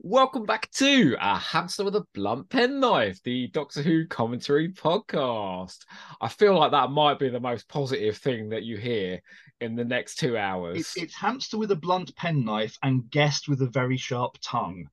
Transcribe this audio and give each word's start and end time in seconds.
Welcome 0.00 0.44
back 0.44 0.70
to 0.74 1.16
A 1.20 1.36
Hamster 1.36 1.82
with 1.82 1.96
a 1.96 2.06
Blunt 2.14 2.48
Penknife, 2.50 3.20
the 3.24 3.48
Doctor 3.48 3.82
Who 3.82 4.06
commentary 4.06 4.68
podcast. 4.68 5.78
I 6.20 6.28
feel 6.28 6.56
like 6.56 6.70
that 6.70 6.92
might 6.92 7.18
be 7.18 7.28
the 7.28 7.40
most 7.40 7.68
positive 7.68 8.16
thing 8.16 8.50
that 8.50 8.62
you 8.62 8.76
hear 8.76 9.20
in 9.60 9.74
the 9.74 9.84
next 9.84 10.14
two 10.14 10.38
hours. 10.38 10.78
It's, 10.78 10.96
it's 10.96 11.14
hamster 11.16 11.58
with 11.58 11.72
a 11.72 11.76
blunt 11.76 12.14
penknife 12.14 12.78
and 12.80 13.10
guest 13.10 13.48
with 13.48 13.60
a 13.60 13.66
very 13.66 13.96
sharp 13.96 14.38
tongue. 14.40 14.88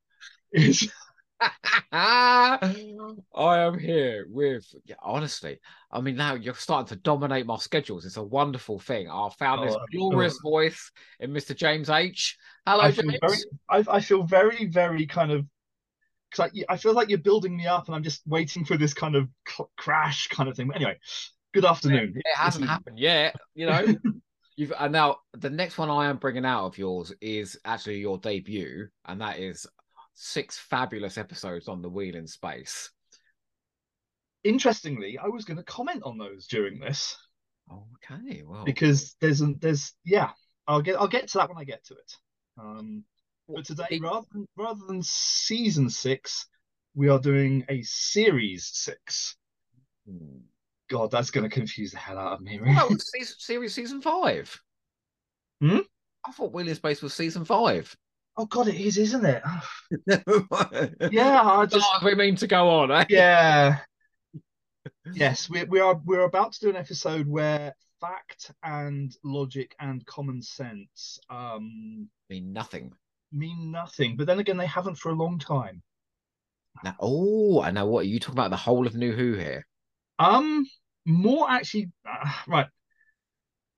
It's, 0.52 0.88
I 1.92 2.60
am 3.36 3.78
here 3.80 4.26
with, 4.30 4.66
yeah, 4.86 4.96
honestly, 5.02 5.60
I 5.92 6.02
mean, 6.02 6.16
now 6.16 6.36
you're 6.36 6.54
starting 6.54 6.88
to 6.90 7.02
dominate 7.02 7.46
my 7.46 7.58
schedules. 7.58 8.06
It's 8.06 8.18
a 8.18 8.24
wonderful 8.24 8.80
thing. 8.80 9.10
I 9.10 9.30
found 9.38 9.68
this 9.68 9.76
Oh, 9.76 9.86
glorious 9.92 10.38
voice 10.40 10.92
in 11.20 11.31
Mr. 11.31 11.56
James 11.56 11.90
H. 11.90 12.38
Hello, 12.66 12.81
I 12.81 12.92
feel 12.92 13.06
James. 13.10 13.20
very, 13.22 13.38
I, 13.70 13.84
I 13.96 14.00
feel 14.02 14.24
very, 14.24 14.66
very 14.66 15.06
kind 15.06 15.31
of. 15.31 15.46
Cause 16.34 16.50
I, 16.53 16.73
I 16.73 16.77
feel 16.77 16.94
like 16.94 17.08
you're 17.08 17.17
building 17.20 17.55
me 17.55 17.66
up, 17.66 17.88
and 17.88 17.95
I'm 17.95 18.03
just 18.03 18.22
waiting 18.27 18.66
for 18.66 18.75
this 18.75 18.94
kind 18.94 19.16
of 19.16 19.30
cl- 19.48 19.72
crash 19.77 20.27
kind 20.27 20.50
of 20.50 20.58
thing. 20.58 20.67
But 20.67 20.75
anyway, 20.77 20.98
good 21.53 21.64
afternoon. 21.64 22.14
It 22.16 22.25
hasn't 22.36 22.67
happened 22.67 23.00
yet, 23.00 23.36
you 23.53 23.67
know. 23.67 23.86
You've 24.58 24.72
and 24.80 24.94
now 24.94 25.17
the 25.34 25.50
next 25.50 25.77
one 25.77 25.89
I 25.89 26.08
am 26.09 26.17
bringing 26.17 26.45
out 26.45 26.66
of 26.66 26.77
yours 26.77 27.14
is 27.20 27.59
actually 27.66 28.00
your 28.00 28.17
debut, 28.17 28.88
and 29.05 29.20
that 29.22 29.38
is 29.39 29.67
six 30.15 30.57
fabulous 30.57 31.17
episodes 31.17 31.67
on 31.67 31.81
the 31.81 31.89
wheel 31.89 32.15
in 32.15 32.25
space. 32.27 32.89
Interestingly, 34.43 35.17
I 35.17 35.27
was 35.27 35.45
going 35.45 35.57
to 35.57 35.63
comment 35.63 36.03
on 36.03 36.17
those 36.17 36.47
during 36.47 36.79
this 36.79 37.17
Okay, 37.71 38.43
well, 38.45 38.63
because 38.63 39.15
there's 39.19 39.41
an 39.41 39.57
there's 39.59 39.93
yeah, 40.03 40.29
I'll 40.67 40.81
get 40.81 40.97
I'll 40.97 41.07
get 41.07 41.27
to 41.29 41.39
that 41.39 41.49
when 41.49 41.57
I 41.57 41.63
get 41.63 41.83
to 41.85 41.95
it. 41.95 42.13
Um, 42.59 43.03
but 43.47 43.65
today, 43.65 43.88
it- 43.89 44.01
rather 44.01 44.27
than 44.31 44.47
rather 44.55 44.85
than 44.85 45.01
season 45.01 45.89
six, 45.89 46.47
we 46.93 47.09
are 47.09 47.19
doing 47.19 47.66
a 47.69 47.81
series 47.81 48.69
six. 48.72 49.35
Hmm. 50.07 50.41
God, 50.88 51.09
that's 51.09 51.31
going 51.31 51.44
to 51.44 51.50
confuse 51.50 51.91
the 51.91 51.97
hell 51.97 52.19
out 52.19 52.33
of 52.33 52.41
me. 52.41 52.59
Well, 52.61 52.89
season, 53.00 53.35
series 53.39 53.73
season 53.73 54.02
five. 54.02 54.55
Hmm? 55.59 55.79
I 56.23 56.31
thought 56.31 56.53
Wheel 56.53 56.67
in 56.67 56.75
Space 56.75 57.02
was 57.02 57.16
season 57.16 57.44
five. 57.44 57.95
Oh 58.38 58.45
God, 58.45 58.67
it 58.67 58.75
is, 58.75 58.97
isn't 58.97 59.25
it? 59.25 59.44
yeah, 60.08 60.19
Yeah, 61.08 61.41
I 61.41 61.66
just 61.66 62.02
we 62.03 62.16
mean 62.16 62.36
to 62.38 62.47
go 62.47 62.69
on, 62.69 62.91
eh? 62.91 63.05
yeah. 63.08 63.80
Yes, 65.14 65.50
we 65.50 65.64
we 65.64 65.80
are 65.80 66.00
we're 66.05 66.25
about 66.25 66.53
to 66.53 66.59
do 66.59 66.69
an 66.69 66.75
episode 66.75 67.28
where 67.28 67.75
fact 68.02 68.52
and 68.61 69.16
logic 69.23 69.75
and 69.80 70.06
common 70.06 70.41
sense 70.41 71.17
um 71.30 72.09
mean 72.30 72.53
nothing. 72.53 72.94
mean 73.31 73.69
nothing, 73.69 74.17
but 74.17 74.25
then 74.25 74.39
again, 74.39 74.58
they 74.58 74.66
haven't 74.66 74.95
for 74.97 75.09
a 75.11 75.16
long 75.16 75.38
time. 75.38 75.83
Now, 76.83 76.95
oh, 77.02 77.61
I 77.61 77.72
know 77.72 77.86
what 77.86 78.06
are 78.06 78.08
you 78.08 78.17
talking 78.19 78.36
about 78.36 78.50
the 78.50 78.56
whole 78.58 78.88
of 78.88 78.95
New 78.95 79.11
Who 79.13 79.33
here. 79.33 79.67
Um, 80.19 80.66
more 81.06 81.50
actually, 81.50 81.91
uh, 82.08 82.31
right. 82.47 82.67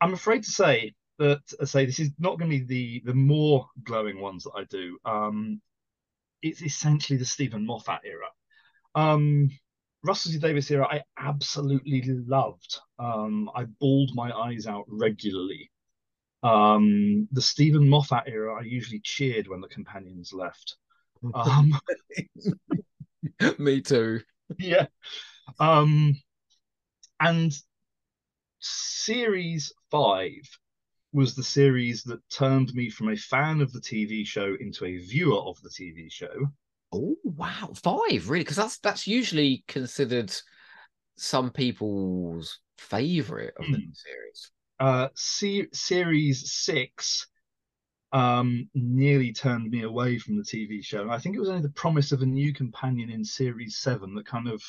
I'm 0.02 0.13
afraid 0.13 0.44
to 0.44 0.52
say 0.52 0.94
that 1.19 1.41
I 1.61 1.65
say 1.65 1.85
this 1.85 1.99
is 1.99 2.11
not 2.19 2.37
going 2.39 2.51
to 2.51 2.57
be 2.59 2.65
the 2.65 3.11
the 3.11 3.15
more 3.15 3.67
glowing 3.83 4.19
ones 4.19 4.43
that 4.43 4.53
I 4.55 4.63
do. 4.65 4.97
Um, 5.05 5.61
it's 6.41 6.61
essentially 6.61 7.17
the 7.17 7.25
Steven 7.25 7.65
Moffat 7.65 8.01
era. 8.05 8.27
Um, 8.95 9.49
Russell 10.03 10.31
T 10.31 10.38
Davies 10.39 10.71
era, 10.71 10.88
I 10.89 11.01
absolutely 11.17 12.01
loved. 12.05 12.79
Um, 12.99 13.49
I 13.55 13.65
bawled 13.65 14.11
my 14.13 14.31
eyes 14.31 14.67
out 14.67 14.85
regularly. 14.88 15.71
Um, 16.43 17.27
the 17.31 17.41
Steven 17.41 17.89
Moffat 17.89 18.23
era, 18.27 18.59
I 18.59 18.63
usually 18.63 19.01
cheered 19.03 19.47
when 19.47 19.61
the 19.61 19.67
companions 19.67 20.31
left. 20.33 20.77
Um, 21.33 21.73
Me 23.59 23.81
too. 23.81 24.21
yeah. 24.59 24.85
Um, 25.59 26.15
and 27.19 27.57
series 28.59 29.73
five 29.89 30.41
was 31.17 31.35
the 31.35 31.44
series 31.44 32.03
that 32.05 32.22
turned 32.29 32.73
me 32.75 32.89
from 32.89 33.09
a 33.09 33.17
fan 33.17 33.61
of 33.61 33.73
the 33.73 33.81
TV 33.81 34.23
show 34.23 34.55
into 34.61 34.85
a 34.85 34.97
viewer 35.00 35.41
of 35.41 35.61
the 35.63 35.69
TV 35.72 36.09
show. 36.09 36.53
Oh 36.91 37.17
wow, 37.23 37.72
five 37.75 38.29
really? 38.29 38.44
Because 38.44 38.55
that's 38.57 38.78
that's 38.79 39.07
usually 39.07 39.63
considered 39.67 40.33
some 41.17 41.51
people's 41.51 42.59
favorite 42.77 43.56
of 43.59 43.72
the 43.72 43.77
new 43.79 43.94
series. 43.94 44.51
Uh, 44.79 45.09
se- 45.16 45.69
series 45.73 46.51
six 46.53 47.27
um, 48.13 48.69
nearly 48.75 49.33
turned 49.33 49.72
me 49.72 49.83
away 49.83 50.19
from 50.19 50.38
the 50.38 50.45
TV 50.45 50.81
show. 50.81 51.01
And 51.03 51.11
I 51.11 51.19
think 51.19 51.35
it 51.35 51.39
was 51.41 51.50
only 51.50 51.63
the 51.63 51.69
promise 51.69 52.11
of 52.13 52.22
a 52.23 52.27
new 52.27 52.53
companion 52.53 53.09
in 53.11 53.25
series 53.25 53.77
seven 53.77 54.16
that 54.16 54.27
kind 54.27 54.47
of 54.50 54.63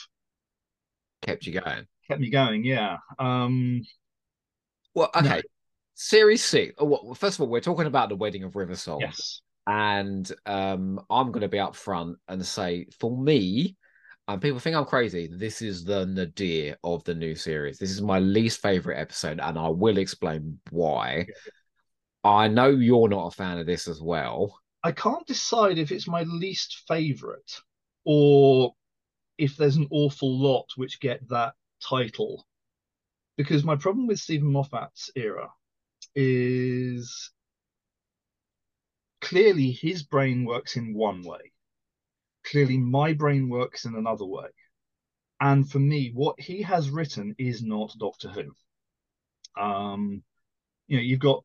Kept 1.22 1.46
you 1.46 1.52
going. 1.60 1.86
kept 2.08 2.20
me 2.20 2.30
going. 2.30 2.64
Yeah. 2.64 2.98
Um, 3.18 3.82
Well, 4.94 5.10
No. 5.20 5.40
Series 6.00 6.44
six. 6.44 6.74
Oh, 6.78 6.84
well, 6.84 7.14
first 7.14 7.36
of 7.36 7.40
all, 7.40 7.48
we're 7.48 7.60
talking 7.60 7.86
about 7.86 8.08
the 8.08 8.14
wedding 8.14 8.44
of 8.44 8.54
River 8.54 8.76
Song, 8.76 9.00
yes. 9.00 9.40
and 9.66 10.30
um, 10.46 11.00
I'm 11.10 11.32
going 11.32 11.40
to 11.40 11.48
be 11.48 11.58
up 11.58 11.74
front 11.74 12.18
and 12.28 12.46
say, 12.46 12.86
for 13.00 13.18
me, 13.20 13.76
and 14.28 14.40
people 14.40 14.60
think 14.60 14.76
I'm 14.76 14.84
crazy. 14.84 15.28
This 15.28 15.60
is 15.60 15.82
the 15.82 16.06
nadir 16.06 16.76
of 16.84 17.02
the 17.02 17.16
new 17.16 17.34
series. 17.34 17.80
This 17.80 17.90
is 17.90 18.00
my 18.00 18.20
least 18.20 18.62
favorite 18.62 18.96
episode, 18.96 19.40
and 19.40 19.58
I 19.58 19.70
will 19.70 19.98
explain 19.98 20.60
why. 20.70 21.26
I 22.22 22.46
know 22.46 22.68
you're 22.68 23.08
not 23.08 23.26
a 23.26 23.36
fan 23.36 23.58
of 23.58 23.66
this 23.66 23.88
as 23.88 24.00
well. 24.00 24.56
I 24.84 24.92
can't 24.92 25.26
decide 25.26 25.78
if 25.78 25.90
it's 25.90 26.06
my 26.06 26.22
least 26.22 26.84
favorite 26.86 27.60
or 28.04 28.72
if 29.36 29.56
there's 29.56 29.76
an 29.76 29.88
awful 29.90 30.38
lot 30.38 30.66
which 30.76 31.00
get 31.00 31.28
that 31.30 31.54
title. 31.82 32.46
Because 33.36 33.64
my 33.64 33.74
problem 33.74 34.06
with 34.06 34.20
Steven 34.20 34.52
Moffat's 34.52 35.10
era 35.16 35.48
is 36.14 37.30
clearly 39.20 39.72
his 39.72 40.02
brain 40.02 40.44
works 40.44 40.76
in 40.76 40.94
one 40.94 41.22
way. 41.22 41.52
Clearly 42.44 42.78
my 42.78 43.12
brain 43.12 43.48
works 43.48 43.84
in 43.84 43.94
another 43.94 44.24
way. 44.24 44.48
And 45.40 45.70
for 45.70 45.78
me, 45.78 46.10
what 46.14 46.40
he 46.40 46.62
has 46.62 46.90
written 46.90 47.34
is 47.38 47.62
not 47.62 47.94
Doctor 47.98 48.28
Who. 48.28 48.52
Um, 49.60 50.22
you 50.86 50.96
know, 50.96 51.02
you've 51.02 51.20
got 51.20 51.44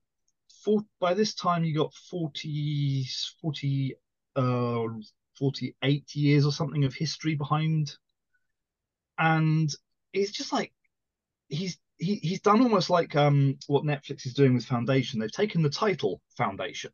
four, 0.64 0.84
by 1.00 1.14
this 1.14 1.36
time 1.36 1.64
you 1.64 1.76
got 1.76 1.94
40, 2.10 3.06
40, 3.42 3.96
uh, 4.36 4.86
48 5.38 6.16
years 6.16 6.46
or 6.46 6.52
something 6.52 6.86
of 6.86 6.94
history 6.94 7.36
behind. 7.36 7.96
And 9.18 9.70
it's 10.14 10.32
just 10.32 10.54
like 10.54 10.74
he's 11.50 11.78
he, 12.04 12.16
he's 12.16 12.42
done 12.42 12.62
almost 12.62 12.90
like 12.90 13.16
um 13.16 13.58
what 13.68 13.84
Netflix 13.84 14.26
is 14.26 14.34
doing 14.34 14.54
with 14.54 14.66
Foundation. 14.66 15.20
They've 15.20 15.32
taken 15.32 15.62
the 15.62 15.70
title 15.70 16.22
Foundation 16.38 16.92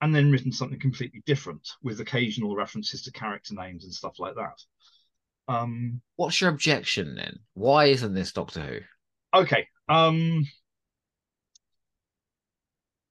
and 0.00 0.14
then 0.14 0.30
written 0.30 0.52
something 0.52 0.78
completely 0.78 1.22
different 1.26 1.68
with 1.82 2.00
occasional 2.00 2.54
references 2.54 3.02
to 3.02 3.12
character 3.12 3.54
names 3.54 3.84
and 3.84 3.92
stuff 3.92 4.18
like 4.18 4.34
that. 4.34 5.52
Um 5.52 6.00
What's 6.16 6.40
your 6.40 6.50
objection 6.50 7.14
then? 7.14 7.38
Why 7.54 7.86
isn't 7.86 8.14
this 8.14 8.32
Doctor 8.32 8.60
Who? 8.60 9.40
okay. 9.40 9.66
Um 9.88 10.44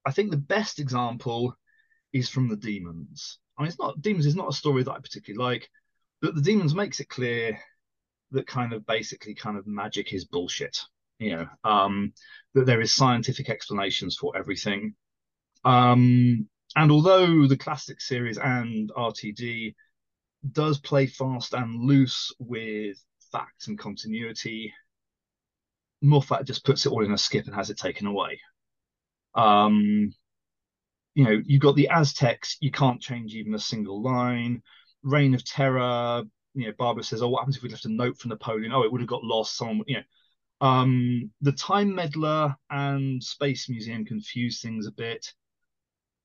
I 0.06 0.12
think 0.12 0.32
the 0.32 0.38
best 0.38 0.80
example 0.80 1.54
is 2.14 2.30
from 2.30 2.48
the 2.48 2.56
Demons. 2.56 3.40
I 3.58 3.62
mean, 3.62 3.68
it's 3.68 3.80
not 3.80 4.02
Demons 4.02 4.26
is 4.26 4.36
not 4.36 4.50
a 4.50 4.54
story 4.56 4.84
that 4.84 4.92
I 4.92 5.00
particularly 5.00 5.44
like, 5.44 5.70
but 6.22 6.36
the 6.36 6.42
Demons 6.42 6.74
makes 6.74 7.00
it 7.00 7.10
clear 7.10 7.60
that 8.32 8.48
kind 8.48 8.74
of 8.74 8.86
basically 8.86 9.36
kind 9.36 9.58
of 9.58 9.68
magic 9.68 10.14
is 10.14 10.26
bullshit. 10.26 10.78
You 11.20 11.36
know, 11.36 11.48
um, 11.64 12.14
that 12.54 12.66
there 12.66 12.82
is 12.82 12.94
scientific 12.94 13.50
explanations 13.50 14.16
for 14.16 14.38
everything. 14.38 14.96
Um, 15.66 16.48
and 16.76 16.92
although 16.92 17.48
the 17.48 17.58
classic 17.58 18.02
series 18.02 18.38
and 18.38 18.92
RTD 18.96 19.74
does 20.52 20.80
play 20.80 21.08
fast 21.08 21.54
and 21.54 21.84
loose 21.84 22.32
with 22.40 22.98
facts 23.32 23.68
and 23.68 23.80
continuity, 23.80 24.74
Moffat 26.02 26.46
just 26.46 26.64
puts 26.64 26.86
it 26.86 26.92
all 26.92 27.04
in 27.04 27.12
a 27.12 27.18
skip 27.18 27.46
and 27.48 27.56
has 27.56 27.70
it 27.70 27.78
taken 27.78 28.08
away. 28.08 28.40
Um, 29.36 30.14
you 31.16 31.24
know, 31.24 31.42
you've 31.46 31.62
got 31.62 31.76
the 31.76 31.90
Aztecs, 31.90 32.58
you 32.60 32.72
can't 32.72 33.02
change 33.02 33.34
even 33.34 33.56
a 33.56 33.60
single 33.60 34.02
line. 34.02 34.62
Reign 35.04 35.34
of 35.34 35.44
Terror, 35.44 36.24
you 36.54 36.68
know, 36.68 36.74
Barbara 36.78 37.04
says, 37.04 37.22
Oh, 37.22 37.30
what 37.30 37.40
happens 37.40 37.58
if 37.58 37.64
we 37.64 37.70
left 37.70 37.86
a 37.86 37.90
note 37.90 38.18
for 38.20 38.28
Napoleon? 38.28 38.72
Oh, 38.72 38.84
it 38.84 38.92
would 38.92 39.02
have 39.02 39.10
got 39.10 39.24
lost. 39.24 39.58
Someone, 39.58 39.84
you 39.88 39.98
know. 39.98 40.04
Um, 40.60 41.32
the 41.42 41.52
Time 41.52 41.94
Meddler 41.94 42.56
and 42.70 43.24
Space 43.24 43.70
Museum 43.70 44.06
confuse 44.06 44.62
things 44.62 44.88
a 44.88 44.92
bit. 44.92 45.34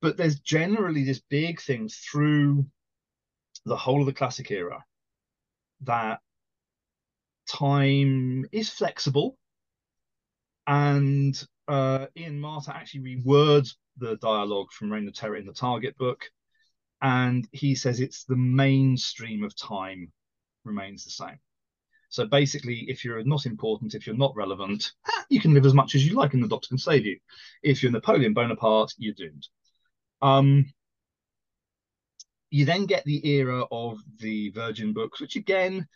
But 0.00 0.17
there's 0.17 0.40
generally 0.40 1.05
this 1.05 1.20
big 1.29 1.61
thing 1.61 1.88
through 1.88 2.67
the 3.64 3.76
whole 3.76 4.00
of 4.00 4.06
the 4.06 4.12
classic 4.12 4.50
era 4.50 4.84
that 5.82 6.20
time 7.46 8.46
is 8.52 8.69
flexible 8.69 9.37
and 10.67 11.40
uh, 11.69 12.06
Ian 12.17 12.40
Marter 12.40 12.70
actually 12.70 13.17
rewords 13.17 13.75
the 13.99 14.17
dialogue 14.17 14.70
from 14.73 14.93
Reign 14.93 15.08
of 15.08 15.14
Terror 15.14 15.37
in 15.37 15.46
the 15.46 15.52
Target 15.52 15.96
book, 15.96 16.31
and 17.00 17.46
he 17.52 17.75
says 17.75 18.00
it's 18.00 18.25
the 18.25 18.37
mainstream 18.37 19.44
of 19.44 19.56
time 19.56 20.12
remains 20.64 21.05
the 21.05 21.11
same. 21.11 21.38
So 22.12 22.26
basically, 22.26 22.84
if 22.90 23.06
you're 23.06 23.24
not 23.24 23.46
important, 23.46 23.94
if 23.94 24.06
you're 24.06 24.14
not 24.14 24.36
relevant, 24.36 24.92
ah, 25.08 25.24
you 25.30 25.40
can 25.40 25.54
live 25.54 25.64
as 25.64 25.72
much 25.72 25.94
as 25.94 26.06
you 26.06 26.14
like, 26.14 26.34
and 26.34 26.44
the 26.44 26.48
doctor 26.48 26.68
can 26.68 26.76
save 26.76 27.06
you. 27.06 27.18
If 27.62 27.82
you're 27.82 27.90
Napoleon 27.90 28.34
Bonaparte, 28.34 28.92
you're 28.98 29.14
doomed. 29.14 29.48
Um, 30.20 30.66
you 32.50 32.66
then 32.66 32.84
get 32.84 33.02
the 33.06 33.26
era 33.26 33.64
of 33.72 33.98
the 34.18 34.50
Virgin 34.50 34.92
books, 34.92 35.22
which 35.22 35.36
again, 35.36 35.88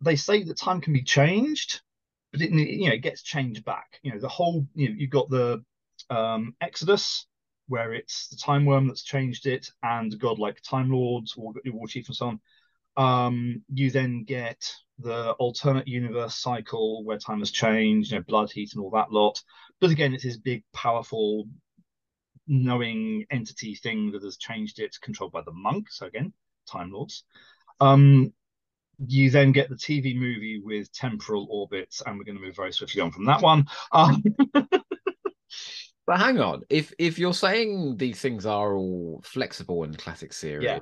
they 0.00 0.16
say 0.16 0.42
that 0.42 0.58
time 0.58 0.80
can 0.80 0.92
be 0.92 1.04
changed, 1.04 1.82
but 2.32 2.42
it 2.42 2.50
you 2.50 2.88
know 2.88 2.94
it 2.94 3.02
gets 3.02 3.22
changed 3.22 3.64
back. 3.64 4.00
You 4.02 4.14
know 4.14 4.18
the 4.18 4.28
whole 4.28 4.66
you 4.74 4.88
know 4.88 4.96
you've 4.98 5.10
got 5.10 5.30
the 5.30 5.64
um, 6.10 6.56
Exodus, 6.60 7.28
where 7.68 7.92
it's 7.92 8.26
the 8.30 8.36
time 8.36 8.64
worm 8.64 8.88
that's 8.88 9.04
changed 9.04 9.46
it, 9.46 9.70
and 9.84 10.18
godlike 10.18 10.60
time 10.60 10.90
lords, 10.90 11.36
war, 11.36 11.52
war 11.66 11.86
chief, 11.86 12.08
and 12.08 12.16
so 12.16 12.26
on. 12.26 12.40
Um, 12.96 13.62
you 13.72 13.90
then 13.90 14.24
get 14.24 14.72
the 14.98 15.32
alternate 15.32 15.88
universe 15.88 16.36
cycle 16.36 17.04
where 17.04 17.18
time 17.18 17.40
has 17.40 17.50
changed, 17.50 18.12
you 18.12 18.18
know, 18.18 18.24
blood, 18.26 18.50
heat, 18.50 18.74
and 18.74 18.82
all 18.82 18.90
that 18.90 19.10
lot. 19.10 19.42
But 19.80 19.90
again, 19.90 20.14
it's 20.14 20.24
this 20.24 20.36
big, 20.36 20.62
powerful, 20.72 21.46
knowing 22.46 23.26
entity 23.30 23.74
thing 23.74 24.12
that 24.12 24.22
has 24.22 24.36
changed 24.36 24.78
it, 24.78 24.96
controlled 25.02 25.32
by 25.32 25.42
the 25.42 25.52
monk. 25.52 25.90
So 25.90 26.06
again, 26.06 26.32
Time 26.70 26.92
Lords. 26.92 27.24
Um, 27.80 28.32
you 29.06 29.30
then 29.30 29.52
get 29.52 29.68
the 29.68 29.74
TV 29.74 30.16
movie 30.16 30.60
with 30.62 30.92
temporal 30.92 31.48
orbits, 31.50 32.02
and 32.04 32.16
we're 32.16 32.24
going 32.24 32.38
to 32.38 32.42
move 32.42 32.56
very 32.56 32.72
swiftly 32.72 33.00
on 33.00 33.10
from 33.10 33.24
that 33.26 33.42
one. 33.42 33.66
Um, 33.92 34.22
but 36.06 36.18
hang 36.20 36.38
on, 36.38 36.62
if 36.70 36.92
if 36.98 37.18
you're 37.18 37.34
saying 37.34 37.96
these 37.96 38.20
things 38.20 38.46
are 38.46 38.74
all 38.74 39.20
flexible 39.24 39.82
in 39.82 39.94
classic 39.94 40.32
series, 40.32 40.64
yeah. 40.64 40.78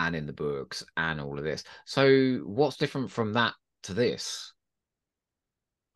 And 0.00 0.16
in 0.16 0.26
the 0.26 0.32
books 0.32 0.84
and 0.96 1.20
all 1.20 1.38
of 1.38 1.44
this, 1.44 1.62
so 1.84 2.38
what's 2.44 2.76
different 2.76 3.10
from 3.10 3.34
that 3.34 3.54
to 3.84 3.94
this? 3.94 4.52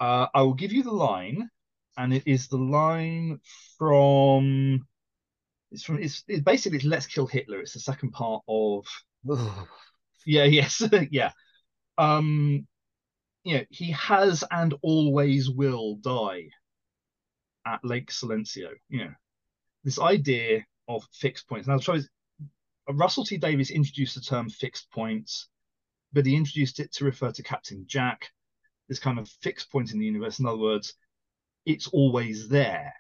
Uh, 0.01 0.27
I 0.35 0.43
will 0.43 0.55
give 0.55 0.73
you 0.73 0.83
the 0.83 0.93
line, 0.93 1.49
and 1.97 2.13
it 2.13 2.25
is 2.27 2.49
the 2.49 2.59
line 2.59 3.41
from. 3.79 4.87
It's 5.71 5.85
from. 5.85 6.03
It's, 6.03 6.25
it's 6.29 6.43
basically 6.43 6.79
it's 6.79 6.87
Let's 6.87 7.07
Kill 7.07 7.27
Hitler. 7.27 7.61
It's 7.61 7.75
the 7.75 7.81
second 7.81 8.11
part 8.11 8.43
of. 8.49 8.87
yeah. 10.27 10.45
Yes. 10.45 10.83
yeah. 11.11 11.33
Um. 11.99 12.67
You 13.45 13.59
know, 13.59 13.65
he 13.71 13.93
has 13.93 14.43
and 14.51 14.75
always 14.83 15.51
will 15.51 15.97
die 15.97 16.49
at 17.67 17.85
Lake 17.85 18.11
Silencio. 18.11 18.71
You 18.89 19.05
know, 19.05 19.13
this 19.85 19.99
idea 19.99 20.65
of 20.89 21.07
fixed 21.13 21.49
points. 21.49 21.69
Now, 21.69 21.79
try 21.79 22.01
Russell 22.89 23.25
T 23.25 23.37
Davies 23.37 23.71
introduced 23.71 24.15
the 24.15 24.21
term 24.21 24.49
fixed 24.49 24.91
points, 24.91 25.49
but 26.13 26.27
he 26.27 26.37
introduced 26.37 26.81
it 26.81 26.93
to 26.93 27.05
refer 27.05 27.33
to 27.33 27.43
Captain 27.43 27.85
Jack, 27.87 28.31
this 28.89 28.99
kind 28.99 29.19
of 29.19 29.29
fixed 29.43 29.71
point 29.73 29.93
in 29.93 29.99
the 29.99 30.07
universe. 30.07 30.39
In 30.39 30.47
other 30.47 30.59
words, 30.59 30.95
it's 31.65 31.89
always 31.89 32.49
there. 32.49 32.93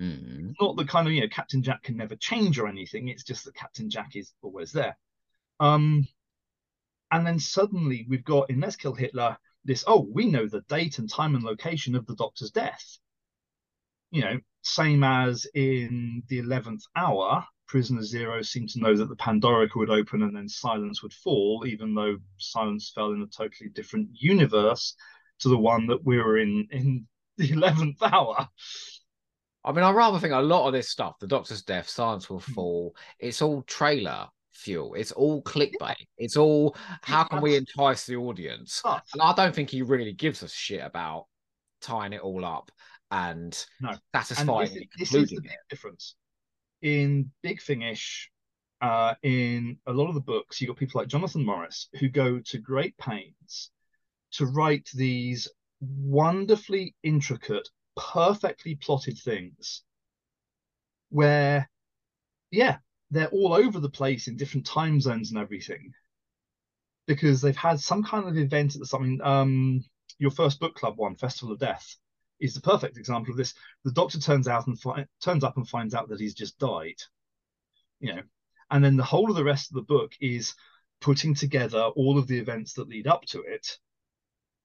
Mm. 0.00 0.54
Not 0.60 0.76
the 0.76 0.84
kind 0.84 1.06
of 1.06 1.12
you 1.14 1.22
know 1.22 1.28
Captain 1.28 1.62
Jack 1.62 1.82
can 1.82 1.96
never 1.96 2.16
change 2.16 2.58
or 2.58 2.68
anything. 2.68 3.08
It's 3.08 3.24
just 3.24 3.44
that 3.44 3.54
Captain 3.54 3.88
Jack 3.88 4.14
is 4.14 4.32
always 4.42 4.72
there. 4.72 4.96
Um, 5.58 6.06
and 7.10 7.26
then 7.26 7.38
suddenly 7.38 8.04
we've 8.08 8.24
got 8.24 8.50
in 8.50 8.60
Let's 8.60 8.76
Kill 8.76 8.94
Hitler 8.94 9.38
this. 9.64 9.84
Oh, 9.86 10.06
we 10.12 10.26
know 10.26 10.46
the 10.46 10.60
date 10.62 10.98
and 10.98 11.08
time 11.08 11.34
and 11.34 11.44
location 11.44 11.94
of 11.94 12.06
the 12.06 12.14
Doctor's 12.14 12.50
death. 12.50 12.98
You 14.10 14.20
know, 14.22 14.38
same 14.62 15.02
as 15.02 15.46
in 15.54 16.22
the 16.28 16.40
eleventh 16.40 16.82
hour. 16.94 17.46
Prisoner 17.66 18.02
Zero 18.02 18.42
seemed 18.42 18.68
to 18.70 18.80
know 18.80 18.96
that 18.96 19.08
the 19.08 19.16
Pandorica 19.16 19.76
would 19.76 19.90
open 19.90 20.22
and 20.22 20.36
then 20.36 20.48
silence 20.48 21.02
would 21.02 21.12
fall, 21.12 21.64
even 21.66 21.94
though 21.94 22.16
silence 22.38 22.92
fell 22.94 23.12
in 23.12 23.22
a 23.22 23.26
totally 23.26 23.70
different 23.70 24.08
universe 24.12 24.94
to 25.40 25.48
the 25.48 25.58
one 25.58 25.86
that 25.88 26.04
we 26.04 26.18
were 26.18 26.38
in 26.38 26.66
in 26.70 27.06
the 27.36 27.52
eleventh 27.52 28.02
hour. 28.02 28.48
I 29.64 29.72
mean, 29.72 29.84
I 29.84 29.90
rather 29.90 30.20
think 30.20 30.32
a 30.32 30.38
lot 30.38 30.68
of 30.68 30.72
this 30.72 30.90
stuff, 30.90 31.18
the 31.18 31.26
Doctor's 31.26 31.62
death, 31.62 31.88
Silence 31.88 32.30
Will 32.30 32.40
hmm. 32.40 32.52
Fall, 32.52 32.96
it's 33.18 33.42
all 33.42 33.62
trailer 33.62 34.28
fuel. 34.52 34.94
It's 34.94 35.12
all 35.12 35.42
clickbait. 35.42 36.06
It's 36.16 36.36
all 36.36 36.76
how 37.02 37.24
can 37.24 37.42
we 37.42 37.56
entice 37.56 38.06
the 38.06 38.16
audience? 38.16 38.82
And 38.84 39.22
I 39.22 39.34
don't 39.34 39.54
think 39.54 39.70
he 39.70 39.82
really 39.82 40.12
gives 40.12 40.42
a 40.42 40.48
shit 40.48 40.84
about 40.84 41.26
tying 41.80 42.12
it 42.12 42.20
all 42.20 42.44
up 42.44 42.70
and 43.10 43.66
no. 43.80 43.92
satisfying. 44.14 44.68
And 44.68 44.86
this, 44.98 45.10
this 45.10 45.14
is 45.14 45.30
the 45.30 45.42
big 45.42 45.52
difference. 45.68 46.16
In 46.86 47.32
Big 47.42 47.60
Finish, 47.60 48.30
uh, 48.80 49.14
in 49.24 49.76
a 49.88 49.92
lot 49.92 50.06
of 50.08 50.14
the 50.14 50.20
books, 50.20 50.60
you've 50.60 50.68
got 50.68 50.76
people 50.76 51.00
like 51.00 51.08
Jonathan 51.08 51.44
Morris 51.44 51.88
who 51.98 52.08
go 52.08 52.38
to 52.38 52.58
great 52.58 52.96
pains 52.96 53.72
to 54.34 54.46
write 54.46 54.88
these 54.94 55.48
wonderfully 55.80 56.94
intricate 57.02 57.68
perfectly 57.96 58.76
plotted 58.76 59.18
things 59.18 59.82
where, 61.08 61.68
yeah, 62.52 62.76
they're 63.10 63.30
all 63.30 63.52
over 63.52 63.80
the 63.80 63.90
place 63.90 64.28
in 64.28 64.36
different 64.36 64.64
time 64.64 65.00
zones 65.00 65.32
and 65.32 65.40
everything 65.40 65.92
because 67.08 67.40
they've 67.40 67.56
had 67.56 67.80
some 67.80 68.04
kind 68.04 68.28
of 68.28 68.38
event 68.38 68.76
at 68.76 68.80
the 68.80 68.86
something. 68.86 69.20
Um, 69.24 69.84
your 70.20 70.30
first 70.30 70.60
book 70.60 70.76
club 70.76 70.96
one, 70.98 71.16
Festival 71.16 71.52
of 71.52 71.58
Death, 71.58 71.96
is 72.40 72.54
the 72.54 72.60
perfect 72.60 72.96
example 72.96 73.32
of 73.32 73.36
this. 73.36 73.54
The 73.84 73.92
Doctor 73.92 74.18
turns 74.18 74.48
out 74.48 74.66
and 74.66 74.78
turns 75.22 75.44
up 75.44 75.56
and 75.56 75.68
finds 75.68 75.94
out 75.94 76.08
that 76.08 76.20
he's 76.20 76.34
just 76.34 76.58
died, 76.58 77.00
you 78.00 78.14
know, 78.14 78.22
and 78.70 78.84
then 78.84 78.96
the 78.96 79.04
whole 79.04 79.30
of 79.30 79.36
the 79.36 79.44
rest 79.44 79.70
of 79.70 79.76
the 79.76 79.82
book 79.82 80.12
is 80.20 80.54
putting 81.00 81.34
together 81.34 81.82
all 81.96 82.18
of 82.18 82.26
the 82.26 82.38
events 82.38 82.74
that 82.74 82.88
lead 82.88 83.06
up 83.06 83.24
to 83.26 83.42
it, 83.42 83.78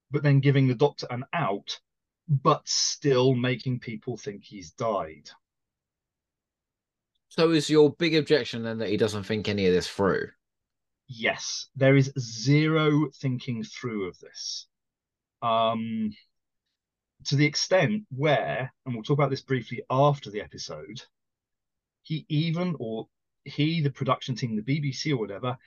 but 0.10 0.24
then 0.24 0.40
giving 0.40 0.68
the 0.68 0.76
Doctor 0.76 1.08
an 1.10 1.26
out 1.34 1.80
but 2.28 2.68
still 2.68 3.36
making 3.36 3.80
people 3.80 4.16
think 4.16 4.44
he's 4.44 4.72
died. 4.72 5.30
So 7.30 7.52
is 7.52 7.70
your 7.70 7.92
big 7.92 8.16
objection 8.16 8.64
then 8.64 8.78
that 8.80 8.90
he 8.90 8.98
doesn't 8.98 9.24
think 9.24 9.48
any 9.48 9.68
of 9.68 9.74
this 9.74 9.88
through? 9.88 10.30
Yes, 11.08 11.68
there 11.76 11.96
is 11.96 12.14
zero 12.18 13.10
thinking 13.16 13.64
through 13.64 14.08
of 14.08 14.20
this. 14.20 14.68
Um, 15.42 16.14
to 17.26 17.36
the 17.36 17.46
extent 17.46 18.04
where, 18.10 18.74
and 18.86 18.96
we'll 18.96 19.04
talk 19.04 19.18
about 19.18 19.30
this 19.30 19.42
briefly 19.42 19.84
after 19.90 20.30
the 20.30 20.42
episode, 20.42 21.02
he 22.04 22.26
even, 22.30 22.76
or 22.80 23.08
he, 23.44 23.82
the 23.82 23.92
production 23.92 24.36
team, 24.36 24.56
the 24.56 24.62
BBC 24.62 25.12
or 25.12 25.18
whatever, 25.18 25.58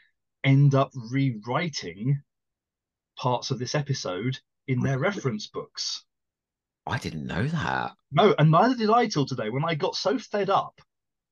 end 0.43 0.75
up 0.75 0.91
rewriting 1.11 2.21
parts 3.17 3.51
of 3.51 3.59
this 3.59 3.75
episode 3.75 4.39
in 4.67 4.81
their 4.81 4.99
reference 4.99 5.47
books. 5.47 6.05
I 6.87 6.99
didn't 6.99 7.27
know 7.27 7.47
that. 7.47 7.93
No, 8.13 8.35
and 8.39 8.51
neither 8.51 8.75
did 8.75 8.91
I 8.91 9.07
till 9.07 9.27
today 9.27 9.49
when 9.51 9.65
I 9.65 9.75
got 9.75 9.97
so 9.97 10.19
fed 10.19 10.51
up 10.51 10.81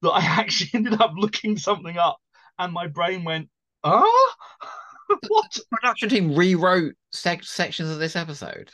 that 0.02 0.10
I 0.10 0.20
actually 0.24 0.70
ended 0.74 1.00
up 1.00 1.12
looking 1.16 1.56
something 1.56 1.98
up 1.98 2.18
and 2.58 2.72
my 2.72 2.86
brain 2.86 3.24
went, 3.24 3.48
ah, 3.84 4.34
what? 5.28 5.52
The 5.52 5.64
production 5.70 6.08
team 6.08 6.34
rewrote 6.34 6.94
sec- 7.12 7.44
sections 7.44 7.90
of 7.90 7.98
this 7.98 8.16
episode. 8.16 8.70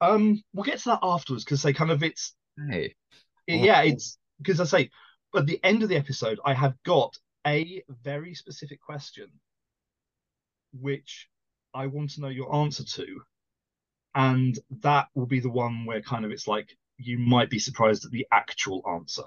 Um, 0.00 0.42
we'll 0.52 0.64
get 0.64 0.78
to 0.80 0.90
that 0.90 1.00
afterwards 1.02 1.44
because 1.44 1.62
they 1.62 1.72
kind 1.72 1.90
of 1.90 2.02
it's 2.02 2.34
hey. 2.68 2.94
It, 3.46 3.64
yeah, 3.64 3.82
it's 3.82 4.18
because 4.38 4.60
I 4.60 4.64
say 4.64 4.90
at 5.36 5.46
the 5.46 5.60
end 5.62 5.82
of 5.82 5.88
the 5.88 5.96
episode, 5.96 6.40
I 6.44 6.54
have 6.54 6.74
got 6.84 7.14
a 7.46 7.82
very 8.02 8.34
specific 8.34 8.80
question 8.80 9.26
which 10.80 11.28
I 11.72 11.86
want 11.86 12.10
to 12.10 12.20
know 12.20 12.28
your 12.28 12.54
answer 12.54 12.84
to 12.84 13.20
and 14.14 14.58
that 14.80 15.08
will 15.14 15.26
be 15.26 15.40
the 15.40 15.50
one 15.50 15.84
where 15.84 16.00
kind 16.00 16.24
of 16.24 16.30
it's 16.30 16.46
like 16.46 16.76
you 16.98 17.18
might 17.18 17.50
be 17.50 17.58
surprised 17.58 18.04
at 18.04 18.10
the 18.12 18.26
actual 18.32 18.82
answer. 18.88 19.24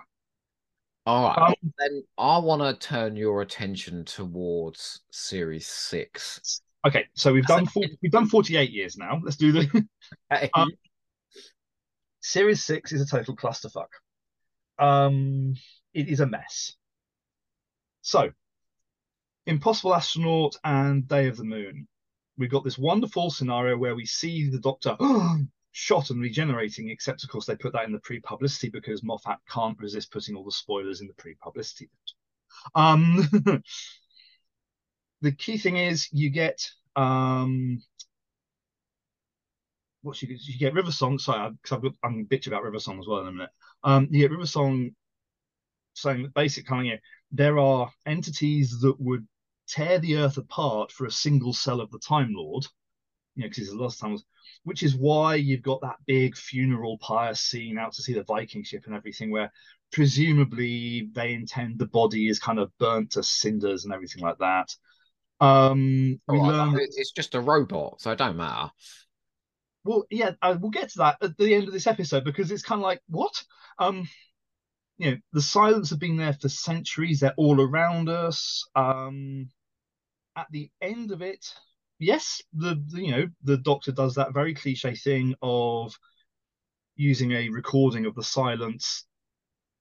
All 1.05 1.29
right, 1.29 1.49
um, 1.49 1.73
then 1.79 2.03
I 2.17 2.37
want 2.37 2.61
to 2.61 2.87
turn 2.87 3.15
your 3.15 3.41
attention 3.41 4.03
towards 4.05 5.01
Series 5.11 5.67
Six. 5.67 6.61
Okay, 6.87 7.05
so 7.13 7.33
we've 7.33 7.45
done 7.45 7.65
40, 7.65 7.97
we've 8.01 8.11
done 8.11 8.27
forty 8.27 8.55
eight 8.57 8.71
years 8.71 8.97
now. 8.97 9.19
Let's 9.21 9.37
do 9.37 9.51
the 9.51 9.87
um, 10.53 10.71
Series 12.21 12.63
Six 12.63 12.93
is 12.93 13.01
a 13.01 13.05
total 13.05 13.35
clusterfuck. 13.35 13.87
Um, 14.79 15.55
it 15.93 16.07
is 16.07 16.19
a 16.19 16.25
mess. 16.27 16.75
So, 18.01 18.31
Impossible 19.45 19.93
Astronaut 19.93 20.55
and 20.63 21.07
Day 21.07 21.27
of 21.27 21.37
the 21.37 21.43
Moon 21.43 21.87
we've 22.37 22.51
got 22.51 22.63
this 22.63 22.77
wonderful 22.77 23.29
scenario 23.29 23.77
where 23.77 23.95
we 23.95 24.05
see 24.05 24.49
the 24.49 24.59
Doctor 24.59 24.95
shot 25.71 26.09
and 26.09 26.21
regenerating, 26.21 26.89
except 26.89 27.23
of 27.23 27.29
course 27.29 27.45
they 27.45 27.55
put 27.55 27.73
that 27.73 27.85
in 27.85 27.91
the 27.91 27.99
pre-publicity 27.99 28.69
because 28.69 29.03
Moffat 29.03 29.37
can't 29.49 29.79
resist 29.79 30.11
putting 30.11 30.35
all 30.35 30.43
the 30.43 30.51
spoilers 30.51 31.01
in 31.01 31.07
the 31.07 31.13
pre-publicity. 31.13 31.89
Um, 32.75 33.27
the 35.21 35.31
key 35.31 35.57
thing 35.57 35.77
is 35.77 36.07
you 36.11 36.29
get 36.29 36.69
um, 36.95 37.81
what 40.01 40.21
you, 40.21 40.35
you 40.39 40.59
get 40.59 40.73
River 40.73 40.91
Song. 40.91 41.19
Sorry, 41.19 41.51
because 41.61 41.93
I'm 42.03 42.25
bitch 42.25 42.47
about 42.47 42.63
River 42.63 42.79
Song 42.79 42.99
as 42.99 43.07
well 43.07 43.21
in 43.21 43.27
a 43.27 43.31
minute. 43.31 43.49
Um, 43.83 44.07
you 44.11 44.21
get 44.21 44.31
River 44.31 44.45
Song 44.45 44.91
saying 45.93 46.23
that 46.23 46.33
basic 46.33 46.69
you 46.69 46.83
know, 46.83 46.97
there 47.31 47.59
are 47.59 47.89
entities 48.05 48.79
that 48.81 48.99
would 48.99 49.27
tear 49.67 49.99
the 49.99 50.17
Earth 50.17 50.37
apart 50.37 50.91
for 50.91 51.05
a 51.05 51.11
single 51.11 51.53
cell 51.53 51.81
of 51.81 51.91
the 51.91 51.99
Time 51.99 52.33
Lord. 52.33 52.65
You 53.35 53.43
know, 53.43 53.49
because 53.49 53.63
it's 53.63 53.71
the 53.71 53.81
last 53.81 53.99
time 53.99 54.17
which 54.63 54.83
is 54.83 54.95
why 54.95 55.35
you've 55.35 55.61
got 55.61 55.81
that 55.81 55.97
big 56.05 56.35
funeral 56.35 56.97
pyre 56.97 57.35
scene 57.35 57.77
out 57.77 57.93
to 57.93 58.01
see 58.01 58.13
the 58.13 58.23
Viking 58.23 58.63
ship 58.63 58.83
and 58.85 58.95
everything, 58.95 59.31
where 59.31 59.51
presumably 59.91 61.09
they 61.13 61.33
intend 61.33 61.77
the 61.77 61.85
body 61.85 62.27
is 62.27 62.39
kind 62.39 62.59
of 62.59 62.75
burnt 62.77 63.11
to 63.11 63.23
cinders 63.23 63.85
and 63.85 63.93
everything 63.93 64.21
like 64.21 64.37
that. 64.39 64.73
Um, 65.39 66.19
we 66.27 66.39
learn. 66.39 66.77
it's 66.79 67.11
just 67.11 67.35
a 67.35 67.41
robot, 67.41 68.01
so 68.01 68.11
it 68.11 68.17
don't 68.17 68.37
matter. 68.37 68.71
Well, 69.83 70.05
yeah, 70.09 70.31
uh, 70.41 70.57
we'll 70.59 70.71
get 70.71 70.89
to 70.89 70.97
that 70.99 71.17
at 71.21 71.37
the 71.37 71.53
end 71.53 71.67
of 71.67 71.73
this 71.73 71.87
episode 71.87 72.23
because 72.23 72.51
it's 72.51 72.63
kind 72.63 72.79
of 72.79 72.83
like 72.83 73.01
what? 73.07 73.43
Um, 73.79 74.07
you 74.97 75.11
know, 75.11 75.17
the 75.31 75.41
silence 75.41 75.91
have 75.91 75.99
been 75.99 76.17
there 76.17 76.33
for 76.33 76.49
centuries. 76.49 77.19
They're 77.19 77.33
all 77.37 77.61
around 77.61 78.09
us. 78.09 78.67
Um, 78.75 79.49
at 80.35 80.47
the 80.51 80.69
end 80.81 81.11
of 81.11 81.21
it, 81.21 81.45
yes, 81.99 82.41
the, 82.53 82.83
the 82.89 83.01
you 83.01 83.11
know 83.11 83.27
the 83.43 83.57
Doctor 83.57 83.91
does 83.91 84.15
that 84.15 84.33
very 84.33 84.53
cliche 84.53 84.95
thing 84.95 85.35
of 85.41 85.97
using 86.95 87.31
a 87.31 87.49
recording 87.49 88.05
of 88.05 88.15
the 88.15 88.23
silence, 88.23 89.05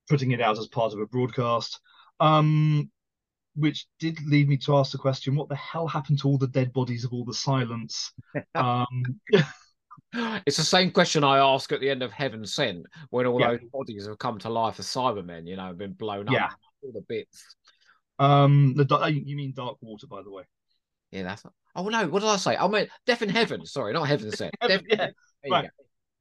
putting 0.08 0.30
it 0.30 0.40
out 0.40 0.58
as 0.58 0.68
part 0.68 0.92
of 0.92 1.00
a 1.00 1.06
broadcast. 1.06 1.80
Um, 2.20 2.90
which 3.56 3.86
did 3.98 4.18
lead 4.26 4.48
me 4.48 4.56
to 4.58 4.76
ask 4.76 4.92
the 4.92 4.98
question: 4.98 5.34
What 5.34 5.48
the 5.48 5.56
hell 5.56 5.86
happened 5.88 6.20
to 6.20 6.28
all 6.28 6.38
the 6.38 6.46
dead 6.48 6.72
bodies 6.72 7.04
of 7.04 7.12
all 7.12 7.24
the 7.24 7.34
silence? 7.34 8.12
Um, 8.54 9.20
It's 10.46 10.56
the 10.56 10.62
same 10.64 10.90
question 10.92 11.24
I 11.24 11.38
ask 11.38 11.72
at 11.72 11.80
the 11.80 11.90
end 11.90 12.02
of 12.02 12.12
Heaven 12.12 12.46
Sent 12.46 12.86
when 13.10 13.26
all 13.26 13.40
Yeah. 13.40 13.50
those 13.52 13.68
bodies 13.72 14.06
have 14.06 14.18
come 14.18 14.38
to 14.40 14.48
life 14.48 14.78
as 14.78 14.86
Cybermen, 14.86 15.46
you 15.46 15.56
know, 15.56 15.68
and 15.68 15.78
been 15.78 15.92
blown 15.92 16.28
up, 16.28 16.34
Yeah. 16.34 16.44
up, 16.46 16.52
all 16.82 16.92
the 16.92 17.02
bits. 17.02 17.44
Um, 18.18 18.74
the 18.74 18.86
you 19.12 19.36
mean 19.36 19.52
Dark 19.54 19.76
Water, 19.82 20.06
by 20.06 20.22
the 20.22 20.30
way? 20.30 20.44
Yeah, 21.10 21.24
that's. 21.24 21.44
Oh 21.74 21.88
no, 21.88 22.06
what 22.08 22.20
did 22.20 22.28
I 22.28 22.36
say? 22.36 22.56
I 22.56 22.66
mean, 22.68 22.86
Death 23.04 23.22
in 23.22 23.28
Heaven. 23.28 23.66
Sorry, 23.66 23.92
not 23.92 24.08
Heaven 24.08 24.30
Sent. 24.32 24.54
Heaven, 24.60 24.86
yeah, 24.88 24.96
there 24.96 25.12
right. 25.50 25.70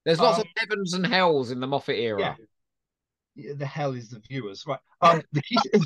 There's 0.04 0.20
lots 0.20 0.40
Um, 0.40 0.42
of 0.42 0.48
heavens 0.58 0.94
and 0.94 1.06
hells 1.08 1.52
in 1.52 1.60
the 1.60 1.68
Moffat 1.68 1.98
era. 1.98 2.20
Yeah. 2.20 2.36
Yeah, 3.36 3.54
the 3.56 3.66
hell 3.66 3.94
is 3.94 4.10
the 4.10 4.20
viewers, 4.20 4.66
right? 4.68 4.80
Um, 5.02 5.22
the 5.32 5.42
key, 5.42 5.58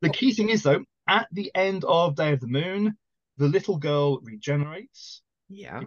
the 0.00 0.10
key 0.10 0.32
thing 0.32 0.48
is 0.50 0.62
though, 0.62 0.84
at 1.08 1.28
the 1.32 1.50
end 1.54 1.84
of 1.84 2.16
Day 2.16 2.32
of 2.32 2.40
the 2.40 2.46
Moon, 2.46 2.96
the 3.36 3.48
little 3.48 3.78
girl 3.78 4.20
regenerates. 4.20 5.22
Yeah. 5.48 5.82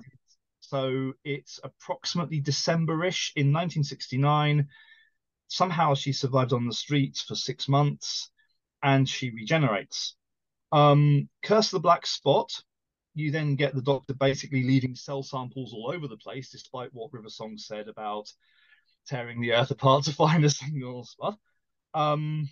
So 0.59 1.13
it's 1.23 1.59
approximately 1.63 2.39
December-ish 2.39 3.33
in 3.35 3.47
1969. 3.47 4.67
Somehow 5.47 5.93
she 5.93 6.13
survived 6.13 6.51
on 6.51 6.67
the 6.67 6.73
streets 6.73 7.21
for 7.21 7.35
six 7.35 7.69
months, 7.69 8.29
and 8.81 9.07
she 9.07 9.29
regenerates. 9.29 10.15
Um, 10.71 11.29
Curse 11.43 11.67
of 11.67 11.73
the 11.73 11.79
Black 11.79 12.07
Spot. 12.07 12.51
You 13.13 13.29
then 13.29 13.55
get 13.55 13.75
the 13.75 13.81
Doctor 13.83 14.15
basically 14.15 14.63
leaving 14.63 14.95
cell 14.95 15.21
samples 15.21 15.71
all 15.73 15.91
over 15.93 16.07
the 16.07 16.17
place, 16.17 16.49
despite 16.49 16.89
what 16.93 17.13
River 17.13 17.29
Song 17.29 17.57
said 17.57 17.87
about 17.87 18.27
tearing 19.07 19.39
the 19.41 19.53
Earth 19.53 19.69
apart 19.69 20.05
to 20.05 20.13
find 20.13 20.43
a 20.43 20.49
single 20.49 21.05
spot. 21.05 21.37
Um, 21.93 22.49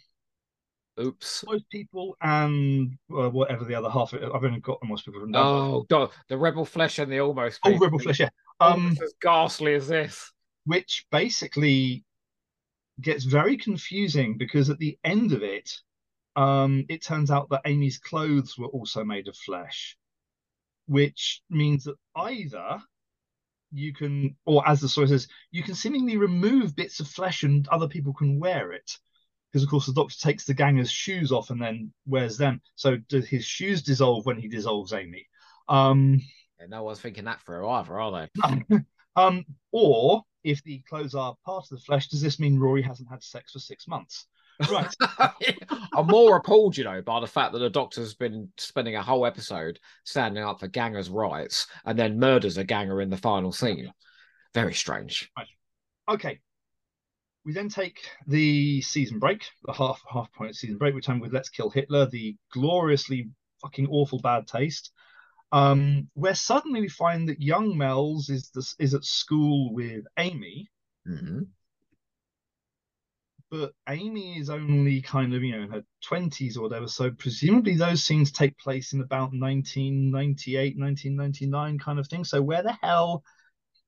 Oops. 1.00 1.46
most 1.48 1.70
people 1.70 2.16
and 2.22 2.98
uh, 3.16 3.30
whatever 3.30 3.64
the 3.66 3.76
other 3.76 3.90
half. 3.90 4.14
of 4.14 4.22
it- 4.24 4.32
I've 4.34 4.44
only 4.44 4.60
got 4.60 4.80
most 4.84 5.06
people 5.06 5.22
from. 5.22 5.34
Oh, 5.36 5.86
God. 5.90 6.12
The 6.28 6.38
Rebel 6.38 6.66
Flesh 6.66 7.00
and 7.00 7.12
the 7.12 7.20
Almost. 7.20 7.60
Oh. 7.64 7.78
Rebel 7.78 8.00
Flesh, 8.00 8.20
yeah. 8.20 8.30
Um, 8.60 8.74
Almost 8.74 9.02
as 9.02 9.14
ghastly 9.22 9.74
as 9.76 9.88
this. 9.88 10.32
which 10.66 11.06
basically 11.12 12.04
gets 13.00 13.24
very 13.24 13.58
confusing 13.58 14.38
because 14.38 14.70
at 14.70 14.78
the 14.78 14.98
end 15.04 15.32
of 15.34 15.42
it, 15.44 15.72
um, 16.36 16.86
it 16.90 17.02
turns 17.02 17.32
out 17.32 17.50
that 17.50 17.62
Amy's 17.66 17.98
clothes 17.98 18.58
were 18.58 18.68
also 18.68 19.04
made 19.04 19.28
of 19.28 19.36
flesh, 19.36 19.98
which 20.88 21.42
means 21.50 21.86
that 21.86 21.96
either 22.16 22.80
you 23.72 23.94
can, 23.94 24.36
or 24.46 24.68
as 24.68 24.82
the 24.82 24.90
story 24.90 25.08
says, 25.08 25.28
you 25.52 25.64
can 25.64 25.74
seemingly 25.76 26.18
remove 26.18 26.76
bits 26.76 27.00
of 27.00 27.08
flesh 27.08 27.44
and 27.44 27.68
other 27.70 27.88
people 27.88 28.14
can 28.14 28.40
wear 28.40 28.72
it. 28.74 28.92
Because 29.52 29.64
of 29.64 29.70
course 29.70 29.86
the 29.86 29.94
doctor 29.94 30.16
takes 30.18 30.46
the 30.46 30.54
ganger's 30.54 30.92
shoes 30.92 31.32
off 31.32 31.50
and 31.50 31.62
then 31.62 31.92
wears 32.06 32.38
them. 32.38 32.62
So 32.76 32.98
do 33.10 33.20
his 33.20 33.46
shoes 33.46 33.82
dissolve 33.82 34.26
when 34.26 34.38
he 34.38 34.48
dissolves 34.48 34.94
Amy? 34.94 35.28
Um, 35.68 36.22
Yeah, 36.60 36.68
no 36.68 36.84
one's 36.84 37.00
thinking 37.00 37.26
that 37.26 37.42
for 37.42 37.58
through 37.58 37.70
either, 37.70 38.00
are 38.00 38.30
they? 38.70 38.80
Um, 39.16 39.46
or 39.74 40.24
if 40.44 40.64
the 40.64 40.80
clothes 40.88 41.16
are 41.16 41.36
part 41.46 41.66
of 41.66 41.70
the 41.70 41.84
flesh, 41.84 42.08
does 42.08 42.22
this 42.22 42.40
mean 42.40 42.58
Rory 42.58 42.82
hasn't 42.82 43.10
had 43.10 43.22
sex 43.22 43.52
for 43.52 43.60
six 43.60 43.88
months? 43.88 44.26
Right. 44.70 44.94
I'm 45.94 46.08
more 46.08 46.38
appalled, 46.38 46.78
you 46.78 46.84
know, 46.84 47.02
by 47.02 47.20
the 47.20 47.28
fact 47.28 47.54
that 47.54 47.60
the 47.60 47.70
Doctor's 47.70 48.14
been 48.14 48.50
spending 48.58 48.96
a 48.96 49.02
whole 49.02 49.26
episode 49.26 49.80
standing 50.04 50.44
up 50.44 50.60
for 50.60 50.68
gangers' 50.68 51.10
rights 51.10 51.68
and 51.86 51.98
then 51.98 52.20
murders 52.20 52.58
a 52.58 52.64
ganger 52.64 53.02
in 53.02 53.10
the 53.10 53.18
final 53.18 53.52
scene. 53.52 53.92
Very 54.54 54.74
strange. 54.74 55.30
okay. 56.10 56.40
We 57.44 57.54
then 57.54 57.70
take 57.70 58.00
the 58.28 58.82
season 58.82 59.20
break, 59.20 59.50
the 59.64 59.74
half 59.74 60.02
half 60.12 60.32
point 60.34 60.56
season 60.56 60.78
break, 60.78 60.94
which 60.94 61.06
time 61.08 61.20
with 61.20 61.34
Let's 61.34 61.50
Kill 61.50 61.70
Hitler, 61.70 62.06
the 62.08 62.36
gloriously 62.52 63.30
fucking 63.62 63.88
awful 63.88 64.20
bad 64.20 64.48
taste. 64.48 64.92
Um, 65.52 66.10
where 66.14 66.36
suddenly 66.36 66.82
we 66.82 66.90
find 66.90 67.28
that 67.30 67.42
young 67.42 67.78
Mels 67.78 68.30
is 68.30 68.52
this 68.52 68.76
is 68.80 68.94
at 68.94 69.06
school 69.06 69.74
with 69.74 70.06
Amy, 70.18 70.70
Mhm. 71.08 71.48
but 73.50 73.74
Amy 73.90 74.40
is 74.40 74.50
only 74.50 75.02
kind 75.02 75.34
of, 75.34 75.44
you 75.44 75.52
know, 75.52 75.64
in 75.64 75.72
her 75.72 75.84
20s 76.02 76.56
or 76.58 76.62
whatever. 76.64 76.88
So 76.88 77.12
presumably 77.12 77.76
those 77.76 78.04
scenes 78.04 78.32
take 78.32 78.58
place 78.58 78.94
in 78.94 79.02
about 79.02 79.34
1998, 79.34 80.78
1999 80.78 81.78
kind 81.78 82.00
of 82.00 82.08
thing. 82.08 82.24
So 82.24 82.42
where 82.42 82.64
the 82.64 82.78
hell 82.82 83.24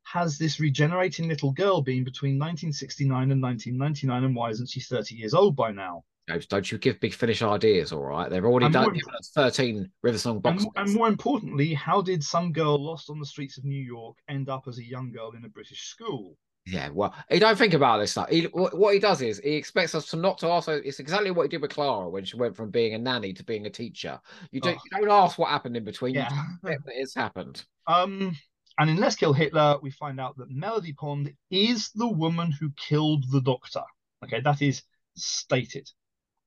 has 0.03 0.38
this 0.38 0.60
regenerating 0.60 1.27
little 1.27 1.51
girl 1.51 1.81
been 1.81 2.03
between 2.03 2.38
1969 2.39 3.31
and 3.31 3.41
1999? 3.41 4.24
And 4.24 4.36
why 4.36 4.50
isn't 4.50 4.69
she 4.69 4.79
30 4.79 5.15
years 5.15 5.33
old 5.33 5.55
by 5.55 5.72
now? 5.72 6.03
Don't- 6.27 6.48
Don't 6.48 6.72
you 6.72 6.77
give 6.77 7.00
Big 7.01 7.13
Finish 7.13 7.41
ideas, 7.41 7.91
all 7.91 8.03
right? 8.03 8.29
They've 8.29 8.45
already 8.45 8.67
And 8.67 8.74
done 8.74 8.83
more- 8.93 9.01
13 9.33 9.89
River 10.03 10.17
Song 10.17 10.36
And, 10.36 10.43
box 10.43 10.65
and 10.77 10.93
more 10.93 11.07
importantly, 11.10 11.74
how 11.74 12.01
did 12.01 12.24
some 12.24 12.53
girl 12.53 12.77
lost 12.81 13.10
on 13.10 13.19
the 13.19 13.25
streets 13.25 13.57
of 13.57 13.65
New 13.65 13.81
York 13.81 14.17
end 14.29 14.48
up 14.50 14.67
as 14.67 14.77
a 14.77 14.83
young 14.86 15.12
girl 15.12 15.31
in 15.31 15.43
a 15.43 15.50
British 15.50 15.88
school? 15.88 16.38
Yeah, 16.65 16.88
well, 16.93 17.13
he 17.29 17.39
don't 17.39 17.57
think 17.57 17.74
about 17.74 17.98
this 17.98 18.12
stuff. 18.12 18.29
He, 18.29 18.43
what 18.45 18.93
he 18.93 19.00
does 19.01 19.22
is 19.22 19.39
he 19.39 19.55
expects 19.55 19.93
us 19.95 20.05
to 20.12 20.15
not 20.15 20.38
to 20.38 20.48
ask. 20.48 20.69
It's 20.69 21.01
exactly 21.01 21.29
what 21.31 21.43
he 21.43 21.50
did 21.50 21.62
with 21.62 21.72
Clara 21.72 22.10
when 22.10 22.24
she 22.24 22.38
went 22.38 22.55
from 22.55 22.69
being 22.72 22.93
a 22.93 22.98
nanny 22.98 23.33
to 23.33 23.43
being 23.43 23.65
a 23.65 23.69
teacher. 23.69 24.17
You 24.51 24.62
don't, 24.62 24.77
Oh. 24.77 24.81
you 24.98 25.01
don't 25.01 25.12
ask 25.12 25.38
what 25.38 25.50
happened 25.50 25.75
in 25.75 25.83
between. 25.83 26.15
Yeah. 26.15 26.29
You 26.63 26.69
just 26.69 26.83
it's 26.88 27.15
happened. 27.15 27.65
Um, 27.86 28.38
and 28.80 28.89
in 28.89 28.98
Let's 28.98 29.15
Kill 29.15 29.34
Hitler, 29.34 29.77
we 29.82 29.92
find 29.92 30.20
out 30.20 30.38
that 30.38 30.50
Melody 30.50 30.94
Pond 30.94 31.34
is 31.51 31.89
the 31.92 32.08
woman 32.08 32.51
who 32.51 32.72
killed 32.72 33.25
the 33.32 33.42
doctor. 33.42 33.84
Okay, 34.24 34.42
that 34.42 34.62
is 34.62 34.84
stated, 35.15 35.89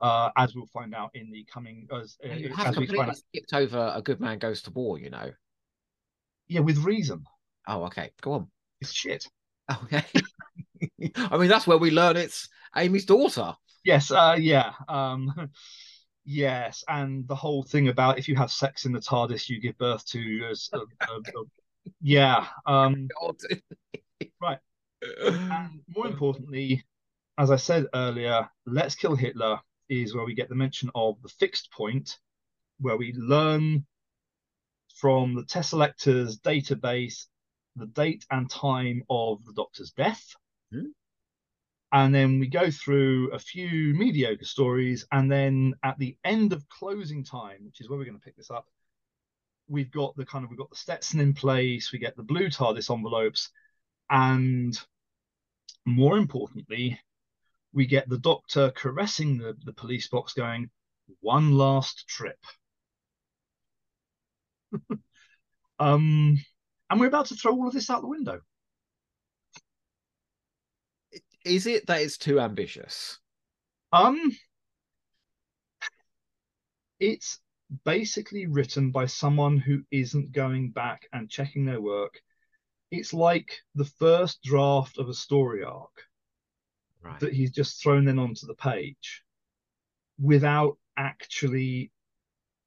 uh, 0.01 0.31
as 0.37 0.55
we'll 0.55 0.67
find 0.67 0.95
out 0.95 1.11
in 1.15 1.31
the 1.31 1.45
coming. 1.53 1.87
As, 1.93 2.17
uh, 2.25 2.33
You 2.35 2.53
have 2.55 2.69
as 2.69 2.77
we 2.77 2.87
find 2.87 2.89
completely 2.89 3.11
out. 3.11 3.17
skipped 3.17 3.55
over 3.55 3.93
a 3.95 4.03
good 4.03 4.21
man 4.21 4.39
goes 4.39 4.63
to 4.63 4.71
war. 4.71 4.99
You 4.99 5.11
know. 5.11 5.31
Yeah, 6.49 6.61
with 6.61 6.79
reason. 6.79 7.25
Oh, 7.69 7.85
okay. 7.85 8.11
Go 8.21 8.33
on. 8.33 8.49
It's 8.81 8.93
shit. 8.93 9.27
Okay. 9.85 10.05
I 11.17 11.37
mean, 11.37 11.49
that's 11.49 11.67
where 11.67 11.79
we 11.79 11.91
learn 11.91 12.17
it's 12.17 12.49
Amy's 12.77 13.05
daughter. 13.05 13.55
Yes, 13.85 14.11
uh, 14.11 14.37
yeah. 14.39 14.73
Um, 14.89 15.33
yes, 16.25 16.85
and 16.89 17.27
the 17.29 17.35
whole 17.35 17.63
thing 17.63 17.89
about 17.89 18.19
if 18.19 18.29
you 18.29 18.37
have 18.37 18.51
sex 18.51 18.85
in 18.85 18.93
the 18.93 19.01
TARDIS, 19.01 19.49
you 19.49 19.61
give 19.61 19.79
birth 19.79 20.05
to. 20.07 20.53
A, 20.73 20.77
a, 20.77 20.81
a, 20.81 21.45
yeah. 22.01 22.47
Um, 22.67 23.09
Right. 24.41 24.59
and 25.03 25.81
more 25.95 26.07
importantly, 26.09 26.85
as 27.39 27.51
I 27.51 27.57
said 27.57 27.87
earlier, 27.95 28.49
Let's 28.65 28.95
Kill 28.95 29.15
Hitler 29.15 29.61
is 29.89 30.15
where 30.15 30.25
we 30.25 30.35
get 30.35 30.49
the 30.49 30.55
mention 30.55 30.91
of 30.95 31.21
the 31.23 31.29
fixed 31.29 31.71
point, 31.71 32.19
where 32.81 32.97
we 32.97 33.13
learn 33.13 33.87
from 34.97 35.35
the 35.35 35.45
Teselecta's 35.45 36.41
database 36.41 37.27
the 37.77 37.87
date 37.87 38.25
and 38.31 38.51
time 38.51 39.03
of 39.11 39.45
the 39.45 39.53
Doctor's 39.53 39.93
death. 39.93 40.25
Hmm. 40.73 40.87
And 41.93 42.15
then 42.15 42.41
we 42.41 42.49
go 42.49 42.71
through 42.71 43.31
a 43.33 43.39
few 43.39 43.95
mediocre 43.95 44.45
stories, 44.45 45.07
and 45.13 45.31
then 45.31 45.75
at 45.83 45.99
the 45.99 46.17
end 46.25 46.53
of 46.53 46.69
closing 46.69 47.23
time, 47.23 47.65
which 47.65 47.81
is 47.81 47.89
where 47.89 47.99
we're 47.99 48.07
going 48.07 48.19
to 48.19 48.25
pick 48.25 48.37
this 48.37 48.51
up, 48.51 48.67
we've 49.69 49.91
got 49.91 50.17
the 50.17 50.25
kind 50.25 50.45
of 50.45 50.51
we've 50.51 50.59
got 50.59 50.71
the 50.71 50.77
Stetson 50.77 51.21
in 51.21 51.35
place, 51.35 51.93
we 51.93 51.99
get 51.99 52.17
the 52.17 52.23
blue 52.23 52.49
TARDIS 52.49 52.91
envelopes, 52.91 53.51
and 54.11 54.79
more 55.85 56.19
importantly, 56.19 57.01
we 57.73 57.87
get 57.87 58.09
the 58.09 58.19
doctor 58.19 58.71
caressing 58.75 59.39
the, 59.39 59.57
the 59.65 59.73
police 59.73 60.09
box, 60.09 60.33
going, 60.33 60.71
one 61.21 61.53
last 61.53 62.07
trip. 62.09 62.39
um, 65.79 66.39
and 66.91 67.01
we're 67.01 67.07
about 67.07 67.27
to 67.27 67.35
throw 67.35 67.53
all 67.53 67.69
of 67.69 67.75
this 67.75 67.91
out 67.91 68.03
the 68.03 68.09
window. 68.09 68.41
Is 71.45 71.67
it 71.67 71.87
that 71.87 72.03
it's 72.03 72.19
too 72.19 72.41
ambitious? 72.41 73.19
Um, 73.93 74.37
it's 76.99 77.39
basically 77.85 78.47
written 78.47 78.91
by 78.91 79.07
someone 79.07 79.59
who 79.59 79.83
isn't 79.91 80.33
going 80.33 80.71
back 80.71 81.09
and 81.13 81.31
checking 81.31 81.65
their 81.65 81.81
work. 81.81 82.21
It's 82.91 83.13
like 83.13 83.61
the 83.75 83.85
first 83.85 84.43
draft 84.43 84.99
of 84.99 85.09
a 85.09 85.15
story 85.15 85.65
arc 85.65 86.05
Right. 87.03 87.21
that 87.21 87.33
he's 87.33 87.53
just 87.53 87.81
thrown 87.81 88.09
in 88.09 88.19
onto 88.19 88.47
the 88.47 88.55
page 88.55 89.23
without 90.19 90.77
actually 90.97 91.93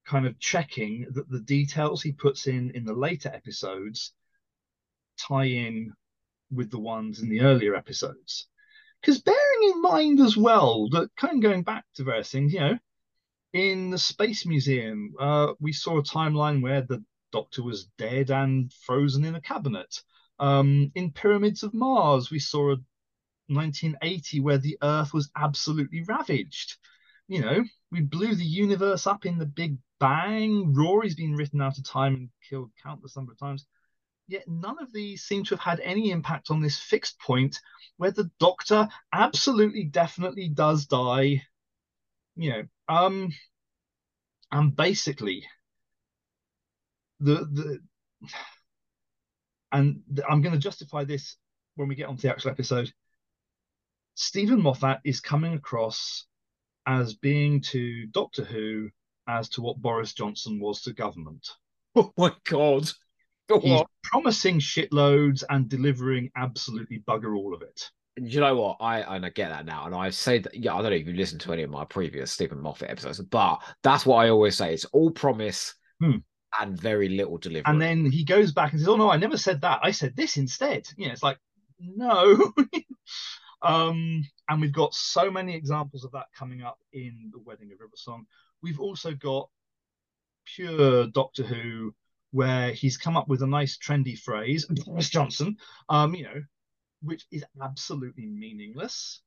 kind 0.05 0.25
of 0.25 0.39
checking 0.39 1.07
that 1.11 1.29
the 1.29 1.41
details 1.41 2.01
he 2.01 2.13
puts 2.13 2.47
in 2.47 2.71
in 2.71 2.85
the 2.85 2.93
later 2.93 3.29
episodes 3.33 4.13
tie 5.17 5.45
in 5.45 5.93
with 6.51 6.71
the 6.71 6.79
ones 6.79 7.21
in 7.21 7.29
the 7.29 7.41
earlier 7.41 7.75
episodes. 7.75 8.47
Because 9.01 9.21
bearing 9.21 9.71
in 9.73 9.81
mind 9.81 10.19
as 10.19 10.35
well 10.37 10.89
that 10.89 11.09
kind 11.15 11.35
of 11.35 11.41
going 11.41 11.63
back 11.63 11.85
to 11.95 12.03
various 12.03 12.31
things, 12.31 12.53
you 12.53 12.59
know, 12.59 12.79
in 13.53 13.89
the 13.89 13.97
Space 13.97 14.45
Museum, 14.45 15.13
uh, 15.19 15.53
we 15.59 15.73
saw 15.73 15.97
a 15.97 16.03
timeline 16.03 16.61
where 16.61 16.81
the 16.81 17.03
Doctor 17.31 17.63
was 17.63 17.85
dead 17.97 18.31
and 18.31 18.71
frozen 18.73 19.23
in 19.23 19.35
a 19.35 19.41
cabinet. 19.41 20.01
Um, 20.39 20.91
in 20.95 21.11
Pyramids 21.11 21.63
of 21.63 21.73
Mars, 21.73 22.31
we 22.31 22.39
saw 22.39 22.71
a 22.71 22.77
1980 23.47 24.39
where 24.39 24.57
the 24.57 24.77
Earth 24.81 25.13
was 25.13 25.29
absolutely 25.35 26.03
ravaged. 26.03 26.77
You 27.27 27.41
know, 27.41 27.63
we 27.91 28.01
blew 28.01 28.33
the 28.35 28.45
universe 28.45 29.05
up 29.05 29.25
in 29.25 29.37
the 29.37 29.45
Big 29.45 29.77
Bang. 29.99 30.73
Rory's 30.73 31.15
been 31.15 31.35
written 31.35 31.61
out 31.61 31.77
of 31.77 31.83
time 31.83 32.15
and 32.15 32.29
killed 32.47 32.71
countless 32.81 33.15
number 33.15 33.33
of 33.33 33.39
times. 33.39 33.65
Yet 34.27 34.47
none 34.47 34.77
of 34.79 34.93
these 34.93 35.23
seem 35.23 35.43
to 35.45 35.55
have 35.55 35.59
had 35.59 35.79
any 35.81 36.11
impact 36.11 36.51
on 36.51 36.61
this 36.61 36.79
fixed 36.79 37.19
point 37.19 37.59
where 37.97 38.11
the 38.11 38.29
Doctor 38.39 38.87
absolutely 39.11 39.85
definitely 39.85 40.49
does 40.49 40.85
die. 40.85 41.43
You 42.35 42.49
know, 42.51 42.63
um, 42.89 43.29
and 44.51 44.75
basically 44.75 45.45
the 47.19 47.35
the 47.35 47.79
and 49.71 50.01
I'm 50.27 50.41
going 50.41 50.53
to 50.53 50.59
justify 50.59 51.03
this 51.03 51.37
when 51.75 51.87
we 51.87 51.95
get 51.95 52.07
onto 52.07 52.23
the 52.23 52.31
actual 52.31 52.51
episode. 52.51 52.91
Steven 54.15 54.61
Moffat 54.61 54.99
is 55.05 55.21
coming 55.21 55.53
across 55.53 56.25
as 56.87 57.13
being 57.13 57.61
to 57.61 58.07
Doctor 58.07 58.43
Who 58.43 58.89
as 59.27 59.47
to 59.49 59.61
what 59.61 59.77
Boris 59.77 60.13
Johnson 60.13 60.59
was 60.59 60.81
to 60.81 60.93
government. 60.93 61.47
Oh 61.95 62.11
my 62.17 62.33
god. 62.45 62.89
Go 63.47 63.59
He's 63.59 63.81
promising 64.03 64.59
shitloads 64.59 65.43
and 65.49 65.69
delivering 65.69 66.31
absolutely 66.35 66.99
bugger 66.99 67.35
all 67.35 67.53
of 67.53 67.61
it. 67.61 67.89
You 68.21 68.39
know 68.41 68.55
what? 68.55 68.77
I 68.79 68.99
and 69.15 69.25
I 69.25 69.29
get 69.29 69.49
that 69.49 69.65
now, 69.65 69.85
and 69.85 69.95
I 69.95 70.09
say 70.09 70.39
that. 70.39 70.55
Yeah, 70.55 70.73
I 70.75 70.81
don't 70.81 70.91
know 70.91 70.97
if 70.97 71.07
you 71.07 71.13
listened 71.13 71.41
to 71.41 71.53
any 71.53 71.63
of 71.63 71.69
my 71.69 71.85
previous 71.85 72.31
Steven 72.31 72.59
Moffat 72.61 72.89
episodes, 72.89 73.19
but 73.21 73.59
that's 73.83 74.05
what 74.05 74.17
I 74.17 74.29
always 74.29 74.57
say. 74.57 74.73
It's 74.73 74.85
all 74.85 75.11
promise 75.11 75.75
Hmm. 76.01 76.17
and 76.59 76.79
very 76.79 77.09
little 77.09 77.37
delivery. 77.37 77.63
And 77.65 77.81
then 77.81 78.09
he 78.09 78.23
goes 78.23 78.51
back 78.51 78.71
and 78.71 78.79
says, 78.79 78.87
"Oh 78.87 78.95
no, 78.95 79.11
I 79.11 79.17
never 79.17 79.37
said 79.37 79.61
that. 79.61 79.79
I 79.83 79.91
said 79.91 80.15
this 80.15 80.37
instead." 80.37 80.87
You 80.97 81.07
know, 81.07 81.13
it's 81.13 81.23
like 81.23 81.37
no. 81.79 82.53
um, 83.61 84.23
and 84.47 84.61
we've 84.61 84.71
got 84.73 84.93
so 84.93 85.29
many 85.29 85.55
examples 85.55 86.03
of 86.05 86.11
that 86.13 86.27
coming 86.37 86.61
up 86.61 86.79
in 86.93 87.29
the 87.31 87.39
Wedding 87.39 87.71
of 87.71 87.79
River 87.79 87.95
Song. 87.95 88.25
We've 88.61 88.79
also 88.79 89.13
got 89.13 89.49
pure 90.45 91.07
Doctor 91.07 91.43
Who, 91.43 91.93
where 92.31 92.71
he's 92.71 92.97
come 92.97 93.17
up 93.17 93.27
with 93.27 93.41
a 93.41 93.47
nice 93.47 93.77
trendy 93.77 94.17
phrase, 94.17 94.65
Boris 94.85 95.09
Johnson. 95.09 95.57
Um, 95.89 96.15
you 96.15 96.23
know, 96.23 96.41
which 97.01 97.25
is 97.31 97.43
absolutely 97.61 98.25
meaningless. 98.25 99.21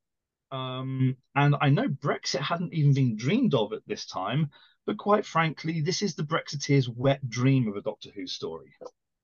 Um, 0.51 1.17
and 1.35 1.57
I 1.61 1.71
know 1.71 1.89
Brexit 1.89 2.41
hadn't 2.41 2.75
even 2.75 2.93
been 2.93 3.17
dreamed 3.17 3.55
of 3.55 3.73
at 3.73 3.87
this 3.87 4.05
time, 4.07 4.51
but 4.87 4.99
quite 4.99 5.25
frankly, 5.25 5.81
this 5.81 6.03
is 6.03 6.15
the 6.15 6.25
Brexiteers' 6.25 6.89
wet 6.89 7.27
dream 7.29 7.69
of 7.69 7.77
a 7.77 7.83
Doctor 7.83 8.11
Who 8.15 8.27
story. 8.27 8.73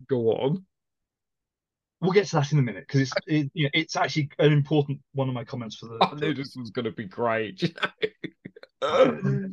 go 0.08 0.32
on. 0.32 0.64
We'll 2.00 2.12
get 2.12 2.28
to 2.28 2.36
that 2.36 2.52
in 2.52 2.60
a 2.60 2.62
minute 2.62 2.84
because 2.86 3.00
it's 3.02 3.12
it, 3.26 3.50
you 3.54 3.64
know, 3.64 3.70
it's 3.74 3.96
actually 3.96 4.30
an 4.38 4.52
important 4.52 5.00
one 5.12 5.28
of 5.28 5.34
my 5.34 5.44
comments 5.44 5.76
for 5.76 5.86
the. 5.86 5.98
I 6.00 6.14
knew 6.14 6.32
this 6.32 6.54
was 6.56 6.70
going 6.70 6.84
to 6.84 6.92
be 6.92 7.06
great. 7.06 7.60
you 7.62 7.74
know? 8.80 9.50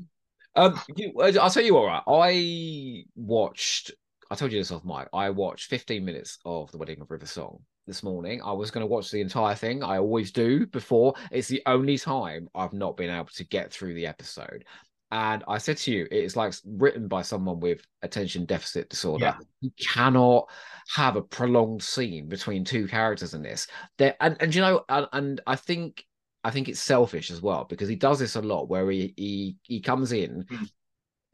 um, 0.56 0.80
you, 0.96 1.12
I'll 1.20 1.50
tell 1.50 1.64
you 1.64 1.74
what. 1.74 1.88
Right, 1.88 2.04
I 2.08 3.04
watched. 3.16 3.92
I 4.30 4.36
told 4.36 4.52
you 4.52 4.60
this 4.60 4.72
off 4.72 4.86
mic. 4.86 5.08
I 5.12 5.32
watched 5.32 5.70
15 5.70 6.06
minutes 6.06 6.38
of 6.46 6.72
the 6.72 6.78
Wedding 6.78 7.02
of 7.02 7.10
River 7.10 7.26
Song 7.26 7.62
this 7.86 8.04
morning. 8.04 8.42
I 8.44 8.52
was 8.52 8.72
going 8.72 8.82
to 8.84 8.88
watch 8.88 9.12
the 9.12 9.22
entire 9.22 9.56
thing. 9.56 9.84
I 9.84 9.98
always 9.98 10.32
do 10.32 10.66
before. 10.68 11.14
It's 11.32 11.48
the 11.48 11.62
only 11.66 11.98
time 11.98 12.50
I've 12.56 12.74
not 12.74 12.98
been 12.98 13.10
able 13.10 13.30
to 13.36 13.44
get 13.44 13.72
through 13.72 13.94
the 13.94 14.08
episode. 14.08 14.66
And 15.12 15.44
I 15.48 15.60
said 15.60 15.78
to 15.78 15.92
you, 15.92 16.08
it's 16.12 16.36
like 16.36 16.54
written 16.66 17.08
by 17.08 17.22
someone 17.22 17.60
with 17.60 17.82
attention 18.02 18.46
deficit 18.46 18.90
disorder. 18.90 19.26
Yeah. 19.26 19.38
You 19.62 19.72
cannot 19.80 20.50
have 20.96 21.16
a 21.16 21.22
prolonged 21.22 21.84
scene 21.84 22.28
between 22.28 22.66
two 22.66 22.88
characters 22.88 23.34
in 23.34 23.42
this. 23.44 23.68
There 23.98 24.16
and, 24.20 24.36
and 24.42 24.54
you 24.54 24.62
know, 24.62 24.84
and, 24.90 25.08
and 25.14 25.42
I 25.48 25.56
think 25.56 26.04
I 26.44 26.52
think 26.52 26.70
it's 26.70 26.80
selfish 26.82 27.32
as 27.32 27.42
well 27.42 27.66
because 27.66 27.88
he 27.88 27.96
does 27.96 28.20
this 28.20 28.36
a 28.36 28.42
lot 28.42 28.68
where 28.68 28.90
he 28.92 29.14
he 29.16 29.58
he 29.62 29.80
comes 29.80 30.12
in 30.12 30.44
Mm. 30.52 30.70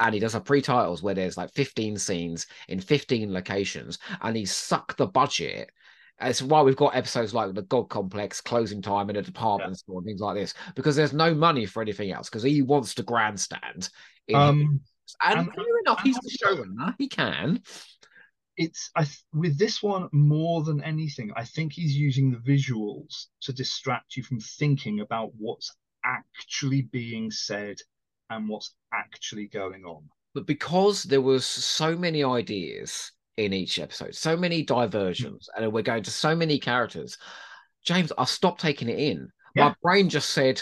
and 0.01 0.13
he 0.13 0.19
does 0.19 0.35
a 0.35 0.41
pre-titles 0.41 1.01
where 1.01 1.13
there's 1.15 1.37
like 1.37 1.51
15 1.53 1.97
scenes 1.97 2.47
in 2.67 2.79
15 2.79 3.33
locations 3.33 3.99
and 4.21 4.35
he 4.35 4.45
sucked 4.45 4.97
the 4.97 5.07
budget. 5.07 5.71
It's 6.21 6.41
why 6.41 6.61
we've 6.61 6.75
got 6.75 6.95
episodes 6.95 7.33
like 7.33 7.53
the 7.53 7.63
God 7.63 7.89
Complex, 7.89 8.41
closing 8.41 8.81
time 8.81 9.09
in 9.09 9.15
a 9.15 9.21
department 9.21 9.77
store, 9.77 9.97
and 9.97 10.05
things 10.05 10.21
like 10.21 10.35
this, 10.35 10.53
because 10.75 10.95
there's 10.95 11.13
no 11.13 11.33
money 11.33 11.65
for 11.65 11.81
anything 11.81 12.11
else. 12.11 12.29
Because 12.29 12.43
he 12.43 12.61
wants 12.61 12.93
to 12.95 13.03
grandstand. 13.03 13.89
Um, 14.33 14.81
and, 15.23 15.39
and- 15.39 15.53
fair 15.53 15.65
enough, 15.85 15.99
and 15.99 16.07
he's 16.07 16.17
the 16.17 16.37
showrunner. 16.43 16.95
He 16.97 17.07
can. 17.07 17.61
it's 18.57 18.91
I 18.95 19.03
th- 19.03 19.23
with 19.33 19.57
this 19.57 19.81
one 19.81 20.07
more 20.11 20.63
than 20.63 20.83
anything, 20.83 21.31
I 21.35 21.45
think 21.45 21.73
he's 21.73 21.95
using 21.95 22.31
the 22.31 22.37
visuals 22.37 23.25
to 23.41 23.53
distract 23.53 24.15
you 24.15 24.23
from 24.23 24.39
thinking 24.39 24.99
about 24.99 25.31
what's 25.37 25.75
actually 26.05 26.83
being 26.83 27.31
said 27.31 27.77
and 28.29 28.47
what's 28.47 28.73
actually 28.93 29.47
going 29.47 29.83
on. 29.85 30.03
but 30.33 30.45
because 30.45 31.03
there 31.03 31.21
was 31.21 31.45
so 31.45 31.95
many 31.97 32.23
ideas 32.23 33.11
in 33.45 33.53
each 33.53 33.79
episode, 33.79 34.15
so 34.15 34.35
many 34.37 34.63
diversions, 34.63 35.49
and 35.55 35.71
we're 35.71 35.81
going 35.81 36.03
to 36.03 36.11
so 36.11 36.35
many 36.35 36.59
characters, 36.59 37.17
James, 37.83 38.11
I 38.17 38.25
stopped 38.25 38.61
taking 38.61 38.89
it 38.89 38.99
in. 38.99 39.29
My 39.55 39.75
brain 39.81 40.09
just 40.09 40.29
said, 40.31 40.61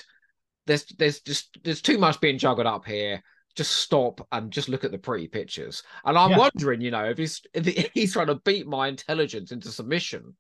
"There's, 0.66 0.86
there's 0.98 1.22
just, 1.22 1.58
there's 1.64 1.82
too 1.82 1.98
much 1.98 2.20
being 2.22 2.38
juggled 2.38 2.68
up 2.68 2.86
here. 2.86 3.22
Just 3.56 3.72
stop 3.78 4.26
and 4.32 4.52
just 4.52 4.70
look 4.70 4.84
at 4.84 4.92
the 4.92 4.98
pretty 4.98 5.28
pictures." 5.28 5.84
And 6.06 6.18
I'm 6.18 6.32
Yeah. 6.32 6.38
wondering, 6.38 6.82
you 6.82 6.92
know, 6.92 7.06
if 7.06 7.18
he's 7.18 7.42
if 7.54 7.66
he's 7.94 8.14
trying 8.14 8.28
to 8.28 8.36
beat 8.36 8.68
my 8.68 8.88
intelligence 8.88 9.52
into 9.52 9.72
submission. 9.72 10.36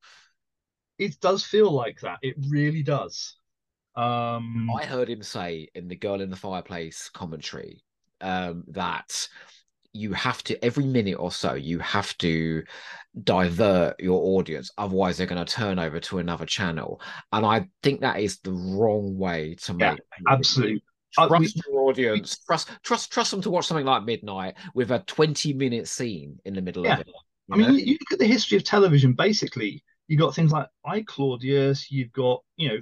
It 0.97 1.19
does 1.21 1.45
feel 1.45 1.71
like 1.71 2.01
that. 2.01 2.19
It 2.21 2.35
really 2.49 2.83
does. 2.83 3.37
Um, 3.95 4.69
I 4.75 4.85
heard 4.85 5.09
him 5.09 5.23
say 5.23 5.69
in 5.73 5.87
the 5.87 5.95
Girl 5.95 6.21
in 6.21 6.29
the 6.29 6.35
Fireplace 6.35 7.09
commentary 7.09 7.83
um, 8.21 8.63
that 8.67 9.27
you 9.93 10.13
have 10.13 10.43
to 10.43 10.63
every 10.63 10.85
minute 10.85 11.15
or 11.15 11.31
so 11.31 11.55
you 11.55 11.79
have 11.79 12.15
to 12.19 12.63
divert 13.23 13.99
your 13.99 14.37
audience, 14.39 14.71
otherwise 14.77 15.17
they're 15.17 15.27
going 15.27 15.43
to 15.43 15.51
turn 15.51 15.79
over 15.79 15.99
to 15.99 16.19
another 16.19 16.45
channel. 16.45 17.01
And 17.31 17.45
I 17.45 17.67
think 17.81 18.01
that 18.01 18.19
is 18.19 18.39
the 18.39 18.51
wrong 18.51 19.17
way 19.17 19.55
to 19.63 19.75
Yeah, 19.79 19.91
make 19.91 19.99
absolutely. 20.29 20.83
Uh, 21.17 21.27
Trust 21.27 21.55
we- 21.55 21.61
your 21.73 21.81
audience. 21.89 22.37
Trust, 22.45 22.69
trust, 22.83 23.11
trust 23.11 23.31
them 23.31 23.41
to 23.41 23.49
watch 23.49 23.65
something 23.65 23.85
like 23.85 24.03
Midnight 24.03 24.55
with 24.75 24.91
a 24.91 24.99
twenty-minute 24.99 25.87
scene 25.87 26.37
in 26.45 26.53
the 26.53 26.61
middle 26.61 26.83
Yeah. 26.85 26.93
of 26.95 26.99
it. 27.01 27.07
I 27.51 27.57
mean, 27.57 27.73
you, 27.73 27.79
you 27.79 27.93
look 27.93 28.11
at 28.11 28.19
the 28.19 28.27
history 28.27 28.57
of 28.57 28.63
television. 28.63 29.13
Basically, 29.13 29.83
you've 30.07 30.19
got 30.19 30.35
things 30.35 30.51
like 30.51 30.67
I 30.85 31.01
Claudius. 31.01 31.89
You've 31.89 32.11
got 32.11 32.43
you 32.57 32.69
know 32.69 32.77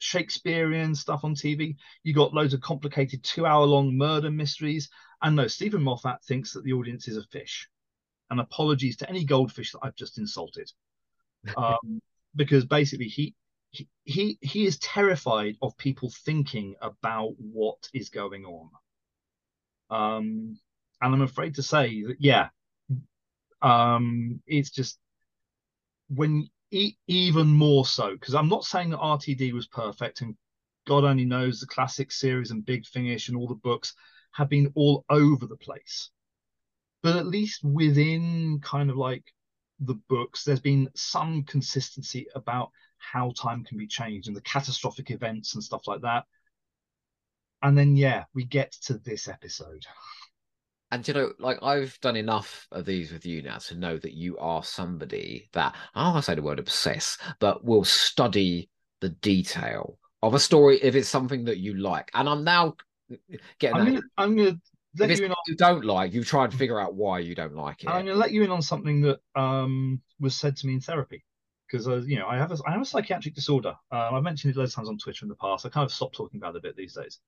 Shakespearean 0.00 0.94
stuff 0.94 1.24
on 1.24 1.34
TV. 1.34 1.76
You 2.02 2.14
got 2.14 2.34
loads 2.34 2.54
of 2.54 2.60
complicated 2.60 3.22
two-hour-long 3.22 3.96
murder 3.96 4.30
mysteries. 4.30 4.88
And 5.22 5.36
no, 5.36 5.46
Steven 5.46 5.82
Moffat 5.82 6.24
thinks 6.24 6.54
that 6.54 6.64
the 6.64 6.72
audience 6.72 7.06
is 7.06 7.16
a 7.16 7.22
fish. 7.24 7.68
And 8.30 8.40
apologies 8.40 8.96
to 8.98 9.08
any 9.08 9.24
goldfish 9.24 9.72
that 9.72 9.80
I've 9.82 9.96
just 9.96 10.18
insulted, 10.18 10.70
um, 11.56 12.02
because 12.34 12.64
basically 12.64 13.06
he. 13.06 13.34
He, 13.72 13.86
he 14.02 14.36
he 14.40 14.66
is 14.66 14.80
terrified 14.80 15.54
of 15.62 15.76
people 15.76 16.10
thinking 16.24 16.74
about 16.82 17.34
what 17.38 17.88
is 17.94 18.08
going 18.08 18.44
on. 18.44 18.68
Um, 19.90 20.58
and 21.00 21.14
I'm 21.14 21.22
afraid 21.22 21.54
to 21.54 21.62
say 21.62 22.02
that 22.02 22.16
yeah, 22.18 22.48
um, 23.62 24.42
it's 24.44 24.70
just 24.70 24.98
when 26.08 26.48
e- 26.70 26.96
even 27.06 27.48
more 27.48 27.84
so 27.84 28.12
because 28.12 28.34
I'm 28.34 28.48
not 28.48 28.64
saying 28.64 28.90
that 28.90 28.98
RTD 28.98 29.52
was 29.52 29.66
perfect, 29.66 30.20
and 30.20 30.36
God 30.86 31.04
only 31.04 31.24
knows 31.24 31.60
the 31.60 31.66
classic 31.66 32.10
series 32.12 32.50
and 32.50 32.64
Big 32.64 32.86
Finish 32.86 33.28
and 33.28 33.36
all 33.36 33.48
the 33.48 33.54
books 33.54 33.94
have 34.32 34.48
been 34.48 34.72
all 34.74 35.04
over 35.10 35.46
the 35.46 35.56
place. 35.56 36.10
But 37.02 37.16
at 37.16 37.26
least 37.26 37.64
within 37.64 38.60
kind 38.60 38.90
of 38.90 38.96
like 38.96 39.24
the 39.80 39.94
books, 40.08 40.44
there's 40.44 40.60
been 40.60 40.90
some 40.94 41.44
consistency 41.44 42.26
about 42.34 42.70
how 42.98 43.32
time 43.36 43.64
can 43.64 43.78
be 43.78 43.86
changed 43.86 44.28
and 44.28 44.36
the 44.36 44.42
catastrophic 44.42 45.10
events 45.10 45.54
and 45.54 45.64
stuff 45.64 45.86
like 45.86 46.02
that. 46.02 46.24
And 47.62 47.76
then 47.76 47.96
yeah, 47.96 48.24
we 48.34 48.44
get 48.44 48.72
to 48.82 48.98
this 48.98 49.28
episode. 49.28 49.86
And 50.92 51.06
you 51.06 51.14
know, 51.14 51.32
like 51.38 51.62
I've 51.62 51.98
done 52.00 52.16
enough 52.16 52.66
of 52.72 52.84
these 52.84 53.12
with 53.12 53.24
you 53.24 53.42
now 53.42 53.58
to 53.58 53.76
know 53.76 53.96
that 53.98 54.14
you 54.14 54.36
are 54.38 54.64
somebody 54.64 55.48
that 55.52 55.74
I 55.94 56.04
don't 56.04 56.14
want 56.14 56.24
to 56.24 56.30
say 56.30 56.34
the 56.34 56.42
word 56.42 56.58
obsess, 56.58 57.16
but 57.38 57.64
will 57.64 57.84
study 57.84 58.68
the 59.00 59.10
detail 59.10 59.98
of 60.22 60.34
a 60.34 60.38
story 60.38 60.78
if 60.82 60.94
it's 60.94 61.08
something 61.08 61.44
that 61.44 61.58
you 61.58 61.74
like. 61.74 62.10
And 62.14 62.28
I'm 62.28 62.44
now 62.44 62.74
getting. 63.58 63.76
I'm 63.76 63.86
gonna, 63.86 64.02
I'm 64.18 64.36
gonna 64.36 64.60
let 64.98 65.16
you 65.16 65.24
in 65.26 65.30
on, 65.30 65.36
you 65.46 65.56
don't 65.56 65.84
like, 65.84 66.12
you 66.12 66.24
try 66.24 66.44
and 66.44 66.52
figure 66.52 66.80
out 66.80 66.94
why 66.94 67.20
you 67.20 67.34
don't 67.34 67.54
like 67.54 67.84
it. 67.84 67.88
I'm 67.88 68.06
gonna 68.06 68.18
let 68.18 68.32
you 68.32 68.42
in 68.42 68.50
on 68.50 68.62
something 68.62 69.00
that 69.02 69.20
um 69.36 70.00
was 70.18 70.34
said 70.34 70.56
to 70.56 70.66
me 70.66 70.74
in 70.74 70.80
therapy 70.80 71.24
because 71.70 71.86
uh, 71.88 72.00
you 72.02 72.18
know 72.18 72.26
I 72.26 72.36
have 72.36 72.50
a 72.52 72.58
I 72.66 72.72
have 72.72 72.82
a 72.82 72.84
psychiatric 72.84 73.34
disorder. 73.34 73.74
Um, 73.92 74.14
I've 74.14 74.22
mentioned 74.22 74.54
it 74.54 74.58
loads 74.58 74.72
of 74.72 74.76
times 74.76 74.88
on 74.88 74.98
Twitter 74.98 75.24
in 75.24 75.28
the 75.28 75.36
past. 75.36 75.64
I 75.66 75.68
kind 75.68 75.84
of 75.84 75.92
stopped 75.92 76.16
talking 76.16 76.40
about 76.40 76.54
it 76.54 76.58
a 76.58 76.62
bit 76.62 76.76
these 76.76 76.94
days. 76.94 77.20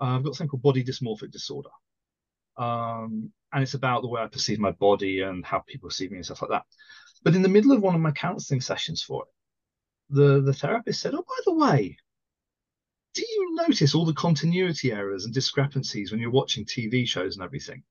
Uh, 0.00 0.16
I've 0.16 0.24
got 0.24 0.34
something 0.34 0.50
called 0.50 0.62
body 0.62 0.84
dysmorphic 0.84 1.30
disorder, 1.30 1.70
um, 2.56 3.32
and 3.52 3.62
it's 3.62 3.74
about 3.74 4.02
the 4.02 4.08
way 4.08 4.22
I 4.22 4.26
perceive 4.26 4.58
my 4.58 4.72
body 4.72 5.20
and 5.20 5.44
how 5.44 5.60
people 5.60 5.88
perceive 5.88 6.10
me 6.10 6.18
and 6.18 6.24
stuff 6.24 6.42
like 6.42 6.50
that. 6.50 6.64
But 7.22 7.34
in 7.34 7.42
the 7.42 7.48
middle 7.48 7.72
of 7.72 7.82
one 7.82 7.94
of 7.94 8.00
my 8.00 8.12
counselling 8.12 8.60
sessions 8.60 9.02
for 9.02 9.24
it, 9.24 10.14
the 10.14 10.40
the 10.42 10.54
therapist 10.54 11.00
said, 11.00 11.14
"Oh, 11.14 11.24
by 11.26 11.38
the 11.44 11.54
way, 11.54 11.96
do 13.14 13.22
you 13.22 13.54
notice 13.54 13.94
all 13.94 14.04
the 14.04 14.14
continuity 14.14 14.92
errors 14.92 15.24
and 15.24 15.34
discrepancies 15.34 16.10
when 16.10 16.20
you're 16.20 16.30
watching 16.30 16.64
TV 16.64 17.06
shows 17.06 17.36
and 17.36 17.44
everything?" 17.44 17.82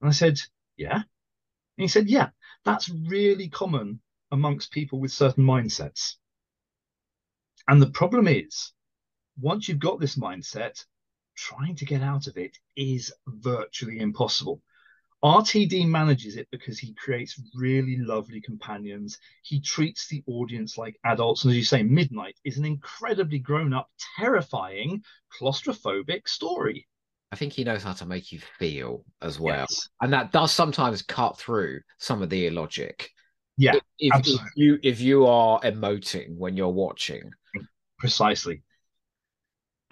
And 0.00 0.08
I 0.08 0.12
said, 0.12 0.38
"Yeah." 0.76 0.96
And 0.96 1.04
he 1.84 1.88
said, 1.88 2.08
"Yeah, 2.08 2.30
that's 2.64 2.88
really 2.88 3.48
common 3.48 4.00
amongst 4.30 4.70
people 4.70 5.00
with 5.00 5.12
certain 5.12 5.44
mindsets. 5.44 6.16
And 7.68 7.80
the 7.80 7.90
problem 7.90 8.28
is, 8.28 8.72
once 9.40 9.68
you've 9.68 9.78
got 9.78 10.00
this 10.00 10.16
mindset, 10.16 10.84
trying 11.40 11.76
to 11.76 11.84
get 11.86 12.02
out 12.02 12.26
of 12.26 12.36
it 12.36 12.58
is 12.76 13.12
virtually 13.26 13.98
impossible. 13.98 14.62
RTD 15.22 15.86
manages 15.86 16.36
it 16.36 16.48
because 16.50 16.78
he 16.78 16.94
creates 16.94 17.40
really 17.54 17.96
lovely 17.98 18.40
companions. 18.40 19.18
He 19.42 19.60
treats 19.60 20.08
the 20.08 20.22
audience 20.26 20.78
like 20.78 20.98
adults. 21.04 21.44
And 21.44 21.50
as 21.50 21.56
you 21.58 21.64
say, 21.64 21.82
Midnight 21.82 22.38
is 22.44 22.58
an 22.58 22.64
incredibly 22.64 23.38
grown 23.38 23.72
up, 23.74 23.90
terrifying, 24.18 25.02
claustrophobic 25.38 26.28
story. 26.28 26.86
I 27.32 27.36
think 27.36 27.52
he 27.52 27.64
knows 27.64 27.82
how 27.82 27.92
to 27.94 28.06
make 28.06 28.32
you 28.32 28.40
feel 28.58 29.04
as 29.22 29.38
well. 29.38 29.66
Yes. 29.68 29.88
And 30.00 30.12
that 30.12 30.32
does 30.32 30.52
sometimes 30.52 31.02
cut 31.02 31.38
through 31.38 31.80
some 31.98 32.22
of 32.22 32.30
the 32.30 32.46
illogic. 32.46 33.10
Yeah, 33.56 33.72
If, 33.72 33.82
if 33.98 34.14
absolutely. 34.14 34.50
you 34.54 34.78
if 34.82 35.00
you 35.00 35.26
are 35.26 35.60
emoting 35.60 36.36
when 36.36 36.56
you're 36.56 36.68
watching, 36.68 37.30
precisely. 37.98 38.62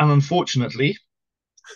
And 0.01 0.11
unfortunately, 0.11 0.99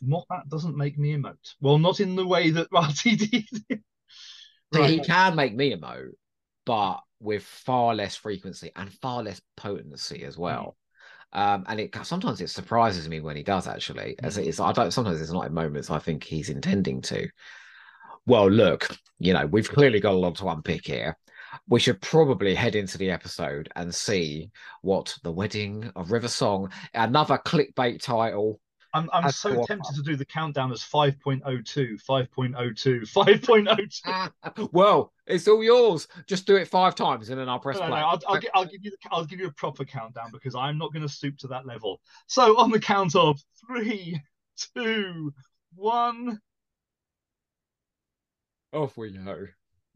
Moffat 0.00 0.48
doesn't 0.48 0.76
make 0.76 0.98
me 0.98 1.16
emote. 1.16 1.54
Well, 1.60 1.78
not 1.78 2.00
in 2.00 2.16
the 2.16 2.26
way 2.26 2.50
that 2.50 2.70
RTD 2.72 3.46
did. 3.68 3.82
See, 4.74 4.86
he 4.86 5.00
can 5.00 5.36
make 5.36 5.54
me 5.54 5.76
emote, 5.76 6.12
but 6.64 7.00
with 7.20 7.42
far 7.42 7.94
less 7.94 8.16
frequency 8.16 8.70
and 8.74 8.92
far 8.94 9.22
less 9.22 9.40
potency 9.56 10.24
as 10.24 10.38
well. 10.38 10.76
Um, 11.32 11.64
and 11.66 11.80
it 11.80 11.94
sometimes 12.02 12.40
it 12.40 12.50
surprises 12.50 13.08
me 13.08 13.20
when 13.20 13.36
he 13.36 13.42
does 13.42 13.66
actually. 13.66 14.16
As 14.22 14.36
it 14.36 14.46
is, 14.46 14.60
I 14.60 14.72
don't. 14.72 14.90
Sometimes 14.90 15.20
it's 15.20 15.32
not 15.32 15.46
in 15.46 15.54
moments 15.54 15.90
I 15.90 15.98
think 15.98 16.24
he's 16.24 16.50
intending 16.50 17.00
to. 17.02 17.28
Well, 18.26 18.50
look, 18.50 18.88
you 19.18 19.32
know, 19.32 19.46
we've 19.46 19.70
clearly 19.70 19.98
got 19.98 20.12
a 20.12 20.18
lot 20.18 20.36
to 20.36 20.48
unpick 20.48 20.86
here. 20.86 21.16
We 21.68 21.80
should 21.80 22.00
probably 22.00 22.54
head 22.54 22.76
into 22.76 22.98
the 22.98 23.10
episode 23.10 23.70
and 23.76 23.94
see 23.94 24.50
what 24.82 25.16
the 25.22 25.32
wedding 25.32 25.90
of 25.96 26.12
River 26.12 26.28
Song, 26.28 26.70
another 26.94 27.38
clickbait 27.38 28.02
title. 28.02 28.60
I'm, 28.94 29.08
I'm 29.12 29.22
That's 29.24 29.38
so 29.38 29.64
tempted 29.64 29.94
to 29.96 30.02
do 30.02 30.16
the 30.16 30.24
countdown 30.24 30.70
as 30.70 30.80
5.02, 30.82 31.42
5.02, 32.04 32.32
5.02. 33.12 34.68
well, 34.72 35.12
it's 35.26 35.48
all 35.48 35.64
yours. 35.64 36.08
Just 36.26 36.46
do 36.46 36.56
it 36.56 36.68
five 36.68 36.94
times 36.94 37.30
and 37.30 37.38
then 37.40 37.48
I'll 37.48 37.58
press 37.58 37.78
No, 37.78 37.88
play. 37.88 38.00
no, 38.00 38.06
I'll, 38.06 38.20
I'll, 38.28 38.40
I'll 38.54 38.66
give 38.66 38.84
you 38.84 38.90
the, 38.90 38.96
I'll 39.10 39.24
give 39.24 39.40
you 39.40 39.46
a 39.46 39.52
proper 39.52 39.84
countdown 39.84 40.30
because 40.30 40.54
I'm 40.54 40.76
not 40.76 40.92
going 40.92 41.02
to 41.02 41.08
stoop 41.08 41.38
to 41.38 41.46
that 41.48 41.66
level. 41.66 42.00
So 42.26 42.58
on 42.58 42.70
the 42.70 42.80
count 42.80 43.16
of 43.16 43.40
three, 43.66 44.20
two, 44.74 45.32
one. 45.74 46.38
Off 48.72 48.96
we 48.96 49.10
go. 49.10 49.46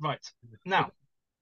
Right 0.00 0.20
now, 0.64 0.92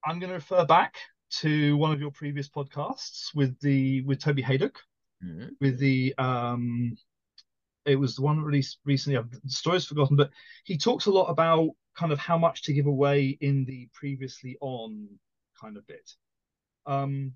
I'm 0.05 0.19
going 0.19 0.31
to 0.31 0.37
refer 0.37 0.65
back 0.65 0.97
to 1.41 1.77
one 1.77 1.93
of 1.93 2.01
your 2.01 2.13
previous 2.13 2.49
podcasts 2.49 3.35
with 3.35 3.59
the 3.61 4.03
with 4.03 4.21
Toby 4.21 4.43
Haydock 4.43 4.79
Mhm. 5.25 5.51
with 5.61 5.79
the 5.79 6.15
um 6.19 6.97
it 7.87 7.97
was 7.97 8.17
the 8.17 8.23
one 8.23 8.41
released 8.41 8.79
recently. 8.85 9.17
I've, 9.17 9.31
the 9.31 9.41
story's 9.47 9.85
forgotten 9.85 10.17
but 10.17 10.31
he 10.65 10.77
talks 10.77 11.07
a 11.07 11.11
lot 11.11 11.27
about 11.27 11.71
kind 11.97 12.13
of 12.13 12.19
how 12.19 12.39
much 12.39 12.63
to 12.63 12.73
give 12.73 12.87
away 12.87 13.37
in 13.41 13.65
the 13.65 13.89
previously 13.93 14.57
on 14.61 15.09
kind 15.61 15.77
of 15.77 15.87
bit. 15.87 16.11
Um 16.87 17.33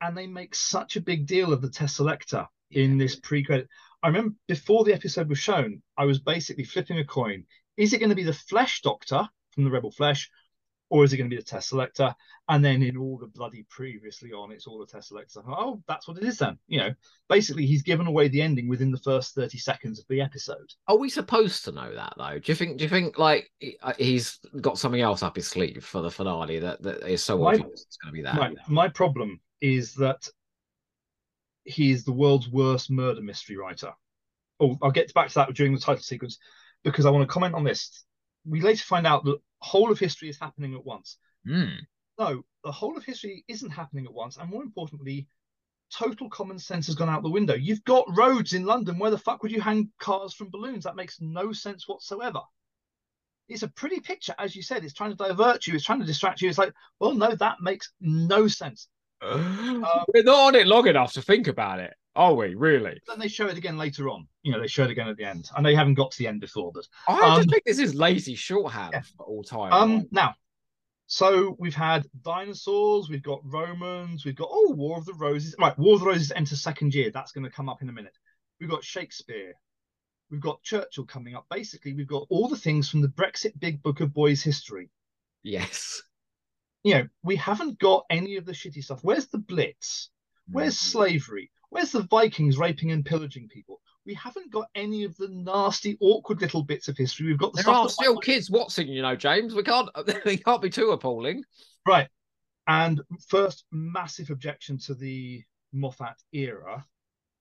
and 0.00 0.16
they 0.16 0.26
make 0.26 0.54
such 0.54 0.96
a 0.96 1.00
big 1.00 1.26
deal 1.26 1.52
of 1.52 1.62
the 1.62 1.68
Teselecta 1.68 2.46
in 2.70 2.98
this 2.98 3.16
pre-credit. 3.16 3.68
I 4.02 4.08
remember 4.08 4.34
before 4.46 4.84
the 4.84 4.94
episode 4.94 5.28
was 5.28 5.38
shown 5.38 5.82
I 5.96 6.04
was 6.04 6.18
basically 6.18 6.64
flipping 6.64 6.98
a 6.98 7.04
coin. 7.04 7.44
Is 7.76 7.92
it 7.92 7.98
going 7.98 8.10
to 8.10 8.16
be 8.16 8.22
the 8.24 8.32
Flesh 8.32 8.82
Doctor 8.82 9.28
from 9.52 9.64
the 9.64 9.70
Rebel 9.70 9.90
Flesh 9.90 10.30
or 10.88 11.04
is 11.04 11.12
it 11.12 11.16
going 11.16 11.28
to 11.28 11.36
be 11.36 11.42
the 11.42 11.48
Teselecta? 11.48 12.14
And 12.48 12.64
then 12.64 12.82
in 12.82 12.96
all 12.96 13.18
the 13.18 13.26
bloody 13.26 13.66
previously 13.68 14.32
on, 14.32 14.52
it's 14.52 14.66
all 14.66 14.78
the 14.78 14.86
Teselecta. 14.86 15.42
Oh, 15.46 15.82
that's 15.88 16.06
what 16.06 16.16
it 16.16 16.24
is 16.24 16.38
then. 16.38 16.58
You 16.68 16.78
know, 16.78 16.94
basically, 17.28 17.66
he's 17.66 17.82
given 17.82 18.06
away 18.06 18.28
the 18.28 18.40
ending 18.42 18.68
within 18.68 18.92
the 18.92 18.98
first 18.98 19.34
30 19.34 19.58
seconds 19.58 19.98
of 19.98 20.06
the 20.08 20.20
episode. 20.20 20.72
Are 20.86 20.96
we 20.96 21.08
supposed 21.08 21.64
to 21.64 21.72
know 21.72 21.92
that 21.94 22.14
though? 22.16 22.38
Do 22.38 22.52
you 22.52 22.54
think? 22.54 22.78
Do 22.78 22.84
you 22.84 22.90
think 22.90 23.18
like 23.18 23.50
uh, 23.82 23.94
he's 23.98 24.38
got 24.60 24.78
something 24.78 25.00
else 25.00 25.22
up 25.22 25.36
his 25.36 25.48
sleeve 25.48 25.84
for 25.84 26.02
the 26.02 26.10
finale 26.10 26.60
that, 26.60 26.82
that 26.82 27.10
is 27.10 27.24
so 27.24 27.38
My- 27.38 27.54
obvious 27.54 27.86
it's 27.86 27.96
going 27.96 28.12
to 28.12 28.16
be 28.16 28.22
that? 28.22 28.36
My, 28.36 28.54
my 28.68 28.88
problem 28.88 29.40
is 29.60 29.94
that 29.94 30.28
he 31.64 31.90
is 31.90 32.04
the 32.04 32.12
world's 32.12 32.48
worst 32.48 32.90
murder 32.90 33.20
mystery 33.20 33.56
writer. 33.56 33.92
Oh, 34.60 34.78
I'll 34.82 34.92
get 34.92 35.12
back 35.14 35.28
to 35.28 35.34
that 35.34 35.54
during 35.54 35.74
the 35.74 35.80
title 35.80 36.02
sequence 36.02 36.38
because 36.84 37.04
I 37.04 37.10
want 37.10 37.22
to 37.22 37.32
comment 37.32 37.54
on 37.54 37.64
this. 37.64 38.04
We 38.48 38.60
later 38.60 38.84
find 38.84 39.06
out 39.06 39.24
that 39.24 39.40
whole 39.58 39.90
of 39.90 39.98
history 39.98 40.28
is 40.28 40.38
happening 40.38 40.74
at 40.74 40.84
once. 40.84 41.18
Hmm. 41.46 41.76
No, 42.18 42.44
the 42.64 42.72
whole 42.72 42.96
of 42.96 43.04
history 43.04 43.44
isn't 43.48 43.70
happening 43.70 44.06
at 44.06 44.12
once, 44.12 44.36
and 44.36 44.48
more 44.48 44.62
importantly, 44.62 45.28
total 45.92 46.28
common 46.30 46.58
sense 46.58 46.86
has 46.86 46.94
gone 46.94 47.08
out 47.08 47.22
the 47.22 47.30
window. 47.30 47.54
You've 47.54 47.84
got 47.84 48.06
roads 48.16 48.52
in 48.52 48.64
London. 48.64 48.98
Where 48.98 49.10
the 49.10 49.18
fuck 49.18 49.42
would 49.42 49.52
you 49.52 49.60
hang 49.60 49.90
cars 49.98 50.34
from 50.34 50.50
balloons? 50.50 50.84
That 50.84 50.96
makes 50.96 51.20
no 51.20 51.52
sense 51.52 51.86
whatsoever. 51.86 52.40
It's 53.48 53.62
a 53.62 53.68
pretty 53.68 54.00
picture, 54.00 54.34
as 54.38 54.56
you 54.56 54.62
said. 54.62 54.84
It's 54.84 54.94
trying 54.94 55.10
to 55.10 55.16
divert 55.16 55.66
you. 55.66 55.74
It's 55.74 55.84
trying 55.84 56.00
to 56.00 56.06
distract 56.06 56.40
you. 56.40 56.48
It's 56.48 56.58
like, 56.58 56.72
well, 56.98 57.14
no, 57.14 57.34
that 57.36 57.60
makes 57.60 57.92
no 58.00 58.48
sense. 58.48 58.88
We're 59.22 60.22
not 60.24 60.48
on 60.48 60.54
it 60.56 60.66
long 60.66 60.88
enough 60.88 61.12
to 61.14 61.22
think 61.22 61.46
about 61.46 61.80
it, 61.80 61.94
are 62.16 62.34
we? 62.34 62.54
Really? 62.54 63.00
Then 63.06 63.18
they 63.18 63.28
show 63.28 63.46
it 63.46 63.56
again 63.58 63.78
later 63.78 64.08
on. 64.08 64.26
You 64.42 64.52
know, 64.52 64.60
they 64.60 64.66
show 64.66 64.84
it 64.84 64.90
again 64.90 65.08
at 65.08 65.16
the 65.16 65.24
end. 65.24 65.48
I 65.54 65.60
know 65.60 65.68
you 65.68 65.76
haven't 65.76 65.94
got 65.94 66.10
to 66.12 66.18
the 66.18 66.26
end 66.26 66.40
before, 66.40 66.72
but 66.72 66.86
I 67.08 67.30
Um, 67.30 67.36
just 67.38 67.50
think 67.50 67.62
this 67.64 67.78
is 67.78 67.94
lazy 67.94 68.34
shorthand 68.34 68.90
yeah. 68.94 69.02
for 69.16 69.24
all 69.26 69.42
time. 69.44 69.72
Um, 69.72 70.06
now, 70.10 70.34
so 71.06 71.54
we've 71.60 71.74
had 71.74 72.04
dinosaurs, 72.22 73.08
we've 73.08 73.22
got 73.22 73.40
Romans, 73.44 74.24
we've 74.24 74.34
got 74.34 74.48
oh, 74.50 74.72
War 74.72 74.98
of 74.98 75.04
the 75.04 75.14
Roses. 75.14 75.54
Right, 75.58 75.78
War 75.78 75.94
of 75.94 76.00
the 76.00 76.06
Roses 76.06 76.32
enters 76.34 76.62
second 76.62 76.94
year. 76.94 77.10
That's 77.12 77.32
going 77.32 77.44
to 77.44 77.50
come 77.50 77.68
up 77.68 77.82
in 77.82 77.88
a 77.88 77.92
minute. 77.92 78.16
We've 78.60 78.70
got 78.70 78.82
Shakespeare, 78.82 79.52
we've 80.30 80.40
got 80.40 80.62
Churchill 80.62 81.04
coming 81.04 81.34
up. 81.36 81.46
Basically, 81.50 81.92
we've 81.92 82.08
got 82.08 82.26
all 82.30 82.48
the 82.48 82.56
things 82.56 82.88
from 82.88 83.02
the 83.02 83.08
Brexit 83.08 83.52
Big 83.60 83.82
Book 83.82 84.00
of 84.00 84.12
Boys 84.14 84.42
history. 84.42 84.90
yes. 85.42 86.02
You 86.82 86.94
know, 86.94 87.08
we 87.24 87.34
haven't 87.34 87.80
got 87.80 88.04
any 88.10 88.36
of 88.36 88.44
the 88.46 88.52
shitty 88.52 88.84
stuff. 88.84 89.00
Where's 89.02 89.26
the 89.26 89.38
Blitz? 89.38 90.10
Where's 90.48 90.76
Mm. 90.76 90.90
slavery? 90.92 91.50
Where's 91.76 91.92
the 91.92 92.04
Vikings 92.04 92.56
raping 92.56 92.90
and 92.92 93.04
pillaging 93.04 93.48
people? 93.48 93.82
We 94.06 94.14
haven't 94.14 94.50
got 94.50 94.68
any 94.74 95.04
of 95.04 95.14
the 95.18 95.28
nasty, 95.28 95.98
awkward 96.00 96.40
little 96.40 96.62
bits 96.62 96.88
of 96.88 96.96
history. 96.96 97.26
We've 97.26 97.36
got 97.38 97.52
the 97.52 97.62
There 97.62 97.74
are 97.74 97.88
still 97.90 98.16
kids 98.18 98.50
watching, 98.50 98.88
you 98.88 99.02
know, 99.02 99.14
James. 99.14 99.54
We 99.54 99.62
can't. 99.62 99.90
They 100.24 100.38
can't 100.38 100.62
be 100.62 100.70
too 100.70 100.92
appalling. 100.92 101.44
Right. 101.86 102.08
And 102.66 103.02
first 103.28 103.66
massive 103.70 104.30
objection 104.30 104.78
to 104.86 104.94
the 104.94 105.44
Moffat 105.74 106.16
era 106.32 106.86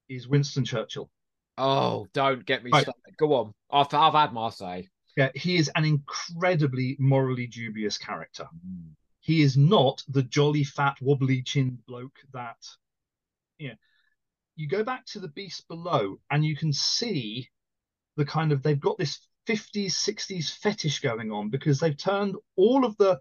is 0.10 0.28
Winston 0.28 0.66
Churchill. 0.66 1.10
Oh, 1.58 2.06
don't 2.12 2.46
get 2.46 2.62
me 2.62 2.72
Right. 2.72 2.82
started. 2.84 3.16
Go 3.18 3.36
on. 3.36 3.54
I've 3.72 3.94
I've 3.94 4.14
had 4.14 4.34
my 4.34 4.50
say. 4.50 4.90
Yeah, 5.16 5.30
he 5.34 5.56
is 5.56 5.72
an 5.76 5.86
incredibly 5.86 6.98
morally 7.00 7.48
dubious 7.48 7.98
character. 7.98 8.50
Mm. 8.68 8.96
He 9.22 9.42
is 9.44 9.56
not 9.56 10.04
the 10.10 10.24
jolly 10.24 10.66
fat 10.66 10.98
wobbly 11.00 11.42
chinned 11.42 11.86
bloke 11.86 12.20
that 12.34 12.58
you 13.60 13.70
know. 13.70 13.76
You 14.56 14.68
go 14.68 14.84
back 14.84 15.06
to 15.08 15.20
the 15.20 15.28
beast 15.28 15.68
below 15.68 16.20
and 16.32 16.46
you 16.46 16.56
can 16.56 16.72
see 16.72 17.50
the 18.16 18.26
kind 18.26 18.52
of 18.52 18.64
they've 18.64 18.80
got 18.80 18.98
this 18.98 19.28
50s 19.48 19.92
60s 19.92 20.58
fetish 20.58 21.00
going 21.02 21.32
on 21.32 21.50
because 21.50 21.80
they've 21.80 21.98
turned 21.98 22.36
all 22.56 22.86
of 22.86 22.98
the 22.98 23.20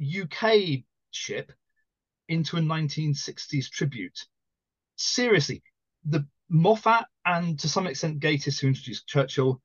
UK 0.00 0.84
ship 1.10 1.52
into 2.28 2.56
a 2.56 2.60
1960s 2.60 3.70
tribute. 3.70 4.18
Seriously, 4.96 5.62
the 6.04 6.26
Moffat 6.48 7.06
and 7.24 7.58
to 7.60 7.68
some 7.68 7.86
extent 7.86 8.20
Gatiss, 8.20 8.60
who 8.60 8.68
introduced 8.68 9.06
Churchill, 9.06 9.60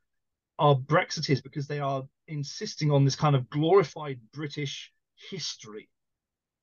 are 0.60 0.76
Brexiteers 0.76 1.43
because 1.43 1.67
they 1.67 1.80
are 1.80 2.04
insisting 2.28 2.91
on 2.91 3.06
this 3.06 3.15
kind 3.15 3.36
of 3.36 3.50
glorified 3.50 4.20
British 4.34 4.91
history. 5.30 5.89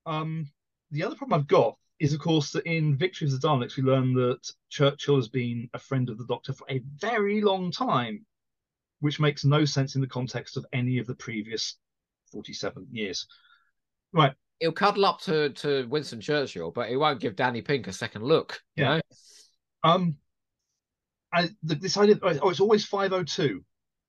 Um, 0.05 0.51
the 0.91 1.03
other 1.03 1.15
problem 1.15 1.39
I've 1.39 1.47
got 1.47 1.77
is, 1.99 2.13
of 2.13 2.19
course, 2.19 2.51
that 2.51 2.65
in 2.65 2.97
Victory 2.97 3.27
of 3.27 3.39
the 3.39 3.47
Daleks, 3.47 3.77
we 3.77 3.83
learn 3.83 4.13
that 4.13 4.51
Churchill 4.69 5.15
has 5.15 5.29
been 5.29 5.69
a 5.73 5.79
friend 5.79 6.09
of 6.09 6.17
the 6.17 6.25
Doctor 6.25 6.53
for 6.53 6.65
a 6.69 6.81
very 6.97 7.41
long 7.41 7.71
time, 7.71 8.25
which 8.99 9.19
makes 9.19 9.45
no 9.45 9.65
sense 9.65 9.95
in 9.95 10.01
the 10.01 10.07
context 10.07 10.57
of 10.57 10.65
any 10.73 10.97
of 10.99 11.07
the 11.07 11.15
previous 11.15 11.77
47 12.31 12.87
years. 12.91 13.27
Right. 14.11 14.33
He'll 14.59 14.71
cuddle 14.71 15.05
up 15.05 15.21
to, 15.21 15.49
to 15.49 15.87
Winston 15.87 16.21
Churchill, 16.21 16.71
but 16.71 16.89
he 16.89 16.97
won't 16.97 17.21
give 17.21 17.35
Danny 17.35 17.61
Pink 17.61 17.87
a 17.87 17.93
second 17.93 18.23
look. 18.23 18.61
Yeah. 18.75 18.95
Know? 18.95 19.01
Um, 19.83 20.17
I, 21.31 21.49
the, 21.63 21.75
this 21.75 21.97
idea, 21.97 22.17
oh, 22.21 22.49
it's 22.49 22.59
always 22.59 22.85
502. 22.85 23.63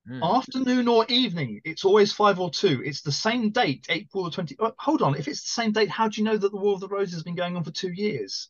Mm. 0.08 0.36
Afternoon 0.36 0.86
or 0.86 1.04
evening, 1.08 1.60
it's 1.64 1.84
always 1.84 2.12
five 2.12 2.38
or 2.38 2.50
two. 2.50 2.80
It's 2.84 3.02
the 3.02 3.10
same 3.10 3.50
date, 3.50 3.86
April 3.88 4.24
the 4.24 4.30
20. 4.30 4.56
Oh, 4.60 4.72
hold 4.78 5.02
on, 5.02 5.16
if 5.16 5.26
it's 5.26 5.42
the 5.42 5.48
same 5.48 5.72
date, 5.72 5.90
how 5.90 6.08
do 6.08 6.20
you 6.20 6.24
know 6.24 6.36
that 6.36 6.52
the 6.52 6.58
War 6.58 6.74
of 6.74 6.80
the 6.80 6.88
Roses 6.88 7.14
has 7.14 7.22
been 7.24 7.34
going 7.34 7.56
on 7.56 7.64
for 7.64 7.72
two 7.72 7.92
years? 7.92 8.48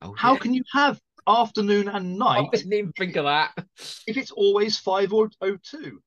Oh, 0.00 0.14
how 0.16 0.32
yeah. 0.32 0.38
can 0.38 0.54
you 0.54 0.64
have 0.72 1.00
afternoon 1.26 1.88
and 1.88 2.18
night? 2.18 2.48
I 2.52 2.56
didn't 2.56 2.72
even 2.72 2.92
think 2.92 3.16
of 3.16 3.24
that. 3.24 3.52
If 4.06 4.16
it's 4.16 4.30
always 4.30 4.78
five 4.78 5.12
or 5.12 5.30
oh 5.40 5.58
two. 5.62 6.00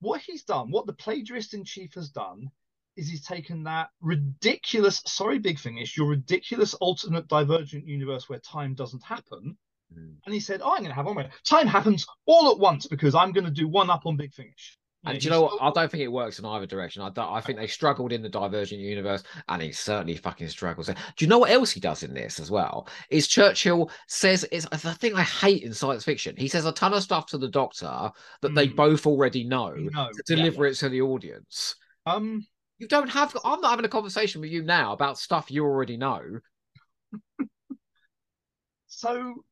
What 0.00 0.20
he's 0.20 0.44
done, 0.44 0.70
what 0.70 0.86
the 0.86 0.92
plagiarist 0.92 1.54
in 1.54 1.64
chief 1.64 1.94
has 1.94 2.08
done, 2.10 2.50
is 2.96 3.08
he's 3.08 3.24
taken 3.24 3.64
that 3.64 3.90
ridiculous, 4.00 5.02
sorry, 5.06 5.38
Big 5.38 5.58
Finish, 5.58 5.96
your 5.96 6.08
ridiculous 6.08 6.74
alternate 6.74 7.28
divergent 7.28 7.86
universe 7.86 8.28
where 8.28 8.38
time 8.40 8.74
doesn't 8.74 9.02
happen, 9.02 9.56
Mm. 9.96 10.16
And 10.24 10.34
he 10.34 10.40
said, 10.40 10.60
oh, 10.62 10.72
I'm 10.72 10.78
going 10.78 10.90
to 10.90 10.94
have 10.94 11.06
one. 11.06 11.28
Time 11.44 11.66
happens 11.66 12.06
all 12.26 12.50
at 12.50 12.58
once 12.58 12.86
because 12.86 13.14
I'm 13.14 13.32
going 13.32 13.44
to 13.44 13.50
do 13.50 13.68
one 13.68 13.90
up 13.90 14.06
on 14.06 14.16
Big 14.16 14.34
Finish. 14.34 14.78
And 15.04 15.20
do 15.20 15.24
you 15.24 15.30
know 15.30 15.42
what? 15.42 15.62
I 15.62 15.70
don't 15.70 15.90
think 15.90 16.02
it 16.02 16.08
works 16.08 16.38
in 16.38 16.44
either 16.44 16.66
direction. 16.66 17.02
I 17.02 17.10
don't. 17.10 17.32
I 17.32 17.40
think 17.40 17.58
they 17.58 17.68
struggled 17.68 18.12
in 18.12 18.20
the 18.20 18.28
Divergent 18.28 18.80
universe, 18.80 19.22
and 19.48 19.62
he 19.62 19.70
certainly 19.70 20.16
fucking 20.16 20.48
struggles. 20.48 20.88
Do 20.88 20.94
you 21.18 21.28
know 21.28 21.38
what 21.38 21.50
else 21.50 21.70
he 21.70 21.78
does 21.78 22.02
in 22.02 22.12
this 22.12 22.40
as 22.40 22.50
well? 22.50 22.88
Is 23.08 23.28
Churchill 23.28 23.90
says 24.08 24.44
it's 24.50 24.66
the 24.68 24.94
thing 24.94 25.14
I 25.14 25.22
hate 25.22 25.62
in 25.62 25.72
science 25.72 26.04
fiction. 26.04 26.36
He 26.36 26.48
says 26.48 26.66
a 26.66 26.72
ton 26.72 26.94
of 26.94 27.02
stuff 27.02 27.26
to 27.26 27.38
the 27.38 27.48
Doctor 27.48 28.10
that 28.42 28.52
mm. 28.52 28.54
they 28.54 28.66
both 28.66 29.06
already 29.06 29.44
know 29.44 29.70
no. 29.70 30.10
to 30.12 30.22
deliver 30.34 30.64
yeah. 30.64 30.72
it 30.72 30.74
to 30.76 30.88
the 30.88 31.00
audience. 31.00 31.76
Um, 32.04 32.44
you 32.78 32.88
don't 32.88 33.08
have. 33.08 33.36
I'm 33.44 33.60
not 33.60 33.70
having 33.70 33.84
a 33.84 33.90
conversation 33.90 34.40
with 34.40 34.50
you 34.50 34.62
now 34.62 34.92
about 34.92 35.18
stuff 35.18 35.50
you 35.50 35.64
already 35.64 35.96
know. 35.96 36.40
so 38.88 39.44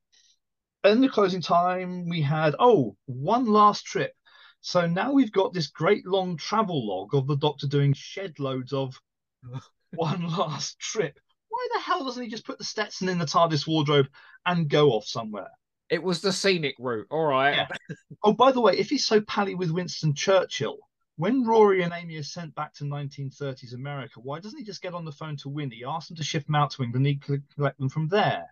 in 0.88 1.00
the 1.00 1.08
closing 1.08 1.40
time, 1.40 2.08
we 2.08 2.20
had, 2.20 2.54
oh, 2.58 2.96
one 3.06 3.46
last 3.46 3.84
trip. 3.84 4.12
So 4.60 4.86
now 4.86 5.12
we've 5.12 5.32
got 5.32 5.52
this 5.52 5.68
great 5.68 6.06
long 6.06 6.36
travel 6.36 6.86
log 6.86 7.14
of 7.14 7.26
the 7.26 7.36
doctor 7.36 7.66
doing 7.66 7.92
shed 7.92 8.38
loads 8.38 8.72
of 8.72 9.00
one 9.94 10.28
last 10.28 10.78
trip. 10.78 11.18
Why 11.48 11.68
the 11.74 11.80
hell 11.80 12.04
doesn't 12.04 12.22
he 12.22 12.28
just 12.28 12.44
put 12.44 12.58
the 12.58 12.64
Stetson 12.64 13.08
in 13.08 13.18
the 13.18 13.24
TARDIS 13.24 13.66
wardrobe 13.66 14.08
and 14.44 14.68
go 14.68 14.90
off 14.90 15.06
somewhere? 15.06 15.50
It 15.88 16.02
was 16.02 16.20
the 16.20 16.32
scenic 16.32 16.74
route. 16.78 17.06
All 17.10 17.26
right. 17.26 17.54
Yeah. 17.54 17.96
oh, 18.24 18.32
by 18.32 18.50
the 18.52 18.60
way, 18.60 18.76
if 18.76 18.90
he's 18.90 19.06
so 19.06 19.20
pally 19.20 19.54
with 19.54 19.70
Winston 19.70 20.14
Churchill, 20.14 20.78
when 21.16 21.46
Rory 21.46 21.82
and 21.82 21.92
Amy 21.94 22.16
are 22.16 22.22
sent 22.22 22.54
back 22.54 22.74
to 22.74 22.84
1930s 22.84 23.72
America, 23.72 24.20
why 24.20 24.40
doesn't 24.40 24.58
he 24.58 24.64
just 24.64 24.82
get 24.82 24.94
on 24.94 25.04
the 25.04 25.12
phone 25.12 25.36
to 25.38 25.48
Winnie, 25.48 25.84
ask 25.86 26.08
them 26.08 26.16
to 26.16 26.24
shift 26.24 26.46
them 26.46 26.56
out 26.56 26.72
to 26.72 26.82
England, 26.82 27.06
and 27.06 27.14
he 27.14 27.16
could 27.16 27.42
collect 27.54 27.78
them 27.78 27.88
from 27.88 28.08
there? 28.08 28.46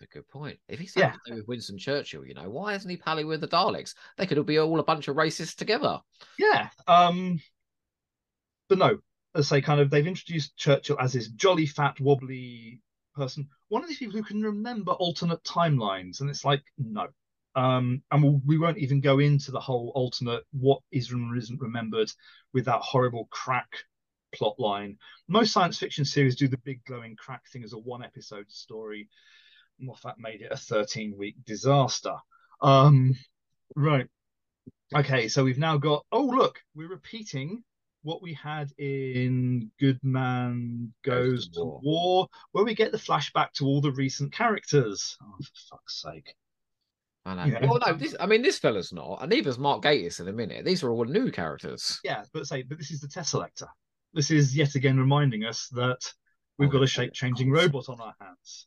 A 0.00 0.06
good 0.06 0.28
point. 0.28 0.58
If 0.68 0.78
he's 0.78 0.94
yeah. 0.96 1.14
with 1.28 1.48
Winston 1.48 1.78
Churchill, 1.78 2.24
you 2.24 2.34
know, 2.34 2.48
why 2.48 2.74
isn't 2.74 2.88
he 2.88 2.96
pally 2.96 3.24
with 3.24 3.40
the 3.40 3.48
Daleks? 3.48 3.94
They 4.16 4.26
could 4.26 4.38
all 4.38 4.44
be 4.44 4.58
all 4.58 4.78
a 4.78 4.84
bunch 4.84 5.08
of 5.08 5.16
racists 5.16 5.56
together. 5.56 6.00
Yeah. 6.38 6.68
Um 6.86 7.40
but 8.68 8.78
no, 8.78 8.98
as 9.34 9.50
I 9.52 9.56
say, 9.56 9.62
kind 9.62 9.80
of 9.80 9.90
they've 9.90 10.06
introduced 10.06 10.56
Churchill 10.56 10.98
as 11.00 11.12
this 11.12 11.28
jolly 11.28 11.66
fat 11.66 11.98
wobbly 12.00 12.80
person. 13.14 13.48
One 13.68 13.82
of 13.82 13.88
these 13.88 13.98
people 13.98 14.16
who 14.16 14.24
can 14.24 14.42
remember 14.42 14.92
alternate 14.92 15.42
timelines, 15.42 16.20
and 16.20 16.30
it's 16.30 16.44
like, 16.44 16.62
no. 16.78 17.08
Um, 17.54 18.02
and 18.10 18.22
we'll, 18.22 18.40
we 18.46 18.56
will 18.56 18.68
not 18.68 18.78
even 18.78 19.00
go 19.00 19.18
into 19.18 19.50
the 19.50 19.60
whole 19.60 19.90
alternate 19.94 20.44
what 20.52 20.80
is 20.92 21.10
and 21.10 21.36
isn't 21.36 21.60
remembered 21.60 22.10
with 22.54 22.66
that 22.66 22.80
horrible 22.80 23.26
crack 23.30 23.68
plot 24.34 24.54
line. 24.58 24.96
Most 25.26 25.52
science 25.52 25.78
fiction 25.78 26.04
series 26.04 26.36
do 26.36 26.46
the 26.46 26.58
big 26.58 26.84
glowing 26.84 27.16
crack 27.16 27.48
thing 27.48 27.64
as 27.64 27.72
a 27.72 27.78
one 27.78 28.04
episode 28.04 28.50
story. 28.50 29.08
Moffat 29.80 30.18
made 30.18 30.42
it 30.42 30.52
a 30.52 30.56
13 30.56 31.14
week 31.16 31.36
disaster. 31.44 32.16
Um, 32.60 33.14
right. 33.76 34.06
Okay, 34.94 35.28
so 35.28 35.44
we've 35.44 35.58
now 35.58 35.76
got. 35.76 36.04
Oh, 36.10 36.24
look, 36.24 36.60
we're 36.74 36.88
repeating 36.88 37.62
what 38.02 38.22
we 38.22 38.32
had 38.32 38.72
in 38.78 39.70
Good 39.78 39.98
Man 40.02 40.92
Goes, 41.04 41.48
to, 41.50 41.60
war. 41.60 41.80
war. 41.82 42.28
where 42.52 42.64
we 42.64 42.74
get 42.74 42.92
the 42.92 42.98
flashback 42.98 43.52
to 43.54 43.66
all 43.66 43.80
the 43.80 43.92
recent 43.92 44.32
characters. 44.32 45.16
Oh, 45.22 45.36
for 45.36 45.76
fuck's 45.76 46.00
sake. 46.00 46.34
I 47.26 47.34
know. 47.34 47.44
Yeah. 47.44 47.66
Well, 47.66 47.80
no, 47.86 47.92
this, 47.92 48.16
I 48.18 48.26
mean, 48.26 48.42
this 48.42 48.58
fella's 48.58 48.92
not, 48.92 49.18
and 49.20 49.30
neither's 49.30 49.58
Mark 49.58 49.82
Gatiss 49.82 50.20
in 50.20 50.28
a 50.28 50.32
minute. 50.32 50.64
These 50.64 50.82
are 50.82 50.90
all 50.90 51.04
new 51.04 51.30
characters. 51.30 52.00
Yeah, 52.02 52.24
but 52.32 52.46
say, 52.46 52.62
but 52.62 52.78
this 52.78 52.90
is 52.90 53.00
the 53.00 53.08
Teselecta. 53.08 53.66
This 54.14 54.30
is 54.30 54.56
yet 54.56 54.74
again 54.74 54.98
reminding 54.98 55.44
us 55.44 55.68
that 55.72 56.00
we've 56.56 56.70
oh, 56.70 56.72
got 56.72 56.82
a 56.82 56.86
shape 56.86 57.12
changing 57.12 57.50
robot 57.50 57.90
on 57.90 58.00
our 58.00 58.14
hands. 58.20 58.66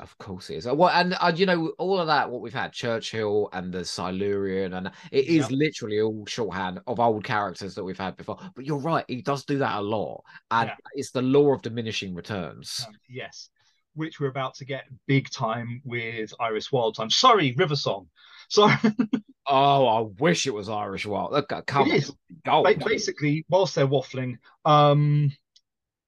Of 0.00 0.16
course 0.18 0.50
it 0.50 0.56
is. 0.56 0.66
Well, 0.66 0.88
and 0.88 1.14
uh, 1.20 1.32
you 1.34 1.46
know 1.46 1.72
all 1.78 1.98
of 1.98 2.06
that. 2.06 2.30
What 2.30 2.40
we've 2.40 2.54
had, 2.54 2.72
Churchill 2.72 3.48
and 3.52 3.72
the 3.72 3.84
Silurian, 3.84 4.74
and 4.74 4.90
it 5.12 5.26
is 5.26 5.50
yep. 5.50 5.50
literally 5.50 6.00
all 6.00 6.24
shorthand 6.26 6.80
of 6.86 6.98
old 6.98 7.24
characters 7.24 7.74
that 7.74 7.84
we've 7.84 7.98
had 7.98 8.16
before. 8.16 8.38
But 8.54 8.64
you're 8.64 8.78
right, 8.78 9.04
he 9.08 9.22
does 9.22 9.44
do 9.44 9.58
that 9.58 9.78
a 9.78 9.80
lot, 9.82 10.24
and 10.50 10.68
yeah. 10.68 10.76
it's 10.94 11.10
the 11.10 11.22
law 11.22 11.52
of 11.52 11.62
diminishing 11.62 12.14
returns. 12.14 12.84
Um, 12.86 12.94
yes, 13.08 13.50
which 13.94 14.20
we're 14.20 14.28
about 14.28 14.54
to 14.56 14.64
get 14.64 14.84
big 15.06 15.30
time 15.30 15.82
with 15.84 16.32
Iris 16.40 16.72
Wild. 16.72 16.96
I'm 16.98 17.10
Sorry, 17.10 17.52
River 17.52 17.76
Song. 17.76 18.08
Sorry. 18.48 18.74
oh, 19.46 19.86
I 19.86 20.00
wish 20.18 20.46
it 20.46 20.54
was 20.54 20.68
Irish 20.68 21.06
Wild. 21.06 21.32
Look, 21.32 21.52
come 21.66 21.88
it 21.88 21.94
is. 21.94 22.12
Gold. 22.44 22.66
Basically, 22.84 23.44
whilst 23.48 23.74
they're 23.74 23.86
waffling, 23.86 24.38
um, 24.64 25.30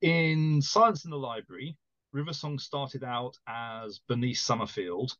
in 0.00 0.60
Silence 0.60 1.04
in 1.04 1.10
the 1.10 1.16
Library, 1.16 1.76
River 2.12 2.32
Song 2.32 2.58
started 2.58 3.04
out 3.04 3.36
as 3.46 4.00
Bernice 4.08 4.42
Summerfield. 4.42 5.16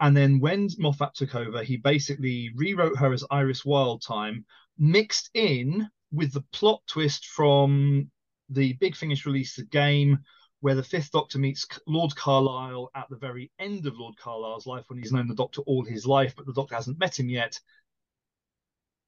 And 0.00 0.16
then 0.16 0.40
when 0.40 0.68
Moffat 0.78 1.14
took 1.14 1.34
over, 1.34 1.62
he 1.62 1.76
basically 1.76 2.50
rewrote 2.56 2.98
her 2.98 3.12
as 3.12 3.24
Iris 3.30 3.62
Wildthyme, 3.62 4.44
mixed 4.76 5.30
in 5.34 5.88
with 6.12 6.32
the 6.32 6.44
plot 6.52 6.82
twist 6.86 7.26
from 7.26 8.10
the 8.48 8.74
Big 8.74 8.96
Finish 8.96 9.24
release, 9.24 9.56
the 9.56 9.64
game, 9.64 10.18
where 10.60 10.74
the 10.74 10.82
Fifth 10.82 11.12
Doctor 11.12 11.38
meets 11.38 11.66
Lord 11.86 12.14
Carlisle 12.16 12.90
at 12.94 13.08
the 13.10 13.16
very 13.16 13.50
end 13.58 13.86
of 13.86 13.98
Lord 13.98 14.16
Carlisle's 14.16 14.66
life 14.66 14.84
when 14.88 14.98
he's 14.98 15.12
known 15.12 15.28
the 15.28 15.34
Doctor 15.34 15.60
all 15.62 15.84
his 15.84 16.06
life, 16.06 16.34
but 16.36 16.46
the 16.46 16.54
Doctor 16.54 16.74
hasn't 16.74 16.98
met 16.98 17.18
him 17.18 17.28
yet. 17.28 17.60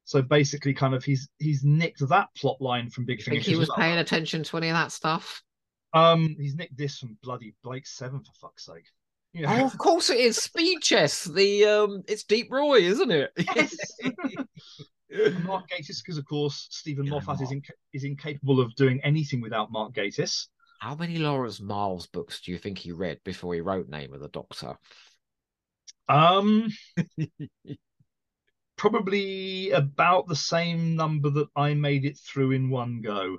So 0.05 0.23
basically, 0.23 0.73
kind 0.73 0.95
of 0.95 1.03
he's 1.03 1.29
he's 1.39 1.65
nicked 1.65 2.07
that 2.09 2.29
plot 2.37 2.61
line 2.61 2.91
from 2.91 3.07
Big 3.07 3.23
Finish. 3.23 3.45
he 3.45 3.57
was 3.57 3.69
well. 3.69 3.79
paying 3.79 3.99
attention 3.99 4.45
to 4.45 4.57
any 4.57 4.69
of 4.69 4.75
that 4.75 4.93
stuff. 4.93 5.43
Um, 5.97 6.37
he's 6.39 6.55
nicked 6.55 6.77
this 6.77 6.99
from 6.99 7.17
bloody 7.23 7.55
Blake 7.63 7.87
Seven 7.87 8.21
for 8.21 8.33
fuck's 8.33 8.67
sake. 8.67 8.87
Yeah. 9.33 9.61
Oh, 9.61 9.67
of 9.67 9.79
course 9.79 10.11
it 10.11 10.19
is. 10.19 10.37
Speed 10.37 10.81
chess. 10.81 11.25
The 11.25 11.65
um, 11.65 12.03
it's 12.09 12.25
Deep 12.25 12.51
Roy, 12.51 12.81
isn't 12.81 13.11
it? 13.11 13.33
Yes. 13.55 13.77
Mark 15.45 15.71
Gatiss, 15.71 16.03
because 16.05 16.19
of 16.19 16.27
course 16.27 16.67
Steven 16.71 17.09
Moffat 17.09 17.41
is 17.41 17.51
inc- 17.51 17.71
is 17.95 18.05
incapable 18.05 18.61
of 18.61 18.75
doing 18.75 19.01
anything 19.05 19.41
without 19.41 19.71
Mark 19.71 19.95
Gatiss. 19.95 20.49
How 20.81 20.95
many 20.95 21.17
Lawrence 21.17 21.61
Miles 21.61 22.07
books 22.07 22.43
do 22.43 22.51
you 22.53 22.59
think 22.59 22.77
he 22.77 22.93
read 22.93 23.21
before 23.25 23.55
he 23.55 23.61
wrote 23.61 23.89
Name 23.89 24.13
of 24.13 24.21
the 24.21 24.29
Doctor? 24.29 24.77
Um, 26.09 26.69
probably 28.77 29.71
about 29.71 30.29
the 30.29 30.37
same 30.37 30.97
number 30.97 31.31
that 31.31 31.49
I 31.57 31.73
made 31.75 32.05
it 32.05 32.19
through 32.19 32.51
in 32.51 32.69
one 32.69 33.01
go. 33.01 33.39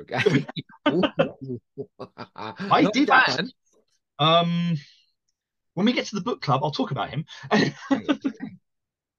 Okay. 0.00 0.46
I 2.58 2.90
did 2.92 3.08
bad. 3.08 3.46
Um, 4.18 4.76
when 5.74 5.86
we 5.86 5.92
get 5.92 6.06
to 6.06 6.14
the 6.14 6.22
book 6.22 6.40
club, 6.40 6.60
I'll 6.62 6.70
talk 6.70 6.90
about 6.90 7.10
him. 7.10 7.24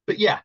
but 0.08 0.20
yeah, 0.20 0.40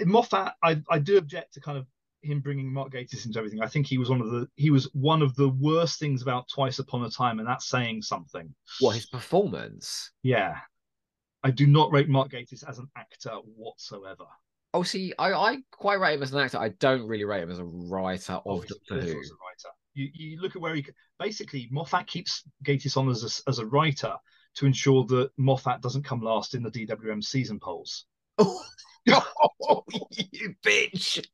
Moffat, 0.00 0.54
I, 0.62 0.82
I 0.90 0.98
do 0.98 1.18
object 1.18 1.54
to 1.54 1.60
kind 1.60 1.78
of 1.78 1.86
him 2.22 2.40
bringing 2.40 2.72
Mark 2.72 2.92
Gatiss 2.92 3.26
into 3.26 3.38
everything. 3.38 3.62
I 3.62 3.68
think 3.68 3.86
he 3.86 3.98
was 3.98 4.08
one 4.08 4.20
of 4.20 4.30
the 4.30 4.48
he 4.56 4.70
was 4.70 4.88
one 4.92 5.22
of 5.22 5.34
the 5.34 5.48
worst 5.48 5.98
things 5.98 6.22
about 6.22 6.48
Twice 6.48 6.78
Upon 6.78 7.04
a 7.04 7.10
Time, 7.10 7.38
and 7.38 7.48
that's 7.48 7.68
saying 7.68 8.02
something. 8.02 8.54
What 8.80 8.94
his 8.94 9.06
performance? 9.06 10.10
Yeah, 10.22 10.56
I 11.42 11.50
do 11.50 11.66
not 11.66 11.92
rate 11.92 12.08
Mark 12.08 12.30
Gatiss 12.30 12.68
as 12.68 12.78
an 12.78 12.88
actor 12.96 13.32
whatsoever. 13.56 14.26
Oh, 14.74 14.82
see, 14.82 15.12
I, 15.18 15.32
I 15.32 15.58
quite 15.70 16.00
rate 16.00 16.14
him 16.14 16.22
as 16.22 16.32
an 16.32 16.40
actor. 16.40 16.58
I 16.58 16.70
don't 16.70 17.06
really 17.06 17.24
rate 17.24 17.42
him 17.42 17.50
as 17.50 17.58
a 17.58 17.64
writer 17.64 18.34
of 18.34 18.42
oh, 18.46 18.60
Doctor 18.62 19.06
Who. 19.06 19.20
You, 19.94 20.08
you 20.14 20.40
look 20.40 20.56
at 20.56 20.62
where 20.62 20.74
he 20.74 20.86
basically 21.18 21.68
Moffat 21.70 22.06
keeps 22.06 22.44
Gatiss 22.64 22.96
on 22.96 23.10
as 23.10 23.42
a, 23.46 23.50
as 23.50 23.58
a 23.58 23.66
writer 23.66 24.14
to 24.54 24.66
ensure 24.66 25.04
that 25.06 25.30
Moffat 25.36 25.82
doesn't 25.82 26.04
come 26.04 26.22
last 26.22 26.54
in 26.54 26.62
the 26.62 26.70
DWM 26.70 27.22
season 27.22 27.60
polls. 27.60 28.06
Oh, 28.38 28.62
you 29.04 30.54
bitch! 30.64 31.24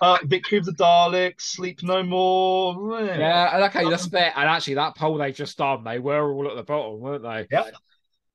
Uh, 0.00 0.18
Victory 0.24 0.58
of 0.58 0.64
the 0.64 0.72
Daleks, 0.72 1.42
Sleep 1.42 1.82
No 1.82 2.02
More. 2.02 3.00
Yeah, 3.00 3.66
okay, 3.68 3.88
that's 3.88 4.06
fair. 4.06 4.32
And 4.36 4.48
actually, 4.48 4.74
that 4.74 4.96
poll 4.96 5.18
they 5.18 5.32
just 5.32 5.58
done, 5.58 5.84
they 5.84 5.98
were 5.98 6.32
all 6.32 6.48
at 6.48 6.56
the 6.56 6.62
bottom, 6.62 7.00
weren't 7.00 7.22
they? 7.22 7.46
Yeah. 7.50 7.70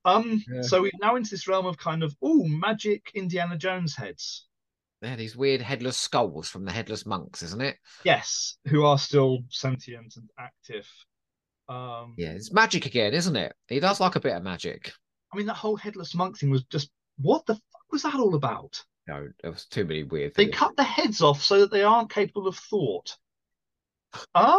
Um. 0.06 0.44
Yeah. 0.52 0.62
So 0.62 0.82
we're 0.82 0.92
now 1.02 1.16
into 1.16 1.32
this 1.32 1.48
realm 1.48 1.66
of 1.66 1.78
kind 1.78 2.04
of 2.04 2.16
oh, 2.22 2.44
magic 2.46 3.12
Indiana 3.16 3.58
Jones 3.58 3.96
heads. 3.96 4.48
They're 5.02 5.16
these 5.16 5.36
weird 5.38 5.62
headless 5.62 5.98
skulls 5.98 6.50
from 6.50 6.66
the 6.66 6.72
headless 6.72 7.06
monks, 7.06 7.42
isn't 7.42 7.62
it? 7.62 7.78
Yes, 8.04 8.58
who 8.68 8.84
are 8.86 8.98
still 8.98 9.40
sentient 9.50 10.16
and 10.18 10.30
active. 10.38 10.88
Um, 11.70 12.16
Yeah, 12.18 12.32
it's 12.32 12.52
magic 12.52 12.86
again, 12.86 13.14
isn't 13.14 13.36
it? 13.36 13.54
He 13.68 13.80
does 13.80 14.00
like 14.00 14.16
a 14.16 14.20
bit 14.20 14.36
of 14.36 14.44
magic. 14.44 14.92
I 15.34 15.38
mean, 15.38 15.46
that 15.46 15.54
whole 15.54 15.78
headless 15.78 16.16
monk 16.16 16.38
thing 16.38 16.50
was 16.50 16.64
just 16.66 16.90
what 17.18 17.46
the 17.46 17.54
fuck 17.56 17.92
was 17.92 18.02
that 18.04 18.16
all 18.16 18.36
about? 18.36 18.84
No, 19.08 19.28
there 19.42 19.52
was 19.52 19.66
too 19.66 19.86
many 19.86 20.04
weird 20.04 20.34
They 20.36 20.46
things. 20.46 20.56
cut 20.56 20.76
the 20.76 20.84
heads 20.84 21.22
off 21.22 21.42
so 21.42 21.62
that 21.62 21.72
they 21.72 21.84
aren't 21.84 22.12
capable 22.12 22.48
of 22.48 22.58
thought. 22.58 23.16
Um. 24.36 24.58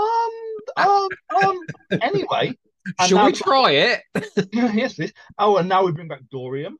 Um. 0.76 1.08
um 1.42 1.58
anyway. 2.02 2.56
should 3.06 3.24
we 3.24 3.32
try 3.32 3.70
it? 3.72 4.02
yes, 4.52 4.94
please. 4.94 5.12
Oh, 5.38 5.56
and 5.56 5.68
now 5.68 5.84
we 5.84 5.92
bring 5.92 6.06
back 6.08 6.20
Dorium. 6.32 6.74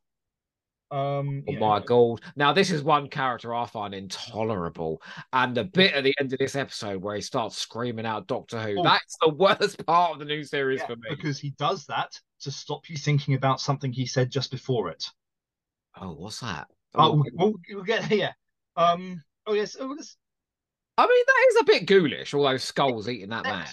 Um. 0.91 1.45
Oh 1.49 1.53
you 1.53 1.61
my 1.61 1.81
god! 1.81 2.21
Now 2.35 2.53
this 2.53 2.71
is 2.71 2.83
one 2.83 3.09
character 3.09 3.55
I 3.55 3.67
find 3.67 3.95
intolerable, 3.95 5.01
and 5.33 5.57
the 5.57 5.65
bit 5.65 5.95
at 5.95 6.03
the 6.03 6.15
end 6.19 6.33
of 6.33 6.39
this 6.39 6.57
episode 6.57 7.01
where 7.01 7.15
he 7.15 7.23
starts 7.23 7.57
screaming 7.57 8.07
out 8.07 8.27
Doctor 8.27 8.61
Who. 8.61 8.81
Oh. 8.81 8.83
That's 8.83 9.17
the 9.21 9.29
worst 9.35 9.85
part 9.87 10.13
of 10.13 10.19
the 10.19 10.25
new 10.25 10.43
series 10.43 10.81
yeah, 10.81 10.87
for 10.87 10.97
me. 10.97 11.09
because 11.11 11.39
he 11.39 11.51
does 11.51 11.87
that 11.87 12.19
to 12.41 12.51
stop 12.51 12.91
you 12.91 12.97
thinking 12.97 13.35
about 13.35 13.61
something 13.61 13.93
he 13.93 14.07
said 14.07 14.31
just 14.31 14.51
before 14.51 14.91
it. 14.91 15.09
Oh, 16.01 16.13
what's 16.13 16.41
that? 16.41 16.67
Oh, 16.95 17.13
Oh, 17.13 17.13
we'll, 17.13 17.25
we'll, 17.35 17.55
we'll 17.71 17.85
get 17.85 18.05
here. 18.07 18.35
Um. 18.77 19.23
Oh 19.47 19.55
yes. 19.55 19.77
Oh, 19.79 19.95
this, 19.95 20.17
I 20.99 21.07
mean 21.07 21.25
that 21.27 21.47
is 21.51 21.57
a 21.61 21.65
bit 21.65 21.87
ghoulish. 21.87 22.35
All 22.35 22.45
those 22.45 22.65
skulls 22.65 23.09
eating 23.09 23.31
that 23.31 23.45
man. 23.45 23.67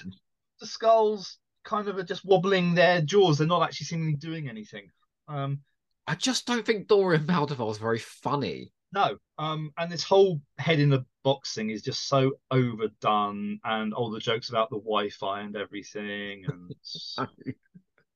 the 0.59 0.67
skulls 0.67 1.39
kind 1.63 1.87
of 1.87 1.97
are 1.97 2.03
just 2.03 2.25
wobbling 2.25 2.75
their 2.75 3.01
jaws. 3.01 3.39
They're 3.39 3.47
not 3.47 3.63
actually 3.63 3.85
seemingly 3.85 4.15
doing 4.15 4.49
anything. 4.49 4.91
Um. 5.27 5.61
I 6.07 6.15
just 6.15 6.45
don't 6.45 6.65
think 6.65 6.87
Dorium 6.87 7.25
Maldovar 7.25 7.69
is 7.71 7.77
very 7.77 7.99
funny. 7.99 8.71
No. 8.93 9.17
Um. 9.37 9.71
And 9.77 9.91
this 9.91 10.03
whole 10.03 10.41
head 10.57 10.79
in 10.79 10.89
the 10.89 11.05
box 11.23 11.53
thing 11.53 11.69
is 11.69 11.81
just 11.81 12.07
so 12.07 12.33
overdone, 12.51 13.59
and 13.65 13.93
all 13.93 14.09
the 14.09 14.19
jokes 14.19 14.49
about 14.49 14.69
the 14.69 14.77
Wi-Fi 14.77 15.41
and 15.41 15.55
everything, 15.57 16.45
and 16.47 17.55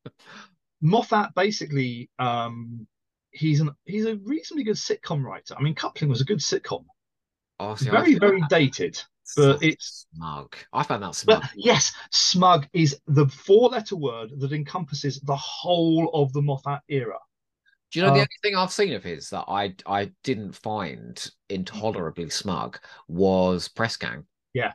Moffat 0.81 1.33
basically. 1.35 2.09
Um. 2.19 2.87
He's 3.33 3.61
an 3.61 3.71
he's 3.85 4.05
a 4.05 4.17
reasonably 4.17 4.65
good 4.65 4.75
sitcom 4.75 5.23
writer. 5.23 5.55
I 5.57 5.61
mean, 5.61 5.73
Coupling 5.73 6.09
was 6.09 6.19
a 6.19 6.25
good 6.25 6.39
sitcom. 6.39 6.83
Oh, 7.61 7.75
see, 7.75 7.89
very 7.89 8.15
very 8.15 8.41
that 8.41 8.49
dated. 8.49 9.01
so 9.23 9.53
but 9.53 9.63
it's- 9.63 10.05
smug. 10.13 10.53
I 10.73 10.83
found 10.83 11.03
that 11.03 11.15
smug. 11.15 11.41
But 11.41 11.49
yes, 11.55 11.93
smug 12.11 12.67
is 12.73 12.99
the 13.07 13.27
four-letter 13.27 13.95
word 13.95 14.31
that 14.39 14.51
encompasses 14.51 15.21
the 15.21 15.35
whole 15.37 16.09
of 16.13 16.33
the 16.33 16.41
Moffat 16.41 16.81
era. 16.89 17.19
Do 17.91 17.99
you 17.99 18.05
know 18.05 18.11
the 18.11 18.19
uh, 18.19 18.21
only 18.21 18.29
thing 18.41 18.55
I've 18.55 18.71
seen 18.71 18.93
of 18.93 19.03
his 19.03 19.29
that 19.31 19.45
I 19.47 19.75
I 19.85 20.11
didn't 20.23 20.53
find 20.53 21.29
intolerably 21.49 22.29
smug 22.29 22.79
was 23.07 23.67
Press 23.67 23.97
Gang. 23.97 24.25
Yeah, 24.53 24.73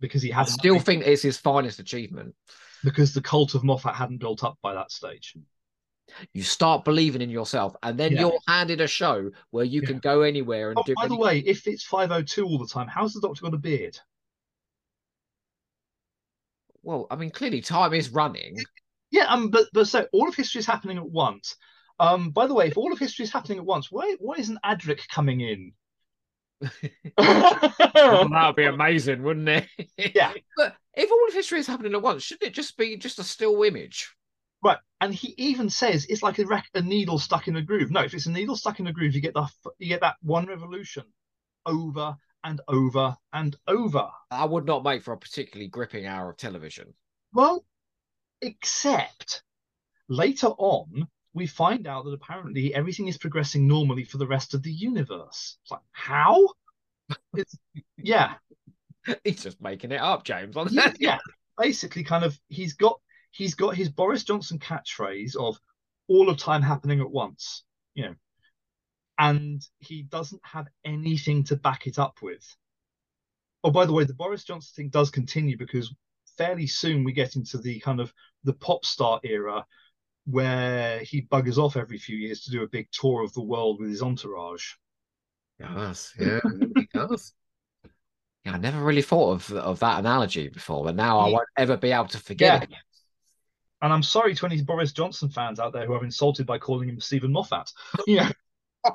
because 0.00 0.22
he 0.22 0.30
I 0.30 0.34
hadn't 0.34 0.52
still 0.52 0.78
think 0.80 1.06
it's 1.06 1.22
his 1.22 1.36
finest 1.38 1.78
achievement. 1.78 2.34
because 2.84 3.12
the 3.12 3.20
cult 3.20 3.54
of 3.54 3.64
Moffat 3.64 3.94
hadn't 3.94 4.18
built 4.18 4.44
up 4.44 4.58
by 4.62 4.74
that 4.74 4.90
stage. 4.90 5.34
You 6.32 6.42
start 6.42 6.84
believing 6.84 7.20
in 7.20 7.28
yourself, 7.28 7.76
and 7.82 7.98
then 7.98 8.12
Yeah. 8.12 8.20
you're 8.20 8.40
handed 8.46 8.80
a 8.80 8.86
show 8.86 9.30
where 9.50 9.64
you 9.64 9.82
Yeah. 9.82 9.88
can 9.88 9.98
go 9.98 10.22
anywhere 10.22 10.70
and 10.70 10.80
Oh, 10.80 10.84
do. 10.84 10.94
by 10.96 11.06
the 11.06 11.16
way, 11.16 11.38
if 11.40 11.66
it's 11.66 11.84
502 11.84 12.46
all 12.46 12.58
the 12.58 12.66
time, 12.66 12.88
how's 12.88 13.12
the 13.12 13.20
Doctor 13.20 13.42
got 13.42 13.54
a 13.54 13.58
beard? 13.58 13.98
Well, 16.82 17.06
I 17.10 17.16
mean, 17.16 17.30
clearly 17.30 17.60
time 17.60 17.92
is 17.94 18.10
running. 18.10 18.56
Yeah, 19.10 19.24
um, 19.26 19.50
but 19.50 19.66
but 19.72 19.86
so 19.88 20.06
all 20.12 20.28
of 20.28 20.34
history 20.34 20.60
is 20.60 20.66
happening 20.66 20.98
at 20.98 21.08
once. 21.08 21.56
Um, 22.00 22.30
by 22.30 22.46
the 22.46 22.54
way, 22.54 22.68
if 22.68 22.76
all 22.76 22.92
of 22.92 22.98
history 22.98 23.24
is 23.24 23.32
happening 23.32 23.58
at 23.58 23.64
once, 23.64 23.90
why 23.90 24.16
why 24.20 24.36
isn't 24.36 24.58
Adric 24.64 25.00
coming 25.08 25.40
in? 25.40 25.72
that 27.16 28.44
would 28.46 28.56
be 28.56 28.64
amazing, 28.64 29.22
wouldn't 29.22 29.48
it? 29.48 29.66
Yeah. 30.14 30.32
But 30.56 30.74
if 30.94 31.10
all 31.10 31.28
of 31.28 31.34
history 31.34 31.60
is 31.60 31.66
happening 31.66 31.94
at 31.94 32.02
once, 32.02 32.22
shouldn't 32.22 32.48
it 32.48 32.54
just 32.54 32.76
be 32.76 32.96
just 32.96 33.18
a 33.18 33.24
still 33.24 33.62
image? 33.62 34.12
Right, 34.62 34.78
and 35.00 35.14
he 35.14 35.34
even 35.38 35.70
says 35.70 36.06
it's 36.08 36.22
like 36.22 36.40
a, 36.40 36.46
rec- 36.46 36.70
a 36.74 36.82
needle 36.82 37.18
stuck 37.18 37.46
in 37.46 37.54
a 37.54 37.62
groove. 37.62 37.92
No, 37.92 38.02
if 38.02 38.12
it's 38.12 38.26
a 38.26 38.30
needle 38.32 38.56
stuck 38.56 38.80
in 38.80 38.88
a 38.88 38.92
groove, 38.92 39.14
you 39.14 39.20
get 39.20 39.34
the 39.34 39.42
f- 39.42 39.72
you 39.78 39.86
get 39.86 40.00
that 40.00 40.16
one 40.20 40.46
revolution 40.46 41.04
over 41.64 42.16
and 42.42 42.60
over 42.66 43.16
and 43.32 43.56
over. 43.68 44.08
I 44.30 44.44
would 44.44 44.64
not 44.64 44.82
make 44.82 45.04
for 45.04 45.12
a 45.12 45.18
particularly 45.18 45.68
gripping 45.68 46.06
hour 46.06 46.30
of 46.30 46.36
television. 46.38 46.92
Well, 47.32 47.64
except 48.42 49.42
later 50.08 50.48
on, 50.48 51.06
we 51.38 51.46
find 51.46 51.86
out 51.86 52.04
that 52.04 52.12
apparently 52.12 52.74
everything 52.74 53.08
is 53.08 53.16
progressing 53.16 53.66
normally 53.66 54.04
for 54.04 54.18
the 54.18 54.26
rest 54.26 54.54
of 54.54 54.62
the 54.62 54.72
universe. 54.72 55.58
It's 55.62 55.70
like 55.70 55.80
how? 55.92 56.48
It's 57.34 57.56
yeah, 57.96 58.34
He's 59.24 59.42
just 59.42 59.60
making 59.60 59.92
it 59.92 60.00
up, 60.00 60.24
James. 60.24 60.56
Yeah, 60.70 60.92
yeah. 60.98 61.18
Basically, 61.58 62.04
kind 62.04 62.24
of, 62.24 62.38
he's 62.48 62.74
got 62.74 63.00
he's 63.30 63.54
got 63.54 63.74
his 63.74 63.88
Boris 63.88 64.24
Johnson 64.24 64.58
catchphrase 64.58 65.36
of 65.36 65.58
all 66.08 66.28
of 66.28 66.38
time 66.38 66.62
happening 66.62 67.00
at 67.00 67.10
once, 67.10 67.64
you 67.94 68.04
know, 68.04 68.14
and 69.18 69.66
he 69.78 70.02
doesn't 70.02 70.40
have 70.44 70.68
anything 70.84 71.44
to 71.44 71.56
back 71.56 71.86
it 71.86 71.98
up 71.98 72.18
with. 72.22 72.44
Oh, 73.64 73.70
by 73.70 73.86
the 73.86 73.92
way, 73.92 74.04
the 74.04 74.14
Boris 74.14 74.44
Johnson 74.44 74.72
thing 74.74 74.88
does 74.88 75.10
continue 75.10 75.58
because 75.58 75.92
fairly 76.36 76.68
soon 76.68 77.02
we 77.02 77.12
get 77.12 77.34
into 77.34 77.58
the 77.58 77.80
kind 77.80 78.00
of 78.00 78.12
the 78.44 78.52
pop 78.52 78.84
star 78.84 79.20
era 79.24 79.66
where 80.30 81.00
he 81.00 81.22
buggers 81.22 81.56
off 81.58 81.76
every 81.76 81.98
few 81.98 82.16
years 82.16 82.42
to 82.42 82.50
do 82.50 82.62
a 82.62 82.68
big 82.68 82.88
tour 82.92 83.22
of 83.22 83.32
the 83.32 83.42
world 83.42 83.80
with 83.80 83.90
his 83.90 84.02
entourage. 84.02 84.74
Yes, 85.58 86.12
yeah, 86.18 86.40
he 86.76 86.88
does. 86.92 87.32
Yeah, 88.44 88.52
I 88.52 88.58
never 88.58 88.80
really 88.80 89.02
thought 89.02 89.32
of 89.32 89.52
of 89.52 89.80
that 89.80 89.98
analogy 90.00 90.48
before, 90.48 90.84
but 90.84 90.94
now 90.94 91.18
I 91.18 91.30
won't 91.30 91.48
ever 91.56 91.76
be 91.76 91.92
able 91.92 92.06
to 92.08 92.18
forget 92.18 92.64
it. 92.64 92.70
And 93.80 93.92
I'm 93.92 94.02
sorry 94.02 94.34
to 94.34 94.46
any 94.46 94.60
Boris 94.62 94.92
Johnson 94.92 95.28
fans 95.28 95.60
out 95.60 95.72
there 95.72 95.86
who 95.86 95.94
are 95.94 96.04
insulted 96.04 96.46
by 96.46 96.58
calling 96.58 96.88
him 96.88 97.00
Steven 97.00 97.32
Moffat. 97.32 97.72
Yeah. 98.06 98.30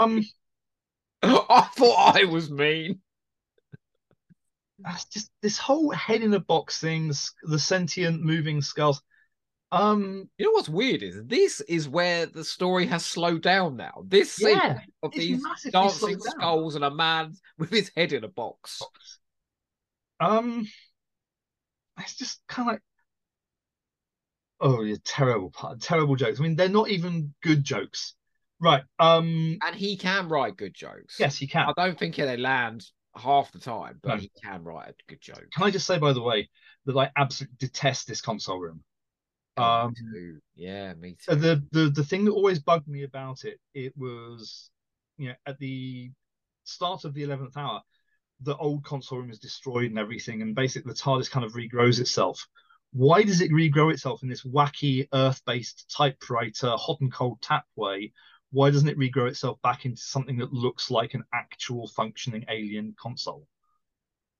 Um, 0.00 0.22
I 1.22 1.68
thought 1.76 2.16
I 2.16 2.24
was 2.24 2.50
mean. 2.50 3.00
that's 4.80 5.04
just 5.06 5.30
this 5.42 5.58
whole 5.58 5.90
head 5.90 6.22
in 6.22 6.34
a 6.34 6.40
box 6.40 6.80
thing, 6.80 7.10
s- 7.10 7.32
the 7.44 7.58
sentient 7.58 8.22
moving 8.22 8.60
skulls. 8.62 9.00
Um, 9.76 10.28
You 10.38 10.46
know 10.46 10.52
what's 10.52 10.68
weird 10.68 11.02
is 11.02 11.22
this 11.24 11.60
is 11.62 11.88
where 11.88 12.26
the 12.26 12.44
story 12.44 12.86
has 12.86 13.04
slowed 13.04 13.42
down 13.42 13.76
now. 13.76 14.04
This 14.06 14.32
scene 14.32 14.56
yeah, 14.56 14.78
of 15.02 15.12
these 15.12 15.42
dancing 15.70 15.98
slowed 16.18 16.22
down. 16.24 16.32
skulls 16.32 16.74
and 16.74 16.84
a 16.84 16.90
man 16.90 17.34
with 17.58 17.70
his 17.70 17.90
head 17.96 18.12
in 18.12 18.24
a 18.24 18.28
box. 18.28 18.82
Um, 20.20 20.66
it's 21.98 22.16
just 22.16 22.40
kind 22.48 22.68
of 22.68 22.74
like, 22.74 22.82
oh, 24.60 24.82
yeah, 24.82 24.96
terrible, 25.04 25.50
part- 25.50 25.80
terrible 25.80 26.16
jokes. 26.16 26.40
I 26.40 26.42
mean, 26.42 26.56
they're 26.56 26.68
not 26.68 26.88
even 26.88 27.34
good 27.42 27.64
jokes, 27.64 28.14
right? 28.60 28.82
Um, 28.98 29.58
And 29.62 29.74
he 29.74 29.96
can 29.96 30.28
write 30.28 30.56
good 30.56 30.74
jokes. 30.74 31.16
yes, 31.18 31.36
he 31.36 31.46
can. 31.46 31.68
I 31.68 31.72
don't 31.76 31.98
think 31.98 32.16
they 32.16 32.36
land 32.36 32.84
half 33.14 33.50
the 33.52 33.58
time, 33.58 33.98
but 34.02 34.08
No. 34.14 34.16
he 34.16 34.30
can 34.42 34.62
write 34.62 34.88
a 34.90 34.94
good 35.08 35.20
joke. 35.20 35.44
Can 35.52 35.64
I 35.64 35.70
just 35.70 35.86
say, 35.86 35.98
by 35.98 36.12
the 36.12 36.22
way, 36.22 36.48
that 36.86 36.96
I 36.96 37.10
absolutely 37.16 37.56
detest 37.58 38.06
this 38.06 38.20
console 38.20 38.58
room. 38.58 38.82
Um, 39.56 39.94
too. 39.94 40.38
yeah, 40.54 40.94
me 40.94 41.16
too. 41.24 41.34
the 41.34 41.62
the 41.72 41.90
the 41.90 42.04
thing 42.04 42.24
that 42.24 42.32
always 42.32 42.58
bugged 42.58 42.88
me 42.88 43.04
about 43.04 43.44
it, 43.44 43.58
it 43.74 43.96
was, 43.96 44.70
you 45.18 45.28
know, 45.28 45.34
at 45.46 45.58
the 45.58 46.10
start 46.64 47.04
of 47.04 47.14
the 47.14 47.22
eleventh 47.22 47.56
hour, 47.56 47.82
the 48.40 48.56
old 48.56 48.84
console 48.84 49.18
room 49.18 49.30
is 49.30 49.38
destroyed 49.38 49.86
and 49.90 49.98
everything, 49.98 50.42
and 50.42 50.54
basically 50.54 50.92
the 50.92 50.98
TARDIS 50.98 51.30
kind 51.30 51.44
of 51.44 51.52
regrows 51.52 52.00
itself. 52.00 52.46
Why 52.92 53.22
does 53.22 53.40
it 53.40 53.50
regrow 53.50 53.92
itself 53.92 54.22
in 54.22 54.28
this 54.28 54.44
wacky 54.44 55.08
Earth-based 55.12 55.92
typewriter, 55.94 56.76
hot 56.76 57.00
and 57.00 57.12
cold 57.12 57.40
tap 57.42 57.64
way? 57.76 58.12
Why 58.52 58.70
doesn't 58.70 58.88
it 58.88 58.98
regrow 58.98 59.28
itself 59.28 59.60
back 59.62 59.84
into 59.84 60.00
something 60.00 60.38
that 60.38 60.52
looks 60.52 60.90
like 60.90 61.14
an 61.14 61.24
actual 61.32 61.88
functioning 61.88 62.44
alien 62.48 62.94
console? 62.98 63.46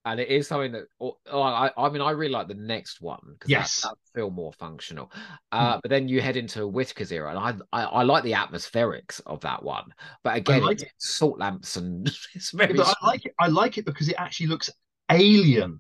And 0.07 0.21
it 0.21 0.29
is 0.29 0.49
something 0.49 0.73
that 0.73 0.85
oh, 1.01 1.19
I, 1.31 1.71
I 1.77 1.91
mean 1.91 2.01
I 2.01 2.13
really 2.13 2.33
like 2.33 2.49
the 2.49 2.55
next 2.55 3.01
one 3.03 3.21
because 3.33 3.51
Yes. 3.51 3.83
that, 3.83 3.91
that 3.91 3.97
feel 4.21 4.31
more 4.31 4.53
functional. 4.55 5.13
Uh, 5.53 5.79
but 5.83 5.91
then 5.91 6.09
you 6.09 6.21
head 6.23 6.37
into 6.37 6.67
Whittaker's 6.67 7.13
era, 7.13 7.31
and 7.31 7.63
I, 7.73 7.83
I 7.83 7.85
I 7.87 8.03
like 8.05 8.25
the 8.25 8.33
atmospherics 8.33 9.21
of 9.27 9.41
that 9.43 9.63
one. 9.63 9.93
But 10.23 10.37
again, 10.37 10.63
like 10.63 10.83
it's 10.83 10.95
salt 11.19 11.39
lamps 11.39 11.77
and 11.77 12.07
it's 12.35 12.53
very. 12.53 12.73
But 12.75 12.87
I 13.03 13.07
like 13.07 13.27
it. 13.27 13.35
I 13.41 13.49
like 13.49 13.79
it 13.79 13.85
because 13.85 14.09
it 14.09 14.17
actually 14.19 14.47
looks 14.49 14.71
alien. 15.11 15.79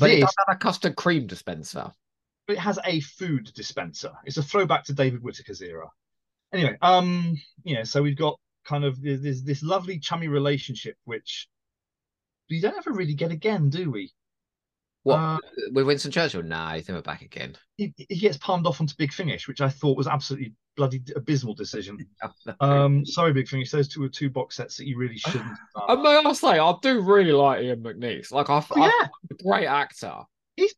but 0.00 0.10
it 0.10 0.20
This 0.20 0.20
does 0.20 0.34
have 0.46 0.56
a 0.56 0.58
custard 0.58 0.96
cream 0.96 1.26
dispenser. 1.26 1.92
but 2.46 2.54
it 2.56 2.60
has 2.60 2.78
a 2.84 3.00
food 3.00 3.52
dispenser. 3.54 4.12
It's 4.24 4.36
a 4.36 4.42
throwback 4.42 4.84
to 4.84 4.92
David 4.92 5.20
Whitaker's 5.22 5.60
era. 5.62 5.88
Anyway, 6.52 6.76
um, 6.82 7.36
yeah, 7.64 7.84
so 7.84 8.02
we've 8.02 8.16
got 8.16 8.38
kind 8.64 8.84
of 8.84 9.00
this 9.02 9.42
this 9.42 9.62
lovely 9.62 9.98
chummy 9.98 10.28
relationship, 10.28 10.96
which 11.04 11.48
we 12.50 12.60
don't 12.60 12.76
ever 12.76 12.92
really 12.92 13.14
get 13.14 13.30
again, 13.30 13.70
do 13.70 13.90
we? 13.90 14.12
What 15.04 15.16
uh, 15.16 15.38
with 15.72 15.86
Winston 15.86 16.12
Churchill? 16.12 16.42
Nah, 16.42 16.74
he's 16.74 16.88
never 16.88 17.02
back 17.02 17.22
again. 17.22 17.56
He, 17.76 17.92
he 17.96 18.20
gets 18.20 18.36
palmed 18.36 18.66
off 18.66 18.80
onto 18.80 18.94
Big 18.96 19.12
Finish, 19.12 19.48
which 19.48 19.60
I 19.60 19.68
thought 19.68 19.96
was 19.96 20.06
absolutely 20.06 20.54
bloody 20.76 21.02
abysmal 21.16 21.54
decision. 21.54 21.98
um, 22.60 23.04
sorry, 23.04 23.32
Big 23.32 23.48
Finish. 23.48 23.70
Those 23.70 23.88
two 23.88 24.04
are 24.04 24.08
two 24.08 24.30
box 24.30 24.56
sets 24.56 24.76
that 24.76 24.86
you 24.86 24.96
really 24.96 25.18
shouldn't. 25.18 25.58
I 25.88 25.96
may 25.96 26.22
I 26.24 26.32
say, 26.34 26.58
I 26.58 26.74
do 26.82 27.00
really 27.00 27.32
like 27.32 27.62
Ian 27.62 27.82
McNeice. 27.82 28.30
Like, 28.30 28.48
I, 28.48 28.64
oh, 28.70 28.76
yeah. 28.76 29.08
a 29.30 29.42
great 29.42 29.66
actor. 29.66 30.18
He's 30.54 30.74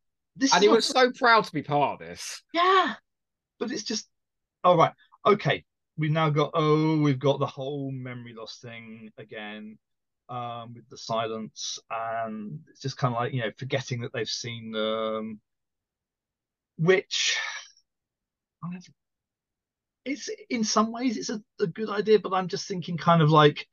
and 0.53 0.62
he 0.62 0.69
was 0.69 0.87
so 0.87 1.12
proud 1.12 1.45
to 1.45 1.53
be 1.53 1.62
part 1.62 2.01
of 2.01 2.09
this. 2.09 2.43
Yeah, 2.55 2.95
but 3.59 3.71
it's 3.71 3.85
just 3.85 4.09
all 4.62 4.81
oh. 4.81 5.33
Okay, 5.33 5.65
we've 5.99 6.11
now 6.11 6.31
got 6.31 6.51
oh, 6.55 6.99
we've 6.99 7.19
got 7.19 7.41
the 7.41 7.47
whole 7.47 7.91
memory 7.93 8.35
loss 8.35 8.59
thing 8.59 9.11
again 9.19 9.79
um, 10.29 10.75
with 10.75 10.89
the 10.89 10.99
silence, 10.99 11.79
and 11.91 12.61
it's 12.70 12.81
just 12.81 12.97
kind 12.97 13.14
of 13.14 13.20
like 13.20 13.33
you 13.33 13.41
know 13.41 13.51
forgetting 13.57 14.01
that 14.03 14.12
they've 14.12 14.29
seen 14.29 14.72
them, 14.72 15.41
which 16.79 17.39
it's 20.05 20.29
in 20.51 20.64
some 20.64 20.93
ways 20.93 21.16
it's 21.16 21.31
a, 21.31 21.43
a 21.61 21.66
good 21.66 21.91
idea, 21.91 22.18
but 22.18 22.33
I'm 22.33 22.49
just 22.49 22.68
thinking 22.68 22.97
kind 22.97 23.22
of 23.22 23.31
like 23.31 23.66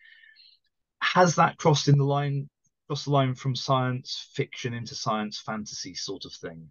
has 1.02 1.36
that 1.36 1.58
crossed 1.58 1.88
in 1.88 1.98
the 1.98 2.06
line 2.06 2.50
crossed 2.88 3.06
the 3.06 3.12
line 3.12 3.36
from 3.36 3.56
science 3.56 4.30
fiction 4.34 4.74
into 4.74 4.96
science 4.96 5.40
fantasy 5.40 5.94
sort 5.96 6.26
of 6.26 6.34
thing. 6.34 6.70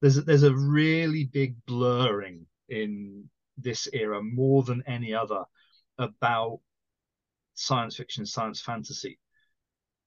There's 0.00 0.18
a, 0.18 0.22
there's 0.22 0.42
a 0.42 0.54
really 0.54 1.24
big 1.24 1.56
blurring 1.66 2.46
in 2.68 3.28
this 3.56 3.88
era 3.92 4.22
more 4.22 4.62
than 4.62 4.82
any 4.86 5.14
other 5.14 5.44
about 5.98 6.60
science 7.54 7.96
fiction, 7.96 8.26
science 8.26 8.60
fantasy, 8.60 9.18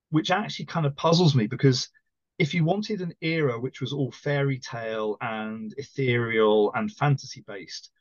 which 0.10 0.32
actually 0.32 0.66
kind 0.66 0.86
of 0.86 0.96
puzzles 0.96 1.36
me 1.36 1.48
because 1.48 1.90
if 2.38 2.54
you 2.54 2.66
wanted 2.66 3.02
an 3.02 3.14
era 3.22 3.60
which 3.60 3.82
was 3.82 3.94
all 3.94 4.12
fairy 4.12 4.60
tale 4.60 5.18
and 5.22 5.74
ethereal 5.78 6.74
and 6.74 6.92
fantasy 6.92 7.44
based, 7.48 7.92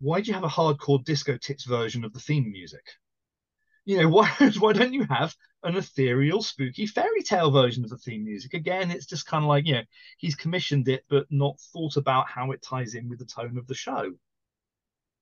why 0.00 0.20
do 0.20 0.28
you 0.28 0.34
have 0.34 0.44
a 0.44 0.48
hardcore 0.48 1.02
disco 1.04 1.36
tits 1.36 1.64
version 1.64 2.04
of 2.04 2.12
the 2.12 2.20
theme 2.20 2.50
music? 2.50 2.84
You 3.84 3.98
know, 3.98 4.08
why 4.10 4.28
why 4.58 4.72
don't 4.72 4.92
you 4.92 5.06
have 5.08 5.34
an 5.62 5.76
ethereal, 5.76 6.42
spooky 6.42 6.86
fairy 6.86 7.22
tale 7.22 7.50
version 7.50 7.84
of 7.84 7.90
the 7.90 7.98
theme 7.98 8.24
music? 8.24 8.54
Again, 8.54 8.90
it's 8.90 9.06
just 9.06 9.26
kind 9.26 9.44
of 9.44 9.48
like, 9.48 9.66
you 9.66 9.74
know, 9.74 9.84
he's 10.18 10.34
commissioned 10.34 10.88
it 10.88 11.04
but 11.08 11.26
not 11.30 11.60
thought 11.72 11.96
about 11.96 12.28
how 12.28 12.52
it 12.52 12.62
ties 12.62 12.94
in 12.94 13.08
with 13.08 13.18
the 13.18 13.26
tone 13.26 13.58
of 13.58 13.66
the 13.66 13.74
show. 13.74 14.12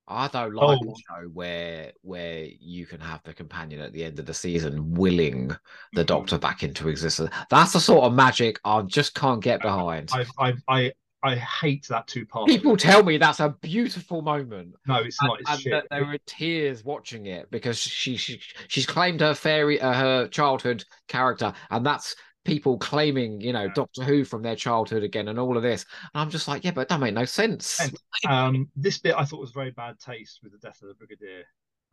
I 0.07 0.27
don't 0.27 0.53
like 0.53 0.79
oh. 0.83 0.91
a 0.91 0.95
show 0.95 1.27
where 1.29 1.91
where 2.01 2.45
you 2.59 2.85
can 2.85 2.99
have 2.99 3.23
the 3.23 3.33
companion 3.33 3.81
at 3.81 3.91
the 3.91 4.03
end 4.03 4.19
of 4.19 4.25
the 4.25 4.33
season 4.33 4.93
willing 4.93 5.47
the 5.47 5.55
mm-hmm. 6.01 6.03
Doctor 6.03 6.37
back 6.37 6.63
into 6.63 6.89
existence. 6.89 7.31
That's 7.49 7.73
the 7.73 7.79
sort 7.79 8.03
of 8.03 8.13
magic 8.13 8.59
I 8.63 8.81
just 8.83 9.15
can't 9.15 9.41
get 9.41 9.61
behind. 9.61 10.11
I 10.13 10.25
I 10.37 10.53
I, 10.67 10.91
I 11.23 11.35
hate 11.35 11.87
that 11.89 12.05
two 12.05 12.25
part. 12.25 12.47
People 12.47 12.77
tell 12.77 13.01
me 13.01 13.17
that's 13.17 13.39
a 13.39 13.55
beautiful 13.61 14.21
moment. 14.21 14.75
No, 14.87 14.97
it's 14.97 15.21
not. 15.23 15.39
It's 15.39 15.49
and, 15.49 15.59
shit. 15.59 15.73
And 15.73 15.83
there 15.89 16.05
were 16.05 16.19
tears 16.27 16.83
watching 16.83 17.25
it 17.25 17.49
because 17.49 17.79
she, 17.79 18.15
she 18.15 18.39
she's 18.67 18.85
claimed 18.85 19.21
her 19.21 19.33
fairy 19.33 19.81
uh, 19.81 19.93
her 19.93 20.27
childhood 20.27 20.85
character, 21.07 21.51
and 21.71 21.83
that's 21.83 22.15
people 22.45 22.77
claiming, 22.77 23.41
you 23.41 23.51
know, 23.51 23.67
Doctor 23.69 24.03
Who 24.03 24.23
from 24.23 24.41
their 24.41 24.55
childhood 24.55 25.03
again 25.03 25.27
and 25.27 25.37
all 25.37 25.57
of 25.57 25.63
this. 25.63 25.85
And 26.13 26.21
I'm 26.21 26.29
just 26.29 26.47
like, 26.47 26.63
yeah, 26.63 26.71
but 26.71 26.87
that 26.87 26.99
made 26.99 27.15
no 27.15 27.25
sense. 27.25 27.81
And, 27.81 27.97
um, 28.31 28.69
this 28.75 28.99
bit 28.99 29.15
I 29.17 29.25
thought 29.25 29.41
was 29.41 29.51
very 29.51 29.71
bad 29.71 29.99
taste 29.99 30.39
with 30.43 30.53
the 30.53 30.59
death 30.59 30.81
of 30.81 30.87
the 30.87 30.93
Brigadier. 30.93 31.43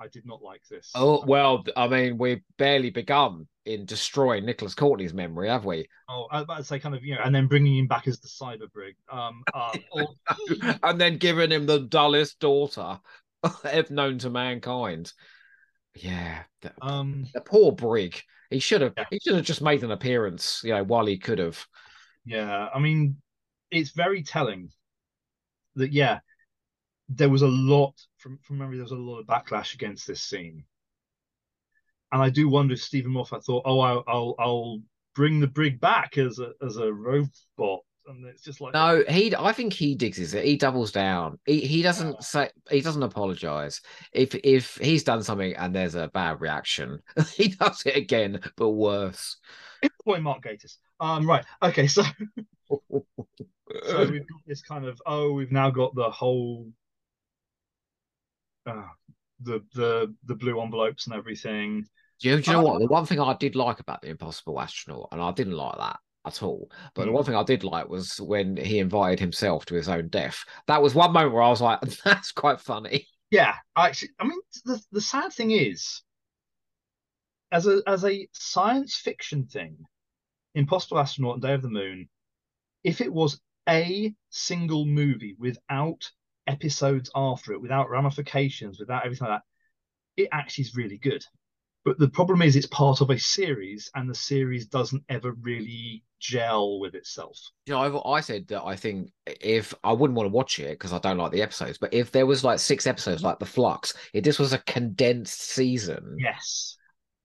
I 0.01 0.09
did 0.09 0.27
not 0.27 0.43
like 0.43 0.63
this. 0.69 0.91
Oh 0.95 1.25
well, 1.27 1.65
I 1.77 1.87
mean, 1.87 2.19
we've 2.19 2.43
barely 2.59 2.91
begun 2.91 3.47
in 3.67 3.85
destroying 3.85 4.45
Nicholas 4.45 4.75
Courtney's 4.75 5.15
memory, 5.15 5.49
have 5.49 5.65
we? 5.65 5.87
Oh, 6.09 6.27
I 6.31 6.39
was 6.39 6.45
about 6.45 6.57
to 6.59 6.65
say, 6.65 6.81
kind 6.81 6.95
of, 6.95 7.05
you 7.05 7.15
know, 7.15 7.21
and 7.25 7.33
then 7.33 7.47
bringing 7.47 7.79
him 7.79 7.87
back 7.87 8.09
as 8.09 8.19
the 8.19 8.27
cyber 8.27 8.71
brig, 8.73 8.97
um, 9.11 9.45
uh, 9.55 9.77
and 10.83 11.01
then 11.01 11.19
giving 11.19 11.53
him 11.53 11.67
the 11.67 11.81
dullest 11.81 12.41
daughter 12.41 12.99
ever 13.65 13.93
known 13.93 14.19
to 14.19 14.31
mankind. 14.31 15.13
Yeah, 15.95 16.43
the, 16.63 16.73
um, 16.81 17.27
the 17.33 17.41
poor 17.41 17.71
brig. 17.71 18.21
He 18.53 18.59
should 18.59 18.83
have. 18.83 18.95
Yeah. 18.97 19.07
He 19.11 19.19
should 19.19 19.35
have 19.37 19.45
just 19.45 19.63
made 19.63 19.83
an 19.83 19.91
appearance, 19.91 20.61
you 20.65 20.73
know, 20.73 20.85
while 20.85 21.07
he 21.07 21.19
could 21.19 21.39
have. 21.39 21.67
Yeah, 22.25 22.69
I 22.73 22.79
mean, 22.79 23.17
it's 23.71 23.91
very 23.91 24.23
telling 24.23 24.71
that 25.77 25.93
yeah, 25.93 26.21
there 27.09 27.31
was 27.31 27.43
a 27.43 27.49
lot 27.49 27.95
from 28.19 28.39
from 28.43 28.59
memory. 28.59 28.77
There 28.77 28.85
was 28.85 28.93
a 28.93 28.97
lot 28.97 29.21
of 29.21 29.27
backlash 29.27 29.75
against 29.75 30.07
this 30.07 30.23
scene, 30.23 30.65
and 32.13 32.23
I 32.23 32.31
do 32.31 32.49
wonder 32.49 32.75
if 32.75 32.83
Steven 32.83 33.11
Moffat 33.11 33.45
thought, 33.45 33.63
"Oh, 33.67 33.81
I'll 33.81 34.05
I'll, 34.07 34.35
I'll 34.39 34.83
bring 35.15 35.41
the 35.41 35.47
brig 35.47 35.81
back 35.81 36.19
as 36.19 36.39
a 36.39 36.53
as 36.65 36.77
a 36.77 36.93
robot 36.93 37.81
and 38.07 38.27
it's 38.27 38.43
just 38.43 38.61
like 38.61 38.75
no 38.75 39.03
he 39.09 39.35
i 39.37 39.53
think 39.53 39.73
he 39.73 39.95
digs 39.95 40.35
it. 40.35 40.45
He 40.45 40.57
doubles 40.57 40.93
down. 40.93 41.39
He, 41.47 41.61
he 41.61 41.83
doesn't 41.83 42.15
yeah. 42.15 42.21
say 42.21 42.51
he 42.71 42.81
doesn't 42.81 43.03
apologize. 43.03 43.81
If 44.13 44.35
if 44.35 44.77
he's 44.77 45.05
done 45.05 45.23
something 45.23 45.55
and 45.55 45.75
there's 45.75 45.95
a 45.95 46.09
bad 46.09 46.41
reaction 46.41 47.01
he 47.35 47.49
does 47.49 47.83
it 47.87 47.97
again 47.97 48.41
but 48.57 48.71
worse. 48.71 49.37
Boy 50.05 50.21
mark 50.21 50.43
gatiss. 50.43 50.77
Um 51.01 51.29
right. 51.29 51.45
Okay 51.63 51.87
so 51.87 52.03
so 52.69 52.75
we've 54.11 54.27
got 54.27 54.41
this 54.47 54.63
kind 54.63 54.85
of 54.85 55.01
oh 55.07 55.33
we've 55.33 55.53
now 55.53 55.71
got 55.71 55.95
the 55.95 56.11
whole 56.11 56.69
uh, 58.67 58.83
the 59.41 59.61
the 59.75 60.15
the 60.27 60.35
blue 60.35 60.61
envelopes 60.61 61.07
and 61.07 61.17
everything. 61.17 61.85
Do 62.21 62.29
you, 62.29 62.41
do 62.41 62.51
you 62.51 62.57
know 62.57 62.63
what? 62.63 62.79
The 62.79 62.87
one 62.87 63.05
thing 63.05 63.19
i 63.21 63.35
did 63.35 63.57
like 63.57 63.81
about 63.81 64.03
the 64.03 64.09
impossible 64.09 64.61
astronaut 64.61 65.09
and 65.11 65.21
i 65.21 65.33
didn't 65.33 65.57
like 65.57 65.77
that 65.79 65.99
at 66.25 66.43
all. 66.43 66.70
But 66.95 67.03
the 67.03 67.09
hmm. 67.09 67.14
one 67.14 67.25
thing 67.25 67.35
I 67.35 67.43
did 67.43 67.64
like 67.64 67.89
was 67.89 68.20
when 68.20 68.57
he 68.57 68.79
invited 68.79 69.20
himself 69.20 69.66
to 69.66 69.75
his 69.75 69.89
own 69.89 70.09
death. 70.09 70.45
That 70.66 70.83
was 70.83 70.95
one 70.95 71.12
moment 71.12 71.35
where 71.35 71.43
I 71.43 71.51
was 71.51 71.61
like, 71.61 71.81
that's 72.05 72.33
quite 72.33 72.61
funny. 72.61 73.07
Yeah, 73.31 73.55
actually, 73.77 74.11
I 74.18 74.25
mean, 74.25 74.41
the, 74.64 74.81
the 74.93 75.01
sad 75.01 75.33
thing 75.33 75.53
is, 75.53 76.03
as 77.51 77.66
a 77.66 77.83
as 77.87 78.05
a 78.05 78.29
science 78.33 78.97
fiction 78.97 79.47
thing, 79.47 79.79
Impossible 80.55 80.99
Astronaut 80.99 81.35
and 81.35 81.43
Day 81.43 81.55
of 81.55 81.62
the 81.62 81.70
Moon, 81.70 82.09
if 82.85 83.01
it 83.01 83.12
was 83.12 83.41
a 83.68 84.14
single 84.31 84.85
movie 84.85 85.37
without 85.39 86.11
episodes 86.47 87.11
after 87.14 87.53
it, 87.53 87.62
without 87.62 87.91
ramifications, 87.91 88.79
without 88.79 89.05
everything 89.05 89.29
like 89.29 89.41
that, 89.41 90.23
it 90.23 90.29
actually 90.33 90.62
is 90.62 90.77
really 90.77 90.99
good. 90.99 91.25
But 91.85 91.99
the 91.99 92.09
problem 92.09 92.43
is, 92.43 92.55
it's 92.55 92.66
part 92.66 93.01
of 93.01 93.11
a 93.11 93.18
series, 93.18 93.91
and 93.95 94.09
the 94.09 94.14
series 94.14 94.66
doesn't 94.66 95.03
ever 95.09 95.33
really 95.33 96.05
gel 96.20 96.78
with 96.78 96.95
itself. 96.95 97.37
You 97.66 97.74
know, 97.74 98.01
I, 98.05 98.18
I 98.18 98.20
said 98.20 98.47
that 98.49 98.62
I 98.62 98.76
think 98.76 99.11
if 99.26 99.74
I 99.83 99.93
wouldn't 99.93 100.16
want 100.16 100.28
to 100.28 100.33
watch 100.33 100.61
it 100.61 100.78
because 100.78 100.93
I 100.93 100.99
don't 100.99 101.18
like 101.18 101.33
the 101.33 101.43
episodes, 101.43 101.78
but 101.78 101.93
if 101.93 102.12
there 102.12 102.26
was 102.26 102.45
like 102.45 102.61
six 102.61 102.87
episodes, 102.87 103.24
like 103.24 103.41
the 103.41 103.47
Flux, 103.47 103.95
if 104.12 104.22
this 104.22 104.39
was 104.39 104.53
a 104.53 104.59
condensed 104.59 105.41
season, 105.41 106.16
yes, 106.20 106.76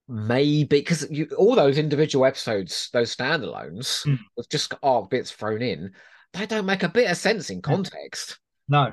maybe 0.08 0.64
because 0.64 1.08
you 1.12 1.28
all 1.38 1.56
those 1.56 1.78
individual 1.78 2.26
episodes, 2.26 2.90
those 2.94 3.16
standalones 3.16 4.06
mm. 4.08 4.18
with 4.36 4.50
just 4.50 4.74
arc 4.82 5.12
bits 5.12 5.32
thrown 5.32 5.62
in, 5.62 5.94
they 6.34 6.48
don't 6.48 6.66
make 6.66 6.82
a 6.82 6.90
bit 6.90 7.12
of 7.12 7.18
sense 7.18 7.52
in 7.52 7.62
context. 7.62 8.40
No. 8.68 8.92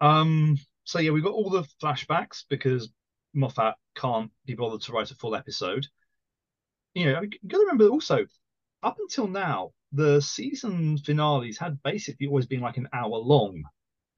Um. 0.00 0.56
So 0.84 0.98
yeah, 0.98 1.10
we 1.10 1.20
got 1.20 1.34
all 1.34 1.50
the 1.50 1.64
flashbacks 1.82 2.44
because 2.48 2.90
Moffat 3.34 3.74
can't 3.98 4.30
be 4.46 4.54
bothered 4.54 4.82
to 4.82 4.92
write 4.92 5.10
a 5.10 5.14
full 5.14 5.34
episode. 5.34 5.86
You 6.94 7.12
know, 7.12 7.20
you 7.22 7.48
got 7.48 7.58
to 7.58 7.64
remember 7.64 7.88
also, 7.88 8.26
up 8.82 8.96
until 8.98 9.26
now, 9.26 9.72
the 9.92 10.20
season 10.20 10.98
finales 10.98 11.58
had 11.58 11.82
basically 11.82 12.26
always 12.26 12.46
been 12.46 12.60
like 12.60 12.76
an 12.76 12.88
hour 12.92 13.16
long. 13.16 13.62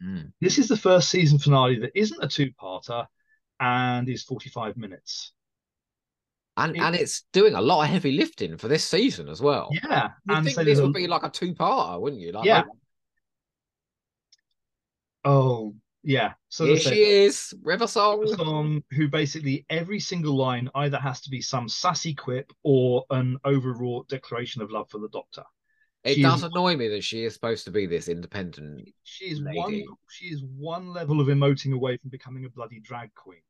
Mm. 0.03 0.33
This 0.41 0.59
is 0.59 0.69
the 0.69 0.77
first 0.77 1.11
season 1.11 1.39
finale 1.39 1.79
that 1.81 1.93
isn't 1.95 2.23
a 2.23 2.29
two-parter 2.29 3.07
and 3.61 4.09
is 4.09 4.23
45 4.25 4.77
minutes. 4.77 5.33
And 6.57 6.77
it, 6.77 6.83
and 6.83 6.95
it's 6.95 7.25
doing 7.33 7.55
a 7.55 7.61
lot 7.61 7.85
of 7.85 7.91
heavy 7.91 8.13
lifting 8.13 8.57
for 8.57 8.69
this 8.69 8.85
season 8.85 9.29
as 9.29 9.41
well. 9.41 9.71
Yeah, 9.73 10.11
you 10.27 10.35
and 10.35 10.45
think 10.45 10.57
so 10.57 10.65
this 10.65 10.81
would 10.81 10.91
a... 10.91 10.93
be 10.93 11.07
like 11.07 11.23
a 11.23 11.31
two-parter, 11.31 12.01
wouldn't 12.01 12.21
you? 12.21 12.33
Like, 12.33 12.45
yeah. 12.45 12.59
Like... 12.59 12.67
Oh, 15.25 15.75
yeah. 16.03 16.33
So 16.49 16.67
here 16.67 16.79
she 16.79 17.03
is, 17.03 17.55
River 17.63 17.87
Song. 17.87 18.21
River 18.21 18.37
Song, 18.37 18.83
who 18.93 19.09
basically 19.09 19.67
every 19.69 20.01
single 20.01 20.37
line 20.37 20.71
either 20.75 20.99
has 20.99 21.21
to 21.23 21.31
be 21.31 21.41
some 21.41 21.69
sassy 21.69 22.15
quip 22.15 22.53
or 22.63 23.05
an 23.11 23.39
overwrought 23.45 24.09
declaration 24.09 24.63
of 24.63 24.71
love 24.71 24.89
for 24.91 24.99
the 24.99 25.09
Doctor. 25.09 25.43
It 26.03 26.15
she 26.15 26.23
does 26.23 26.39
is, 26.39 26.45
annoy 26.45 26.77
me 26.77 26.89
that 26.89 27.05
she 27.05 27.25
is 27.25 27.35
supposed 27.35 27.67
to 27.67 27.71
be 27.71 27.85
this 27.85 28.09
independent. 28.09 28.89
She 29.03 29.27
is 29.27 29.41
lady. 29.41 29.59
one. 29.59 29.85
She 30.09 30.27
is 30.27 30.43
one 30.57 30.93
level 30.93 31.21
of 31.21 31.27
emoting 31.27 31.75
away 31.75 31.99
from 31.99 32.09
becoming 32.09 32.47
a 32.47 32.49
bloody 32.49 32.81
drag 32.81 33.15
queen. 33.15 33.43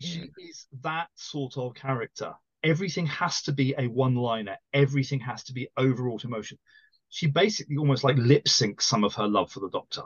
She 0.00 0.30
is 0.48 0.66
that 0.80 1.08
sort 1.14 1.56
of 1.56 1.74
character. 1.74 2.32
Everything 2.62 3.06
has 3.06 3.42
to 3.42 3.52
be 3.52 3.74
a 3.76 3.86
one-liner. 3.86 4.56
Everything 4.72 5.20
has 5.20 5.44
to 5.44 5.52
be 5.52 5.68
overwrought 5.78 6.24
emotion. 6.24 6.58
she 7.14 7.28
basically 7.28 7.76
almost 7.76 8.02
like 8.02 8.16
lip 8.16 8.44
syncs 8.46 8.82
some 8.82 9.04
of 9.04 9.14
her 9.14 9.28
love 9.28 9.48
for 9.48 9.60
the 9.60 9.70
Doctor. 9.70 10.02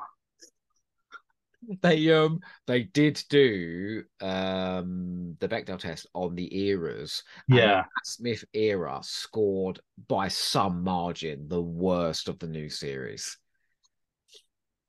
They 1.82 2.10
um 2.12 2.40
they 2.66 2.84
did 2.84 3.22
do 3.28 4.04
um 4.20 5.36
the 5.40 5.48
Bechdel 5.48 5.78
test 5.78 6.06
on 6.14 6.34
the 6.34 6.56
eras. 6.68 7.22
Yeah. 7.48 7.76
Matt 7.78 7.86
Smith 8.04 8.44
era 8.52 9.00
scored 9.02 9.80
by 10.06 10.28
some 10.28 10.84
margin 10.84 11.48
the 11.48 11.60
worst 11.62 12.28
of 12.28 12.38
the 12.38 12.46
new 12.46 12.68
series. 12.68 13.36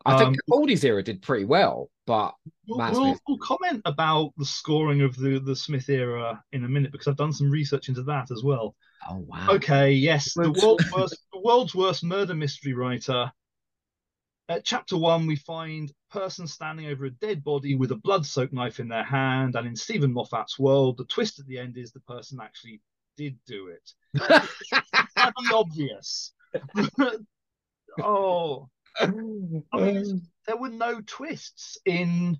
I 0.05 0.17
think 0.17 0.29
Um, 0.29 0.35
Capaldi's 0.49 0.83
era 0.85 1.03
did 1.03 1.21
pretty 1.21 1.45
well, 1.45 1.89
but 2.05 2.33
We'll, 2.67 2.77
Matt 2.77 2.93
we'll, 2.93 3.03
Smith. 3.05 3.19
we'll 3.27 3.37
comment 3.39 3.81
about 3.85 4.31
the 4.37 4.45
scoring 4.45 5.01
of 5.01 5.15
the, 5.17 5.39
the 5.39 5.55
Smith 5.55 5.89
era 5.89 6.41
in 6.53 6.63
a 6.63 6.69
minute 6.69 6.91
because 6.91 7.07
I've 7.07 7.17
done 7.17 7.33
some 7.33 7.49
research 7.49 7.89
into 7.89 8.03
that 8.03 8.31
as 8.31 8.43
well. 8.43 8.75
oh 9.09 9.17
wow. 9.27 9.47
Okay, 9.49 9.91
yes, 9.91 10.33
the 10.33 10.51
world's 10.51 10.91
worst, 10.91 11.17
the 11.33 11.41
world's 11.41 11.75
worst 11.75 12.03
murder 12.03 12.35
mystery 12.35 12.73
writer. 12.73 13.31
At 14.49 14.65
chapter 14.65 14.97
one, 14.97 15.27
we 15.27 15.35
find 15.35 15.93
person 16.09 16.47
standing 16.47 16.87
over 16.87 17.05
a 17.05 17.11
dead 17.11 17.43
body 17.43 17.75
with 17.75 17.91
a 17.91 17.95
blood-soaked 17.95 18.51
knife 18.51 18.79
in 18.79 18.87
their 18.87 19.03
hand, 19.03 19.55
and 19.55 19.67
in 19.67 19.75
Steven 19.75 20.11
Moffat's 20.11 20.57
world, 20.57 20.97
the 20.97 21.05
twist 21.05 21.37
at 21.37 21.45
the 21.45 21.59
end 21.59 21.77
is 21.77 21.91
the 21.91 21.99
person 21.99 22.39
actually 22.41 22.81
did 23.15 23.37
do 23.45 23.67
it. 23.67 23.93
Bloody 24.15 25.53
obvious. 25.53 26.33
oh, 28.01 28.67
I 28.99 29.07
mean, 29.77 30.23
there 30.47 30.57
were 30.57 30.69
no 30.69 30.99
twists 31.05 31.77
in 31.85 32.39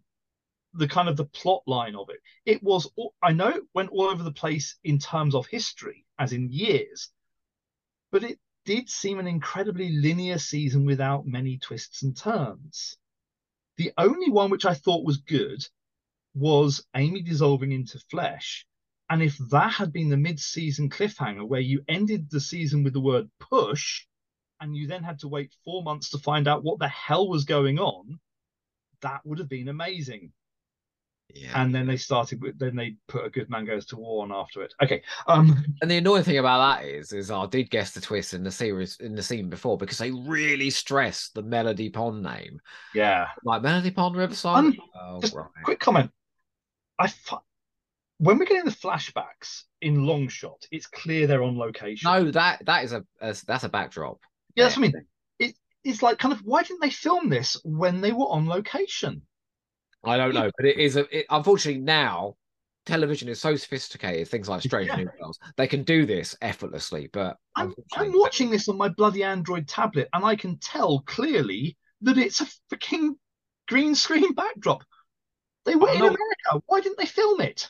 the 0.74 0.88
kind 0.88 1.10
of 1.10 1.16
the 1.16 1.26
plot 1.26 1.62
line 1.68 1.95
of 1.95 2.10
it. 2.10 2.22
It 2.43 2.64
was, 2.64 2.89
I 3.22 3.34
know 3.34 3.49
it 3.49 3.64
went 3.76 3.91
all 3.91 4.05
over 4.05 4.24
the 4.24 4.32
place 4.32 4.78
in 4.84 4.97
terms 4.97 5.36
of 5.36 5.45
history, 5.45 6.05
as 6.18 6.34
in 6.34 6.49
years, 6.51 7.12
but 8.12 8.24
it 8.24 8.39
did 8.70 8.88
seem 8.88 9.17
an 9.17 9.26
incredibly 9.26 9.89
linear 9.89 10.38
season 10.38 10.86
without 10.86 11.26
many 11.26 11.57
twists 11.57 12.03
and 12.03 12.15
turns. 12.15 12.99
The 13.78 13.91
only 13.97 14.30
one 14.30 14.51
which 14.51 14.63
I 14.63 14.76
thought 14.76 15.03
was 15.03 15.17
good 15.17 15.67
was 16.36 16.86
Amy 16.95 17.24
dissolving 17.24 17.72
into 17.72 17.97
flesh. 18.11 18.67
And 19.09 19.24
if 19.24 19.39
that 19.49 19.74
had 19.74 19.91
been 19.91 20.09
the 20.09 20.17
mid 20.17 20.39
season 20.39 20.88
cliffhanger 20.88 21.47
where 21.47 21.59
you 21.59 21.84
ended 21.88 22.30
the 22.30 22.39
season 22.39 22.84
with 22.84 22.93
the 22.93 23.01
word 23.01 23.32
push, 23.39 24.05
and 24.61 24.78
you 24.78 24.86
then 24.86 25.01
had 25.01 25.17
to 25.22 25.28
wait 25.28 25.51
four 25.65 25.82
months 25.82 26.11
to 26.11 26.20
find 26.20 26.47
out 26.47 26.63
what 26.63 26.78
the 26.78 26.89
hell 26.89 27.28
was 27.28 27.45
going 27.45 27.80
on, 27.80 28.20
that 29.01 29.26
would 29.26 29.39
have 29.39 29.49
been 29.49 29.70
amazing. 29.70 30.32
Yeah. 31.34 31.62
And 31.62 31.74
then 31.74 31.86
they 31.86 31.98
started 31.98 32.42
with, 32.42 32.58
then 32.58 32.76
they 32.76 32.96
put 33.08 33.26
a 33.26 33.30
good 33.30 33.50
man 33.50 33.66
goes 33.66 33.86
to 33.88 33.98
war 33.98 34.24
on 34.24 34.32
after 34.32 34.64
it. 34.64 34.74
Okay. 34.82 35.02
Um, 35.28 35.64
And 35.82 35.90
the 35.90 35.98
annoying 35.98 36.24
thing 36.24 36.38
about 36.38 36.80
that 36.80 36.88
is, 36.88 37.14
is 37.14 37.30
I 37.30 37.46
did 37.46 37.70
guess 37.70 37.92
the 37.92 38.02
twist 38.02 38.34
in 38.34 38.44
the 38.44 38.52
series 38.52 38.98
in 39.00 39.16
the 39.16 39.24
scene 39.24 39.50
before 39.50 39.78
because 39.78 40.00
they 40.00 40.12
really 40.12 40.70
stressed 40.70 41.36
the 41.36 41.44
Melody 41.44 41.90
Pond 41.90 42.24
name, 42.24 42.60
yeah. 42.94 43.28
like 43.44 43.62
Melody 43.62 43.92
Pond 43.92 44.16
Riverside. 44.16 44.66
Um, 44.66 44.78
oh, 45.00 45.22
right. 45.34 45.48
Quick 45.64 45.80
comment. 45.80 46.12
I 46.98 47.08
fi- 47.08 47.38
when 48.18 48.38
we're 48.38 48.46
getting 48.46 48.66
the 48.66 48.72
flashbacks 48.72 49.64
in 49.82 50.06
long 50.06 50.28
shot, 50.28 50.66
it's 50.72 50.88
clear 50.88 51.28
they're 51.28 51.44
on 51.44 51.58
location. 51.58 52.12
No, 52.12 52.32
that 52.32 52.66
that 52.66 52.84
is 52.84 52.92
a, 52.92 53.06
a 53.22 53.36
that's 53.48 53.64
a 53.64 53.70
backdrop. 53.70 54.20
yeah, 54.56 54.66
that's 54.66 54.78
what 54.78 54.84
I 54.84 54.92
mean. 54.92 55.06
It, 55.40 55.56
it's 55.84 56.04
like 56.04 56.18
kind 56.18 56.34
of 56.34 56.42
why 56.42 56.64
didn't 56.64 56.82
they 56.82 56.90
film 56.90 57.30
this 57.30 57.56
when 57.64 58.02
they 58.02 58.12
were 58.12 58.26
on 58.26 58.48
location? 58.48 59.22
I 60.04 60.18
don't 60.18 60.34
know, 60.34 60.50
but 60.58 60.66
it 60.66 60.78
is 60.78 60.95
a. 60.95 61.18
It, 61.18 61.26
unfortunately, 61.30 61.82
now 61.82 62.36
television 62.86 63.28
is 63.30 63.39
so 63.39 63.56
sophisticated. 63.56 64.28
Things 64.28 64.47
like 64.50 64.62
Strange 64.62 64.88
Yeah. 64.88 64.95
New 64.97 65.10
Worlds, 65.20 65.39
they 65.58 65.68
can 65.68 65.84
do 65.84 66.06
this 66.06 66.36
effortlessly. 66.41 67.10
But 67.12 67.38
I'm, 67.56 67.74
I'm 67.95 68.12
watching 68.14 68.50
this 68.50 68.70
on 68.70 68.78
my 68.78 68.89
bloody 68.89 69.24
Android 69.24 69.68
tablet, 69.68 70.08
and 70.14 70.24
I 70.24 70.36
can 70.36 70.58
tell 70.60 71.02
clearly 71.06 71.78
that 72.02 72.18
it's 72.18 72.41
a 72.41 72.47
freaking 72.72 73.16
green 73.68 73.93
screen 73.95 74.34
backdrop. 74.34 74.84
They 75.66 75.76
were 75.76 75.89
Oh, 75.89 75.93
in 75.93 76.00
no. 76.00 76.06
America. 76.08 76.64
Why 76.66 76.80
didn't 76.80 76.97
they 76.97 77.06
film 77.06 77.41
it? 77.41 77.70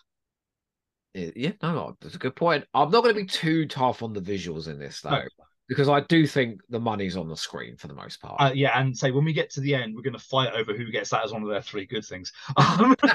Yeah, 1.16 1.32
yeah, 1.36 1.52
no, 1.64 1.74
no, 1.74 1.98
that's 2.00 2.16
a 2.16 2.20
good 2.20 2.36
point. 2.36 2.66
I'm 2.74 2.92
not 2.92 3.04
going 3.04 3.16
to 3.16 3.22
be 3.22 3.28
too 3.28 3.66
tough 3.66 4.04
on 4.04 4.14
the 4.14 4.22
visuals 4.22 4.68
in 4.68 4.78
this 4.78 5.02
though, 5.02 5.10
No. 5.10 5.22
Because 5.70 5.88
I 5.88 6.02
do 6.02 6.26
think 6.26 6.62
the 6.70 6.80
money's 6.80 7.16
on 7.16 7.30
the 7.30 7.38
screen 7.38 7.78
for 7.78 7.88
the 7.88 7.94
most 7.94 8.20
part. 8.22 8.42
Uh, 8.42 8.52
yeah, 8.54 8.78
and 8.78 8.98
say 8.98 9.12
when 9.12 9.24
we 9.24 9.32
get 9.32 9.52
to 9.52 9.62
the 9.62 9.76
end, 9.76 9.96
we're 9.96 10.02
going 10.02 10.14
to 10.14 10.20
fight 10.20 10.52
over 10.54 10.76
who 10.76 10.92
gets 10.92 11.12
that 11.12 11.24
as 11.24 11.32
one 11.32 11.44
of 11.44 11.48
their 11.48 11.62
three 11.62 11.86
good 11.86 12.04
things. 12.04 12.34
Um, 12.58 12.96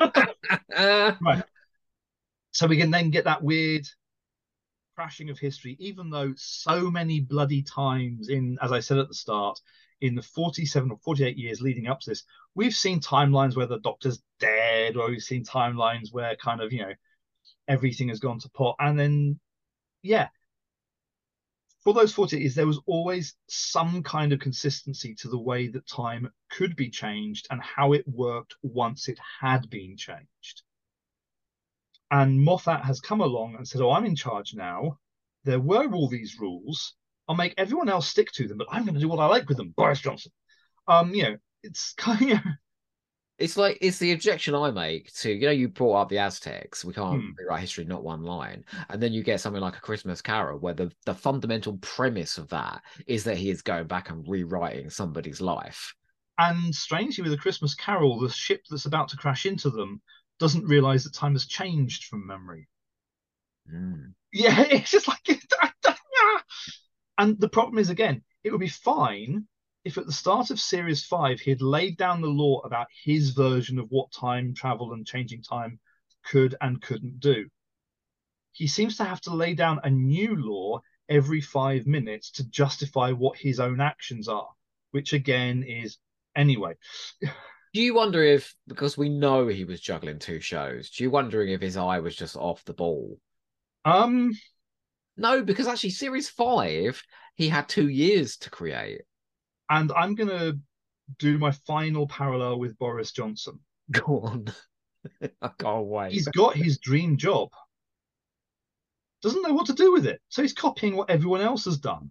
Uh, 0.76 1.12
so 2.50 2.66
we 2.66 2.76
can 2.76 2.90
then 2.90 3.10
get 3.10 3.24
that 3.24 3.42
weird 3.42 3.86
crashing 4.94 5.30
of 5.30 5.38
history, 5.38 5.76
even 5.78 6.10
though 6.10 6.32
so 6.36 6.90
many 6.90 7.20
bloody 7.20 7.62
times 7.62 8.28
in, 8.28 8.58
as 8.60 8.72
I 8.72 8.80
said 8.80 8.98
at 8.98 9.08
the 9.08 9.14
start, 9.14 9.58
in 10.00 10.14
the 10.14 10.22
47 10.22 10.90
or 10.90 10.98
48 10.98 11.36
years 11.36 11.60
leading 11.60 11.86
up 11.86 12.00
to 12.00 12.10
this, 12.10 12.24
we've 12.54 12.74
seen 12.74 13.00
timelines 13.00 13.56
where 13.56 13.66
the 13.66 13.78
doctor's 13.78 14.22
dead, 14.38 14.96
or 14.96 15.08
we've 15.08 15.22
seen 15.22 15.44
timelines 15.44 16.12
where 16.12 16.36
kind 16.36 16.60
of, 16.60 16.72
you 16.72 16.82
know, 16.82 16.92
everything 17.68 18.08
has 18.08 18.20
gone 18.20 18.38
to 18.40 18.50
pot. 18.50 18.76
And 18.78 18.98
then, 18.98 19.40
yeah, 20.02 20.28
for 21.84 21.92
those 21.92 22.14
48 22.14 22.40
years, 22.40 22.54
there 22.54 22.66
was 22.66 22.80
always 22.86 23.34
some 23.48 24.02
kind 24.02 24.32
of 24.32 24.40
consistency 24.40 25.14
to 25.16 25.28
the 25.28 25.38
way 25.38 25.68
that 25.68 25.86
time 25.86 26.30
could 26.50 26.76
be 26.76 26.88
changed 26.88 27.46
and 27.50 27.60
how 27.62 27.92
it 27.92 28.08
worked 28.08 28.54
once 28.62 29.08
it 29.08 29.18
had 29.40 29.68
been 29.68 29.96
changed. 29.96 30.62
And 32.10 32.40
Moffat 32.40 32.84
has 32.84 33.00
come 33.00 33.20
along 33.20 33.56
and 33.56 33.68
said, 33.68 33.82
Oh, 33.82 33.90
I'm 33.90 34.06
in 34.06 34.16
charge 34.16 34.54
now. 34.54 34.98
There 35.44 35.60
were 35.60 35.92
all 35.92 36.08
these 36.08 36.38
rules. 36.40 36.94
I'll 37.28 37.36
make 37.36 37.54
everyone 37.58 37.88
else 37.90 38.08
stick 38.08 38.32
to 38.32 38.48
them, 38.48 38.58
but 38.58 38.68
I'm 38.70 38.84
going 38.84 38.94
to 38.94 39.00
do 39.00 39.08
what 39.08 39.18
I 39.18 39.26
like 39.26 39.48
with 39.48 39.58
them. 39.58 39.74
Boris 39.76 40.00
Johnson. 40.00 40.32
Um, 40.88 41.14
you 41.14 41.22
know, 41.24 41.36
it's 41.62 41.92
kind 41.98 42.32
of 42.32 42.38
It's 43.38 43.56
like 43.56 43.78
it's 43.80 43.98
the 43.98 44.12
objection 44.12 44.54
I 44.54 44.70
make 44.70 45.12
to 45.16 45.32
you 45.32 45.46
know 45.46 45.52
you 45.52 45.68
brought 45.68 46.02
up 46.02 46.08
the 46.08 46.18
Aztecs. 46.18 46.84
We 46.84 46.92
can't 46.94 47.24
Hmm. 47.24 47.36
rewrite 47.36 47.60
history 47.60 47.84
not 47.84 48.02
one 48.04 48.22
line, 48.22 48.64
and 48.88 49.02
then 49.02 49.12
you 49.12 49.22
get 49.22 49.40
something 49.40 49.60
like 49.62 49.76
a 49.76 49.80
Christmas 49.80 50.20
Carol 50.22 50.58
where 50.58 50.74
the 50.74 50.90
the 51.04 51.14
fundamental 51.14 51.76
premise 51.78 52.38
of 52.38 52.48
that 52.50 52.82
is 53.06 53.24
that 53.24 53.36
he 53.36 53.50
is 53.50 53.62
going 53.62 53.86
back 53.88 54.10
and 54.10 54.26
rewriting 54.28 54.88
somebody's 54.90 55.40
life. 55.40 55.94
and 56.38 56.72
strangely 56.72 57.22
with 57.24 57.32
a 57.32 57.36
Christmas 57.36 57.74
Carol, 57.74 58.20
the 58.20 58.28
ship 58.28 58.64
that's 58.70 58.86
about 58.86 59.08
to 59.08 59.16
crash 59.16 59.46
into 59.46 59.68
them 59.68 60.00
doesn't 60.38 60.64
realize 60.64 61.02
that 61.02 61.12
time 61.14 61.32
has 61.32 61.46
changed 61.46 62.04
from 62.04 62.24
memory. 62.26 62.68
Mm. 63.70 64.14
Yeah, 64.32 64.60
it's 64.70 64.90
just 64.90 65.08
like 65.08 65.20
and 67.18 67.38
the 67.40 67.48
problem 67.48 67.78
is 67.78 67.90
again, 67.90 68.22
it 68.42 68.50
would 68.50 68.60
be 68.60 68.68
fine 68.68 69.46
if 69.84 69.98
at 69.98 70.06
the 70.06 70.12
start 70.12 70.50
of 70.50 70.60
series 70.60 71.04
five 71.04 71.40
he 71.40 71.50
had 71.50 71.62
laid 71.62 71.96
down 71.96 72.20
the 72.20 72.28
law 72.28 72.60
about 72.60 72.86
his 73.04 73.30
version 73.30 73.78
of 73.78 73.90
what 73.90 74.12
time 74.12 74.54
travel 74.54 74.92
and 74.92 75.06
changing 75.06 75.42
time 75.42 75.78
could 76.24 76.54
and 76.60 76.80
couldn't 76.82 77.20
do. 77.20 77.46
He 78.52 78.66
seems 78.68 78.96
to 78.96 79.04
have 79.04 79.20
to 79.22 79.34
lay 79.34 79.54
down 79.54 79.80
a 79.84 79.90
new 79.90 80.36
law 80.36 80.80
every 81.08 81.40
five 81.40 81.86
minutes 81.86 82.30
to 82.32 82.48
justify 82.48 83.12
what 83.12 83.36
his 83.36 83.60
own 83.60 83.80
actions 83.80 84.28
are, 84.28 84.48
which 84.92 85.12
again 85.12 85.62
is 85.62 85.98
anyway. 86.34 86.74
Do 87.74 87.82
you 87.82 87.94
wonder 87.94 88.22
if 88.22 88.54
because 88.66 88.96
we 88.96 89.10
know 89.10 89.48
he 89.48 89.64
was 89.64 89.80
juggling 89.80 90.18
two 90.18 90.40
shows? 90.40 90.90
Do 90.90 91.04
you 91.04 91.10
wondering 91.10 91.50
if 91.50 91.60
his 91.60 91.76
eye 91.76 91.98
was 91.98 92.16
just 92.16 92.36
off 92.36 92.64
the 92.64 92.72
ball? 92.72 93.18
Um, 93.84 94.32
No, 95.16 95.42
because 95.42 95.66
actually, 95.66 95.90
series 95.90 96.28
five 96.28 97.02
he 97.34 97.48
had 97.48 97.68
two 97.68 97.88
years 97.88 98.36
to 98.38 98.50
create. 98.50 99.02
And 99.70 99.92
I'm 99.92 100.14
gonna 100.14 100.54
do 101.18 101.38
my 101.38 101.52
final 101.66 102.06
parallel 102.06 102.58
with 102.58 102.78
Boris 102.78 103.12
Johnson. 103.12 103.60
Go 103.90 104.20
on, 104.20 104.46
I 105.42 105.50
can't 105.58 105.86
wait. 105.86 106.12
He's 106.12 106.28
got 106.28 106.56
his 106.56 106.78
dream 106.78 107.16
job, 107.16 107.50
doesn't 109.22 109.42
know 109.42 109.54
what 109.54 109.66
to 109.66 109.74
do 109.74 109.92
with 109.92 110.06
it, 110.06 110.20
so 110.28 110.42
he's 110.42 110.52
copying 110.52 110.96
what 110.96 111.10
everyone 111.10 111.40
else 111.40 111.64
has 111.64 111.78
done. 111.78 112.10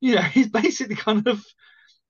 You 0.00 0.16
know, 0.16 0.22
he's 0.22 0.48
basically 0.48 0.96
kind 0.96 1.26
of 1.26 1.44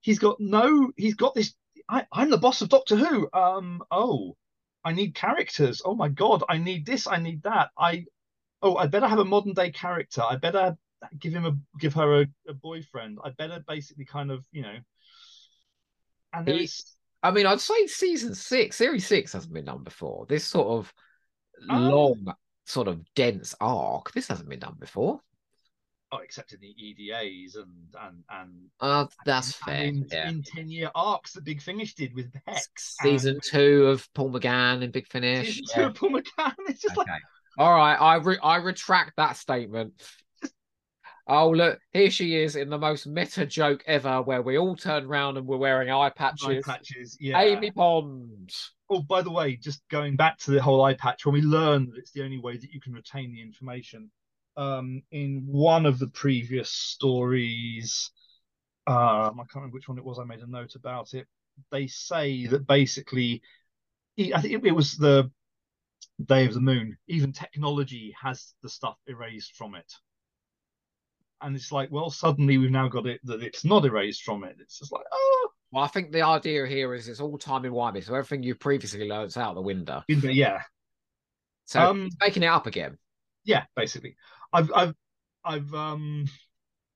he's 0.01 0.19
got 0.19 0.39
no 0.39 0.91
he's 0.97 1.15
got 1.15 1.35
this. 1.35 1.53
I, 1.89 2.05
I'm 2.11 2.29
the 2.29 2.37
boss 2.37 2.61
of 2.61 2.69
Doctor 2.69 2.95
Who. 2.95 3.29
Um, 3.33 3.83
oh, 3.91 4.35
I 4.83 4.93
need 4.93 5.15
characters. 5.15 5.81
Oh 5.83 5.95
my 5.95 6.09
god, 6.09 6.43
I 6.47 6.57
need 6.57 6.85
this. 6.85 7.07
I 7.07 7.17
need 7.17 7.43
that. 7.43 7.69
I 7.77 8.05
oh, 8.61 8.75
I 8.75 8.87
better 8.87 9.07
have 9.07 9.19
a 9.19 9.25
modern 9.25 9.53
day 9.53 9.71
character. 9.71 10.21
I 10.21 10.37
better 10.37 10.77
give 11.19 11.33
him 11.33 11.45
a 11.45 11.55
give 11.79 11.93
her 11.95 12.21
a, 12.21 12.25
a 12.47 12.53
boyfriend. 12.53 13.19
I 13.23 13.29
better 13.31 13.63
basically 13.67 14.05
kind 14.05 14.31
of 14.31 14.45
you 14.51 14.61
know. 14.63 14.77
And 16.33 16.45
there's 16.45 16.95
I 17.23 17.31
mean, 17.31 17.45
I'd 17.45 17.59
say 17.61 17.85
season 17.87 18.33
six, 18.33 18.77
series 18.77 19.05
six 19.05 19.33
hasn't 19.33 19.53
been 19.53 19.65
done 19.65 19.83
before. 19.83 20.25
This 20.27 20.45
sort 20.45 20.67
of 20.79 20.93
Um, 21.69 21.83
long, 21.89 22.33
sort 22.65 22.87
of 22.87 23.01
dense 23.13 23.53
arc, 23.61 24.11
this 24.13 24.27
hasn't 24.27 24.49
been 24.49 24.59
done 24.59 24.77
before. 24.79 25.21
oh, 26.13 26.17
except 26.17 26.53
in 26.53 26.59
the 26.59 26.73
EDAs 26.77 27.55
and 27.55 27.95
and 28.01 28.23
and 28.29 28.69
Uh, 28.79 29.05
that's 29.25 29.55
and 29.61 29.65
fair. 29.65 29.83
in, 29.85 30.07
yeah. 30.11 30.29
in 30.29 30.43
10 30.43 30.69
year 30.69 30.91
arcs 30.95 31.33
that 31.33 31.43
Big 31.43 31.61
Finish 31.61 31.93
did 31.95 32.13
with 32.15 32.33
Hex. 32.47 32.97
Season 33.01 33.39
two 33.43 33.87
of 33.87 34.11
Paul 34.13 34.31
McGann 34.31 34.83
and 34.83 34.91
Big 34.91 35.07
Finish. 35.07 35.47
season 35.57 35.65
yeah. 35.69 35.75
two 35.83 35.87
of 35.89 35.95
Paul 35.95 36.09
McGann. 36.11 36.53
It's 36.69 36.81
just 36.81 36.97
like, 36.97 37.07
All 37.57 37.73
right, 37.75 37.95
I 37.95 38.15
re- 38.15 38.39
I 38.41 38.55
retract 38.57 39.13
that 39.17 39.37
statement. 39.37 39.93
Oh 41.27 41.49
look, 41.49 41.79
here 41.93 42.09
she 42.09 42.35
is 42.35 42.55
in 42.55 42.69
the 42.69 42.77
most 42.77 43.07
meta 43.07 43.45
joke 43.45 43.83
ever, 43.85 44.21
where 44.21 44.41
we 44.41 44.57
all 44.57 44.75
turn 44.75 45.05
around 45.05 45.37
and 45.37 45.45
we're 45.45 45.57
wearing 45.57 45.89
eye 45.89 46.09
patches. 46.09 46.47
Eye 46.47 46.61
patches, 46.65 47.17
yeah. 47.19 47.39
Amy 47.39 47.71
Pond. 47.71 48.51
Oh, 48.89 49.01
by 49.01 49.21
the 49.21 49.31
way, 49.31 49.55
just 49.55 49.81
going 49.89 50.15
back 50.15 50.37
to 50.39 50.51
the 50.51 50.61
whole 50.61 50.83
eye 50.83 50.95
patch, 50.95 51.25
when 51.25 51.33
we 51.33 51.41
learn 51.41 51.87
that 51.87 51.97
it's 51.97 52.11
the 52.11 52.23
only 52.23 52.39
way 52.39 52.57
that 52.57 52.73
you 52.73 52.81
can 52.81 52.93
retain 52.93 53.31
the 53.31 53.41
information, 53.41 54.11
um, 54.57 55.01
in 55.11 55.43
one 55.47 55.85
of 55.85 55.99
the 55.99 56.07
previous 56.07 56.69
stories, 56.69 58.11
um, 58.87 58.95
I 59.39 59.43
can't 59.43 59.55
remember 59.55 59.75
which 59.75 59.87
one 59.87 59.97
it 59.97 60.03
was. 60.03 60.19
I 60.19 60.23
made 60.23 60.41
a 60.41 60.49
note 60.49 60.75
about 60.75 61.13
it. 61.13 61.27
They 61.71 61.87
say 61.87 62.47
that 62.47 62.67
basically, 62.67 63.41
I 64.17 64.41
think 64.41 64.65
it 64.65 64.71
was 64.71 64.97
the 64.97 65.31
Day 66.25 66.45
of 66.45 66.53
the 66.53 66.59
Moon. 66.59 66.97
Even 67.07 67.31
technology 67.31 68.13
has 68.21 68.53
the 68.63 68.69
stuff 68.69 68.97
erased 69.07 69.55
from 69.55 69.75
it 69.75 69.93
and 71.41 71.55
it's 71.55 71.71
like, 71.71 71.91
well, 71.91 72.09
suddenly 72.09 72.57
we've 72.57 72.71
now 72.71 72.87
got 72.87 73.07
it 73.07 73.19
that 73.23 73.41
it's 73.41 73.65
not 73.65 73.85
erased 73.85 74.23
from 74.23 74.43
it. 74.43 74.57
It's 74.59 74.79
just 74.79 74.91
like, 74.91 75.05
oh. 75.11 75.47
Well, 75.71 75.83
I 75.83 75.87
think 75.87 76.11
the 76.11 76.21
idea 76.23 76.65
here 76.67 76.93
is 76.93 77.07
it's 77.07 77.21
all 77.21 77.37
time 77.37 77.63
in 77.65 77.71
wimey, 77.71 78.03
so 78.03 78.13
everything 78.13 78.43
you 78.43 78.55
previously 78.55 79.07
learned 79.07 79.27
is 79.27 79.37
out 79.37 79.55
the 79.55 79.61
window. 79.61 80.03
Yeah. 80.07 80.61
So 81.65 81.79
um, 81.79 82.09
making 82.19 82.43
it 82.43 82.47
up 82.47 82.67
again. 82.67 82.97
Yeah, 83.45 83.63
basically. 83.75 84.17
I've, 84.51 84.71
I've, 84.75 84.95
I've, 85.45 85.73
um, 85.73 86.25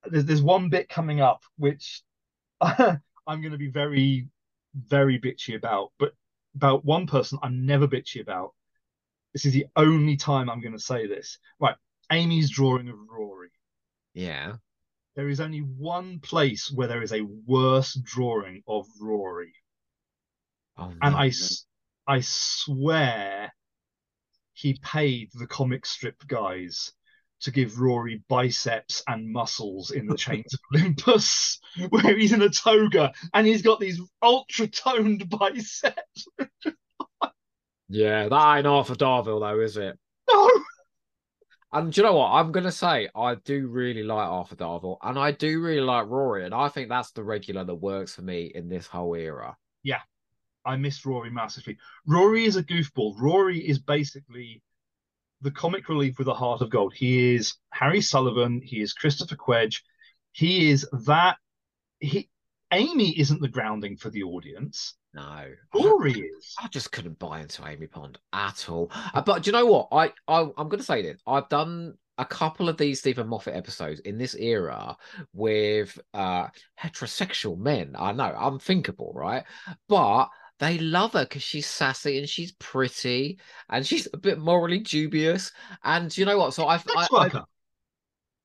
there's, 0.03 0.25
there's 0.25 0.41
one 0.41 0.69
bit 0.69 0.89
coming 0.89 1.21
up 1.21 1.43
which 1.57 2.01
I'm 2.61 3.01
going 3.27 3.51
to 3.51 3.57
be 3.57 3.69
very, 3.69 4.27
very 4.75 5.19
bitchy 5.19 5.55
about, 5.55 5.91
but 5.97 6.13
about 6.55 6.83
one 6.83 7.07
person 7.07 7.39
I'm 7.41 7.65
never 7.65 7.87
bitchy 7.87 8.21
about. 8.21 8.53
This 9.33 9.45
is 9.45 9.53
the 9.53 9.67
only 9.75 10.17
time 10.17 10.49
I'm 10.49 10.61
going 10.61 10.77
to 10.77 10.79
say 10.79 11.07
this. 11.07 11.39
Right. 11.59 11.75
Amy's 12.11 12.49
drawing 12.49 12.89
of 12.89 12.95
Rory. 13.09 13.49
Yeah. 14.15 14.53
There 15.15 15.29
is 15.29 15.39
only 15.39 15.59
one 15.59 16.19
place 16.19 16.71
where 16.71 16.87
there 16.87 17.03
is 17.03 17.13
a 17.13 17.21
worse 17.45 17.93
drawing 17.93 18.63
of 18.67 18.87
Rory. 18.99 19.53
Oh, 20.77 20.87
no. 20.87 20.95
And 21.01 21.15
I, 21.15 21.31
I 22.07 22.21
swear 22.21 23.53
he 24.53 24.79
paid 24.81 25.29
the 25.33 25.47
comic 25.47 25.85
strip 25.85 26.25
guys 26.27 26.91
to 27.41 27.51
give 27.51 27.79
Rory 27.79 28.23
biceps 28.29 29.03
and 29.07 29.31
muscles 29.31 29.91
in 29.91 30.07
the 30.07 30.17
Chains 30.17 30.53
of 30.53 30.59
Olympus, 30.73 31.59
where 31.89 32.17
he's 32.17 32.31
in 32.31 32.41
a 32.41 32.49
toga 32.49 33.13
and 33.33 33.45
he's 33.45 33.61
got 33.61 33.79
these 33.79 34.01
ultra 34.21 34.67
toned 34.67 35.29
biceps. 35.29 36.27
yeah, 37.89 38.29
that 38.29 38.57
ain't 38.57 38.67
Arthur 38.67 38.95
Darvill, 38.95 39.41
though, 39.41 39.59
is 39.59 39.75
it? 39.75 39.99
No. 40.31 40.49
And 41.75 41.91
do 41.91 41.99
you 41.99 42.07
know 42.07 42.15
what? 42.15 42.31
I'm 42.31 42.53
gonna 42.53 42.71
say 42.71 43.09
I 43.13 43.35
do 43.35 43.67
really 43.67 44.01
like 44.01 44.29
Arthur 44.29 44.55
Darvill, 44.55 44.97
and 45.03 45.19
I 45.19 45.31
do 45.31 45.59
really 45.59 45.81
like 45.81 46.07
Rory, 46.07 46.45
and 46.45 46.53
I 46.53 46.69
think 46.69 46.87
that's 46.87 47.11
the 47.11 47.21
regular 47.21 47.65
that 47.65 47.75
works 47.75 48.15
for 48.15 48.21
me 48.21 48.49
in 48.55 48.69
this 48.69 48.87
whole 48.87 49.13
era. 49.13 49.57
Yeah, 49.83 49.99
I 50.65 50.77
miss 50.77 51.05
Rory 51.05 51.31
massively. 51.31 51.77
Rory 52.07 52.45
is 52.45 52.55
a 52.55 52.63
goofball. 52.63 53.19
Rory 53.19 53.59
is 53.59 53.77
basically 53.77 54.63
the 55.41 55.51
comic 55.51 55.89
relief 55.89 56.17
with 56.17 56.29
a 56.29 56.33
heart 56.33 56.61
of 56.61 56.69
gold. 56.69 56.93
He 56.93 57.35
is 57.35 57.55
Harry 57.71 57.99
Sullivan. 57.99 58.61
He 58.63 58.81
is 58.81 58.93
Christopher 58.93 59.35
Quedge. 59.35 59.81
He 60.31 60.71
is 60.71 60.87
that. 61.05 61.35
He 61.99 62.29
Amy 62.71 63.19
isn't 63.19 63.41
the 63.41 63.49
grounding 63.49 63.97
for 63.97 64.09
the 64.09 64.23
audience. 64.23 64.95
No, 65.15 65.45
Rory 65.73 66.11
is. 66.11 66.55
I 66.61 66.67
just 66.67 66.91
couldn't 66.91 67.19
buy 67.19 67.39
into 67.39 67.65
Amy 67.65 67.87
Pond 67.87 68.19
at 68.33 68.67
all. 68.67 68.91
Uh, 69.13 69.21
but 69.21 69.43
do 69.43 69.47
you 69.47 69.53
know 69.53 69.65
what? 69.65 69.87
I, 69.91 70.11
I 70.27 70.41
I'm 70.41 70.67
going 70.67 70.79
to 70.79 70.83
say 70.83 71.01
this. 71.01 71.21
I've 71.25 71.47
done 71.47 71.93
a 72.17 72.25
couple 72.25 72.67
of 72.67 72.77
these 72.77 72.99
Steven 72.99 73.27
Moffat 73.27 73.55
episodes 73.55 74.01
in 74.01 74.17
this 74.17 74.35
era 74.35 74.95
with 75.33 75.97
uh 76.13 76.47
heterosexual 76.81 77.57
men. 77.57 77.95
I 77.97 78.11
know, 78.11 78.35
unthinkable, 78.37 79.13
right? 79.15 79.43
But 79.87 80.27
they 80.59 80.79
love 80.79 81.13
her 81.13 81.23
because 81.23 81.43
she's 81.43 81.67
sassy 81.67 82.17
and 82.17 82.27
she's 82.27 82.51
pretty 82.53 83.39
and 83.69 83.87
she's 83.87 84.09
a 84.13 84.17
bit 84.17 84.37
morally 84.37 84.79
dubious. 84.79 85.51
And 85.83 86.15
you 86.17 86.25
know 86.25 86.37
what? 86.37 86.53
So 86.53 86.67
I've 86.67 86.85
I, 86.95 87.07
I, 87.11 87.43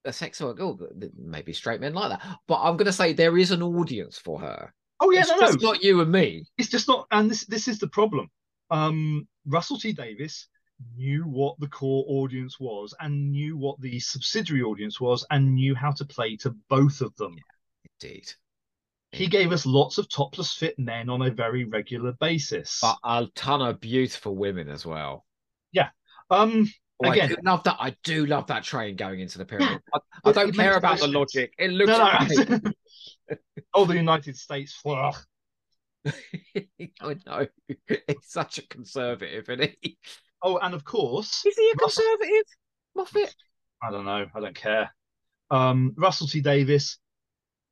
a 0.04 0.12
sex 0.12 0.40
worker, 0.40 0.62
oh, 0.62 0.78
maybe 1.16 1.52
straight 1.52 1.80
men 1.80 1.94
like 1.94 2.10
that. 2.10 2.38
But 2.46 2.60
I'm 2.62 2.76
going 2.76 2.86
to 2.86 2.92
say 2.92 3.12
there 3.12 3.36
is 3.36 3.50
an 3.50 3.62
audience 3.62 4.18
for 4.18 4.40
her. 4.40 4.72
Oh 5.00 5.10
yeah, 5.10 5.20
it's 5.20 5.30
no, 5.30 5.40
just 5.40 5.60
no, 5.60 5.70
not 5.70 5.82
you 5.82 6.00
and 6.00 6.12
me. 6.12 6.44
It's 6.58 6.68
just 6.68 6.86
not, 6.86 7.06
and 7.10 7.30
this 7.30 7.46
this 7.46 7.68
is 7.68 7.78
the 7.78 7.88
problem. 7.88 8.30
Um, 8.70 9.26
Russell 9.46 9.78
T 9.78 9.92
Davies 9.92 10.46
knew 10.96 11.22
what 11.22 11.58
the 11.58 11.68
core 11.68 12.04
audience 12.06 12.60
was, 12.60 12.94
and 13.00 13.32
knew 13.32 13.56
what 13.56 13.80
the 13.80 13.98
subsidiary 14.00 14.62
audience 14.62 15.00
was, 15.00 15.26
and 15.30 15.54
knew 15.54 15.74
how 15.74 15.90
to 15.92 16.04
play 16.04 16.36
to 16.36 16.50
both 16.68 17.00
of 17.00 17.16
them. 17.16 17.34
Yeah, 17.36 18.08
indeed. 18.08 18.32
He 19.12 19.26
gave 19.26 19.50
us 19.50 19.66
lots 19.66 19.98
of 19.98 20.08
topless 20.08 20.52
fit 20.52 20.78
men 20.78 21.08
on 21.08 21.22
a 21.22 21.30
very 21.30 21.64
regular 21.64 22.12
basis, 22.12 22.78
but 22.80 22.96
a 23.02 23.26
ton 23.34 23.60
of 23.60 23.80
beautiful 23.80 24.36
women 24.36 24.68
as 24.68 24.86
well. 24.86 25.24
Yeah. 25.72 25.88
Um. 26.30 26.70
Oh, 27.02 27.10
again, 27.10 27.32
I 27.32 27.50
love 27.50 27.64
that. 27.64 27.76
I 27.80 27.96
do 28.04 28.26
love 28.26 28.46
that 28.48 28.62
train 28.62 28.94
going 28.94 29.20
into 29.20 29.38
the 29.38 29.46
pyramid. 29.46 29.80
Yeah, 29.94 30.00
I, 30.24 30.28
I 30.28 30.32
don't 30.32 30.52
care 30.52 30.76
about 30.76 30.98
the 30.98 31.08
logic. 31.08 31.54
It 31.58 31.70
looks. 31.70 31.88
No, 31.88 32.56
no. 32.58 32.72
oh, 33.74 33.84
the 33.84 33.94
United 33.94 34.36
States. 34.36 34.80
I 34.84 35.06
know. 37.26 37.46
He's 37.66 37.96
such 38.22 38.58
a 38.58 38.66
conservative, 38.68 39.48
isn't 39.48 39.76
he? 39.80 39.98
Oh, 40.42 40.58
and 40.58 40.74
of 40.74 40.84
course. 40.84 41.44
Is 41.44 41.56
he 41.56 41.70
a 41.74 41.76
conservative? 41.76 42.44
Moffat? 42.96 43.34
I 43.82 43.90
don't 43.90 44.04
know. 44.04 44.26
I 44.34 44.40
don't 44.40 44.54
care. 44.54 44.94
Um, 45.50 45.94
Russell 45.96 46.26
T 46.26 46.40
Davies. 46.40 46.98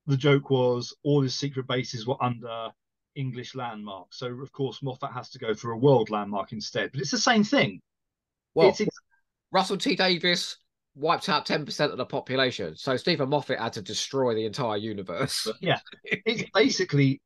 the 0.06 0.16
joke 0.16 0.50
was 0.50 0.94
all 1.02 1.22
his 1.22 1.34
secret 1.34 1.66
bases 1.66 2.06
were 2.06 2.22
under 2.22 2.70
English 3.14 3.54
landmark. 3.54 4.09
So, 4.12 4.26
of 4.28 4.52
course, 4.52 4.82
Moffat 4.82 5.12
has 5.12 5.30
to 5.30 5.38
go 5.38 5.54
for 5.54 5.72
a 5.72 5.78
world 5.78 6.11
landmark 6.11 6.52
instead. 6.52 6.92
But 6.92 7.00
it's 7.00 7.11
the 7.11 7.18
same 7.18 7.44
thing. 7.44 7.80
Well, 8.54 8.68
it's. 8.68 8.82
Russell 9.50 9.78
T 9.78 9.96
Davies 9.96 10.56
wiped 10.99 11.28
out 11.28 11.46
10% 11.46 11.90
of 11.90 11.96
the 11.96 12.05
population. 12.05 12.76
So 12.76 12.96
Steven 12.96 13.28
Moffat 13.28 13.59
had 13.59 13.72
to 13.74 13.82
destroy 13.82 14.34
the 14.34 14.44
entire 14.44 14.76
universe. 14.76 15.49
yeah. 15.61 15.78
It's 16.05 16.49
basically, 16.53 17.22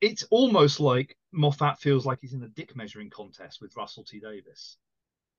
it's 0.00 0.24
almost 0.30 0.80
like 0.80 1.16
Moffat 1.32 1.78
feels 1.78 2.06
like 2.06 2.18
he's 2.20 2.32
in 2.32 2.42
a 2.42 2.48
dick 2.48 2.74
measuring 2.74 3.10
contest 3.10 3.60
with 3.60 3.76
Russell 3.76 4.04
T 4.04 4.18
Davies. 4.18 4.78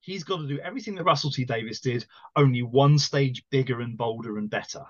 He's 0.02 0.24
got 0.24 0.38
to 0.38 0.48
do 0.48 0.60
everything 0.60 0.96
that 0.96 1.04
Russell 1.04 1.32
T 1.32 1.46
Davies 1.46 1.82
did, 1.82 2.06
only 2.36 2.62
one 2.62 2.98
stage 2.98 3.44
bigger 3.50 3.82
and 3.82 3.98
bolder 3.98 4.38
and 4.38 4.50
better. 4.50 4.84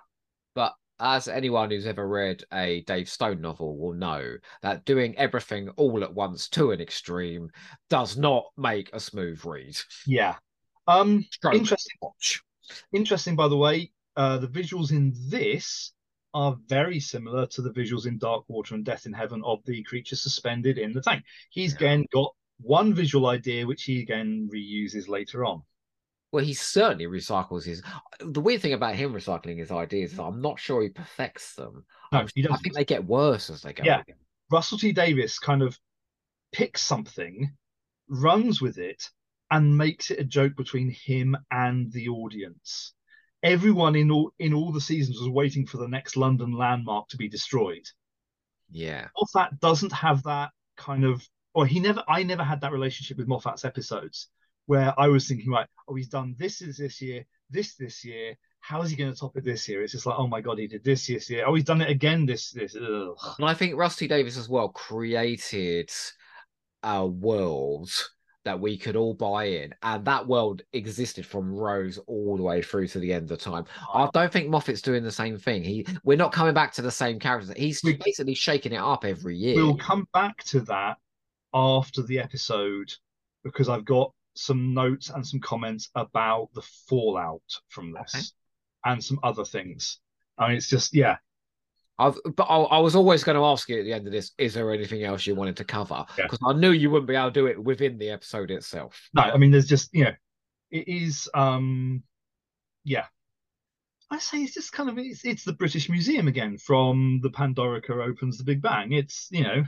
But 0.54 0.74
as 1.00 1.28
anyone 1.28 1.72
who's 1.72 1.88
ever 1.88 2.08
read 2.08 2.44
a 2.54 2.82
Dave 2.82 3.10
Stone 3.10 3.42
novel 3.42 3.78
will 3.78 3.94
know, 3.94 4.36
that 4.62 4.86
doing 4.86 5.18
everything 5.18 5.70
all 5.70 6.04
at 6.04 6.14
once 6.14 6.48
to 6.50 6.72
an 6.72 6.82
extreme 6.82 7.50
does 7.90 8.18
not 8.18 8.46
make 8.58 8.90
a 8.94 9.00
smooth 9.00 9.44
read. 9.46 9.78
Yeah. 10.06 10.36
Um, 10.92 11.26
Stroke 11.32 11.56
interesting. 11.56 11.98
Watch. 12.02 12.42
Interesting, 12.94 13.36
by 13.36 13.48
the 13.48 13.58
way. 13.58 13.92
Uh, 14.16 14.38
the 14.38 14.48
visuals 14.48 14.92
in 14.92 15.14
this 15.30 15.94
are 16.34 16.58
very 16.68 17.00
similar 17.00 17.46
to 17.46 17.62
the 17.62 17.72
visuals 17.72 18.06
in 18.06 18.18
Dark 18.18 18.44
Water 18.48 18.76
and 18.76 18.86
Death 18.86 19.06
in 19.06 19.14
Heaven 19.14 19.42
of 19.46 19.60
the 19.66 19.84
creature 19.84 20.16
suspended 20.16 20.78
in 20.78 20.94
the 20.94 21.02
tank. 21.02 21.24
He's 21.50 21.72
yeah. 21.72 21.78
again 21.78 22.06
got 22.14 22.34
one 22.60 22.94
visual 22.94 23.28
idea, 23.28 23.66
which 23.66 23.84
he 23.84 24.02
again 24.02 24.50
reuses 24.54 25.08
later 25.08 25.46
on. 25.46 25.64
Well, 26.32 26.44
he 26.44 26.54
certainly 26.54 27.08
recycles 27.08 27.66
his. 27.66 27.82
The 28.22 28.40
weird 28.40 28.62
thing 28.62 28.74
about 28.74 28.96
him 28.96 29.14
recycling 29.14 29.60
his 29.60 29.72
ideas 29.72 30.14
is 30.14 30.20
I'm 30.20 30.42
not 30.42 30.60
sure 30.60 30.82
he 30.82 30.90
perfects 30.90 31.56
them. 31.56 31.86
No, 32.14 32.26
he 32.34 32.42
doesn't. 32.42 32.56
I 32.56 32.60
think 32.60 32.76
they 32.76 32.86
get 32.86 33.06
worse 33.06 33.50
as 33.50 33.62
they 33.62 33.74
go. 33.74 33.84
Yeah, 33.84 34.04
Russell 34.50 34.78
T 34.78 34.94
Davies 34.94 35.40
kind 35.40 35.62
of 35.62 35.78
picks 36.54 36.82
something, 36.82 37.52
runs 38.08 38.62
with 38.62 38.78
it, 38.78 39.10
and 39.52 39.78
makes 39.78 40.10
it 40.10 40.20
a 40.20 40.24
joke 40.24 40.56
between 40.56 40.90
him 40.90 41.38
and 41.52 41.92
the 41.92 42.08
audience. 42.08 42.94
Everyone 43.44 43.96
in 43.96 44.10
all 44.10 44.32
in 44.40 44.54
all 44.54 44.72
the 44.72 44.82
seasons 44.82 45.20
was 45.20 45.30
waiting 45.30 45.66
for 45.66 45.78
the 45.78 45.88
next 45.88 46.16
London 46.16 46.54
landmark 46.54 47.10
to 47.10 47.18
be 47.18 47.28
destroyed. 47.28 47.86
Yeah. 48.72 49.08
Moffat 49.18 49.60
doesn't 49.60 49.92
have 49.92 50.24
that 50.24 50.52
kind 50.78 51.04
of 51.04 51.28
or 51.54 51.66
he 51.66 51.80
never 51.80 52.04
I 52.08 52.24
never 52.24 52.44
had 52.44 52.62
that 52.62 52.72
relationship 52.72 53.18
with 53.18 53.28
Moffat's 53.28 53.66
episodes 53.66 54.30
where 54.68 54.98
I 54.98 55.08
was 55.08 55.28
thinking, 55.28 55.52
right, 55.52 55.68
oh, 55.88 55.96
he's 55.96 56.08
done 56.08 56.36
this 56.38 56.62
is 56.62 56.78
this 56.78 57.02
year, 57.02 57.26
this 57.50 57.76
this 57.76 58.06
year. 58.06 58.38
How 58.62 58.84
is 58.84 58.92
he 58.92 58.96
going 58.96 59.12
to 59.12 59.20
top 59.20 59.36
it 59.36 59.44
this 59.44 59.68
year? 59.68 59.82
It's 59.82 59.92
just 59.92 60.06
like, 60.06 60.18
oh 60.18 60.28
my 60.28 60.40
god, 60.40 60.60
he 60.60 60.68
did 60.68 60.84
this 60.84 61.08
this 61.08 61.30
year. 61.30 61.46
Oh, 61.48 61.56
he's 61.56 61.66
done 61.66 61.82
it 61.82 61.90
again 61.90 62.26
this 62.26 62.52
this. 62.52 62.76
Ugh. 62.76 63.18
And 63.40 63.50
I 63.50 63.56
think 63.56 63.76
Rusty 63.76 64.08
Davis 64.08 64.38
as 64.38 64.48
well 64.48 64.70
created 64.70 65.90
a 66.84 67.06
world 67.06 67.92
that 68.44 68.60
we 68.60 68.78
could 68.78 68.96
all 68.96 69.14
buy 69.14 69.46
in, 69.46 69.74
and 69.84 70.04
that 70.06 70.28
world 70.28 70.62
existed 70.74 71.26
from 71.26 71.54
Rose 71.54 72.00
all 72.08 72.38
the 72.38 72.44
way 72.44 72.62
through 72.62 72.88
to 72.90 73.00
the 73.00 73.14
end 73.14 73.32
of 73.32 73.40
time. 73.40 73.66
I 73.94 74.10
don't 74.14 74.32
think 74.32 74.50
Moffat's 74.50 74.82
doing 74.82 75.04
the 75.04 75.12
same 75.12 75.38
thing. 75.38 75.64
He, 75.64 75.86
we're 76.04 76.18
not 76.18 76.32
coming 76.32 76.54
back 76.54 76.74
to 76.74 76.82
the 76.82 76.92
same 76.92 77.20
characters. 77.20 77.54
He's 77.56 77.82
we, 77.84 77.98
basically 77.98 78.34
shaking 78.34 78.74
it 78.74 78.82
up 78.82 79.06
every 79.06 79.36
year. 79.36 79.56
We'll 79.56 79.78
come 79.78 80.08
back 80.14 80.44
to 80.46 80.62
that 80.62 80.98
after 81.54 82.02
the 82.02 82.20
episode 82.20 82.92
because 83.44 83.70
I've 83.70 83.86
got 83.86 84.14
some 84.36 84.74
notes 84.74 85.10
and 85.10 85.26
some 85.26 85.40
comments 85.40 85.90
about 85.96 86.50
the 86.54 86.62
fallout 86.88 87.42
from 87.70 87.94
this. 87.94 88.14
Okay. 88.16 88.92
and 88.94 89.04
some 89.04 89.20
other 89.24 89.46
things. 89.46 90.00
I 90.38 90.48
mean, 90.48 90.58
it's 90.58 90.70
just 90.70 90.96
yeah. 90.96 91.18
I've, 92.00 92.18
but 92.36 92.44
I, 92.44 92.58
I 92.58 92.80
was 92.80 92.96
always 92.96 93.24
going 93.24 93.38
to 93.38 93.46
ask 93.46 93.70
you 93.70 93.80
at 93.80 93.84
the 93.84 93.94
end 93.94 94.08
of 94.08 94.14
this: 94.14 94.32
Is 94.38 94.54
there 94.54 94.72
anything 94.74 95.04
else 95.04 95.28
you 95.28 95.36
wanted 95.36 95.58
to 95.58 95.64
cover? 95.64 96.06
Yeah. 96.18 96.26
Because 96.26 96.40
I 96.46 96.54
knew 96.54 96.72
you 96.72 96.90
wouldn't 96.90 97.08
be 97.08 97.16
able 97.16 97.28
to 97.28 97.34
do 97.34 97.48
it 97.48 97.62
within 97.62 97.98
the 97.98 98.10
episode 98.10 98.50
itself. 98.52 99.10
No, 99.14 99.24
I 99.24 99.38
mean, 99.38 99.52
there's 99.52 99.68
just 99.68 99.94
you 99.94 100.06
know, 100.06 100.14
it 100.72 100.88
is 100.88 101.30
um, 101.34 102.04
yeah. 102.84 103.06
I 104.10 104.20
say 104.20 104.40
it's 104.40 104.54
just 104.54 104.74
kind 104.74 104.90
of 104.90 104.98
it's 104.98 105.24
it's 105.24 105.44
the 105.46 105.54
British 105.54 105.90
Museum 105.90 106.28
again 106.28 106.58
from 106.58 107.20
the 107.24 107.30
Pandorica 107.30 107.92
opens 107.92 108.38
the 108.38 108.44
Big 108.44 108.62
Bang. 108.62 108.92
It's 108.92 109.28
you 109.32 109.44
know, 109.44 109.64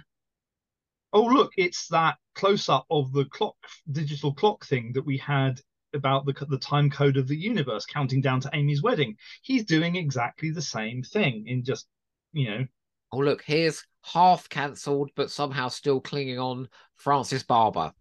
oh 1.13 1.23
look, 1.23 1.51
it's 1.55 1.87
that 1.89 2.17
close 2.35 2.67
up 2.67 2.85
of 2.89 3.13
the 3.13 3.25
clock 3.25 3.55
digital 3.91 4.33
clock 4.33 4.65
thing 4.65 4.91
that 4.93 5.05
we 5.05 5.17
had 5.17 5.61
about 5.93 6.25
the 6.25 6.33
the 6.49 6.57
time 6.57 6.89
code 6.89 7.17
of 7.17 7.27
the 7.27 7.37
universe 7.37 7.85
counting 7.85 8.21
down 8.21 8.41
to 8.41 8.49
Amy's 8.53 8.81
wedding. 8.81 9.15
He's 9.43 9.63
doing 9.63 9.95
exactly 9.95 10.49
the 10.49 10.61
same 10.61 11.03
thing 11.03 11.47
in 11.47 11.63
just 11.63 11.87
you 12.33 12.49
know. 12.49 12.65
Oh 13.11 13.19
look, 13.19 13.43
here's 13.43 13.85
half 14.01 14.49
cancelled 14.49 15.11
but 15.15 15.31
somehow 15.31 15.69
still 15.69 16.01
clinging 16.01 16.39
on 16.39 16.67
Frances 16.95 17.43
Barber. 17.43 17.93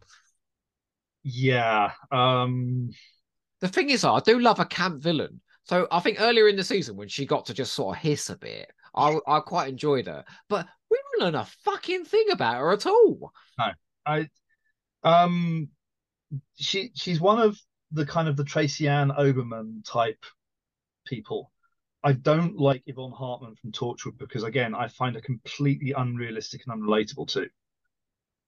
Yeah. 1.22 1.92
Um 2.10 2.90
The 3.60 3.68
thing 3.68 3.90
is, 3.90 4.04
I 4.04 4.20
do 4.20 4.38
love 4.40 4.60
a 4.60 4.64
camp 4.64 5.02
villain. 5.02 5.40
So 5.64 5.86
I 5.92 6.00
think 6.00 6.20
earlier 6.20 6.48
in 6.48 6.56
the 6.56 6.64
season 6.64 6.96
when 6.96 7.08
she 7.08 7.26
got 7.26 7.46
to 7.46 7.54
just 7.54 7.74
sort 7.74 7.96
of 7.96 8.02
hiss 8.02 8.30
a 8.30 8.36
bit, 8.36 8.70
I 8.94 9.18
I 9.26 9.40
quite 9.40 9.68
enjoyed 9.68 10.06
her. 10.06 10.24
But 10.48 10.66
we 10.90 10.98
don't 10.98 11.24
learn 11.24 11.34
a 11.36 11.44
fucking 11.64 12.04
thing 12.04 12.26
about 12.32 12.56
her 12.56 12.72
at 12.72 12.86
all. 12.86 13.32
No, 13.58 13.72
I 14.06 14.28
um 15.04 15.68
she 16.56 16.90
she's 16.94 17.20
one 17.20 17.40
of 17.40 17.58
the 17.92 18.06
kind 18.06 18.28
of 18.28 18.36
the 18.36 18.44
Tracy 18.44 18.88
Ann 18.88 19.10
Oberman 19.10 19.84
type 19.84 20.24
people. 21.06 21.52
I 22.04 22.12
don't 22.12 22.58
like 22.58 22.82
Yvonne 22.86 23.12
Hartman 23.12 23.54
from 23.54 23.72
Torchwood 23.72 24.18
because 24.18 24.42
again 24.42 24.74
I 24.74 24.88
find 24.88 25.14
her 25.14 25.20
completely 25.20 25.92
unrealistic 25.92 26.62
and 26.66 26.82
unrelatable 26.82 27.28
to. 27.28 27.48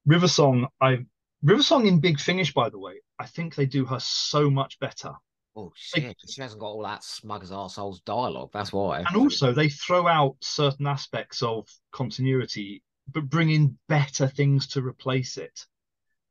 River 0.07 0.28
Song, 0.28 0.68
I 0.80 1.05
River 1.42 1.62
Song 1.62 1.86
in 1.86 2.00
Big 2.00 2.18
Finish, 2.18 2.52
by 2.52 2.68
the 2.68 2.78
way, 2.78 3.00
I 3.18 3.26
think 3.26 3.55
they 3.55 3.66
do 3.66 3.84
her 3.84 4.00
so 4.00 4.50
much 4.50 4.78
better. 4.80 5.12
Oh 5.57 5.72
shit, 5.76 6.16
she 6.28 6.42
hasn't 6.42 6.61
got 6.61 6.66
all 6.66 6.82
that 6.82 7.05
smug 7.05 7.44
as 7.44 7.52
arseholes 7.52 8.05
dialogue. 8.05 8.50
That's 8.52 8.72
why. 8.72 9.00
And 9.00 9.16
also 9.16 9.52
they 9.52 9.68
throw 9.68 10.09
out 10.09 10.36
certain 10.40 10.86
aspects 10.86 11.42
of 11.42 11.68
continuity, 11.92 12.82
but 13.12 13.30
bring 13.30 13.50
in 13.50 13.78
better 13.88 14.26
things 14.26 14.66
to 14.68 14.82
replace 14.82 15.36
it. 15.36 15.64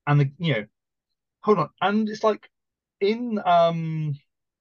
And 0.06 0.20
the 0.20 0.32
you 0.38 0.54
know, 0.54 0.66
hold 1.40 1.60
on. 1.60 1.70
And 1.82 2.10
it's 2.10 2.24
like 2.24 2.50
in 3.00 3.40
um 3.46 4.16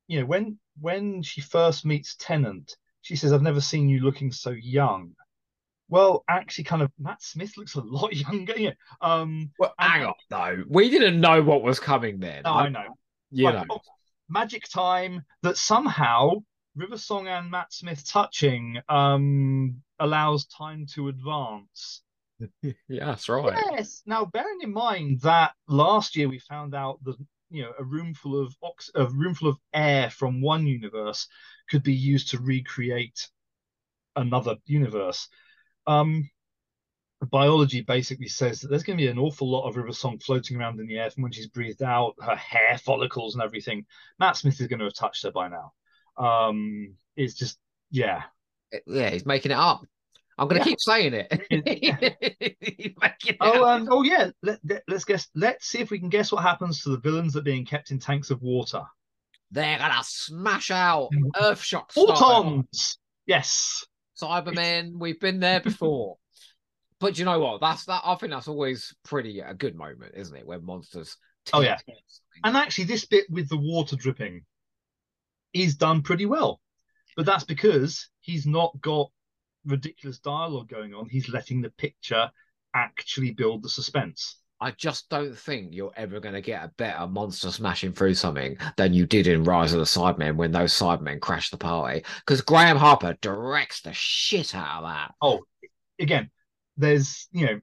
you 0.06 0.20
know, 0.20 0.26
when 0.26 0.58
when 0.80 1.22
she 1.22 1.40
first 1.40 1.84
meets 1.84 2.16
Tennant, 2.16 2.76
she 3.02 3.16
says, 3.16 3.32
I've 3.32 3.42
never 3.42 3.60
seen 3.60 3.88
you 3.88 4.00
looking 4.00 4.32
so 4.32 4.50
young. 4.50 5.12
Well, 5.88 6.24
actually, 6.28 6.64
kind 6.64 6.82
of 6.82 6.90
Matt 6.98 7.22
Smith 7.22 7.56
looks 7.56 7.74
a 7.74 7.80
lot 7.82 8.14
younger. 8.16 8.54
Yeah. 8.58 8.70
Um, 9.00 9.50
well, 9.58 9.74
hang 9.78 10.06
on, 10.06 10.14
though. 10.30 10.64
We 10.68 10.88
didn't 10.88 11.20
know 11.20 11.42
what 11.42 11.62
was 11.62 11.78
coming 11.80 12.18
then. 12.18 12.42
no, 12.44 12.52
I 12.52 12.68
know. 12.68 12.96
You 13.30 13.46
Right, 13.48 13.66
know. 13.66 13.76
oh, 13.76 13.80
magic 14.28 14.68
time 14.70 15.22
that 15.42 15.56
somehow 15.56 16.42
River 16.76 16.96
Song 16.96 17.28
and 17.28 17.50
Matt 17.50 17.72
Smith 17.72 18.06
touching 18.06 18.78
um 18.88 19.82
allows 19.98 20.46
time 20.46 20.86
to 20.94 21.08
advance. 21.08 22.02
Yeah, 22.88 23.06
that's 23.06 23.28
right. 23.28 23.56
Yes. 23.70 24.02
Now, 24.04 24.24
bearing 24.24 24.58
in 24.62 24.72
mind 24.72 25.20
that 25.20 25.52
last 25.68 26.16
year 26.16 26.28
we 26.28 26.40
found 26.40 26.74
out 26.74 26.98
that 27.04 27.16
you 27.53 27.62
know 27.62 27.72
a 27.78 27.84
room 27.84 28.14
full 28.14 28.40
of 28.40 28.55
ox- 28.62 28.90
a 28.94 29.07
room 29.07 29.34
full 29.34 29.48
of 29.48 29.59
air 29.72 30.11
from 30.11 30.40
one 30.40 30.66
universe 30.66 31.28
could 31.70 31.82
be 31.82 31.94
used 31.94 32.30
to 32.30 32.38
recreate 32.38 33.28
another 34.16 34.57
universe. 34.66 35.28
Um, 35.86 36.28
biology 37.30 37.82
basically 37.82 38.28
says 38.28 38.61
that 38.61 38.68
there's 38.68 38.82
going 38.82 38.98
to 38.98 39.03
be 39.03 39.09
an 39.09 39.18
awful 39.18 39.50
lot 39.50 39.68
of 39.68 39.76
River 39.76 39.92
Song 39.92 40.18
floating 40.18 40.57
around 40.57 40.80
in 40.80 40.86
the 40.86 40.98
air 40.98 41.11
from 41.11 41.22
when 41.22 41.32
she's 41.32 41.46
breathed 41.46 41.82
out, 41.82 42.14
her 42.20 42.36
hair 42.36 42.78
follicles 42.78 43.34
and 43.34 43.42
everything. 43.42 43.86
Matt 44.18 44.36
Smith 44.36 44.61
is 44.61 44.66
going 44.66 44.80
to 44.80 44.86
have 44.86 44.94
touched 44.94 45.22
her 45.22 45.30
by 45.30 45.48
now. 45.48 45.72
Um, 46.16 46.94
it's 47.16 47.34
just 47.34 47.59
yeah. 47.90 48.22
Yeah, 48.86 49.11
he's 49.11 49.26
making 49.26 49.53
it 49.53 49.59
up. 49.59 49.84
I'm 50.39 50.49
going 50.49 50.62
to 50.62 50.68
Yeah. 50.68 50.70
keep 50.70 50.80
saying 50.80 51.14
it. 51.14 52.57
he's 52.61 52.93
making 53.01 53.35
it 53.35 53.37
Oh, 53.41 53.64
um, 53.64 53.89
oh 53.91 54.03
yeah. 54.03 54.30
Let, 54.43 54.61
let's 54.89 55.05
guess. 55.05 55.28
Let's 55.35 55.66
see 55.66 55.78
if 55.80 55.91
we 55.91 55.99
can 55.99 56.09
guess 56.09 56.33
what 56.33 56.43
happens 56.43 56.83
to 56.83 56.91
the 56.91 56.99
villains 56.99 57.35
that 57.35 57.41
are 57.41 57.43
being 57.43 57.66
kept 57.66 57.91
in 57.91 57.99
tanks 57.99 58.30
of 58.30 58.43
water. 58.43 58.83
They're 59.51 59.78
going 59.78 59.91
to 59.91 60.03
smash 60.05 60.70
out 60.70 61.11
Earthshock 61.37 61.93
style. 61.93 62.16
Photons. 62.16 62.99
Yes. 63.26 63.85
Cybermen, 64.20 64.99
we've 64.99 65.20
been 65.20 65.41
there 65.41 65.61
before. 65.61 66.16
But 67.01 67.18
you 67.18 67.24
know 67.24 67.39
what? 67.41 67.61
That's 67.61 67.85
that. 67.87 68.01
I 68.05 68.14
think 68.14 68.33
that's 68.33 68.49
always 68.49 68.95
pretty 69.05 69.41
a 69.41 69.53
good 69.53 69.74
moment, 69.76 70.12
isn't 70.14 70.37
it? 70.37 70.47
When 70.47 70.64
monsters. 70.64 71.16
Oh, 71.53 71.61
yeah. 71.61 71.76
And 72.45 72.57
actually, 72.57 72.85
this 72.85 73.05
bit 73.05 73.26
with 73.28 73.49
the 73.49 73.57
water 73.59 73.97
dripping 73.97 74.43
is 75.53 75.74
done 75.74 76.03
pretty 76.03 76.24
well. 76.26 76.61
But 77.16 77.26
that's 77.26 77.45
because 77.45 78.09
he's 78.20 78.47
not 78.47 78.80
got 78.80 79.11
ridiculous 79.66 80.18
dialogue 80.18 80.68
going 80.68 80.94
on. 80.94 81.08
He's 81.08 81.28
letting 81.28 81.60
the 81.60 81.70
picture 81.70 82.30
actually 82.74 83.32
build 83.32 83.62
the 83.62 83.68
suspense. 83.68 84.36
I 84.60 84.70
just 84.70 85.08
don't 85.08 85.36
think 85.36 85.74
you're 85.74 85.92
ever 85.96 86.20
going 86.20 86.36
to 86.36 86.40
get 86.40 86.64
a 86.64 86.72
better 86.76 87.08
monster 87.08 87.50
smashing 87.50 87.92
through 87.92 88.14
something 88.14 88.56
than 88.76 88.94
you 88.94 89.06
did 89.06 89.26
in 89.26 89.42
Rise 89.42 89.72
of 89.72 89.80
the 89.80 89.84
Cybermen 89.84 90.36
when 90.36 90.52
those 90.52 90.72
Cybermen 90.72 91.20
crashed 91.20 91.50
the 91.50 91.58
party. 91.58 92.04
Because 92.24 92.42
Graham 92.42 92.76
Harper 92.76 93.16
directs 93.20 93.80
the 93.80 93.92
shit 93.92 94.54
out 94.54 94.84
of 94.84 94.88
that. 94.88 95.14
Oh, 95.20 95.40
again, 95.98 96.30
there's 96.76 97.28
you 97.32 97.46
know, 97.46 97.60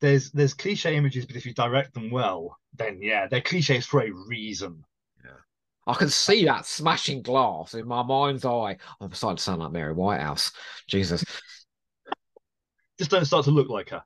there's 0.00 0.32
there's 0.32 0.52
cliche 0.52 0.96
images, 0.96 1.26
but 1.26 1.36
if 1.36 1.46
you 1.46 1.54
direct 1.54 1.94
them 1.94 2.10
well, 2.10 2.58
then 2.74 3.00
yeah, 3.00 3.28
they're 3.28 3.40
cliches 3.40 3.86
for 3.86 4.02
a 4.02 4.10
reason. 4.10 4.82
I 5.86 5.94
can 5.94 6.08
see 6.08 6.44
that 6.44 6.66
smashing 6.66 7.22
glass 7.22 7.74
in 7.74 7.86
my 7.86 8.02
mind's 8.02 8.44
eye. 8.44 8.76
I'm 9.00 9.12
starting 9.12 9.36
to 9.36 9.42
sound 9.42 9.60
like 9.60 9.72
Mary 9.72 9.92
Whitehouse. 9.92 10.52
Jesus. 10.88 11.24
Just 12.98 13.10
don't 13.10 13.24
start 13.24 13.44
to 13.44 13.50
look 13.50 13.68
like 13.68 13.90
her. 13.90 14.02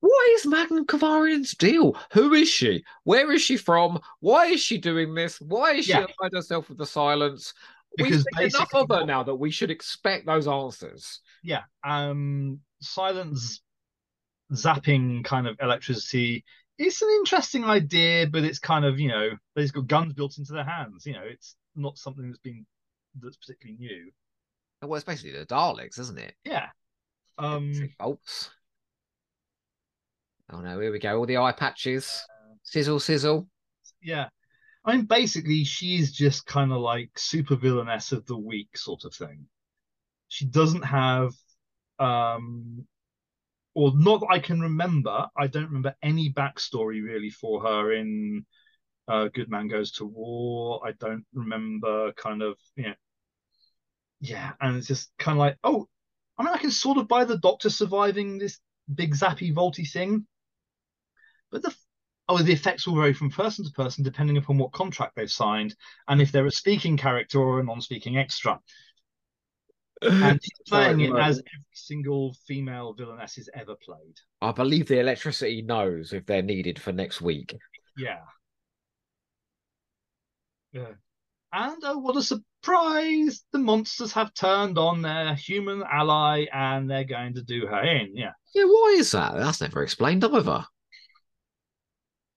What 0.00 0.28
is 0.30 0.46
Madame 0.46 0.86
Kovarian's 0.86 1.52
deal? 1.52 1.96
Who 2.12 2.32
is 2.32 2.48
she? 2.48 2.84
Where 3.04 3.30
is 3.32 3.42
she 3.42 3.56
from? 3.56 4.00
Why 4.20 4.46
is 4.46 4.60
she 4.60 4.78
doing 4.78 5.14
this? 5.14 5.40
Why 5.40 5.74
is 5.74 5.84
she 5.84 5.92
Yeah. 5.92 6.06
allied 6.18 6.32
herself 6.32 6.68
with 6.68 6.78
the 6.78 6.86
silence? 6.86 7.52
Because 7.96 8.24
We've 8.38 8.46
enough 8.54 8.74
of 8.74 8.88
her 8.90 9.04
now 9.04 9.22
that 9.24 9.34
we 9.34 9.50
should 9.50 9.70
expect 9.70 10.26
those 10.26 10.46
answers. 10.48 11.20
yeah 11.42 11.62
um 11.84 12.60
silence 12.80 13.60
zapping 14.52 15.24
kind 15.24 15.46
of 15.46 15.56
electricity 15.60 16.44
it's 16.82 17.02
an 17.02 17.08
interesting 17.20 17.64
idea 17.64 18.26
but 18.26 18.42
it's 18.42 18.58
kind 18.58 18.84
of 18.84 18.98
you 18.98 19.08
know 19.08 19.28
they've 19.54 19.72
got 19.72 19.86
guns 19.86 20.12
built 20.14 20.38
into 20.38 20.52
their 20.52 20.64
hands 20.64 21.04
you 21.06 21.12
know 21.12 21.22
it's 21.24 21.54
not 21.76 21.98
something 21.98 22.26
that's 22.26 22.38
been 22.40 22.64
that's 23.20 23.36
particularly 23.36 23.76
new 23.78 24.10
Well, 24.82 24.94
it's 24.96 25.04
basically 25.04 25.32
the 25.38 25.46
Daleks, 25.46 25.98
isn't 26.00 26.18
it? 26.18 26.34
yeah 26.44 26.66
um 27.38 27.72
bolts. 27.98 28.50
Oh 30.52 30.60
no, 30.60 30.80
here 30.80 30.90
we 30.92 30.98
go. 30.98 31.16
All 31.16 31.26
the 31.26 31.36
eye 31.38 31.52
patches. 31.52 32.22
Sizzle, 32.62 33.00
sizzle. 33.00 33.46
yeah 34.02 34.28
i 34.84 34.94
mean 34.96 35.04
basically 35.06 35.64
she's 35.64 36.12
just 36.12 36.46
kind 36.46 36.72
of 36.72 36.78
like 36.78 37.10
super 37.16 37.56
villainess 37.56 38.12
of 38.12 38.24
the 38.26 38.36
week 38.36 38.76
sort 38.76 39.04
of 39.04 39.14
thing 39.14 39.46
she 40.28 40.44
doesn't 40.46 40.82
have 40.82 41.32
um 41.98 42.86
or 43.74 43.92
not 43.94 44.20
that 44.20 44.28
i 44.30 44.38
can 44.38 44.60
remember 44.60 45.26
i 45.36 45.46
don't 45.46 45.66
remember 45.66 45.94
any 46.02 46.32
backstory 46.32 47.02
really 47.02 47.30
for 47.30 47.62
her 47.62 47.92
in 47.92 48.44
uh 49.08 49.28
good 49.34 49.50
man 49.50 49.66
goes 49.66 49.90
to 49.92 50.04
war. 50.04 50.80
I 50.86 50.92
don't 50.92 51.24
remember 51.34 52.12
kind 52.12 52.42
of 52.42 52.56
know 52.76 52.94
yeah 54.20 54.52
and 54.60 54.76
it's 54.76 54.86
just 54.86 55.10
kind 55.18 55.36
of 55.36 55.40
like 55.40 55.56
oh 55.64 55.88
i 56.38 56.42
mean 56.44 56.52
i 56.54 56.58
can 56.58 56.70
sort 56.70 56.98
of 56.98 57.08
buy 57.08 57.24
the 57.24 57.38
doctor 57.38 57.70
surviving 57.70 58.38
this 58.38 58.58
big 58.94 59.14
zappy 59.14 59.52
volty 59.54 59.90
thing 59.90 60.26
but 61.50 61.62
the 61.62 61.74
oh 62.28 62.38
the 62.38 62.52
effects 62.52 62.86
will 62.86 62.96
vary 62.96 63.12
from 63.12 63.30
person 63.30 63.64
to 63.64 63.70
person 63.72 64.04
depending 64.04 64.36
upon 64.36 64.58
what 64.58 64.72
contract 64.72 65.16
they've 65.16 65.30
signed 65.30 65.74
and 66.08 66.20
if 66.20 66.30
they're 66.30 66.46
a 66.46 66.50
speaking 66.50 66.96
character 66.96 67.40
or 67.40 67.60
a 67.60 67.64
non-speaking 67.64 68.18
extra 68.18 68.60
and 70.02 70.40
she's 70.42 70.68
playing 70.68 71.00
it 71.00 71.14
as 71.16 71.38
every 71.38 71.64
single 71.72 72.34
female 72.46 72.94
villainess 72.94 73.36
has 73.36 73.48
ever 73.54 73.74
played 73.84 74.16
I 74.42 74.52
believe 74.52 74.88
the 74.88 75.00
electricity 75.00 75.62
knows 75.62 76.12
if 76.12 76.24
they're 76.26 76.42
needed 76.42 76.78
for 76.78 76.92
next 76.92 77.20
week. 77.20 77.56
Yeah. 77.96 78.20
Yeah. 80.72 80.92
And 81.52 81.82
oh, 81.84 81.98
what 81.98 82.16
a 82.16 82.22
surprise! 82.22 83.42
The 83.52 83.58
monsters 83.58 84.12
have 84.12 84.32
turned 84.34 84.78
on 84.78 85.02
their 85.02 85.34
human 85.34 85.82
ally 85.82 86.46
and 86.52 86.88
they're 86.88 87.04
going 87.04 87.34
to 87.34 87.42
do 87.42 87.66
her 87.66 87.82
in. 87.82 88.16
Yeah. 88.16 88.32
Yeah, 88.54 88.64
why 88.64 88.96
is 88.98 89.10
that? 89.12 89.34
That's 89.34 89.60
never 89.60 89.82
explained 89.82 90.24
either. 90.24 90.64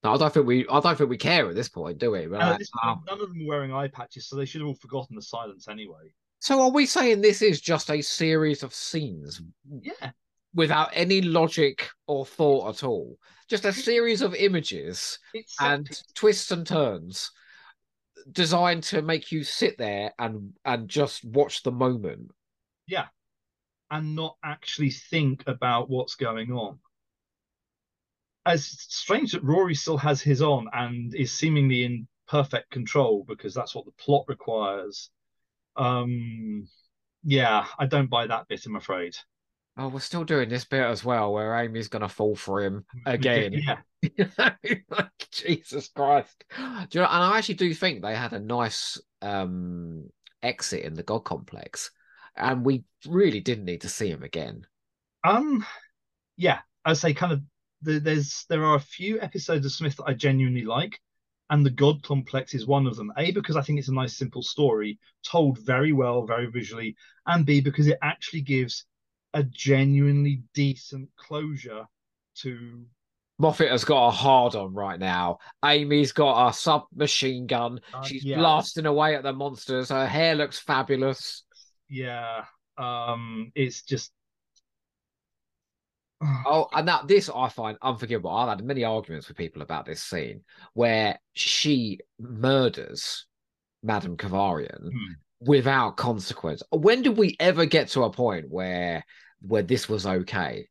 No, 0.04 0.14
I 0.14 0.18
don't 0.18 0.34
think 0.34 0.46
we 0.46 0.68
I 0.68 0.80
don't 0.80 0.98
think 0.98 1.10
we 1.10 1.18
care 1.18 1.48
at 1.48 1.56
this 1.56 1.70
point, 1.70 2.00
do 2.00 2.12
we? 2.12 2.26
Like, 2.28 2.42
oh, 2.42 2.80
uh, 2.84 2.96
point, 2.96 3.06
none 3.08 3.22
of 3.22 3.30
them 3.30 3.44
are 3.44 3.48
wearing 3.48 3.74
eye 3.74 3.88
patches, 3.88 4.28
so 4.28 4.36
they 4.36 4.46
should 4.46 4.62
have 4.62 4.68
all 4.68 4.76
forgotten 4.76 5.16
the 5.16 5.22
silence 5.22 5.68
anyway. 5.70 6.14
So 6.44 6.60
are 6.60 6.72
we 6.72 6.86
saying 6.86 7.22
this 7.22 7.42
is 7.42 7.62
just 7.62 7.90
a 7.90 8.02
series 8.02 8.64
of 8.64 8.74
scenes 8.74 9.42
Yeah, 9.82 10.12
without 10.54 10.90
any 10.92 11.22
logic 11.22 11.88
or 12.06 12.26
thought 12.26 12.68
at 12.76 12.84
all? 12.84 13.18
Just 13.50 13.64
a 13.64 13.72
series 13.72 14.22
of 14.22 14.36
images 14.36 15.20
it's 15.34 15.56
and 15.62 15.86
piece. 15.88 16.04
twists 16.14 16.52
and 16.52 16.68
turns 16.68 17.32
designed 18.30 18.84
to 18.84 19.02
make 19.02 19.32
you 19.32 19.46
sit 19.46 19.78
there 19.78 20.12
and 20.20 20.52
and 20.66 20.90
just 20.90 21.24
watch 21.24 21.64
the 21.64 21.72
moment. 21.72 22.30
Yeah. 22.88 23.06
And 23.90 24.14
not 24.14 24.36
actually 24.44 24.92
think 24.92 25.46
about 25.48 25.90
what's 25.90 26.16
going 26.16 26.52
on. 26.52 26.78
As 28.46 28.66
strange 28.66 29.32
that 29.32 29.46
Rory 29.46 29.76
still 29.76 29.96
has 29.96 30.22
his 30.22 30.42
on 30.42 30.68
and 30.74 31.16
is 31.16 31.32
seemingly 31.32 31.86
in 31.86 32.06
perfect 32.28 32.70
control 32.70 33.24
because 33.26 33.54
that's 33.54 33.74
what 33.74 33.86
the 33.86 33.94
plot 33.94 34.26
requires. 34.28 35.10
Um, 35.76 36.68
yeah, 37.24 37.66
I 37.80 37.86
don't 37.86 38.10
buy 38.10 38.28
that 38.28 38.48
bit. 38.48 38.66
I'm 38.66 38.76
afraid. 38.76 39.16
Oh, 39.76 39.88
we're 39.88 40.02
still 40.02 40.24
doing 40.24 40.50
this 40.50 40.66
bit 40.66 40.84
as 40.84 41.04
well 41.04 41.34
where 41.34 41.58
Amy's 41.58 41.88
gonna 41.88 42.10
fall 42.10 42.36
for 42.36 42.62
him 42.62 42.86
again. 43.06 43.54
Yeah, 44.18 44.34
Like, 44.90 45.10
Jesus 45.32 45.88
Christ. 45.88 46.44
Do 46.58 46.64
you 46.92 47.02
know, 47.02 47.08
and 47.10 47.24
I 47.24 47.38
actually 47.38 47.56
do 47.56 47.74
think 47.74 48.02
they 48.02 48.16
had 48.16 48.34
a 48.34 48.40
nice 48.40 49.00
um 49.22 50.10
exit 50.44 50.84
in 50.84 50.94
the 50.94 51.04
God 51.04 51.20
complex. 51.24 51.90
And 52.36 52.66
we 52.66 52.84
really 53.08 53.40
didn't 53.40 53.66
need 53.66 53.82
to 53.82 53.90
see 53.90 54.10
him 54.10 54.24
again. 54.24 54.66
um, 55.24 55.66
yeah. 56.36 56.60
I 56.86 56.90
would 56.92 56.98
say 56.98 57.14
kind 57.14 57.34
of. 57.34 57.42
The, 57.82 58.00
there's 58.00 58.46
there 58.48 58.64
are 58.64 58.76
a 58.76 58.80
few 58.80 59.20
episodes 59.20 59.66
of 59.66 59.72
Smith 59.72 59.98
that 59.98 60.06
I 60.06 60.14
genuinely 60.14 60.64
like, 60.64 61.02
and 61.50 61.66
the 61.66 61.70
God 61.70 62.02
Complex 62.04 62.54
is 62.54 62.66
one 62.66 62.88
of 62.88 62.96
them. 62.96 63.12
A 63.18 63.32
because 63.32 63.56
I 63.56 63.62
think 63.62 63.80
it's 63.80 63.90
a 63.90 63.94
nice 63.94 64.16
simple 64.16 64.42
story 64.42 65.00
told 65.24 65.60
very 65.60 65.92
well, 65.92 66.26
very 66.26 66.48
visually, 66.48 66.96
and 67.28 67.46
B 67.46 67.62
because 67.62 67.88
it 67.88 68.00
actually 68.02 68.42
gives 68.42 68.86
a 69.34 69.44
genuinely 69.44 70.44
decent 70.54 71.10
closure 71.18 71.86
to 72.36 72.86
Moffat 73.40 73.72
has 73.72 73.84
got 73.84 74.08
a 74.08 74.12
hard 74.12 74.56
on 74.56 74.74
right 74.74 75.00
now. 75.00 75.40
Amy's 75.66 76.12
got 76.12 76.50
a 76.50 76.54
submachine 76.54 77.48
gun. 77.48 77.80
Uh, 77.94 78.04
She's 78.04 78.24
yeah. 78.24 78.38
blasting 78.38 78.86
away 78.86 79.16
at 79.16 79.24
the 79.24 79.34
monsters. 79.34 79.90
Her 79.90 80.06
hair 80.08 80.36
looks 80.36 80.60
fabulous. 80.60 81.44
yeah. 81.90 82.46
Um, 82.78 83.52
it's 83.54 83.84
just 83.84 84.12
Oh, 86.46 86.68
and 86.74 86.88
that 86.88 87.08
this 87.08 87.30
I 87.34 87.50
find 87.50 87.78
unforgivable. 87.82 88.30
I've 88.32 88.50
had 88.50 88.66
many 88.66 88.84
arguments 88.84 89.28
with 89.28 89.38
people 89.38 89.62
about 89.62 89.86
this 89.86 90.02
scene 90.04 90.42
where 90.74 91.20
she 91.34 92.00
murders 92.20 93.26
Madame 93.82 94.18
Kovarian 94.18 94.90
Hmm. 94.92 95.14
without 95.42 95.98
consequence. 95.98 96.64
When 96.72 97.02
did 97.02 97.18
we 97.18 97.36
ever 97.40 97.66
get 97.66 97.90
to 97.90 98.04
a 98.04 98.12
point 98.12 98.50
where 98.50 99.04
where 99.42 99.64
this 99.64 99.90
was 99.90 100.06
okay? 100.06 100.68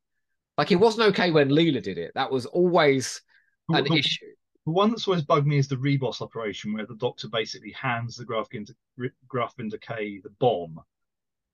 Like 0.59 0.71
it 0.73 0.77
wasn't 0.77 1.09
okay 1.09 1.31
when 1.31 1.49
Leela 1.51 1.83
did 1.83 1.99
it. 1.99 2.13
That 2.15 2.31
was 2.31 2.47
always 2.47 3.21
an 3.69 3.85
the, 3.85 3.95
issue. 3.97 4.27
the 4.67 4.73
one 4.73 4.91
that's 4.91 5.07
always 5.09 5.23
bugged 5.25 5.47
me 5.47 5.59
is 5.59 5.69
the 5.69 5.77
Ribos 5.77 6.21
operation, 6.21 6.73
where 6.75 6.87
the 6.87 6.97
Doctor 6.97 7.29
basically 7.29 7.73
hands 7.73 8.17
the 8.17 8.25
Grafkin 8.25 8.69
Graff 9.29 9.57
Vynda-K 9.57 10.21
the 10.23 10.31
bomb, 10.39 10.81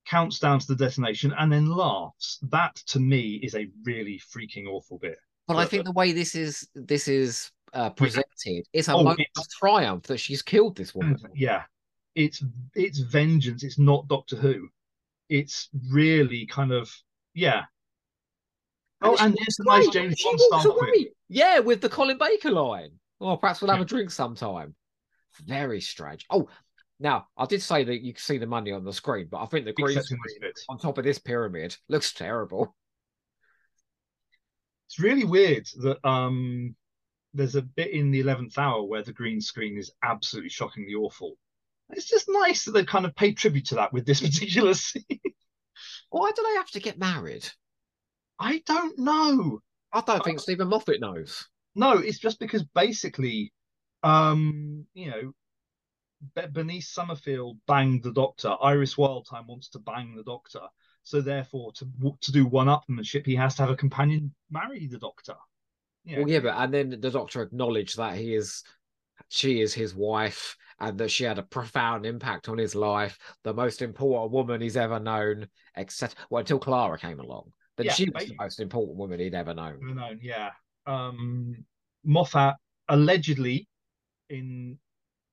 counts 0.09 0.38
down 0.38 0.59
to 0.59 0.66
the 0.66 0.76
detonation, 0.76 1.34
and 1.38 1.52
then 1.52 1.66
laughs. 1.66 2.38
That 2.50 2.76
to 2.86 3.00
me 3.00 3.34
is 3.42 3.54
a 3.54 3.68
really 3.84 4.20
freaking 4.34 4.66
awful 4.66 4.98
bit. 4.98 5.18
But 5.46 5.56
I 5.56 5.64
think 5.66 5.84
the 5.84 5.92
way 5.92 6.12
this 6.12 6.34
is 6.34 6.68
this 6.74 7.09
is 7.09 7.50
uh, 7.72 7.90
presented, 7.90 8.66
it's 8.72 8.88
a 8.88 8.92
Oh, 8.94 9.02
moment 9.02 9.28
of 9.36 9.44
triumph 9.59 10.04
that 10.04 10.18
she's 10.18 10.42
killed 10.42 10.76
this 10.76 10.94
woman. 10.94 11.18
Yeah, 11.34 11.62
it's 12.14 12.42
it's 12.74 12.98
vengeance. 12.98 13.62
It's 13.62 13.78
not 13.78 14.09
Doctor 14.09 14.36
Who. 14.36 14.68
It's 15.28 15.68
really 15.90 16.46
kind 16.46 16.72
of 16.72 16.90
yeah. 17.34 17.64
Oh, 19.00 19.16
and 19.20 19.34
walks 19.34 19.38
here's 19.38 19.59
a 19.61 19.64
nice. 19.64 19.88
James 19.88 20.18
She 20.18 20.24
Bond 20.24 20.40
walks. 20.50 20.90
Yeah, 21.28 21.61
with 21.61 21.80
the 21.80 21.88
Colin 21.88 22.18
Baker 22.18 22.50
line. 22.50 22.90
Oh, 23.20 23.36
perhaps 23.36 23.61
we'll 23.61 23.70
have 23.70 23.78
Yeah. 23.78 23.84
a 23.84 23.86
drink 23.86 24.11
sometime. 24.11 24.74
Very 25.46 25.80
strange. 25.80 26.26
Oh, 26.30 26.48
now 27.01 27.26
I 27.36 27.46
did 27.46 27.62
say 27.62 27.84
that 27.84 28.03
you 28.03 28.12
can 28.12 28.20
see 28.20 28.38
the 28.38 28.46
money 28.46 28.72
on 28.72 28.84
the 28.84 28.92
screen, 28.92 29.28
but 29.30 29.38
I 29.42 29.46
think 29.46 29.64
the 29.64 29.72
green 29.72 29.96
Except 29.96 30.11
in 30.12 30.18
this 30.24 30.34
screen 30.34 30.51
bit. 30.51 30.61
on 30.68 30.78
top 30.78 30.99
of 30.99 31.05
this 31.05 31.18
pyramid 31.18 31.76
looks 31.88 32.12
terrible. 32.12 32.74
It's 34.88 34.99
really 34.99 35.24
weird 35.24 35.66
that 35.82 35.99
um 36.07 36.74
there's 37.34 37.57
a 37.57 37.62
bit 37.62 37.90
in 37.90 38.11
the 38.11 38.20
eleventh 38.20 38.57
hour 38.59 38.82
where 38.84 39.03
the 39.03 39.12
green 39.12 39.40
screen 39.40 39.76
is 39.76 39.92
absolutely 40.03 40.51
shockingly 40.51 40.94
awful. 40.94 41.34
It's 41.90 42.09
just 42.09 42.26
nice 42.28 42.64
that 42.64 42.72
they've 42.72 42.86
kind 42.86 43.07
of 43.07 43.14
paid 43.14 43.36
tribute 43.36 43.66
to 43.66 43.76
that 43.76 43.92
with 43.92 44.07
this 44.07 44.20
particular 44.26 44.74
scene. 44.74 45.05
Why 46.11 46.30
do 46.34 46.42
they 46.42 46.55
have 46.57 46.70
to 46.70 46.80
get 46.80 46.99
married? 46.99 47.49
I 48.38 48.62
don't 48.66 48.99
know. 48.99 49.61
I 49.92 50.01
don't 50.01 50.24
think 50.24 50.40
Steven 50.40 50.68
Moffat 50.68 51.01
knows. 51.01 51.49
No, 51.74 51.92
it's 51.92 52.18
just 52.18 52.38
because 52.38 52.62
basically, 52.62 53.53
um, 54.03 54.86
you 54.94 55.11
know, 55.11 55.32
Bernice 56.53 56.89
Summerfield 56.89 57.59
banged 57.66 58.03
the 58.03 58.12
Doctor. 58.12 58.57
Iris 58.62 58.97
Wildthyme 58.97 59.47
wants 59.47 59.69
to 59.71 59.79
bang 59.79 60.14
the 60.14 60.25
Doctor. 60.25 60.61
So 61.03 61.21
therefore, 61.21 61.73
to 61.73 61.89
to 62.21 62.33
do 62.33 62.47
one-upmanship, 62.47 63.25
he 63.25 63.37
has 63.37 63.55
to 63.57 63.62
have 63.62 63.71
a 63.71 63.77
companion 63.77 64.35
marry 64.51 64.87
the 64.87 64.99
Doctor. 64.99 65.35
Well, 66.16 66.29
yeah, 66.29 66.41
but 66.41 66.57
and 66.57 66.73
then 66.73 67.01
the 67.01 67.11
doctor 67.11 67.43
acknowledged 67.43 67.99
that 67.99 68.16
he 68.16 68.35
is, 68.35 68.62
she 69.29 69.61
is 69.61 69.75
his 69.75 69.95
wife, 69.95 70.57
and 70.81 70.97
that 70.99 71.11
she 71.11 71.25
had 71.25 71.39
a 71.39 71.43
profound 71.43 72.07
impact 72.07 72.49
on 72.49 72.57
his 72.57 72.75
life, 72.75 73.19
the 73.45 73.53
most 73.53 73.83
important 73.83 74.33
woman 74.33 74.61
he's 74.61 74.77
ever 74.77 74.99
known, 74.99 75.49
except 75.77 76.16
well 76.31 76.41
until 76.41 76.59
Clara 76.59 76.99
came 76.99 77.21
along. 77.21 77.53
Then 77.77 77.87
Yeah, 77.87 77.93
she 77.93 78.11
was 78.11 78.27
the 78.27 78.37
most 78.37 78.61
important 78.61 78.97
woman 78.97 79.21
he'd 79.21 79.35
ever 79.35 79.55
known. 79.55 79.95
Known, 79.95 80.21
yeah. 80.23 80.51
Um, 80.87 81.64
Moffat 82.05 82.57
allegedly, 82.89 83.69
in 84.31 84.79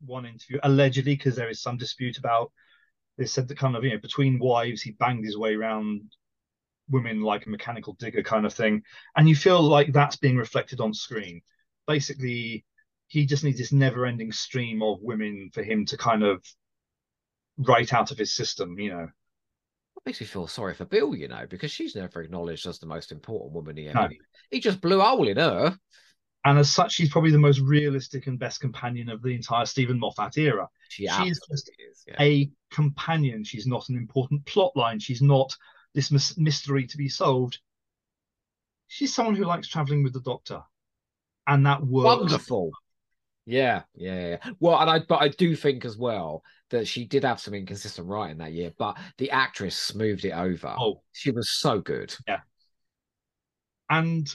one 0.04 0.26
interview, 0.26 0.60
allegedly, 0.64 1.16
because 1.16 1.36
there 1.36 1.50
is 1.50 1.62
some 1.62 1.78
dispute 1.78 2.18
about, 2.18 2.52
they 3.18 3.26
said 3.26 3.48
that 3.48 3.58
kind 3.58 3.76
of, 3.76 3.84
you 3.84 3.92
know, 3.92 4.00
between 4.00 4.40
wives, 4.40 4.82
he 4.82 4.92
banged 4.92 5.26
his 5.26 5.38
way 5.38 5.56
around 5.56 6.02
women 6.90 7.22
like 7.22 7.46
a 7.46 7.50
mechanical 7.50 7.94
digger 7.94 8.24
kind 8.24 8.46
of 8.46 8.54
thing. 8.54 8.84
And 9.16 9.28
you 9.28 9.36
feel 9.36 9.62
like 9.62 9.92
that's 9.92 10.18
being 10.18 10.38
reflected 10.38 10.80
on 10.80 10.94
screen. 10.94 11.42
Basically, 11.88 12.66
he 13.08 13.26
just 13.26 13.44
needs 13.44 13.58
this 13.58 13.72
never 13.72 14.06
ending 14.06 14.32
stream 14.32 14.82
of 14.82 15.00
women 15.02 15.50
for 15.54 15.64
him 15.64 15.86
to 15.86 15.98
kind 15.98 16.24
of 16.24 16.44
write 17.58 17.94
out 17.94 18.12
of 18.12 18.18
his 18.18 18.34
system, 18.34 18.78
you 18.80 18.92
know. 18.92 19.08
It 19.98 20.04
makes 20.06 20.20
me 20.20 20.28
feel 20.28 20.48
sorry 20.48 20.74
for 20.74 20.86
Bill, 20.86 21.16
you 21.16 21.28
know, 21.28 21.46
because 21.50 21.72
she's 21.72 21.96
never 21.96 22.22
acknowledged 22.22 22.68
as 22.68 22.80
the 22.80 22.86
most 22.86 23.12
important 23.12 23.54
woman 23.54 23.78
he 23.78 23.88
ever 23.88 24.02
No. 24.02 24.10
He 24.52 24.60
just 24.60 24.82
blew 24.82 25.02
a 25.02 25.06
hole 25.06 25.28
in 25.28 25.38
her. 25.38 25.78
And 26.46 26.60
as 26.60 26.70
such, 26.72 26.94
she's 26.94 27.10
probably 27.10 27.32
the 27.32 27.40
most 27.40 27.60
realistic 27.60 28.28
and 28.28 28.38
best 28.38 28.62
companion 28.62 29.10
of 29.10 29.24
the 29.24 29.30
entire 29.34 29.66
Steven 29.66 30.00
Moffat 30.00 30.38
era. 30.38 30.70
She 30.90 31.08
She's 31.08 31.40
just 31.50 31.72
is. 31.92 32.06
Yeah. 32.08 32.16
a 32.22 32.52
companion. 32.72 33.44
She's 33.44 33.66
not 33.66 33.90
an 33.90 33.98
important 33.98 34.46
plot 34.46 34.74
line. 34.76 35.00
She's 35.00 35.24
not 35.24 35.56
this 35.96 36.12
mys- 36.12 36.38
mystery 36.38 36.86
to 36.86 36.98
be 36.98 37.10
solved. 37.10 37.58
She's 38.88 39.14
someone 39.14 39.36
who 39.36 39.46
likes 39.46 39.68
traveling 39.68 40.04
with 40.04 40.14
the 40.14 40.22
Doctor, 40.22 40.62
and 41.48 41.66
that 41.66 41.84
works. 41.84 42.06
Wonderful. 42.06 42.72
Yeah, 43.48 43.84
yeah, 43.96 44.28
yeah. 44.30 44.52
Well, 44.60 44.80
and 44.80 44.90
I 44.90 45.00
but 45.00 45.22
I 45.22 45.30
do 45.30 45.56
think 45.56 45.84
as 45.84 45.98
well 45.98 46.44
that 46.70 46.88
she 46.88 47.06
did 47.06 47.24
have 47.24 47.40
some 47.40 47.56
inconsistent 47.56 48.08
writing 48.08 48.38
that 48.38 48.54
year, 48.54 48.72
but 48.78 48.98
the 49.18 49.32
actress 49.32 49.76
smoothed 49.76 50.26
it 50.26 50.32
over. 50.32 50.76
Oh, 50.78 51.02
She 51.12 51.32
was 51.32 51.50
so 51.50 51.80
good. 51.80 52.16
Yeah. 52.28 52.40
And 53.90 54.28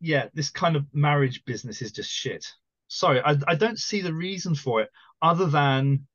yeah, 0.00 0.28
this 0.34 0.50
kind 0.50 0.76
of 0.76 0.86
marriage 0.92 1.44
business 1.44 1.82
is 1.82 1.92
just 1.92 2.10
shit. 2.10 2.46
Sorry, 2.88 3.20
I, 3.20 3.36
I 3.46 3.54
don't 3.54 3.78
see 3.78 4.00
the 4.00 4.14
reason 4.14 4.54
for 4.54 4.80
it 4.82 4.90
other 5.22 5.46
than 5.46 6.06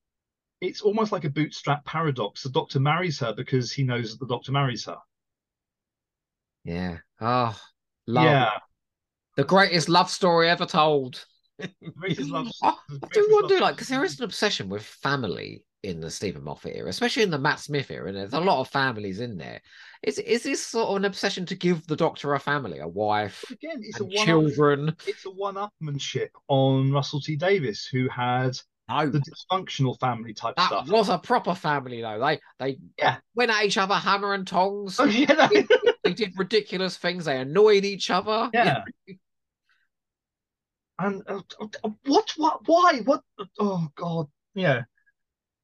it's 0.61 0.81
almost 0.81 1.11
like 1.11 1.23
a 1.23 1.29
bootstrap 1.29 1.85
paradox. 1.85 2.43
The 2.43 2.49
Doctor 2.49 2.79
marries 2.79 3.19
her 3.19 3.33
because 3.33 3.71
he 3.71 3.83
knows 3.83 4.11
that 4.11 4.19
the 4.19 4.33
Doctor 4.33 4.51
marries 4.51 4.85
her. 4.85 4.97
Yeah. 6.63 6.97
Oh, 7.21 7.57
love. 8.07 8.25
Yeah, 8.25 8.49
The 9.35 9.43
greatest 9.43 9.89
love 9.89 10.09
story 10.09 10.49
ever 10.49 10.65
told. 10.65 11.25
I 11.59 11.67
do 11.67 11.83
greatest 11.97 12.29
wonder, 12.31 13.53
love- 13.55 13.61
like, 13.61 13.75
because 13.75 13.87
there 13.87 14.03
is 14.03 14.17
an 14.19 14.25
obsession 14.25 14.67
with 14.69 14.83
family 14.83 15.63
in 15.85 16.01
the 16.01 16.11
Steven 16.11 16.43
Moffat 16.43 16.75
era, 16.75 16.89
especially 16.89 17.23
in 17.23 17.29
the 17.29 17.37
Matt 17.39 17.59
Smith 17.59 17.89
era, 17.91 18.07
and 18.07 18.17
there's 18.17 18.33
a 18.33 18.39
lot 18.39 18.59
of 18.59 18.67
families 18.69 19.19
in 19.19 19.37
there. 19.37 19.61
Is 20.03 20.19
is 20.19 20.43
this 20.43 20.65
sort 20.65 20.89
of 20.89 20.95
an 20.97 21.05
obsession 21.05 21.45
to 21.47 21.55
give 21.55 21.85
the 21.87 21.95
Doctor 21.95 22.33
a 22.33 22.39
family, 22.39 22.79
a 22.79 22.87
wife, 22.87 23.43
Again, 23.51 23.79
it's 23.81 23.99
a 23.99 24.07
children? 24.25 24.95
it's 25.07 25.25
a 25.25 25.31
one-upmanship 25.31 26.29
on 26.47 26.91
Russell 26.91 27.21
T 27.21 27.35
Davies, 27.35 27.87
who 27.91 28.07
had 28.09 28.57
No, 28.89 29.09
the 29.09 29.19
dysfunctional 29.19 29.99
family 29.99 30.33
type 30.33 30.55
that 30.57 30.67
stuff. 30.67 30.89
was 30.89 31.09
a 31.09 31.17
proper 31.17 31.55
family 31.55 32.01
though. 32.01 32.19
They 32.19 32.39
they 32.59 32.77
Yeah. 32.97 33.17
went 33.33 33.51
at 33.51 33.63
each 33.65 33.77
other 33.77 33.95
hammer 33.95 34.33
and 34.33 34.45
tongs. 34.45 34.99
Oh, 34.99 35.05
yeah, 35.05 35.33
no, 35.33 35.49
they 36.03 36.13
did 36.13 36.33
ridiculous 36.37 36.97
things. 36.97 37.25
They 37.25 37.39
annoyed 37.39 37.85
each 37.85 38.09
other. 38.11 38.49
yeah. 38.53 38.83
And 40.97 41.23
uh, 41.27 41.41
uh, 41.59 41.89
what? 42.05 42.31
What? 42.37 42.59
Why? 42.67 43.01
What? 43.03 43.21
Oh 43.59 43.87
God! 43.95 44.27
Yeah. 44.53 44.83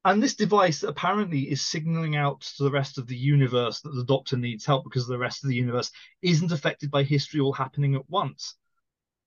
And 0.04 0.22
this 0.22 0.34
device 0.34 0.82
apparently 0.82 1.42
is 1.50 1.64
signaling 1.64 2.16
out 2.16 2.40
to 2.40 2.64
the 2.64 2.70
rest 2.70 2.98
of 2.98 3.06
the 3.06 3.16
universe 3.16 3.80
that 3.80 3.94
the 3.94 4.04
Doctor 4.04 4.36
needs 4.36 4.66
help 4.66 4.84
because 4.84 5.06
the 5.06 5.18
rest 5.18 5.44
of 5.44 5.48
the 5.48 5.56
universe 5.56 5.90
isn't 6.22 6.52
affected 6.52 6.90
by 6.90 7.02
history 7.02 7.40
all 7.40 7.52
happening 7.52 7.94
at 7.94 8.08
once. 8.08 8.56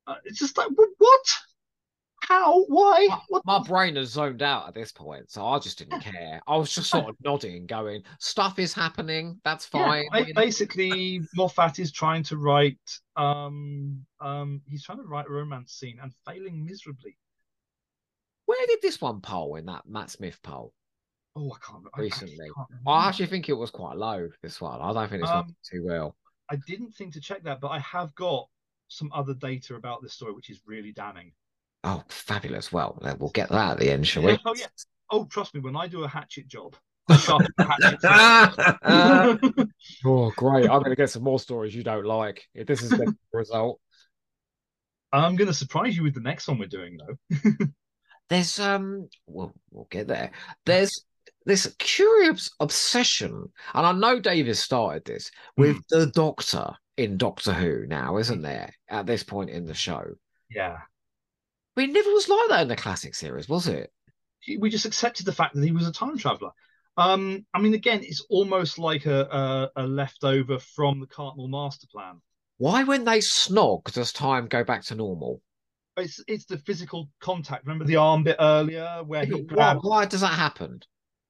Uh, 0.07 0.15
it's 0.25 0.39
just 0.39 0.57
like 0.57 0.69
what? 0.97 1.21
How? 2.21 2.63
Why? 2.65 3.05
My, 3.07 3.19
what? 3.29 3.45
my 3.45 3.59
brain 3.59 3.95
has 3.95 4.09
zoned 4.09 4.41
out 4.41 4.67
at 4.67 4.73
this 4.73 4.91
point, 4.91 5.29
so 5.29 5.45
I 5.45 5.59
just 5.59 5.77
didn't 5.77 6.01
care. 6.01 6.41
I 6.47 6.57
was 6.57 6.73
just 6.73 6.89
sort 6.89 7.07
of 7.07 7.15
nodding, 7.23 7.67
going, 7.67 8.03
"Stuff 8.19 8.57
is 8.57 8.73
happening. 8.73 9.39
That's 9.43 9.65
fine." 9.65 10.05
Yeah, 10.13 10.25
basically, 10.35 11.21
Moffat 11.35 11.79
is 11.79 11.91
trying 11.91 12.23
to 12.23 12.37
write. 12.37 12.79
Um, 13.15 14.05
um, 14.19 14.61
he's 14.67 14.83
trying 14.83 14.97
to 14.97 15.03
write 15.03 15.27
a 15.27 15.31
romance 15.31 15.73
scene 15.73 15.99
and 16.01 16.11
failing 16.25 16.65
miserably. 16.65 17.15
Where 18.45 18.67
did 18.67 18.81
this 18.81 19.01
one 19.01 19.21
poll 19.21 19.55
in 19.55 19.65
that 19.65 19.87
Matt 19.87 20.11
Smith 20.11 20.39
poll? 20.43 20.73
Oh, 21.35 21.51
I 21.51 21.57
can't. 21.65 21.83
Recently, 21.97 22.45
I, 22.45 22.53
can't 22.55 22.69
I, 22.87 23.09
actually 23.09 23.25
think 23.27 23.49
it 23.49 23.53
was 23.53 23.71
quite 23.71 23.97
low. 23.97 24.29
This 24.41 24.61
one, 24.61 24.79
I 24.81 24.93
don't 24.93 25.09
think 25.09 25.23
it's 25.23 25.31
um, 25.31 25.55
too 25.69 25.83
well. 25.85 26.15
I 26.49 26.57
didn't 26.67 26.91
think 26.91 27.13
to 27.13 27.19
check 27.19 27.43
that, 27.43 27.59
but 27.59 27.69
I 27.69 27.79
have 27.79 28.13
got 28.15 28.47
some 28.87 29.11
other 29.13 29.33
data 29.33 29.75
about 29.75 30.01
this 30.01 30.13
story, 30.13 30.33
which 30.33 30.49
is 30.49 30.61
really 30.65 30.91
damning. 30.91 31.31
Oh, 31.83 32.03
fabulous! 32.07 32.71
Well, 32.71 32.97
we'll 33.19 33.29
get 33.31 33.49
that 33.49 33.71
at 33.71 33.79
the 33.79 33.91
end, 33.91 34.07
shall 34.07 34.23
we? 34.23 34.37
oh 34.45 34.55
yeah. 34.55 34.67
Oh, 35.11 35.25
trust 35.25 35.53
me, 35.53 35.59
when 35.59 35.75
I 35.75 35.87
do 35.87 36.03
a 36.03 36.07
hatchet 36.07 36.47
job, 36.47 36.75
hatchet 37.09 37.51
oh, 38.83 40.31
great! 40.35 40.69
I'm 40.69 40.79
going 40.79 40.89
to 40.91 40.95
get 40.95 41.09
some 41.09 41.23
more 41.23 41.39
stories 41.39 41.75
you 41.75 41.83
don't 41.83 42.05
like. 42.05 42.43
If 42.53 42.65
this 42.65 42.81
is 42.81 42.89
the 42.89 43.13
result, 43.33 43.79
I'm 45.11 45.35
going 45.35 45.47
to 45.47 45.53
surprise 45.53 45.95
you 45.95 46.03
with 46.03 46.13
the 46.13 46.21
next 46.21 46.47
one 46.47 46.59
we're 46.59 46.67
doing, 46.67 46.97
though. 46.97 47.49
There's 48.29 48.59
um, 48.59 49.09
we'll 49.27 49.53
we'll 49.71 49.87
get 49.89 50.07
there. 50.07 50.31
There's 50.65 51.05
this 51.45 51.73
curious 51.77 52.49
obsession, 52.59 53.51
and 53.73 53.85
I 53.85 53.91
know 53.91 54.19
Davies 54.19 54.59
started 54.59 55.05
this 55.05 55.29
with 55.57 55.77
mm. 55.77 55.83
the 55.89 56.07
Doctor 56.07 56.71
in 56.97 57.17
Doctor 57.17 57.53
Who 57.53 57.85
now, 57.87 58.17
isn't 58.17 58.41
there? 58.41 58.73
At 58.89 59.05
this 59.05 59.23
point 59.23 59.49
in 59.49 59.65
the 59.65 59.73
show, 59.73 60.03
yeah. 60.49 60.77
But 61.75 61.85
it 61.85 61.91
never 61.91 62.09
was 62.09 62.29
like 62.29 62.49
that 62.49 62.61
in 62.61 62.67
the 62.69 62.75
classic 62.75 63.15
series, 63.15 63.49
was 63.49 63.67
it? 63.67 63.91
We 64.59 64.69
just 64.69 64.85
accepted 64.85 65.25
the 65.25 65.33
fact 65.33 65.55
that 65.55 65.63
he 65.63 65.71
was 65.71 65.87
a 65.87 65.91
time 65.91 66.17
traveler. 66.17 66.51
Um, 66.97 67.45
I 67.53 67.59
mean, 67.59 67.73
again, 67.73 68.01
it's 68.03 68.25
almost 68.29 68.79
like 68.79 69.05
a, 69.05 69.23
a, 69.75 69.83
a 69.83 69.87
leftover 69.87 70.59
from 70.59 71.01
the 71.01 71.07
Cartmel 71.07 71.49
master 71.49 71.87
plan. 71.91 72.21
Why, 72.57 72.83
when 72.83 73.03
they 73.03 73.19
snog, 73.19 73.91
does 73.91 74.13
time 74.13 74.47
go 74.47 74.63
back 74.63 74.83
to 74.85 74.95
normal? 74.95 75.41
It's 75.97 76.21
it's 76.27 76.45
the 76.45 76.57
physical 76.57 77.09
contact. 77.19 77.65
Remember 77.65 77.85
the 77.85 77.95
arm 77.95 78.23
bit 78.23 78.35
earlier 78.39 79.01
where 79.05 79.25
he 79.25 79.41
grabbed... 79.41 79.83
why, 79.83 79.89
why 79.89 80.05
does 80.05 80.21
that 80.21 80.33
happen? 80.33 80.81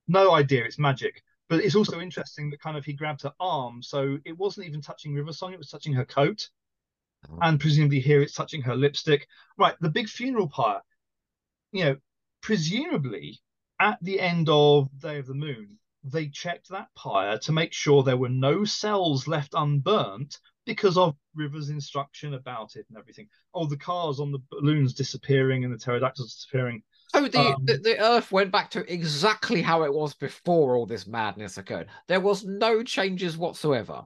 No 0.07 0.33
idea. 0.33 0.65
It's 0.65 0.79
magic. 0.79 1.21
But 1.47 1.63
it's 1.63 1.75
also 1.75 1.99
interesting 1.99 2.49
that 2.49 2.61
kind 2.61 2.75
of 2.75 2.85
he 2.85 2.93
grabbed 2.93 3.21
her 3.21 3.33
arm, 3.39 3.83
so 3.83 4.17
it 4.25 4.35
wasn't 4.37 4.67
even 4.67 4.81
touching 4.81 5.13
River 5.13 5.33
Song; 5.33 5.53
it 5.53 5.59
was 5.59 5.69
touching 5.69 5.93
her 5.93 6.05
coat. 6.05 6.49
Oh. 7.29 7.37
And 7.41 7.59
presumably 7.59 7.99
here 7.99 8.21
it's 8.21 8.33
touching 8.33 8.61
her 8.61 8.75
lipstick. 8.75 9.27
Right, 9.57 9.75
the 9.79 9.89
big 9.89 10.09
funeral 10.09 10.49
pyre. 10.49 10.81
You 11.71 11.83
know, 11.83 11.97
presumably 12.41 13.39
at 13.79 13.99
the 14.01 14.19
end 14.19 14.49
of 14.49 14.89
Day 14.99 15.19
of 15.19 15.27
the 15.27 15.33
Moon, 15.35 15.77
they 16.03 16.29
checked 16.29 16.69
that 16.69 16.87
pyre 16.95 17.37
to 17.39 17.51
make 17.51 17.73
sure 17.73 18.01
there 18.01 18.17
were 18.17 18.29
no 18.29 18.63
cells 18.63 19.27
left 19.27 19.53
unburnt 19.55 20.39
because 20.65 20.97
of 20.97 21.15
River's 21.35 21.69
instruction 21.69 22.33
about 22.33 22.75
it 22.75 22.85
and 22.89 22.97
everything. 22.97 23.27
Oh, 23.53 23.65
the 23.65 23.77
cars 23.77 24.19
on 24.19 24.31
the 24.31 24.39
balloons 24.51 24.93
disappearing 24.93 25.63
and 25.63 25.73
the 25.73 25.77
pterodactyls 25.77 26.33
disappearing. 26.35 26.83
So 27.09 27.27
the, 27.27 27.39
um, 27.39 27.65
the, 27.65 27.77
the 27.77 27.99
Earth 27.99 28.31
went 28.31 28.51
back 28.51 28.71
to 28.71 28.91
exactly 28.91 29.61
how 29.61 29.83
it 29.83 29.93
was 29.93 30.13
before 30.13 30.75
all 30.75 30.85
this 30.85 31.07
madness 31.07 31.57
occurred. 31.57 31.87
There 32.07 32.19
was 32.19 32.43
no 32.43 32.83
changes 32.83 33.37
whatsoever. 33.37 34.03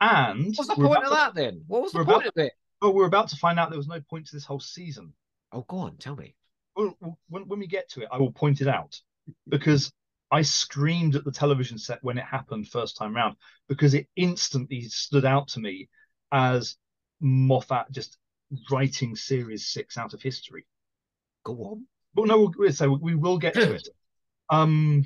And 0.00 0.54
what's 0.56 0.68
the 0.68 0.74
point 0.74 1.04
of 1.04 1.10
that 1.10 1.34
then? 1.34 1.64
What 1.66 1.82
was 1.82 1.92
the 1.92 2.04
point 2.04 2.08
about, 2.08 2.26
of 2.26 2.32
it? 2.36 2.52
Oh, 2.82 2.90
we're 2.90 3.06
about 3.06 3.28
to 3.28 3.36
find 3.36 3.58
out 3.58 3.70
there 3.70 3.78
was 3.78 3.88
no 3.88 4.00
point 4.00 4.26
to 4.26 4.36
this 4.36 4.44
whole 4.44 4.60
season. 4.60 5.12
Oh, 5.52 5.64
go 5.68 5.78
on, 5.78 5.96
tell 5.96 6.16
me. 6.16 6.34
Well, 6.76 6.94
when, 7.28 7.48
when 7.48 7.58
we 7.58 7.66
get 7.66 7.88
to 7.90 8.02
it, 8.02 8.08
I 8.12 8.18
will 8.18 8.32
point 8.32 8.60
it 8.60 8.68
out 8.68 9.00
because 9.48 9.90
I 10.30 10.42
screamed 10.42 11.14
at 11.14 11.24
the 11.24 11.32
television 11.32 11.78
set 11.78 11.98
when 12.02 12.18
it 12.18 12.24
happened 12.24 12.68
first 12.68 12.96
time 12.96 13.14
round 13.14 13.36
because 13.68 13.94
it 13.94 14.08
instantly 14.16 14.82
stood 14.82 15.24
out 15.24 15.48
to 15.48 15.60
me 15.60 15.88
as 16.32 16.76
Moffat 17.20 17.90
just 17.92 18.18
writing 18.70 19.14
series 19.14 19.68
six 19.68 19.96
out 19.96 20.14
of 20.14 20.22
history. 20.22 20.66
Go 21.44 21.54
on. 21.64 21.86
Well, 22.14 22.26
no, 22.26 22.52
we'll, 22.56 22.72
so 22.72 22.98
we 23.00 23.14
will 23.14 23.38
get 23.38 23.54
to 23.54 23.74
it. 23.74 23.88
Um, 24.48 25.04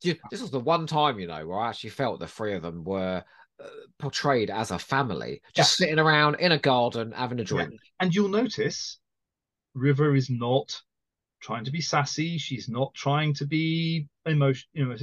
this 0.00 0.40
was 0.40 0.52
the 0.52 0.60
one 0.60 0.86
time, 0.86 1.18
you 1.18 1.26
know, 1.26 1.44
where 1.44 1.58
I 1.58 1.68
actually 1.68 1.90
felt 1.90 2.20
the 2.20 2.28
three 2.28 2.54
of 2.54 2.62
them 2.62 2.84
were 2.84 3.24
uh, 3.58 3.66
portrayed 3.98 4.50
as 4.50 4.70
a 4.70 4.78
family, 4.78 5.42
just 5.52 5.80
yeah. 5.80 5.86
sitting 5.86 5.98
around 5.98 6.36
in 6.36 6.52
a 6.52 6.58
garden 6.58 7.10
having 7.10 7.40
a 7.40 7.44
drink. 7.44 7.72
Yeah. 7.72 7.78
And 7.98 8.14
you'll 8.14 8.28
notice 8.28 9.00
River 9.74 10.14
is 10.14 10.30
not 10.30 10.80
trying 11.40 11.64
to 11.64 11.70
be 11.70 11.80
sassy. 11.80 12.38
She's 12.38 12.68
not 12.68 12.94
trying 12.94 13.34
to 13.34 13.46
be 13.46 14.08
emotion. 14.24 14.68
You 14.72 14.86
know, 14.86 14.96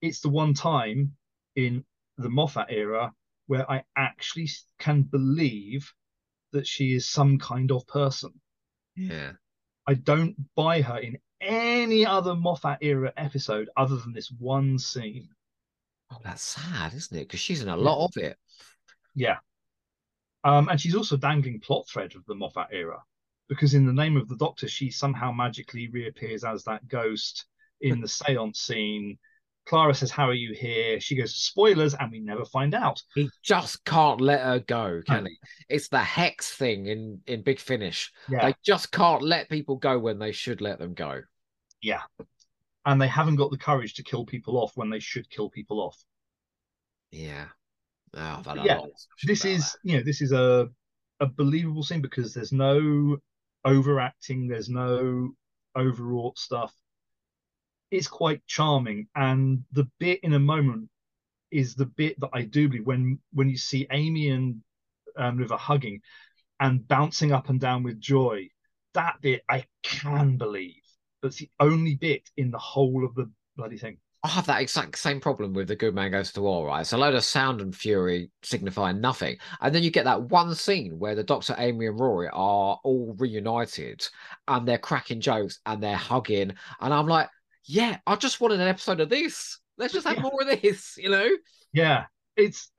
it's 0.00 0.20
the 0.20 0.28
one 0.28 0.54
time 0.54 1.16
in 1.56 1.84
the 2.16 2.28
Moffat 2.28 2.66
era 2.70 3.12
where 3.46 3.70
I 3.70 3.84
actually 3.96 4.48
can 4.78 5.02
believe 5.02 5.92
that 6.52 6.66
she 6.66 6.94
is 6.94 7.08
some 7.08 7.38
kind 7.38 7.70
of 7.72 7.86
person. 7.86 8.32
Yeah. 8.94 9.32
I 9.86 9.94
don't 9.94 10.36
buy 10.54 10.82
her 10.82 10.98
in 10.98 11.18
any 11.40 12.04
other 12.04 12.34
Moffat 12.34 12.78
era 12.82 13.12
episode 13.16 13.70
other 13.76 13.96
than 13.96 14.12
this 14.12 14.30
one 14.30 14.78
scene. 14.78 15.28
Oh, 16.10 16.18
that's 16.22 16.42
sad, 16.42 16.94
isn't 16.94 17.16
it? 17.16 17.20
Because 17.20 17.40
she's 17.40 17.62
in 17.62 17.68
a 17.68 17.76
lot 17.76 18.04
of 18.04 18.22
it. 18.22 18.36
Yeah. 19.14 19.38
Um, 20.44 20.68
and 20.68 20.80
she's 20.80 20.94
also 20.94 21.16
dangling 21.16 21.60
plot 21.60 21.88
thread 21.88 22.14
of 22.14 22.24
the 22.26 22.34
Moffat 22.34 22.68
era 22.72 23.02
because 23.48 23.74
in 23.74 23.86
the 23.86 23.92
name 23.92 24.16
of 24.16 24.28
the 24.28 24.36
Doctor, 24.36 24.68
she 24.68 24.90
somehow 24.90 25.32
magically 25.32 25.88
reappears 25.88 26.44
as 26.44 26.64
that 26.64 26.86
ghost 26.88 27.46
in 27.80 28.00
the 28.00 28.08
seance 28.08 28.60
scene. 28.60 29.18
Clara 29.66 29.94
says, 29.94 30.10
How 30.10 30.28
are 30.28 30.34
you 30.34 30.54
here? 30.54 30.98
She 31.00 31.16
goes, 31.16 31.34
Spoilers, 31.34 31.94
and 31.94 32.10
we 32.10 32.20
never 32.20 32.44
find 32.44 32.74
out. 32.74 33.02
He 33.14 33.28
just 33.42 33.84
can't 33.84 34.20
let 34.20 34.40
her 34.40 34.60
go, 34.60 35.02
can 35.06 35.24
no. 35.24 35.30
he? 35.30 35.36
It's 35.68 35.88
the 35.88 35.98
hex 35.98 36.50
thing 36.54 36.86
in, 36.86 37.20
in 37.26 37.42
Big 37.42 37.60
Finish. 37.60 38.10
Yeah. 38.28 38.46
They 38.46 38.54
just 38.64 38.90
can't 38.92 39.22
let 39.22 39.48
people 39.48 39.76
go 39.76 39.98
when 39.98 40.18
they 40.18 40.32
should 40.32 40.60
let 40.60 40.78
them 40.78 40.94
go. 40.94 41.20
Yeah 41.82 42.00
and 42.88 43.00
they 43.00 43.06
haven't 43.06 43.36
got 43.36 43.50
the 43.50 43.58
courage 43.58 43.92
to 43.94 44.02
kill 44.02 44.24
people 44.24 44.56
off 44.56 44.72
when 44.74 44.88
they 44.88 44.98
should 44.98 45.28
kill 45.28 45.50
people 45.50 45.78
off. 45.78 46.02
Yeah. 47.10 47.44
Oh, 48.14 48.42
yeah. 48.64 48.80
This 49.24 49.44
is 49.44 49.72
that. 49.72 49.78
you 49.82 49.96
know 49.98 50.02
this 50.02 50.22
is 50.22 50.32
a 50.32 50.68
a 51.20 51.26
believable 51.26 51.82
scene 51.82 52.00
because 52.00 52.32
there's 52.32 52.52
no 52.52 53.18
overacting, 53.64 54.48
there's 54.48 54.68
no 54.68 55.32
overwrought 55.76 56.38
stuff. 56.38 56.74
It's 57.90 58.08
quite 58.08 58.46
charming, 58.46 59.08
and 59.14 59.64
the 59.72 59.88
bit 59.98 60.20
in 60.22 60.34
a 60.34 60.38
moment 60.38 60.90
is 61.50 61.74
the 61.74 61.86
bit 61.86 62.20
that 62.20 62.30
I 62.32 62.42
do 62.42 62.68
believe 62.68 62.86
when 62.86 63.18
when 63.32 63.48
you 63.48 63.56
see 63.56 63.86
Amy 63.90 64.28
and 64.30 64.60
um, 65.16 65.38
River 65.38 65.56
hugging 65.56 66.02
and 66.60 66.86
bouncing 66.86 67.32
up 67.32 67.48
and 67.48 67.58
down 67.60 67.82
with 67.82 68.00
joy. 68.00 68.48
That 68.94 69.20
bit 69.20 69.42
I 69.48 69.64
can 69.82 70.36
believe 70.36 70.82
it's 71.22 71.36
the 71.36 71.50
only 71.58 71.94
bit 71.94 72.28
in 72.36 72.50
the 72.50 72.58
whole 72.58 73.04
of 73.04 73.14
the 73.14 73.30
bloody 73.56 73.78
thing. 73.78 73.98
I 74.28 74.32
have 74.32 74.46
that 74.46 74.60
exact 74.60 74.98
same 74.98 75.20
problem 75.20 75.54
with 75.54 75.68
the 75.68 75.76
Good 75.76 75.94
Man 75.94 76.10
Goes 76.10 76.32
to 76.32 76.42
War, 76.42 76.66
right? 76.66 76.82
It's 76.82 76.92
a 76.92 76.98
load 76.98 77.14
of 77.14 77.24
sound 77.24 77.62
and 77.62 77.74
fury 77.74 78.30
signifying 78.42 79.00
nothing. 79.00 79.38
And 79.62 79.74
then 79.74 79.82
you 79.82 79.90
get 79.90 80.04
that 80.04 80.24
one 80.24 80.54
scene 80.54 80.98
where 80.98 81.14
the 81.14 81.24
Doctor, 81.24 81.54
Amy, 81.56 81.86
and 81.86 81.98
Rory 81.98 82.28
are 82.28 82.78
all 82.84 83.16
reunited 83.18 84.06
and 84.46 84.68
they're 84.68 84.76
cracking 84.76 85.22
jokes 85.22 85.60
and 85.64 85.82
they're 85.82 85.96
hugging. 85.96 86.52
And 86.78 86.92
I'm 86.92 87.06
like, 87.06 87.30
yeah, 87.64 87.96
I 88.06 88.16
just 88.16 88.38
wanted 88.38 88.60
an 88.60 88.68
episode 88.68 89.00
of 89.00 89.08
this. 89.08 89.60
Let's 89.78 89.94
just 89.94 90.06
have 90.06 90.16
yeah. 90.16 90.22
more 90.22 90.42
of 90.42 90.60
this, 90.60 90.94
you 90.98 91.08
know? 91.08 91.30
Yeah. 91.72 92.04
It's 92.36 92.70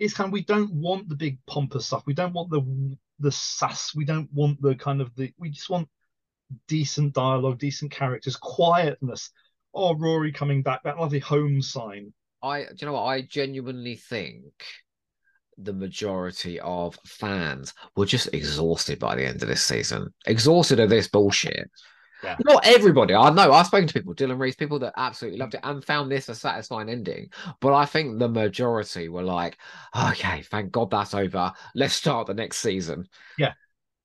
it's 0.00 0.14
kind 0.14 0.26
of 0.26 0.32
we 0.32 0.42
don't 0.42 0.72
want 0.72 1.08
the 1.08 1.14
big 1.14 1.38
pompous 1.46 1.86
stuff. 1.86 2.02
We 2.06 2.14
don't 2.14 2.32
want 2.32 2.50
the 2.50 2.96
the 3.20 3.30
sass. 3.30 3.94
We 3.94 4.04
don't 4.04 4.28
want 4.32 4.60
the 4.60 4.74
kind 4.74 5.00
of 5.00 5.14
the 5.14 5.32
we 5.38 5.50
just 5.50 5.70
want 5.70 5.88
decent 6.66 7.14
dialogue, 7.14 7.60
decent 7.60 7.92
characters, 7.92 8.34
quietness. 8.34 9.30
Oh, 9.74 9.94
Rory 9.94 10.32
coming 10.32 10.62
back, 10.62 10.82
that 10.84 10.98
lovely 10.98 11.18
home 11.18 11.62
sign. 11.62 12.12
I, 12.42 12.62
do 12.62 12.74
you 12.78 12.86
know 12.86 12.94
what? 12.94 13.04
I 13.04 13.22
genuinely 13.22 13.96
think 13.96 14.64
the 15.58 15.72
majority 15.72 16.58
of 16.60 16.98
fans 17.06 17.72
were 17.96 18.06
just 18.06 18.32
exhausted 18.34 18.98
by 18.98 19.14
the 19.14 19.24
end 19.24 19.42
of 19.42 19.48
this 19.48 19.62
season, 19.62 20.12
exhausted 20.26 20.80
of 20.80 20.90
this 20.90 21.08
bullshit. 21.08 21.70
Yeah. 22.24 22.36
Not 22.44 22.64
everybody. 22.66 23.14
I 23.14 23.30
know. 23.30 23.52
I've 23.52 23.66
spoken 23.66 23.88
to 23.88 23.94
people, 23.94 24.14
Dylan 24.14 24.38
Reese, 24.38 24.54
people 24.54 24.78
that 24.80 24.92
absolutely 24.96 25.40
loved 25.40 25.54
it 25.54 25.60
and 25.64 25.84
found 25.84 26.10
this 26.10 26.28
a 26.28 26.36
satisfying 26.36 26.88
ending. 26.88 27.30
But 27.60 27.74
I 27.74 27.84
think 27.84 28.18
the 28.18 28.28
majority 28.28 29.08
were 29.08 29.24
like, 29.24 29.58
okay, 29.96 30.42
thank 30.42 30.70
God 30.70 30.90
that's 30.90 31.14
over. 31.14 31.52
Let's 31.74 31.94
start 31.94 32.28
the 32.28 32.34
next 32.34 32.58
season. 32.58 33.08
Yeah 33.38 33.54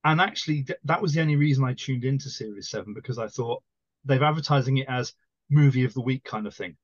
and 0.07 0.21
actually 0.21 0.63
th- 0.63 0.79
that 0.85 1.01
was 1.01 1.13
the 1.13 1.21
only 1.21 1.35
reason 1.35 1.65
I 1.65 1.73
tuned 1.73 2.05
into 2.05 2.29
Series 2.29 2.69
Seven 2.69 2.93
because 2.93 3.17
I 3.17 3.27
thought 3.27 3.61
they've 4.05 4.21
advertising 4.21 4.77
it 4.77 4.87
as 4.87 5.13
movie 5.49 5.85
of 5.85 5.93
the 5.93 6.01
week 6.01 6.23
kind 6.23 6.47
of 6.47 6.55
thing. 6.55 6.75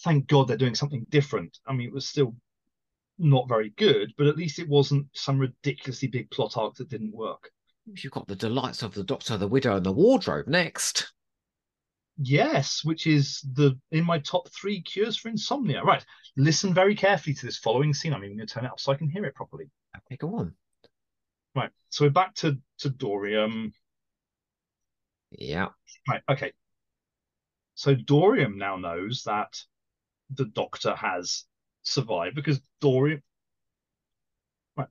Thank 0.00 0.26
God 0.26 0.48
they're 0.48 0.56
doing 0.56 0.74
something 0.74 1.06
different. 1.08 1.58
I 1.66 1.72
mean, 1.72 1.88
it 1.88 1.94
was 1.94 2.08
still 2.08 2.34
not 3.18 3.48
very 3.48 3.70
good, 3.70 4.12
but 4.16 4.26
at 4.26 4.36
least 4.36 4.58
it 4.58 4.68
wasn't 4.68 5.06
some 5.14 5.38
ridiculously 5.38 6.08
big 6.08 6.30
plot 6.30 6.56
arc 6.56 6.74
that 6.76 6.88
didn't 6.88 7.14
work. 7.14 7.50
You've 7.86 8.12
got 8.12 8.26
the 8.26 8.36
delights 8.36 8.82
of 8.82 8.94
the 8.94 9.04
Doctor, 9.04 9.36
the 9.36 9.48
Widow, 9.48 9.76
and 9.76 9.86
the 9.86 9.92
Wardrobe 9.92 10.46
next. 10.46 11.12
Yes, 12.18 12.84
which 12.84 13.06
is 13.06 13.40
the 13.54 13.78
in 13.90 14.04
my 14.04 14.18
top 14.18 14.48
three 14.50 14.82
cures 14.82 15.16
for 15.16 15.28
insomnia. 15.28 15.82
Right. 15.82 16.04
Listen 16.36 16.74
very 16.74 16.94
carefully 16.94 17.34
to 17.34 17.46
this 17.46 17.58
following 17.58 17.94
scene. 17.94 18.12
I'm 18.12 18.24
even 18.24 18.36
going 18.36 18.46
to 18.46 18.54
turn 18.54 18.64
it 18.64 18.70
up 18.70 18.78
so 18.78 18.92
I 18.92 18.96
can 18.96 19.08
hear 19.08 19.24
it 19.24 19.34
properly. 19.34 19.70
Okay, 19.96 20.16
go 20.16 20.36
on. 20.36 20.54
Right. 21.54 21.70
So 21.88 22.04
we're 22.04 22.10
back 22.10 22.34
to 22.36 22.58
to 22.80 22.90
Dorium. 22.90 23.72
Yeah. 25.30 25.68
Right. 26.08 26.22
Okay. 26.30 26.52
So 27.74 27.94
Dorium 27.94 28.56
now 28.56 28.76
knows 28.76 29.22
that 29.24 29.58
the 30.30 30.44
Doctor 30.46 30.94
has 30.94 31.44
survived 31.82 32.36
because 32.36 32.60
Dorium. 32.80 33.22
Right. 34.76 34.88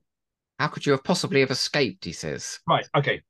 How 0.58 0.68
could 0.68 0.86
you 0.86 0.92
have 0.92 1.04
possibly 1.04 1.40
have 1.40 1.50
escaped? 1.50 2.04
He 2.04 2.12
says. 2.12 2.60
Right. 2.68 2.86
Okay. 2.94 3.22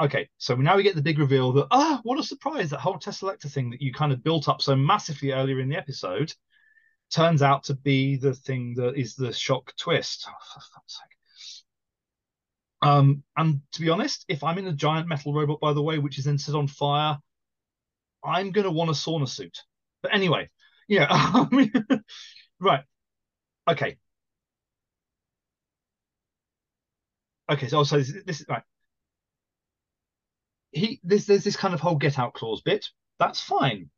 Okay. 0.00 0.28
So 0.38 0.54
now 0.56 0.76
we 0.76 0.82
get 0.82 0.94
the 0.94 1.02
big 1.02 1.18
reveal 1.18 1.52
that 1.52 1.68
ah, 1.70 2.00
what 2.02 2.18
a 2.18 2.22
surprise! 2.22 2.70
That 2.70 2.80
whole 2.80 2.98
Teselecta 2.98 3.50
thing 3.50 3.70
that 3.70 3.82
you 3.82 3.92
kind 3.92 4.12
of 4.12 4.24
built 4.24 4.48
up 4.48 4.62
so 4.62 4.74
massively 4.74 5.32
earlier 5.32 5.60
in 5.60 5.68
the 5.68 5.76
episode 5.76 6.32
turns 7.10 7.42
out 7.42 7.64
to 7.64 7.74
be 7.74 8.16
the 8.16 8.34
thing 8.34 8.74
that 8.76 8.94
is 8.96 9.14
the 9.14 9.32
shock 9.32 9.72
twist. 9.76 10.26
Oh, 10.28 10.32
for 10.54 10.60
fuck's 10.60 10.98
sake. 10.98 11.10
Um, 12.82 13.22
and 13.36 13.60
to 13.72 13.80
be 13.80 13.90
honest, 13.90 14.24
if 14.28 14.42
I'm 14.42 14.58
in 14.58 14.66
a 14.66 14.72
giant 14.72 15.06
metal 15.06 15.34
robot, 15.34 15.60
by 15.60 15.72
the 15.72 15.82
way, 15.82 15.98
which 15.98 16.18
is 16.18 16.24
then 16.24 16.38
set 16.38 16.54
on 16.54 16.66
fire, 16.66 17.18
I'm 18.24 18.52
gonna 18.52 18.70
want 18.70 18.90
a 18.90 18.94
sauna 18.94 19.28
suit. 19.28 19.58
But 20.02 20.14
anyway, 20.14 20.48
yeah, 20.88 21.46
right. 22.60 22.84
Okay. 23.68 23.98
Okay, 27.50 27.68
so 27.68 27.82
this, 27.82 28.12
this 28.24 28.40
is 28.40 28.46
right. 28.48 28.62
He 30.72 31.00
this 31.02 31.26
there's 31.26 31.44
this 31.44 31.56
kind 31.56 31.74
of 31.74 31.80
whole 31.80 31.96
get 31.96 32.18
out 32.18 32.34
clause 32.34 32.62
bit. 32.62 32.88
That's 33.18 33.40
fine. 33.40 33.90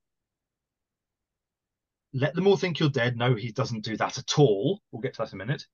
Let 2.15 2.35
them 2.35 2.47
all 2.47 2.57
think 2.57 2.79
you're 2.79 2.91
dead. 2.91 3.17
No, 3.17 3.35
he 3.35 3.53
doesn't 3.53 3.85
do 3.85 3.97
that 3.97 4.19
at 4.19 4.39
all. 4.39 4.81
We'll 4.91 5.03
get 5.03 5.15
to 5.15 5.23
that 5.23 5.33
in 5.33 5.41
a 5.41 5.45
minute. 5.45 5.67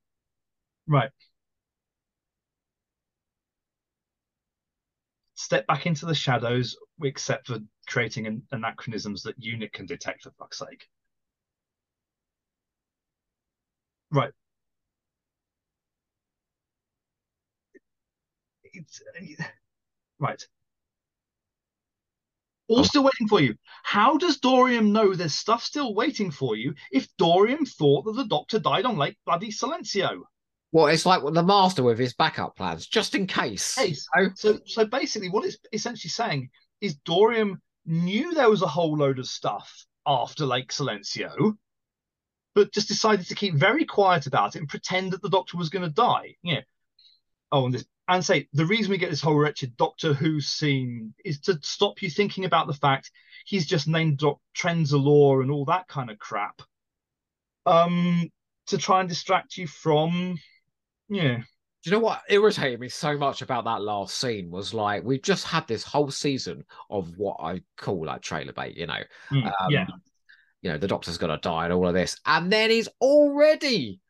Right. 0.87 1.11
step 5.39 5.67
back 5.69 5.87
into 5.87 6.05
the 6.05 6.15
shadows, 6.15 6.77
except 7.03 7.47
for 7.47 7.59
creating 7.89 8.27
an, 8.27 8.43
anachronisms 8.53 9.23
that 9.23 9.39
UNIT 9.39 9.73
can 9.73 9.87
detect, 9.87 10.23
for 10.23 10.31
fuck's 10.39 10.59
sake. 10.59 10.89
Right. 14.11 14.33
It's, 18.65 19.01
uh, 19.01 19.45
right. 20.19 20.47
All 22.69 22.81
oh. 22.81 22.83
still 22.83 23.05
waiting 23.05 23.29
for 23.29 23.41
you. 23.41 23.55
How 23.83 24.19
does 24.19 24.39
Dorium 24.39 24.93
know 24.93 25.15
there's 25.15 25.35
stuff 25.35 25.63
still 25.63 25.95
waiting 25.95 26.31
for 26.31 26.57
you 26.57 26.75
if 26.93 27.09
Dorium 27.17 27.67
thought 27.67 28.05
that 28.05 28.17
the 28.17 28.27
Doctor 28.27 28.59
died 28.59 28.85
on 28.85 28.99
Lake 28.99 29.17
Bloody 29.25 29.51
Silencio? 29.51 30.21
Well, 30.71 30.89
it's 30.89 31.07
like 31.07 31.23
the 31.25 31.43
master 31.43 31.83
with 31.83 31.99
his 31.99 32.13
backup 32.13 32.55
plans, 32.55 32.87
just 32.87 33.15
in 33.15 33.27
case. 33.27 33.75
case. 33.75 34.07
So, 34.35 34.59
so 34.67 34.85
basically, 34.85 35.31
what 35.31 35.47
it's 35.47 35.57
essentially 35.73 36.11
saying 36.11 36.51
is 36.83 36.97
Dorium 37.07 37.59
knew 37.89 38.35
there 38.35 38.51
was 38.51 38.63
a 38.63 38.69
whole 38.69 38.97
load 38.97 39.19
of 39.19 39.27
stuff 39.27 39.87
after 40.07 40.47
Lake 40.47 40.71
Silencio, 40.71 41.57
but 42.55 42.73
just 42.73 42.89
decided 42.89 43.27
to 43.27 43.35
keep 43.35 43.55
very 43.55 43.85
quiet 43.85 44.27
about 44.27 44.55
it 44.55 44.61
and 44.61 44.69
pretend 44.69 45.13
that 45.13 45.23
the 45.23 45.31
Doctor 45.31 45.57
was 45.57 45.71
going 45.71 45.85
to 45.85 45.95
die. 45.95 46.37
Yeah. 46.43 46.63
Oh, 47.51 47.67
and 47.67 47.75
this, 47.75 47.85
and 48.09 48.25
say 48.25 48.49
the 48.53 48.67
reason 48.67 48.91
we 48.91 48.99
get 48.99 49.11
this 49.11 49.21
whole 49.21 49.35
wretched 49.35 49.77
Doctor 49.77 50.15
Who 50.15 50.41
scene 50.41 51.15
is 51.25 51.41
to 51.41 51.59
stop 51.63 52.03
you 52.03 52.11
thinking 52.11 52.45
about 52.45 52.67
the 52.67 52.75
fact 52.75 53.11
he's 53.45 53.67
just 53.67 53.89
named 53.89 54.19
Doc 54.19 54.39
Trenzalore 54.57 55.43
and 55.43 55.51
all 55.51 55.65
that 55.67 55.89
kind 55.89 56.11
of 56.11 56.19
crap. 56.19 56.63
Um, 57.67 58.31
to 58.69 58.79
try 58.79 59.01
and 59.01 59.09
distract 59.09 59.57
you 59.57 59.67
from 59.67 60.39
yeah. 61.09 61.39
Do 61.85 61.91
you 61.91 61.97
know 61.97 62.03
what 62.03 62.23
irritated 62.29 62.81
me 62.81 62.89
so 62.89 63.17
much 63.17 63.41
about 63.41 63.65
that 63.65 63.83
last 63.83 64.19
scene 64.19 64.51
was 64.51 64.75
like 64.75 65.05
we've 65.05 65.23
just 65.23 65.45
had 65.47 65.67
this 65.69 65.85
whole 65.85 66.11
season 66.11 66.65
of 66.91 67.17
what 67.17 67.37
I 67.41 67.63
call 67.77 68.07
like 68.07 68.23
trailer 68.23 68.53
bait, 68.53 68.77
you 68.77 68.87
know. 68.87 69.03
Mm, 69.31 69.47
um, 69.47 69.71
yeah. 69.71 69.87
You 70.61 70.73
know, 70.73 70.79
the 70.79 70.89
doctor's 70.89 71.19
gonna 71.19 71.39
die 71.39 71.65
and 71.65 71.73
all 71.73 71.87
of 71.87 71.95
this. 71.95 72.19
And 72.27 72.53
then 72.53 72.71
he's 72.71 72.89
already 73.01 74.01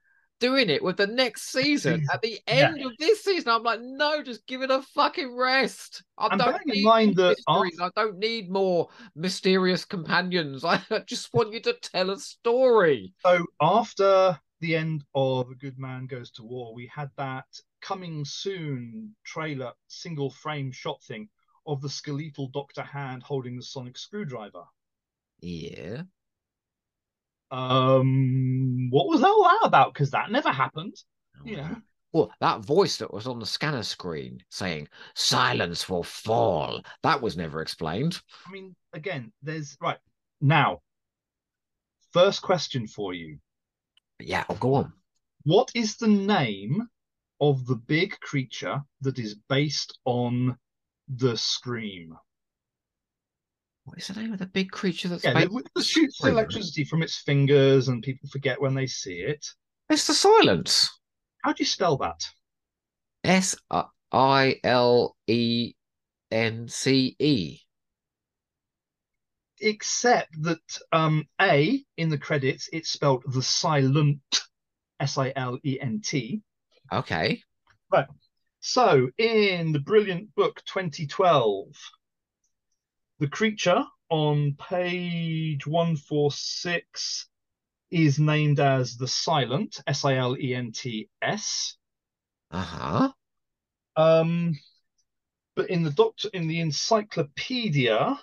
doing 0.40 0.70
it 0.70 0.82
with 0.82 0.96
the 0.96 1.06
next 1.06 1.50
season 1.50 2.06
at 2.12 2.22
the 2.22 2.38
end 2.46 2.78
yeah. 2.78 2.86
of 2.86 2.92
this 2.98 3.24
season. 3.24 3.50
I'm 3.50 3.62
like, 3.62 3.80
no, 3.82 4.22
just 4.22 4.46
give 4.46 4.62
it 4.62 4.70
a 4.70 4.82
fucking 4.94 5.36
rest. 5.36 6.02
I 6.16 6.28
and 6.28 6.40
don't 6.40 6.66
need 6.66 6.84
mind 6.84 7.16
that 7.16 7.36
after... 7.48 7.82
I 7.82 7.90
don't 7.94 8.18
need 8.18 8.50
more 8.50 8.88
mysterious 9.14 9.84
companions. 9.84 10.64
I 10.64 10.80
just 11.06 11.32
want 11.34 11.52
you 11.52 11.60
to 11.60 11.74
tell 11.74 12.10
a 12.10 12.18
story. 12.18 13.12
So 13.24 13.44
after 13.60 14.38
the 14.60 14.76
end 14.76 15.04
of 15.14 15.50
A 15.50 15.54
Good 15.54 15.78
Man 15.78 16.06
Goes 16.06 16.30
to 16.32 16.42
War, 16.42 16.74
we 16.74 16.90
had 16.92 17.10
that 17.16 17.46
coming 17.80 18.24
soon 18.24 19.14
trailer 19.24 19.72
single 19.86 20.30
frame 20.30 20.72
shot 20.72 21.02
thing 21.02 21.28
of 21.66 21.80
the 21.80 21.88
skeletal 21.88 22.48
Dr. 22.48 22.82
Hand 22.82 23.22
holding 23.22 23.56
the 23.56 23.62
sonic 23.62 23.98
screwdriver. 23.98 24.64
Yeah. 25.40 26.02
Um, 27.50 28.88
what 28.90 29.08
was 29.08 29.22
all 29.22 29.44
that 29.44 29.66
about? 29.66 29.94
Because 29.94 30.10
that 30.10 30.30
never 30.30 30.50
happened. 30.50 30.94
Oh, 31.36 31.42
yeah. 31.44 31.76
Well, 32.12 32.32
that 32.40 32.60
voice 32.60 32.96
that 32.98 33.12
was 33.12 33.26
on 33.26 33.38
the 33.38 33.46
scanner 33.46 33.82
screen 33.82 34.42
saying 34.50 34.88
"silence 35.14 35.88
will 35.88 36.02
fall" 36.02 36.82
that 37.02 37.20
was 37.20 37.36
never 37.36 37.60
explained. 37.60 38.20
I 38.46 38.50
mean, 38.50 38.74
again, 38.94 39.32
there's 39.42 39.76
right 39.80 39.98
now. 40.40 40.80
First 42.12 42.40
question 42.40 42.86
for 42.86 43.12
you: 43.12 43.38
yeah, 44.20 44.44
I'll 44.48 44.56
go 44.56 44.74
on. 44.74 44.92
What 45.44 45.70
is 45.74 45.96
the 45.96 46.08
name 46.08 46.88
of 47.40 47.66
the 47.66 47.76
big 47.76 48.18
creature 48.20 48.82
that 49.00 49.18
is 49.18 49.36
based 49.48 49.98
on 50.04 50.56
the 51.08 51.36
scream? 51.36 52.16
What 53.84 53.98
is 53.98 54.08
the 54.08 54.20
name 54.20 54.32
of 54.32 54.38
the 54.38 54.46
big 54.46 54.70
creature 54.70 55.08
that's 55.08 55.24
yeah, 55.24 55.32
that 55.32 55.82
shoots 55.82 56.22
electricity 56.22 56.84
from 56.84 57.02
its 57.02 57.16
fingers 57.18 57.88
and 57.88 58.02
people 58.02 58.28
forget 58.28 58.60
when 58.60 58.74
they 58.74 58.86
see 58.86 59.20
it? 59.20 59.46
It's 59.88 60.06
the 60.06 60.14
silence. 60.14 60.90
How 61.42 61.52
do 61.52 61.62
you 61.62 61.66
spell 61.66 61.96
that? 61.98 62.20
S 63.24 63.56
I 64.12 64.60
L 64.62 65.16
E 65.26 65.72
N 66.30 66.68
C 66.68 67.16
E 67.18 67.60
except 69.60 70.42
that 70.42 70.78
um, 70.92 71.26
A 71.40 71.84
in 71.96 72.08
the 72.08 72.18
credits 72.18 72.68
it's 72.72 72.90
spelled 72.90 73.24
the 73.26 73.42
silent, 73.42 74.20
S 75.00 75.18
I 75.18 75.32
L 75.34 75.58
E 75.64 75.78
N 75.80 76.00
T. 76.04 76.42
Okay. 76.92 77.42
Right. 77.90 78.08
So 78.60 79.10
in 79.18 79.72
the 79.72 79.78
brilliant 79.78 80.34
book 80.34 80.62
2012, 80.66 81.66
the 83.18 83.28
creature 83.28 83.84
on 84.10 84.56
page 84.58 85.66
146 85.66 87.28
is 87.90 88.18
named 88.18 88.60
as 88.60 88.96
the 88.96 89.08
silent, 89.08 89.80
S 89.86 90.04
I 90.04 90.16
L 90.16 90.36
E 90.38 90.54
N 90.54 90.72
T 90.72 91.08
S. 91.22 91.76
Uh 92.50 92.62
huh. 92.62 93.12
Um, 93.96 94.54
but 95.56 95.70
in 95.70 95.82
the 95.82 95.90
doctor 95.90 96.28
in 96.32 96.46
the 96.46 96.60
encyclopedia, 96.60 98.18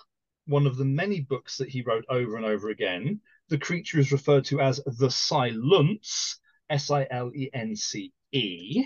one 0.46 0.66
of 0.66 0.76
the 0.76 0.84
many 0.84 1.20
books 1.20 1.58
that 1.58 1.68
he 1.68 1.82
wrote 1.82 2.04
over 2.08 2.36
and 2.36 2.46
over 2.46 2.70
again, 2.70 3.20
the 3.48 3.58
creature 3.58 3.98
is 3.98 4.12
referred 4.12 4.44
to 4.46 4.60
as 4.60 4.80
the 4.98 5.10
Silence, 5.10 6.38
S 6.70 6.90
I 6.90 7.06
L 7.10 7.30
E 7.34 7.50
N 7.52 7.76
C 7.76 8.12
E. 8.32 8.84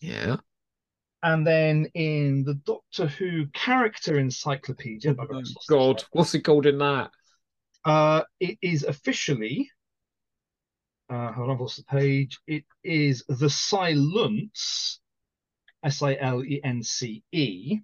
Yeah. 0.00 0.36
And 1.22 1.46
then 1.46 1.86
in 1.94 2.44
the 2.44 2.54
Doctor 2.54 3.08
Who 3.08 3.46
character 3.48 4.18
encyclopedia, 4.18 5.16
oh, 5.18 5.42
God, 5.68 6.04
what's 6.12 6.34
it 6.34 6.42
called 6.42 6.66
in 6.66 6.78
that? 6.78 7.10
Uh, 7.84 8.22
it 8.38 8.58
is 8.62 8.84
officially. 8.84 9.70
Uh, 11.10 11.32
hold 11.32 11.50
on, 11.50 11.58
what's 11.58 11.76
the 11.76 11.84
page? 11.84 12.38
It 12.46 12.64
is 12.84 13.24
the 13.28 13.50
Silence, 13.50 15.00
S 15.82 16.02
I 16.02 16.16
L 16.20 16.44
E 16.44 16.60
N 16.62 16.82
C 16.82 17.24
E. 17.32 17.80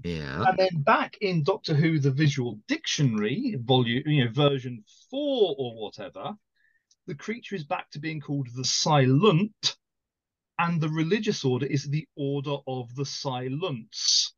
Yeah. 0.00 0.44
And 0.46 0.58
then 0.58 0.82
back 0.82 1.16
in 1.20 1.42
Doctor 1.44 1.74
Who, 1.74 1.98
the 1.98 2.10
Visual 2.10 2.58
Dictionary, 2.68 3.56
volume, 3.60 4.02
you 4.06 4.24
know, 4.24 4.30
version 4.32 4.84
four 5.10 5.54
or 5.58 5.74
whatever, 5.76 6.34
the 7.06 7.14
creature 7.14 7.54
is 7.54 7.64
back 7.64 7.90
to 7.90 8.00
being 8.00 8.20
called 8.20 8.48
the 8.54 8.64
Silent, 8.64 9.76
and 10.58 10.80
the 10.80 10.88
religious 10.88 11.44
order 11.44 11.66
is 11.66 11.88
the 11.88 12.06
Order 12.16 12.56
of 12.66 12.94
the 12.94 13.06
Silence. 13.06 14.32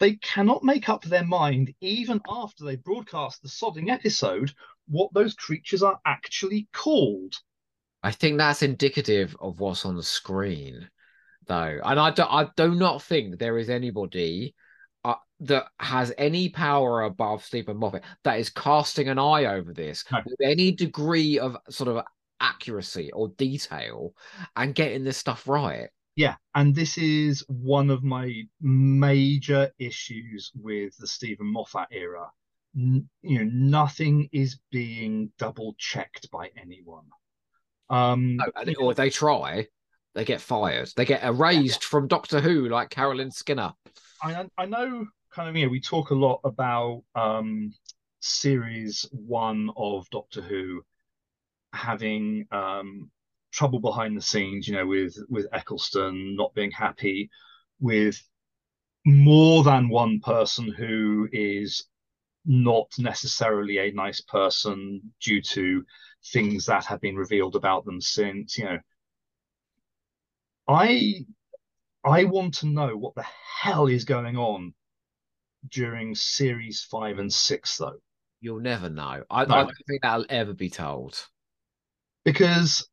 they 0.00 0.16
cannot 0.16 0.62
make 0.62 0.90
up 0.90 1.02
their 1.04 1.24
mind, 1.24 1.74
even 1.80 2.20
after 2.28 2.64
they 2.64 2.76
broadcast 2.76 3.40
the 3.40 3.48
sodding 3.48 3.88
episode, 3.88 4.52
what 4.86 5.12
those 5.14 5.32
creatures 5.34 5.82
are 5.82 5.98
actually 6.04 6.68
called. 6.74 7.34
I 8.02 8.12
think 8.12 8.38
that's 8.38 8.62
indicative 8.62 9.36
of 9.40 9.58
what's 9.60 9.84
on 9.84 9.96
the 9.96 10.02
screen, 10.04 10.88
though. 11.46 11.80
And 11.84 11.98
I 11.98 12.10
do, 12.10 12.22
I 12.22 12.48
do 12.56 12.74
not 12.74 13.02
think 13.02 13.38
there 13.38 13.58
is 13.58 13.70
anybody 13.70 14.54
uh, 15.04 15.14
that 15.40 15.66
has 15.78 16.12
any 16.18 16.48
power 16.48 17.02
above 17.02 17.44
Steven 17.44 17.76
Moffat 17.76 18.04
that 18.24 18.38
is 18.38 18.50
casting 18.50 19.08
an 19.08 19.18
eye 19.18 19.46
over 19.46 19.72
this 19.72 20.04
No. 20.10 20.20
with 20.24 20.40
any 20.42 20.72
degree 20.72 21.38
of 21.38 21.56
sort 21.68 21.88
of 21.88 22.04
accuracy 22.40 23.10
or 23.12 23.28
detail 23.36 24.14
and 24.56 24.74
getting 24.74 25.04
this 25.04 25.16
stuff 25.18 25.48
right. 25.48 25.88
Yeah, 26.14 26.34
and 26.54 26.74
this 26.74 26.98
is 26.98 27.42
one 27.48 27.88
of 27.88 28.04
my 28.04 28.42
major 28.60 29.70
issues 29.78 30.52
with 30.54 30.94
the 30.98 31.06
Steven 31.06 31.46
Moffat 31.46 31.88
era. 31.90 32.30
N- 32.76 33.08
you 33.22 33.38
know, 33.38 33.50
nothing 33.50 34.28
is 34.30 34.58
being 34.70 35.32
double 35.38 35.74
checked 35.78 36.30
by 36.30 36.50
anyone. 36.60 37.04
Um, 37.88 38.36
No, 38.36 38.44
or 38.78 38.92
they 38.94 39.08
try, 39.08 39.66
they 40.14 40.24
get 40.24 40.40
fired. 40.40 40.90
They 40.96 41.04
get 41.04 41.24
erased 41.24 41.84
from 41.84 42.08
Doctor 42.08 42.40
Who, 42.40 42.68
like 42.68 42.90
Caroline 42.90 43.30
Skinner. 43.30 43.72
I 44.22 44.46
I 44.56 44.66
know 44.66 45.06
kind 45.34 45.48
of 45.48 45.56
you 45.56 45.66
know 45.66 45.70
we 45.70 45.80
talk 45.80 46.10
a 46.10 46.14
lot 46.14 46.40
about 46.44 47.02
um 47.14 47.72
series 48.20 49.06
one 49.12 49.70
of 49.76 50.08
Doctor 50.10 50.42
Who 50.42 50.82
having 51.72 52.46
um 52.52 53.10
trouble 53.52 53.80
behind 53.80 54.16
the 54.16 54.22
scenes, 54.22 54.66
you 54.66 54.74
know, 54.74 54.86
with 54.86 55.16
with 55.28 55.46
Eccleston 55.52 56.36
not 56.36 56.54
being 56.54 56.70
happy 56.70 57.30
with 57.80 58.20
more 59.04 59.64
than 59.64 59.88
one 59.88 60.20
person 60.20 60.72
who 60.72 61.28
is 61.32 61.84
not 62.44 62.90
necessarily 62.98 63.78
a 63.78 63.92
nice 63.92 64.20
person 64.20 65.00
due 65.20 65.40
to 65.42 65.84
things 66.32 66.66
that 66.66 66.84
have 66.84 67.00
been 67.00 67.16
revealed 67.16 67.56
about 67.56 67.84
them 67.84 68.00
since, 68.00 68.58
you 68.58 68.64
know. 68.64 68.78
I 70.68 71.26
I 72.04 72.24
want 72.24 72.54
to 72.58 72.66
know 72.66 72.96
what 72.96 73.14
the 73.14 73.26
hell 73.60 73.86
is 73.86 74.04
going 74.04 74.36
on 74.36 74.74
during 75.68 76.14
series 76.14 76.82
five 76.82 77.18
and 77.18 77.32
six, 77.32 77.76
though, 77.78 77.98
You'll 78.40 78.60
never 78.60 78.88
know. 78.90 79.22
I, 79.30 79.44
No. 79.44 79.54
I 79.54 79.62
don't 79.64 79.72
think 79.86 80.02
that'll 80.02 80.26
ever 80.28 80.52
be 80.52 80.68
told. 80.68 81.16
because 82.24 82.88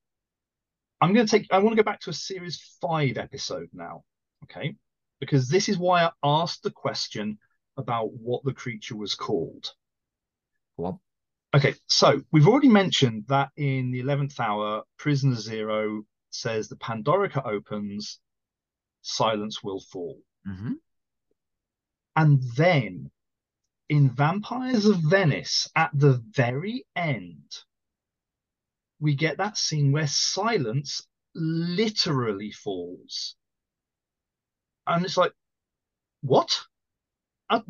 I'm 1.01 1.13
going 1.13 1.25
to 1.25 1.31
take, 1.31 1.47
I 1.51 1.59
want 1.59 1.75
to 1.75 1.83
go 1.83 1.85
back 1.89 2.01
to 2.01 2.09
a 2.09 2.13
series 2.13 2.61
five 2.81 3.17
episode 3.17 3.69
now, 3.73 4.03
okay? 4.43 4.75
Because 5.19 5.49
this 5.49 5.69
is 5.69 5.77
why 5.77 6.03
I 6.03 6.11
asked 6.23 6.61
the 6.63 6.71
question 6.71 7.39
about 7.77 8.11
what 8.13 8.43
the 8.43 8.53
creature 8.53 8.95
was 8.95 9.15
called. 9.15 9.73
On. 10.77 10.99
Okay, 11.55 11.73
so 11.87 12.21
we've 12.31 12.47
already 12.47 12.69
mentioned 12.69 13.25
that 13.29 13.49
in 13.57 13.91
the 13.91 14.03
11th 14.03 14.39
hour, 14.39 14.83
Prisoner 14.97 15.35
Zero 15.35 16.03
says 16.31 16.67
the 16.67 16.75
Pandorica 16.75 17.45
opens, 17.45 18.19
silence 19.01 19.63
will 19.63 19.79
fall. 19.79 20.19
Mm-hmm. 20.47 20.73
And 22.15 22.43
then 22.55 23.11
in 23.87 24.09
Vampires 24.09 24.85
of 24.85 24.97
Venice, 24.97 25.69
at 25.75 25.91
the 25.93 26.23
very 26.31 26.85
end, 26.95 27.57
we 28.99 29.15
get 29.15 29.37
that 29.37 29.57
scene 29.57 29.91
where 29.91 30.07
silence 30.07 31.07
literally 31.33 32.51
falls. 32.51 33.35
And 34.85 35.05
it's 35.05 35.17
like, 35.17 35.33
what? 36.21 36.59
Uh? 37.49 37.61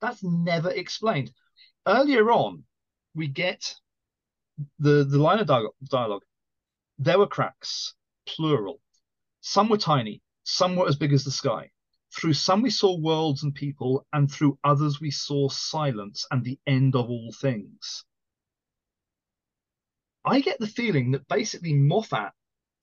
That's 0.00 0.22
never 0.22 0.70
explained. 0.70 1.32
Earlier 1.86 2.30
on, 2.30 2.64
we 3.14 3.28
get 3.28 3.74
the, 4.78 5.04
the 5.04 5.18
line 5.18 5.38
of 5.38 5.46
dialogue, 5.46 5.74
dialogue. 5.84 6.22
There 6.98 7.18
were 7.18 7.26
cracks, 7.26 7.94
plural. 8.26 8.80
Some 9.40 9.68
were 9.68 9.78
tiny, 9.78 10.22
some 10.44 10.76
were 10.76 10.88
as 10.88 10.96
big 10.96 11.12
as 11.12 11.24
the 11.24 11.30
sky. 11.30 11.70
Through 12.14 12.34
some 12.34 12.62
we 12.62 12.70
saw 12.70 12.98
worlds 12.98 13.42
and 13.42 13.54
people, 13.54 14.06
and 14.12 14.30
through 14.30 14.58
others 14.62 15.00
we 15.00 15.10
saw 15.10 15.48
silence 15.48 16.26
and 16.30 16.44
the 16.44 16.60
end 16.66 16.94
of 16.94 17.08
all 17.08 17.32
things. 17.32 18.04
I 20.24 20.40
get 20.40 20.58
the 20.60 20.66
feeling 20.66 21.12
that 21.12 21.26
basically 21.26 21.72
Moffat 21.72 22.32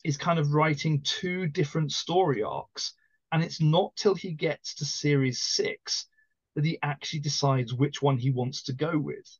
is 0.03 0.17
kind 0.17 0.39
of 0.39 0.53
writing 0.53 1.01
two 1.01 1.47
different 1.47 1.91
story 1.91 2.41
arcs, 2.41 2.93
and 3.31 3.43
it's 3.43 3.61
not 3.61 3.95
till 3.95 4.15
he 4.15 4.31
gets 4.31 4.75
to 4.75 4.85
series 4.85 5.41
six 5.41 6.07
that 6.55 6.65
he 6.65 6.79
actually 6.81 7.19
decides 7.19 7.73
which 7.73 8.01
one 8.01 8.17
he 8.17 8.31
wants 8.31 8.63
to 8.63 8.73
go 8.73 8.97
with. 8.97 9.37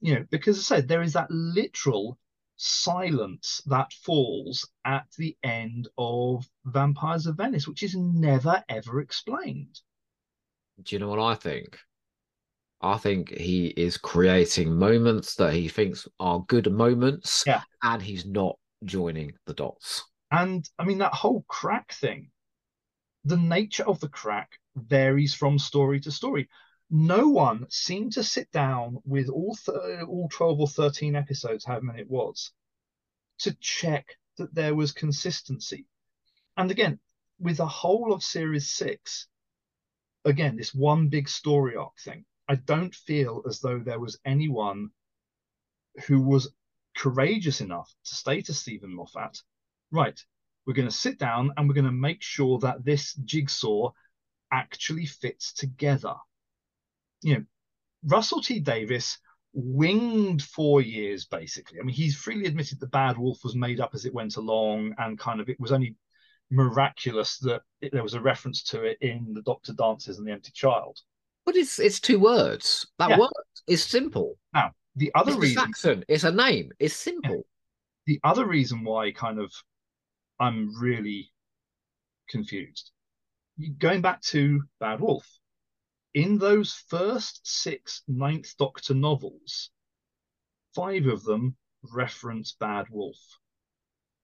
You 0.00 0.16
know, 0.16 0.26
because 0.30 0.58
I 0.58 0.62
said, 0.62 0.88
there 0.88 1.02
is 1.02 1.12
that 1.14 1.30
literal 1.30 2.18
silence 2.56 3.62
that 3.66 3.92
falls 3.92 4.68
at 4.84 5.06
the 5.18 5.36
end 5.42 5.88
of 5.98 6.48
Vampires 6.64 7.26
of 7.26 7.36
Venice, 7.36 7.66
which 7.66 7.82
is 7.82 7.96
never 7.96 8.62
ever 8.68 9.00
explained. 9.00 9.80
Do 10.82 10.94
you 10.94 10.98
know 10.98 11.08
what 11.08 11.20
I 11.20 11.34
think? 11.34 11.78
I 12.80 12.98
think 12.98 13.30
he 13.30 13.68
is 13.68 13.96
creating 13.96 14.74
moments 14.74 15.36
that 15.36 15.54
he 15.54 15.68
thinks 15.68 16.06
are 16.20 16.44
good 16.48 16.70
moments, 16.70 17.44
Yeah. 17.46 17.62
and 17.82 18.02
he's 18.02 18.26
not 18.26 18.58
joining 18.84 19.32
the 19.46 19.54
dots. 19.54 20.04
And 20.30 20.68
I 20.78 20.84
mean, 20.84 20.98
that 20.98 21.14
whole 21.14 21.44
crack 21.48 21.92
thing, 21.92 22.30
the 23.24 23.36
nature 23.36 23.86
of 23.88 24.00
the 24.00 24.08
crack 24.08 24.58
varies 24.76 25.32
from 25.34 25.58
story 25.58 26.00
to 26.00 26.10
story. 26.10 26.48
No 26.96 27.28
one 27.28 27.68
seemed 27.70 28.12
to 28.12 28.22
sit 28.22 28.52
down 28.52 29.02
with 29.04 29.28
all 29.28 29.56
th- 29.56 30.04
all 30.06 30.28
12 30.30 30.60
or 30.60 30.68
13 30.68 31.16
episodes, 31.16 31.64
however 31.64 31.86
many 31.86 32.02
it 32.02 32.08
was, 32.08 32.52
to 33.38 33.52
check 33.54 34.16
that 34.36 34.54
there 34.54 34.76
was 34.76 34.92
consistency. 34.92 35.88
And 36.56 36.70
again, 36.70 37.00
with 37.40 37.56
the 37.56 37.66
whole 37.66 38.12
of 38.12 38.22
series 38.22 38.70
six, 38.70 39.26
again, 40.24 40.54
this 40.54 40.72
one 40.72 41.08
big 41.08 41.28
story 41.28 41.74
arc 41.74 41.98
thing, 41.98 42.26
I 42.46 42.54
don't 42.54 42.94
feel 42.94 43.42
as 43.44 43.58
though 43.58 43.80
there 43.80 43.98
was 43.98 44.20
anyone 44.24 44.90
who 46.06 46.22
was 46.22 46.54
courageous 46.96 47.60
enough 47.60 47.92
to 48.04 48.14
say 48.14 48.40
to 48.42 48.54
Steven 48.54 48.94
Moffat, 48.94 49.42
right, 49.90 50.24
we're 50.64 50.74
going 50.74 50.86
to 50.86 50.94
sit 50.94 51.18
down 51.18 51.54
and 51.56 51.66
we're 51.66 51.74
going 51.74 51.86
to 51.86 51.90
make 51.90 52.22
sure 52.22 52.60
that 52.60 52.84
this 52.84 53.14
jigsaw 53.14 53.90
actually 54.52 55.06
fits 55.06 55.52
together. 55.52 56.14
You 57.24 57.34
know, 57.34 57.44
Russell 58.04 58.40
T 58.42 58.60
Davies 58.60 59.18
winged 59.52 60.42
four 60.42 60.80
years 60.82 61.24
basically. 61.26 61.80
I 61.80 61.82
mean, 61.84 61.94
he's 61.94 62.16
freely 62.16 62.46
admitted 62.46 62.80
the 62.80 62.86
Bad 62.88 63.16
Wolf 63.18 63.38
was 63.44 63.54
made 63.56 63.80
up 63.80 63.94
as 63.94 64.04
it 64.04 64.14
went 64.14 64.36
along, 64.36 64.94
and 64.98 65.18
kind 65.18 65.40
of 65.40 65.48
it 65.48 65.58
was 65.58 65.72
only 65.72 65.96
miraculous 66.50 67.38
that 67.38 67.62
it, 67.80 67.92
there 67.92 68.02
was 68.02 68.14
a 68.14 68.20
reference 68.20 68.62
to 68.62 68.82
it 68.84 68.98
in 69.00 69.32
the 69.34 69.42
Doctor 69.42 69.72
Dances 69.72 70.18
and 70.18 70.26
the 70.26 70.32
Empty 70.32 70.52
Child. 70.54 70.98
But 71.46 71.56
it's 71.56 71.78
it's 71.78 72.00
two 72.00 72.18
words. 72.20 72.86
That 72.98 73.10
Yeah. 73.10 73.18
works. 73.18 73.62
It's 73.66 73.82
simple. 73.82 74.38
Now 74.52 74.72
the 74.96 75.10
other 75.14 75.32
It's 75.32 75.40
reason, 75.40 75.64
Saxon. 75.64 76.04
It's 76.08 76.24
a 76.24 76.32
name. 76.32 76.72
It's 76.78 76.94
simple. 76.94 77.46
the 78.06 78.20
other 78.22 78.46
reason 78.46 78.84
why 78.84 79.12
kind 79.12 79.38
of 79.38 79.52
I'm 80.38 80.78
really 80.80 81.32
confused. 82.28 82.90
Going 83.78 84.02
back 84.02 84.20
to 84.22 84.62
Bad 84.80 85.00
Wolf, 85.00 85.26
in 86.14 86.38
those 86.38 86.72
first 86.88 87.40
six 87.42 88.02
Ninth 88.06 88.56
Doctor 88.56 88.94
novels, 88.94 89.70
five 90.74 91.06
of 91.06 91.24
them 91.24 91.56
reference 91.92 92.52
Bad 92.52 92.86
Wolf. 92.88 93.18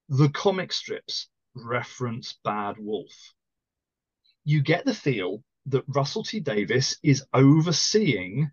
The 0.08 0.30
comic 0.30 0.72
strips 0.72 1.28
reference 1.54 2.38
Bad 2.44 2.76
Wolf. 2.78 3.34
You 4.44 4.62
get 4.62 4.84
the 4.84 4.94
feel 4.94 5.42
that 5.66 5.84
Russell 5.88 6.22
T 6.22 6.40
Davies 6.40 6.96
is 7.02 7.24
overseeing 7.34 8.50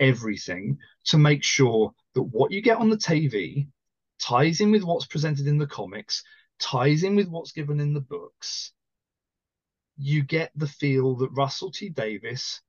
everything 0.00 0.78
to 1.04 1.18
make 1.18 1.42
sure 1.42 1.94
that 2.14 2.22
what 2.22 2.52
you 2.52 2.60
get 2.60 2.78
on 2.78 2.90
the 2.90 2.96
TV 2.96 3.68
ties 4.20 4.60
in 4.60 4.72
with 4.72 4.82
what's 4.82 5.06
presented 5.06 5.46
in 5.46 5.58
the 5.58 5.66
comics, 5.66 6.22
ties 6.58 7.04
in 7.04 7.16
with 7.16 7.28
what's 7.28 7.52
given 7.52 7.80
in 7.80 7.94
the 7.94 8.00
books. 8.00 8.72
You 9.98 10.22
get 10.22 10.52
the 10.54 10.68
feel 10.68 11.16
that 11.16 11.30
Russell 11.30 11.70
T 11.70 11.88
Davies 11.88 12.62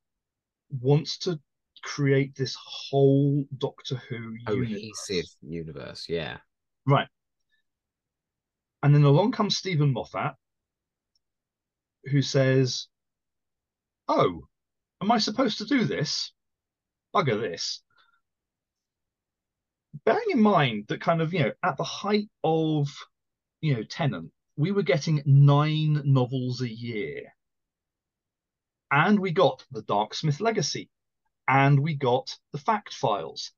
wants 0.69 1.18
to 1.19 1.39
create 1.84 2.35
this 2.35 2.57
whole 2.61 3.45
Doctor 3.57 3.95
Who 4.10 4.35
Cohesive 4.45 4.91
universe. 5.10 5.38
universe. 5.41 6.06
Yeah. 6.10 6.38
Right. 6.85 7.07
And 8.81 8.95
then 8.95 9.03
along 9.03 9.34
comes 9.34 9.57
Steven 9.57 9.93
Moffat, 9.93 10.35
who 12.06 12.22
says, 12.22 12.88
Oh, 14.07 14.47
am 15.01 15.11
I 15.11 15.19
supposed 15.19 15.60
to 15.60 15.65
do 15.65 15.84
this? 15.85 16.31
Bugger 17.14 17.39
this. 17.39 17.81
Bearing 20.06 20.23
in 20.31 20.41
mind 20.41 20.85
that 20.88 21.01
kind 21.01 21.22
of, 21.22 21.34
you 21.34 21.41
know, 21.41 21.51
at 21.64 21.77
the 21.77 21.84
height 21.84 22.30
of, 22.43 22.88
you 23.61 23.76
know, 23.76 23.84
Tennant, 23.84 24.31
we 24.60 24.73
were 24.73 24.84
getting 24.84 25.23
nine 25.26 26.02
novels 26.03 26.60
a 26.60 26.69
year. 26.69 27.34
and 28.91 29.18
we 29.18 29.31
got 29.31 29.64
the 29.72 29.84
Darksmith 29.84 30.41
Legacy, 30.41 30.90
and 31.48 31.80
we 31.80 31.94
got 31.94 32.38
the 32.52 32.57
Fact 32.57 32.94
Files, 32.94 33.52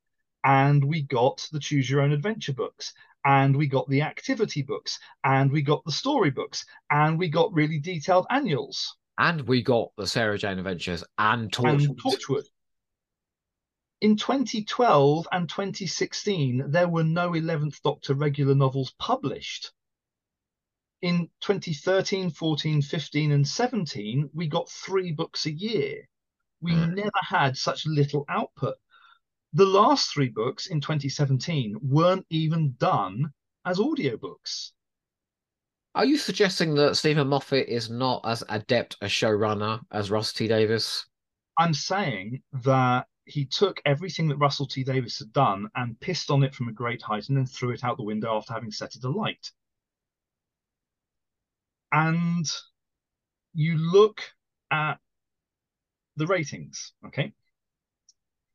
and 0.43 0.83
we 0.83 1.01
got 1.01 1.47
the 1.51 1.59
Choose 1.59 1.89
Your 1.89 2.01
Own 2.01 2.11
Adventure 2.11 2.53
books, 2.53 2.93
and 3.25 3.55
we 3.55 3.65
got 3.65 3.89
the 3.89 4.03
activity 4.03 4.61
books, 4.61 4.99
and 5.23 5.51
we 5.51 5.63
got 5.63 5.83
the 5.85 5.91
story 5.91 6.29
books, 6.29 6.65
and 6.91 7.17
we 7.17 7.29
got 7.29 7.51
really 7.51 7.79
detailed 7.79 8.27
annuals. 8.29 8.95
And 9.17 9.47
we 9.47 9.63
got 9.63 9.89
the 9.97 10.05
Sarah 10.05 10.37
Jane 10.37 10.59
Adventures 10.59 11.03
and 11.17 11.51
Torchwood. 11.51 11.87
And 11.87 11.99
Torchwood. 11.99 12.45
In 14.01 14.17
2012 14.17 15.27
and 15.31 15.49
2016, 15.49 16.65
there 16.69 16.89
were 16.89 17.03
no 17.03 17.31
11th 17.31 17.81
Doctor 17.81 18.13
regular 18.13 18.53
novels 18.53 18.93
published. 18.99 19.71
In 21.01 21.29
2013, 21.41 22.29
14, 22.29 22.81
15, 22.81 23.31
and 23.31 23.47
17, 23.47 24.29
we 24.33 24.47
got 24.47 24.69
three 24.69 25.11
books 25.11 25.45
a 25.47 25.51
year. 25.51 26.07
We 26.61 26.73
Mm. 26.73 26.95
never 26.95 27.19
had 27.21 27.57
such 27.57 27.87
little 27.87 28.23
output. 28.29 28.75
The 29.53 29.65
last 29.65 30.13
three 30.13 30.29
books 30.29 30.67
in 30.67 30.79
2017 30.79 31.77
weren't 31.81 32.25
even 32.29 32.75
done 32.77 33.33
as 33.65 33.79
audiobooks. 33.79 34.71
Are 35.95 36.05
you 36.05 36.17
suggesting 36.17 36.75
that 36.75 36.95
Steven 36.95 37.27
Moffat 37.27 37.67
is 37.67 37.89
not 37.89 38.21
as 38.23 38.43
adept 38.47 38.95
a 39.01 39.07
showrunner 39.07 39.81
as 39.91 40.09
Ross 40.11 40.31
T. 40.31 40.47
Davies? 40.47 41.05
I'm 41.57 41.73
saying 41.73 42.43
that 42.63 43.07
he 43.25 43.45
took 43.45 43.81
everything 43.85 44.27
that 44.29 44.37
Russell 44.37 44.67
T 44.67 44.83
Davies 44.83 45.19
had 45.19 45.33
done 45.33 45.69
and 45.75 45.99
pissed 45.99 46.31
on 46.31 46.43
it 46.43 46.55
from 46.55 46.69
a 46.69 46.73
great 46.73 47.01
height 47.01 47.27
and 47.27 47.37
then 47.37 47.45
threw 47.45 47.71
it 47.71 47.83
out 47.83 47.97
the 47.97 48.03
window 48.03 48.37
after 48.37 48.53
having 48.53 48.71
set 48.71 48.95
it 48.95 49.03
alight. 49.03 49.51
And 51.91 52.45
you 53.53 53.77
look 53.77 54.21
at 54.71 54.99
the 56.15 56.27
ratings, 56.27 56.93
okay? 57.07 57.33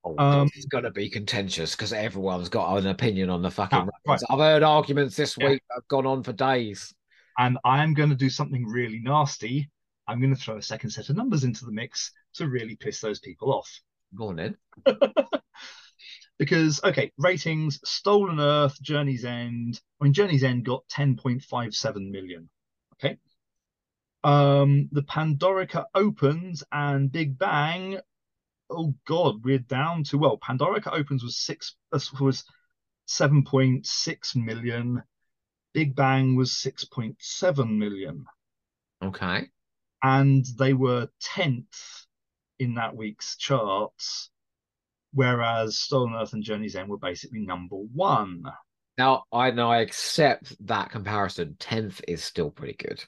Oh, 0.05 0.17
Um, 0.19 0.49
is 0.55 0.67
going 0.67 0.85
to 0.85 0.91
be 0.91 1.11
contentious 1.11 1.75
because 1.75 1.93
everyone's 1.93 2.49
got 2.49 2.77
an 2.79 2.87
opinion 2.87 3.29
on 3.29 3.43
the 3.43 3.51
fucking. 3.51 3.79
Ah, 3.79 3.83
ratings. 3.83 4.23
right. 4.23 4.23
I've 4.31 4.39
heard 4.39 4.63
arguments 4.63 5.17
this 5.17 5.37
Yeah. 5.37 5.51
week 5.51 5.63
that 5.69 5.75
have 5.77 5.89
gone 5.89 6.07
on 6.07 6.23
for 6.23 6.33
days. 6.33 6.95
And 7.39 7.59
I 7.65 7.83
am 7.83 7.93
going 7.93 8.11
to 8.11 8.17
do 8.17 8.31
something 8.31 8.65
really 8.67 9.01
nasty. 9.01 9.71
I'm 10.09 10.21
going 10.21 10.35
to 10.35 10.41
throw 10.41 10.57
a 10.57 10.63
second 10.63 10.91
set 10.91 11.11
of 11.11 11.17
numbers 11.17 11.45
into 11.45 11.65
the 11.67 11.73
mix 11.73 12.13
to 12.35 12.49
really 12.49 12.77
piss 12.77 13.01
those 13.01 13.19
people 13.19 13.53
off. 13.53 13.69
Go 14.15 14.29
on 14.29 14.37
then. 14.37 14.57
because 16.39 16.81
okay, 16.85 17.13
ratings: 17.19 17.81
Stolen 17.85 18.41
Earth, 18.41 18.81
Journey's 18.81 19.25
End. 19.25 19.81
I 20.01 20.05
mean, 20.05 20.13
Journey's 20.13 20.45
End 20.45 20.65
got 20.65 20.87
10.57 20.89 22.11
million. 22.11 22.49
Okay. 22.95 23.19
Um, 24.27 24.89
the 24.91 25.03
Pandorica 25.05 25.85
opens 25.95 26.65
and 26.73 27.13
Big 27.13 27.39
Bang. 27.39 28.01
Oh 28.69 28.93
God, 29.07 29.45
we're 29.45 29.61
down 29.61 30.03
to 30.05 30.19
well, 30.19 30.37
Pandorica 30.37 30.93
opens 30.93 31.23
was 31.23 31.37
six 31.37 31.77
uh, 31.93 32.01
was 32.21 32.43
7.6 33.09 34.35
million. 34.35 35.05
Big 35.75 35.95
Bang 35.95 36.35
was 36.35 36.51
6.7 36.51 37.79
million, 37.79 38.27
Okay. 39.01 39.47
and 40.03 40.45
they 40.59 40.73
were 40.73 41.09
10th 41.23 42.07
in 42.59 42.75
that 42.75 42.97
week's 42.97 43.37
charts, 43.37 44.31
whereas 45.13 45.79
Stolen 45.79 46.15
Earth 46.15 46.33
and 46.33 46.43
Journey's 46.43 46.75
End 46.75 46.89
were 46.89 46.99
basically 46.99 47.47
number 47.47 47.77
one. 47.77 48.43
Now 48.99 49.23
I 49.33 49.53
know 49.53 49.71
I 49.71 49.83
accept 49.83 50.57
that 50.67 50.91
comparison. 50.91 51.55
Tenth 51.61 52.01
is 52.09 52.25
still 52.25 52.51
pretty 52.51 52.75
good. 52.75 53.05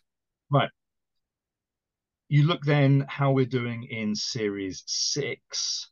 You 2.31 2.43
look 2.43 2.63
then 2.63 3.07
how 3.09 3.33
we're 3.33 3.47
doing 3.47 3.85
in 3.85 4.15
series 4.15 4.83
six. 4.87 5.89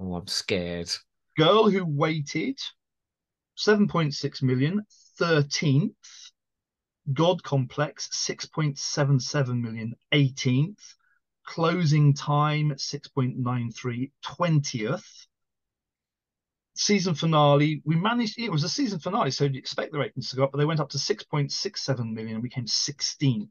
Oh, 0.00 0.14
I'm 0.14 0.26
scared. 0.26 0.90
Girl 1.36 1.68
Who 1.68 1.84
Waited, 1.84 2.58
7.6 3.58 4.42
million, 4.42 4.86
13th. 5.20 5.92
God 7.12 7.42
Complex, 7.42 8.08
6.77 8.08 9.60
million, 9.60 9.94
18th. 10.14 10.94
Closing 11.44 12.14
Time, 12.14 12.70
6.93, 12.70 14.10
20th. 14.24 15.26
Season 16.74 17.14
finale, 17.14 17.82
we 17.84 17.96
managed, 17.96 18.38
it 18.38 18.52
was 18.52 18.64
a 18.64 18.68
season 18.68 18.98
finale, 18.98 19.30
so 19.30 19.44
you'd 19.44 19.56
expect 19.56 19.92
the 19.92 19.98
ratings 19.98 20.30
to 20.30 20.36
go 20.36 20.44
up, 20.44 20.52
but 20.52 20.58
they 20.58 20.64
went 20.64 20.80
up 20.80 20.90
to 20.90 20.98
6.67 20.98 22.12
million 22.12 22.34
and 22.34 22.42
we 22.42 22.48
came 22.48 22.66
16th. 22.66 23.48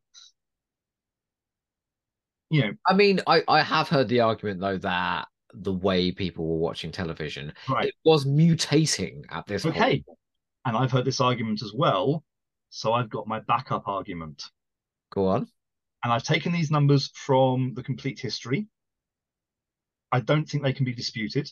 You 2.50 2.62
know, 2.62 2.72
I 2.88 2.94
mean, 2.94 3.20
I, 3.28 3.44
I 3.48 3.62
have 3.62 3.90
heard 3.90 4.08
the 4.08 4.22
argument 4.22 4.62
though 4.62 4.78
that 4.78 5.28
the 5.54 5.74
way 5.74 6.12
people 6.12 6.48
were 6.48 6.58
watching 6.58 6.92
television, 6.92 7.54
right. 7.68 7.88
it 7.88 7.96
was 8.06 8.26
mutating 8.26 9.24
at 9.30 9.46
this 9.48 9.66
Okay. 9.66 10.04
point. 10.06 10.18
And 10.66 10.78
I've 10.78 10.92
heard 10.92 11.06
this 11.06 11.22
argument 11.22 11.62
as 11.62 11.74
well. 11.74 12.24
So 12.70 12.94
I've 12.94 13.10
got 13.10 13.28
my 13.28 13.40
backup 13.40 13.88
argument. 13.88 14.44
Go 15.12 15.28
on. 15.28 15.48
And 16.04 16.14
I've 16.14 16.24
taken 16.24 16.52
these 16.52 16.72
numbers 16.72 17.10
from 17.14 17.74
the 17.74 17.84
complete 17.84 18.20
history. 18.20 18.68
I 20.12 20.20
don't 20.20 20.48
think 20.48 20.64
they 20.64 20.74
can 20.74 20.86
be 20.86 20.94
disputed 20.94 21.50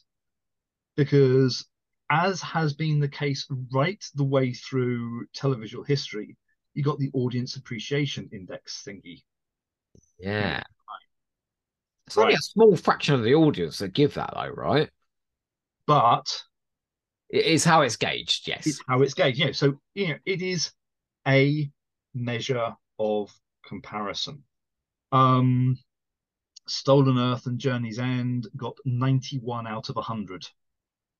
because, 0.96 1.66
as 2.10 2.42
has 2.42 2.74
been 2.74 3.00
the 3.00 3.10
case 3.10 3.48
right 3.74 4.04
the 4.16 4.24
way 4.24 4.54
through 4.54 5.26
television 5.34 5.84
history, 5.86 6.38
you 6.74 6.84
got 6.84 7.00
the 7.00 7.12
audience 7.14 7.56
appreciation 7.56 8.30
index 8.32 8.84
thingy. 8.88 9.24
Yeah. 10.20 10.64
It's 12.07 12.18
only 12.18 12.34
Right. 12.34 12.40
a 12.40 12.41
small 12.44 12.76
fraction 12.76 13.15
of 13.15 13.23
the 13.23 13.34
audience 13.36 13.80
that 13.80 13.94
give 13.94 14.14
that 14.15 14.32
though, 14.34 14.49
right? 14.49 14.90
But 15.88 16.44
It 17.30 17.45
is 17.45 17.64
how 17.64 17.82
it's 17.82 17.95
gauged, 17.95 18.48
yes. 18.48 18.68
it's 18.68 18.82
how 18.88 19.02
it's 19.02 19.14
gauged. 19.15 19.40
Know, 19.40 19.52
so 19.52 19.80
you 19.95 20.10
know, 20.10 20.18
it 20.26 20.41
is 20.41 20.72
a 21.27 21.69
measure 22.14 22.76
of 22.99 23.34
comparison. 23.65 24.44
Um, 25.11 25.77
Stolen 26.68 27.18
Earth 27.18 27.45
and 27.48 27.60
Journey's 27.60 27.99
End 27.99 28.48
got 28.56 28.77
91 28.86 29.65
out 29.68 29.90
of 29.90 29.95
100, 29.98 30.48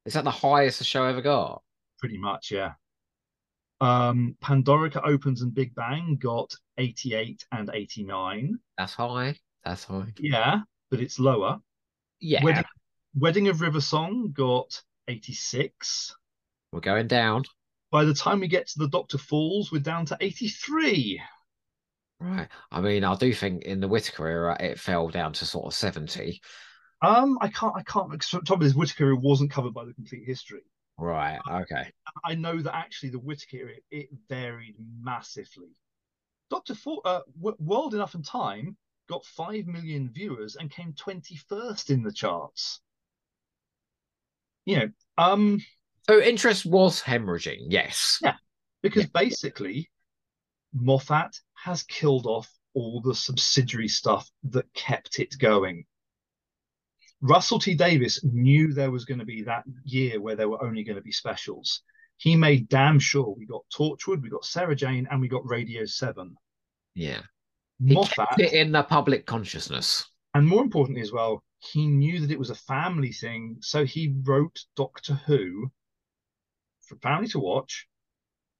Is 0.06 0.14
that 0.14 0.24
the 0.24 0.32
highest 0.32 0.80
the 0.80 0.84
show 0.86 1.04
ever 1.06 1.22
got? 1.22 1.64
pretty 2.00 2.18
much, 2.18 2.52
yeah. 2.52 2.74
Um, 3.82 4.38
Pandorica 4.44 5.02
Opens 5.06 5.42
and 5.42 5.54
Big 5.54 5.74
Bang 5.76 6.18
got 6.18 6.54
88 6.78 7.46
and 7.52 7.70
89. 7.74 8.60
That's 8.78 8.94
high. 8.94 9.38
That's 9.64 9.84
high. 9.86 10.14
Yeah, 10.20 10.62
but 10.90 11.00
it's 11.00 11.20
lower. 11.20 11.60
Yeah, 12.20 12.44
Wedding, 12.44 12.64
Wedding 13.16 13.48
of 13.48 13.62
River 13.62 13.82
Song 13.82 14.32
got 14.34 14.82
86. 15.08 16.16
we're 16.72 16.80
going 16.80 17.08
down. 17.08 17.44
By 17.92 18.04
the 18.04 18.14
time 18.14 18.40
we 18.40 18.48
get 18.48 18.68
to 18.68 18.80
the 18.80 18.90
Doctor 18.90 19.18
Falls, 19.18 19.72
we're 19.72 19.80
down 19.80 20.06
to 20.08 20.18
83. 20.20 21.22
Right. 22.20 22.48
I 22.72 22.82
mean, 22.82 23.04
I 23.04 23.16
do 23.16 23.34
think 23.34 23.64
in 23.64 23.80
the 23.80 23.88
Whittaker 23.88 24.28
era 24.28 24.58
it 24.60 24.80
fell 24.80 25.10
down 25.10 25.34
to 25.34 25.46
sort 25.46 25.66
of 25.66 25.74
70. 25.74 26.42
Um, 27.02 27.38
I 27.42 27.50
can't, 27.50 27.76
I 27.76 27.84
can't. 27.84 28.20
Trouble 28.46 28.66
is, 28.66 28.76
Whittaker 28.76 29.16
wasn't 29.16 29.52
covered 29.52 29.74
by 29.74 29.86
the 29.86 29.94
complete 29.94 30.24
history. 30.26 30.62
Right. 30.98 31.40
Okay. 31.50 31.92
I 32.24 32.36
know 32.36 32.62
that 32.62 32.76
actually 32.76 33.10
the 33.10 33.20
Whittaker 33.20 33.70
it, 33.70 33.84
it 33.92 34.10
varied 34.30 34.76
massively. 35.02 35.76
Doctor 36.50 36.76
For, 36.76 37.02
uh, 37.06 37.22
World 37.40 37.94
Enough 37.94 38.16
and 38.16 38.26
Time 38.26 38.78
got 39.08 39.26
five 39.26 39.68
million 39.68 40.12
viewers 40.14 40.56
and 40.56 40.72
came 40.72 40.94
twenty 40.94 41.36
first 41.36 41.90
in 41.90 42.04
the 42.04 42.12
charts. 42.12 42.82
You 44.66 44.78
know, 44.78 44.90
um, 45.18 45.60
So 46.08 46.20
interest 46.20 46.66
was 46.66 47.02
hemorrhaging, 47.02 47.68
yes. 47.70 48.20
Yeah. 48.22 48.36
because 48.82 49.04
Yeah. 49.04 49.10
basically, 49.14 49.92
Moffat 50.74 51.40
has 51.54 51.84
killed 51.84 52.26
off 52.26 52.52
all 52.74 53.02
the 53.02 53.16
subsidiary 53.16 53.88
stuff 53.88 54.30
that 54.44 54.72
kept 54.74 55.20
it 55.20 55.36
going. 55.40 55.86
Russell 57.22 57.60
T 57.60 57.76
Davies 57.76 58.20
knew 58.24 58.74
there 58.74 58.92
was 58.92 59.06
going 59.06 59.20
to 59.20 59.26
be 59.26 59.44
that 59.44 59.64
year 59.84 60.20
where 60.20 60.36
there 60.36 60.50
were 60.50 60.64
only 60.64 60.84
going 60.84 60.98
to 60.98 61.02
be 61.02 61.12
specials. 61.12 61.82
He 62.18 62.36
made 62.36 62.70
damn 62.70 63.00
sure 63.00 63.36
we 63.38 63.46
got 63.46 63.66
Torchwood, 63.74 64.22
we 64.22 64.30
got 64.30 64.46
Sarah 64.46 64.76
Jane, 64.76 65.08
and 65.10 65.22
we 65.22 65.28
got 65.28 65.48
Radio 65.48 65.86
7. 65.86 66.36
Yeah. 66.94 67.22
He 67.84 67.94
Moffat, 67.96 68.16
kept 68.30 68.40
it 68.42 68.54
in 68.54 68.72
the 68.72 68.84
public 68.84 69.26
consciousness. 69.26 70.06
and 70.34 70.48
more 70.48 70.62
importantly 70.64 71.02
as 71.02 71.12
well, 71.12 71.44
he 71.60 71.88
knew 71.88 72.20
that 72.20 72.32
it 72.32 72.40
was 72.40 72.50
a 72.50 72.56
family 72.56 73.12
thing, 73.12 73.58
so 73.62 73.86
he 73.86 74.14
wrote 74.24 74.66
Doctor 74.76 75.16
Who 75.26 75.72
for 76.88 76.96
family 76.98 77.28
to 77.30 77.40
watch, 77.40 77.88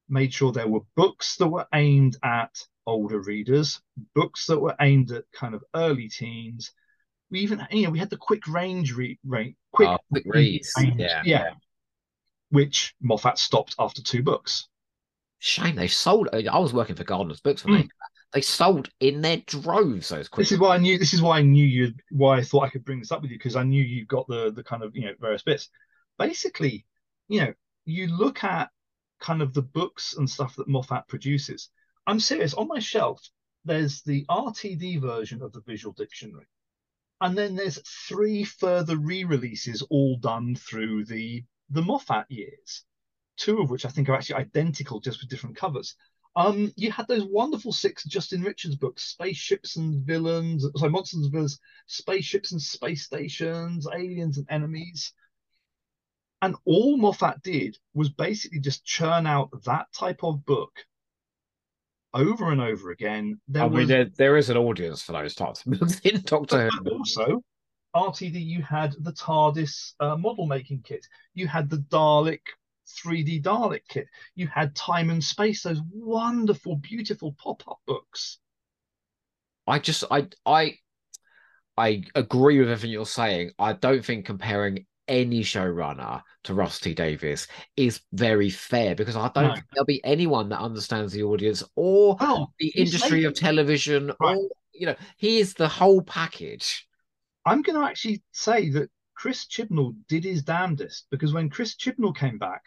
made 0.10 0.34
sure 0.34 0.52
there 0.52 0.68
were 0.68 0.82
books 0.96 1.36
that 1.38 1.48
were 1.48 1.68
aimed 1.74 2.18
at 2.24 2.56
older 2.88 3.20
readers, 3.22 3.82
books 4.14 4.46
that 4.48 4.60
were 4.60 4.76
aimed 4.82 5.12
at 5.12 5.26
kind 5.32 5.54
of 5.56 5.64
early 5.76 6.08
teens. 6.10 6.72
We 7.30 7.40
even, 7.42 7.66
you 7.72 7.84
know, 7.84 7.90
we 7.92 8.00
had 8.00 8.10
the 8.10 8.18
quick 8.18 8.48
range 8.48 8.94
read, 8.94 9.18
range, 9.24 9.56
quick, 9.72 9.90
Oh, 9.90 9.98
quick 10.12 10.26
reads. 10.28 10.74
range, 10.78 11.00
Yeah. 11.00 11.22
yeah, 11.26 11.54
which 12.50 12.96
Moffat 13.02 13.38
stopped 13.38 13.76
after 13.80 14.02
two 14.02 14.24
books. 14.24 14.68
Shame 15.40 15.76
they 15.76 15.88
sold. 15.88 16.30
I 16.34 16.58
was 16.60 16.74
working 16.74 16.96
for 16.96 17.04
Gardner's 17.04 17.42
Books 17.42 17.64
when 17.66 17.74
Hmm. 17.76 17.82
they 17.82 17.90
they 18.36 18.42
sold 18.42 18.90
in 19.00 19.22
their 19.22 19.38
droves. 19.38 20.10
Those 20.10 20.30
this 20.36 20.52
is 20.52 20.60
why 20.60 20.76
I 20.76 20.78
knew. 20.78 20.98
This 20.98 21.14
is 21.14 21.22
why 21.22 21.40
I 21.40 21.42
knew 21.42 21.66
you. 21.66 21.94
Why 22.12 22.38
I 22.38 22.44
thought 22.44 22.66
I 22.66 22.70
could 22.70 22.84
bring 22.84 23.00
this 23.00 23.14
up 23.14 23.22
with 23.22 23.32
you 23.32 23.38
because 23.38 23.56
I 23.56 23.64
knew 23.64 23.82
you 23.82 24.06
got 24.06 24.28
the 24.28 24.52
the 24.52 24.64
kind 24.64 24.84
of 24.84 24.94
you 24.94 25.06
know 25.06 25.14
various 25.22 25.42
bits. 25.42 25.70
Basically, 26.20 26.86
you 27.30 27.40
know, 27.40 27.54
you 27.86 28.08
look 28.08 28.44
at 28.44 28.72
kind 29.22 29.42
of 29.42 29.54
the 29.54 29.62
books 29.62 30.18
and 30.18 30.30
stuff 30.30 30.58
that 30.58 30.68
Moffat 30.68 31.08
produces. 31.08 31.70
I'm 32.08 32.20
serious. 32.20 32.54
On 32.54 32.68
my 32.68 32.80
shelf, 32.80 33.26
there's 33.64 34.02
the 34.02 34.26
RTD 34.26 35.00
version 35.00 35.42
of 35.42 35.54
the 35.54 35.62
Visual 35.62 35.94
Dictionary, 35.94 36.48
and 37.22 37.38
then 37.38 37.56
there's 37.56 37.80
three 38.10 38.44
further 38.44 38.98
re-releases, 38.98 39.82
all 39.84 40.18
done 40.18 40.58
through 40.58 41.06
the 41.06 41.46
the 41.70 41.82
Moffat 41.82 42.26
years. 42.30 42.84
Two 43.38 43.62
of 43.62 43.70
which 43.70 43.86
I 43.86 43.90
think 43.90 44.10
are 44.10 44.16
actually 44.16 44.42
identical, 44.42 45.00
just 45.00 45.22
with 45.22 45.30
different 45.30 45.56
covers. 45.56 45.96
Um, 46.36 46.74
you 46.76 46.92
had 46.92 47.08
those 47.08 47.24
wonderful 47.24 47.72
six 47.72 48.04
Justin 48.04 48.42
Richards 48.42 48.76
books: 48.76 49.04
spaceships 49.04 49.78
and 49.78 50.06
villains, 50.06 50.68
sorry, 50.76 50.92
monsters 50.92 51.24
and 51.24 51.32
villains, 51.32 51.60
spaceships 51.88 52.52
and 52.52 52.62
space 52.62 53.06
stations, 53.06 53.88
aliens 53.94 54.38
and 54.38 54.48
enemies. 54.50 55.14
And 56.42 56.56
all 56.66 56.98
Moffat 56.98 57.42
did 57.42 57.78
was 57.94 58.10
basically 58.10 58.60
just 58.60 58.86
churn 58.86 59.26
out 59.26 59.50
that 59.64 59.88
type 59.94 60.24
of 60.24 60.46
book 60.46 60.72
over 62.14 62.52
and 62.52 62.62
over 62.62 62.92
again. 62.92 63.40
There 63.48 63.64
I 63.64 63.68
mean, 63.68 63.80
was... 63.80 63.88
there, 63.88 64.06
there 64.18 64.38
is 64.38 64.50
an 64.50 64.58
audience 64.58 65.02
for 65.02 65.14
those 65.14 65.36
types 65.36 65.66
of 65.66 65.80
books 65.80 66.00
in 66.02 66.22
Doctor 66.22 66.70
Who. 66.70 66.98
Also, 66.98 67.44
RTD, 67.96 68.46
you 68.46 68.62
had 68.62 68.94
the 69.00 69.14
TARDIS 69.14 69.94
uh, 70.00 70.18
model 70.18 70.46
making 70.46 70.82
kit. 70.82 71.06
You 71.34 71.48
had 71.48 71.70
the 71.70 71.78
Dalek 71.78 72.42
3D 72.86 73.42
Dalek 73.42 73.82
kit. 73.88 74.08
You 74.36 74.48
had 74.48 74.76
Time 74.76 75.10
and 75.10 75.24
Space, 75.24 75.64
those 75.64 75.82
wonderful, 75.92 76.78
beautiful 76.78 77.34
pop-up 77.34 77.80
books. 77.86 78.40
I 79.68 79.80
just 79.80 80.04
I 80.12 80.28
I 80.46 80.76
I 81.78 82.04
agree 82.14 82.60
with 82.60 82.70
everything 82.70 82.92
you're 82.92 83.06
saying. 83.06 83.52
I 83.58 83.74
don't 83.74 84.06
think 84.06 84.26
comparing 84.26 84.86
any 85.08 85.42
showrunner 85.42 86.22
to 86.44 86.54
Russell 86.54 86.86
T 86.86 86.94
Davies 86.94 87.48
is 87.76 88.02
very 88.14 88.50
fair 88.50 88.96
because 88.96 89.16
I 89.16 89.30
don't 89.34 89.48
no. 89.48 89.54
think 89.54 89.66
there'll 89.74 89.86
be 89.86 90.04
anyone 90.04 90.50
that 90.50 90.60
understands 90.60 91.14
the 91.14 91.24
audience 91.24 91.64
or 91.76 92.18
oh, 92.20 92.48
the 92.60 92.72
industry 92.76 93.24
of 93.24 93.34
television 93.34 94.12
right. 94.20 94.38
or 94.38 94.50
you 94.74 94.86
know, 94.86 94.96
he 95.18 95.40
is 95.40 95.54
the 95.54 95.68
whole 95.68 96.02
package. 96.02 96.88
I'm 97.46 97.62
going 97.62 97.80
to 97.80 97.88
actually 97.88 98.24
say 98.32 98.70
that 98.72 98.90
Chris 99.16 99.46
Chibnall 99.48 99.96
did 100.08 100.24
his 100.24 100.44
damnedest 100.44 101.08
because 101.10 101.34
when 101.34 101.50
Chris 101.50 101.76
Chibnall 101.76 102.16
came 102.16 102.38
back, 102.38 102.64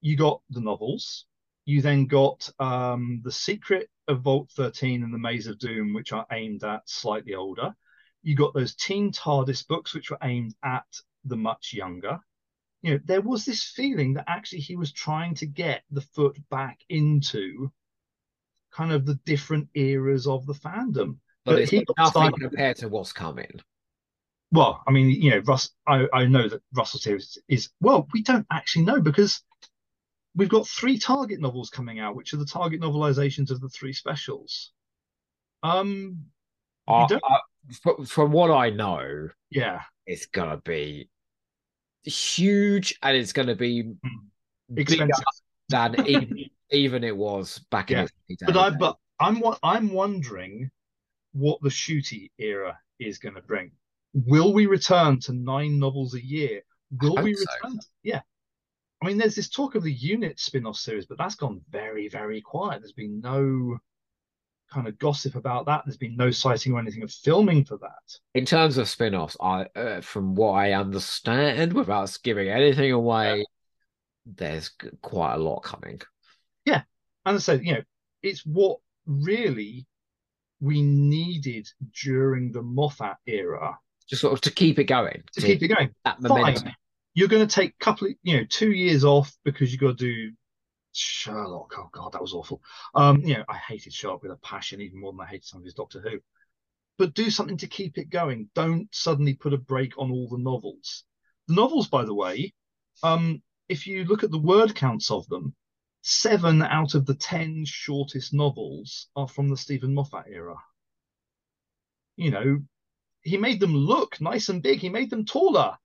you 0.00 0.16
got 0.16 0.40
the 0.50 0.60
novels, 0.60 1.26
you 1.66 1.82
then 1.82 2.06
got 2.06 2.50
um, 2.58 3.20
The 3.22 3.32
Secret 3.32 3.88
of 4.08 4.22
Vault 4.22 4.50
13 4.56 5.02
and 5.02 5.12
The 5.12 5.18
Maze 5.18 5.46
of 5.46 5.58
Doom, 5.58 5.92
which 5.92 6.12
are 6.12 6.26
aimed 6.32 6.64
at 6.64 6.88
slightly 6.88 7.34
older. 7.34 7.74
You 8.22 8.34
got 8.34 8.54
those 8.54 8.74
teen 8.74 9.12
TARDIS 9.12 9.66
books, 9.68 9.94
which 9.94 10.10
were 10.10 10.18
aimed 10.22 10.54
at 10.64 10.86
the 11.24 11.36
much 11.36 11.72
younger. 11.72 12.18
You 12.82 12.92
know, 12.92 13.00
there 13.04 13.20
was 13.20 13.44
this 13.44 13.62
feeling 13.62 14.14
that 14.14 14.24
actually 14.26 14.60
he 14.60 14.76
was 14.76 14.92
trying 14.92 15.34
to 15.36 15.46
get 15.46 15.82
the 15.90 16.00
foot 16.00 16.38
back 16.50 16.80
into 16.88 17.70
kind 18.72 18.92
of 18.92 19.04
the 19.04 19.16
different 19.26 19.68
eras 19.74 20.26
of 20.26 20.46
the 20.46 20.54
fandom. 20.54 21.18
But, 21.44 21.52
but 21.52 21.58
it's 21.60 21.72
nothing 21.72 22.06
started... 22.06 22.40
compared 22.40 22.76
to 22.78 22.88
what's 22.88 23.12
coming. 23.12 23.60
Well, 24.52 24.82
I 24.86 24.90
mean, 24.90 25.10
you 25.10 25.30
know, 25.30 25.38
Russ, 25.38 25.70
I, 25.86 26.06
I 26.12 26.26
know 26.26 26.48
that 26.48 26.62
Russell 26.74 27.00
series 27.00 27.38
is 27.48 27.70
well, 27.80 28.08
we 28.12 28.22
don't 28.22 28.46
actually 28.50 28.84
know 28.84 29.00
because 29.00 29.42
we've 30.34 30.48
got 30.48 30.66
three 30.66 30.98
Target 30.98 31.40
novels 31.40 31.70
coming 31.70 32.00
out, 32.00 32.16
which 32.16 32.34
are 32.34 32.38
the 32.38 32.46
Target 32.46 32.80
novelizations 32.80 33.50
of 33.50 33.60
the 33.60 33.68
three 33.68 33.92
specials. 33.92 34.72
Um, 35.62 36.24
uh, 36.88 37.06
uh, 37.06 38.04
from 38.06 38.32
what 38.32 38.50
I 38.50 38.70
know, 38.70 39.28
yeah, 39.50 39.82
it's 40.06 40.26
gonna 40.26 40.56
be 40.56 41.08
huge, 42.04 42.98
and 43.02 43.16
it's 43.16 43.32
gonna 43.32 43.54
be 43.54 43.82
hmm. 43.82 44.76
expensive 44.78 45.24
than 45.68 45.94
even, 46.06 46.44
even 46.70 47.04
it 47.04 47.16
was 47.16 47.60
back 47.70 47.90
yeah. 47.90 48.06
in. 48.28 48.36
But 48.46 48.56
I, 48.56 48.70
but 48.70 48.96
I'm 49.20 49.42
I'm 49.62 49.92
wondering 49.92 50.70
what 51.32 51.60
the 51.62 51.68
Ncuti 51.68 52.30
era 52.38 52.78
is 52.98 53.18
going 53.18 53.34
to 53.34 53.42
bring. 53.42 53.70
Will 54.12 54.52
we 54.52 54.66
return 54.66 55.20
to 55.20 55.32
nine 55.32 55.78
novels 55.78 56.14
a 56.14 56.24
year? 56.24 56.62
Will 57.00 57.16
we 57.16 57.30
return? 57.30 57.80
So. 57.80 57.88
Yeah. 58.02 58.20
I 59.02 59.06
mean, 59.06 59.16
there's 59.16 59.36
this 59.36 59.48
talk 59.48 59.76
of 59.76 59.82
the 59.82 59.94
UNIT 59.94 60.38
spin-off 60.38 60.76
series, 60.76 61.06
but 61.06 61.16
that's 61.16 61.34
gone 61.34 61.62
very, 61.70 62.08
very 62.08 62.40
quiet. 62.40 62.80
There's 62.80 62.92
been 62.92 63.20
no 63.20 63.78
kind 64.72 64.86
of 64.86 64.98
gossip 64.98 65.36
about 65.36 65.66
that. 65.66 65.82
There's 65.84 65.96
been 65.96 66.16
no 66.16 66.30
sighting 66.30 66.72
or 66.72 66.78
anything 66.78 67.02
of 67.02 67.10
filming 67.10 67.64
for 67.64 67.78
that. 67.78 68.18
In 68.34 68.44
terms 68.44 68.78
of 68.78 68.88
spin-offs, 68.88 69.36
I, 69.40 69.66
uh, 69.74 70.00
from 70.00 70.34
what 70.34 70.52
I 70.52 70.72
understand, 70.72 71.72
without 71.72 72.16
giving 72.22 72.48
anything 72.48 72.92
away, 72.92 73.38
yeah. 73.38 73.44
there's 74.26 74.70
quite 75.02 75.34
a 75.34 75.38
lot 75.38 75.60
coming. 75.60 76.00
Yeah, 76.64 76.82
and 77.24 77.36
I 77.36 77.38
said, 77.38 77.64
you 77.64 77.74
know, 77.74 77.82
it's 78.22 78.44
what 78.44 78.78
really 79.06 79.86
we 80.60 80.82
needed 80.82 81.68
during 82.04 82.52
the 82.52 82.62
Moffat 82.62 83.16
era 83.26 83.78
just 84.10 84.20
sort 84.20 84.34
of 84.34 84.40
to 84.42 84.50
keep 84.50 84.78
it 84.78 84.84
going. 84.84 85.22
To, 85.34 85.40
to 85.40 85.46
keep 85.46 85.62
it 85.62 85.68
going. 85.68 85.94
That 86.04 86.20
momentum. 86.20 86.64
Fine. 86.64 86.76
You're 87.14 87.28
going 87.28 87.46
to 87.46 87.54
take 87.54 87.70
a 87.70 87.84
couple 87.84 88.08
of, 88.08 88.14
you 88.22 88.36
know, 88.36 88.44
two 88.48 88.72
years 88.72 89.04
off 89.04 89.32
because 89.44 89.72
you've 89.72 89.80
got 89.80 89.98
to 89.98 90.04
do 90.04 90.32
Sherlock. 90.92 91.72
Oh 91.78 91.88
God, 91.92 92.12
that 92.12 92.20
was 92.20 92.34
awful. 92.34 92.60
Um, 92.94 93.20
you 93.22 93.34
know, 93.34 93.44
I 93.48 93.56
hated 93.56 93.92
Sherlock 93.92 94.22
with 94.22 94.32
a 94.32 94.36
passion, 94.36 94.80
even 94.80 95.00
more 95.00 95.12
than 95.12 95.20
I 95.20 95.26
hated 95.26 95.44
some 95.44 95.60
of 95.60 95.64
his 95.64 95.74
Doctor 95.74 96.00
Who. 96.00 96.18
But 96.98 97.14
do 97.14 97.30
something 97.30 97.56
to 97.58 97.66
keep 97.66 97.98
it 97.98 98.10
going. 98.10 98.50
Don't 98.54 98.88
suddenly 98.92 99.34
put 99.34 99.54
a 99.54 99.58
break 99.58 99.96
on 99.96 100.10
all 100.10 100.28
the 100.28 100.38
novels. 100.38 101.04
The 101.48 101.54
novels, 101.54 101.88
by 101.88 102.04
the 102.04 102.14
way, 102.14 102.52
um, 103.02 103.42
if 103.68 103.86
you 103.86 104.04
look 104.04 104.24
at 104.24 104.30
the 104.30 104.38
word 104.38 104.74
counts 104.74 105.10
of 105.10 105.26
them, 105.28 105.54
seven 106.02 106.62
out 106.62 106.94
of 106.94 107.06
the 107.06 107.14
ten 107.14 107.64
shortest 107.64 108.34
novels 108.34 109.08
are 109.16 109.28
from 109.28 109.48
the 109.48 109.56
Steven 109.56 109.94
Moffat 109.94 110.26
era. 110.28 110.56
You 112.16 112.30
know, 112.30 112.58
he 113.22 113.36
made 113.36 113.60
them 113.60 113.74
look 113.74 114.20
nice 114.20 114.48
and 114.48 114.62
big. 114.62 114.80
He 114.80 114.88
made 114.88 115.10
them 115.10 115.24
taller, 115.24 115.76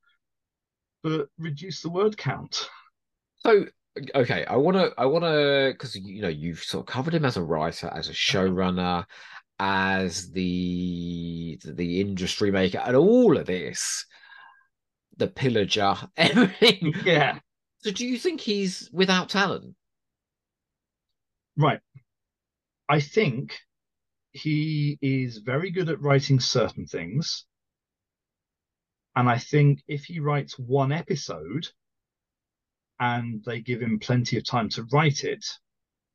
but 1.04 1.28
reduced 1.38 1.84
the 1.84 1.90
word 1.90 2.18
count. 2.18 2.70
So 3.40 3.66
okay, 4.14 4.46
I 4.46 4.56
want 4.56 4.78
to, 4.78 4.94
I 4.98 5.06
want 5.06 5.24
to, 5.24 5.70
because 5.72 5.96
you 5.96 6.22
know 6.22 6.28
you've 6.28 6.64
sort 6.64 6.82
of 6.82 6.94
covered 6.94 7.14
him 7.14 7.26
as 7.26 7.38
a 7.38 7.44
writer, 7.44 7.90
as 7.94 8.10
a 8.10 8.14
showrunner, 8.14 9.06
as 9.60 10.32
the 10.32 11.60
the 11.64 12.02
industry 12.02 12.52
maker, 12.52 12.80
and 12.80 12.96
all 12.96 13.38
of 13.38 13.46
this, 13.46 14.06
the 15.18 15.28
pillager, 15.28 15.96
everything. 16.18 16.94
Yeah. 17.04 17.40
So, 17.80 17.92
do 17.92 18.06
you 18.06 18.18
think 18.18 18.42
he's 18.42 18.90
without 18.92 19.30
talent? 19.30 19.76
Right. 21.58 21.80
I 22.90 23.00
think 23.00 23.58
he 24.36 24.98
is 25.02 25.38
very 25.38 25.72
good 25.72 25.90
at 25.90 26.02
writing 26.02 26.40
certain 26.42 26.86
things. 26.86 27.46
And 29.16 29.30
I 29.30 29.38
think 29.38 29.82
if 29.88 30.04
he 30.04 30.20
writes 30.20 30.60
one 30.60 30.92
episode 30.92 31.70
and 33.00 33.42
they 33.46 33.62
give 33.62 33.82
him 33.82 33.98
plenty 33.98 34.38
of 34.38 34.46
time 34.46 34.68
to 34.70 34.84
write 34.92 35.24
it, 35.24 35.46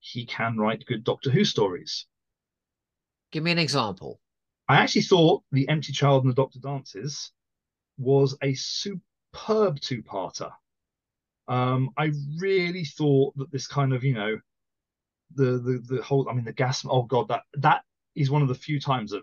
he 0.00 0.26
can 0.26 0.58
write 0.58 0.84
good 0.84 1.02
Doctor 1.02 1.30
Who 1.30 1.44
stories. 1.44 2.06
Give 3.32 3.42
me 3.42 3.52
an 3.52 3.58
example. 3.58 4.20
I 4.68 4.76
actually 4.76 5.02
thought 5.02 5.42
The 5.50 5.68
Empty 5.68 5.92
Child 5.92 6.24
and 6.24 6.32
the 6.32 6.42
Doctor 6.42 6.58
Dances 6.58 7.32
was 7.96 8.36
a 8.42 8.52
superb 8.52 9.80
two 9.80 10.02
parter. 10.02 10.50
Um, 11.48 11.90
I 11.96 12.12
really 12.38 12.84
thought 12.84 13.34
that 13.38 13.50
this 13.50 13.66
kind 13.66 13.94
of, 13.94 14.04
you 14.04 14.12
know, 14.12 14.38
the 15.36 15.58
the 15.58 15.96
the 15.96 16.02
whole 16.02 16.28
I 16.28 16.32
mean 16.32 16.44
the 16.44 16.52
gas 16.52 16.84
oh 16.88 17.02
god 17.02 17.28
that 17.28 17.42
that 17.54 17.84
is 18.14 18.30
one 18.30 18.42
of 18.42 18.48
the 18.48 18.54
few 18.54 18.80
times 18.80 19.12
that 19.12 19.22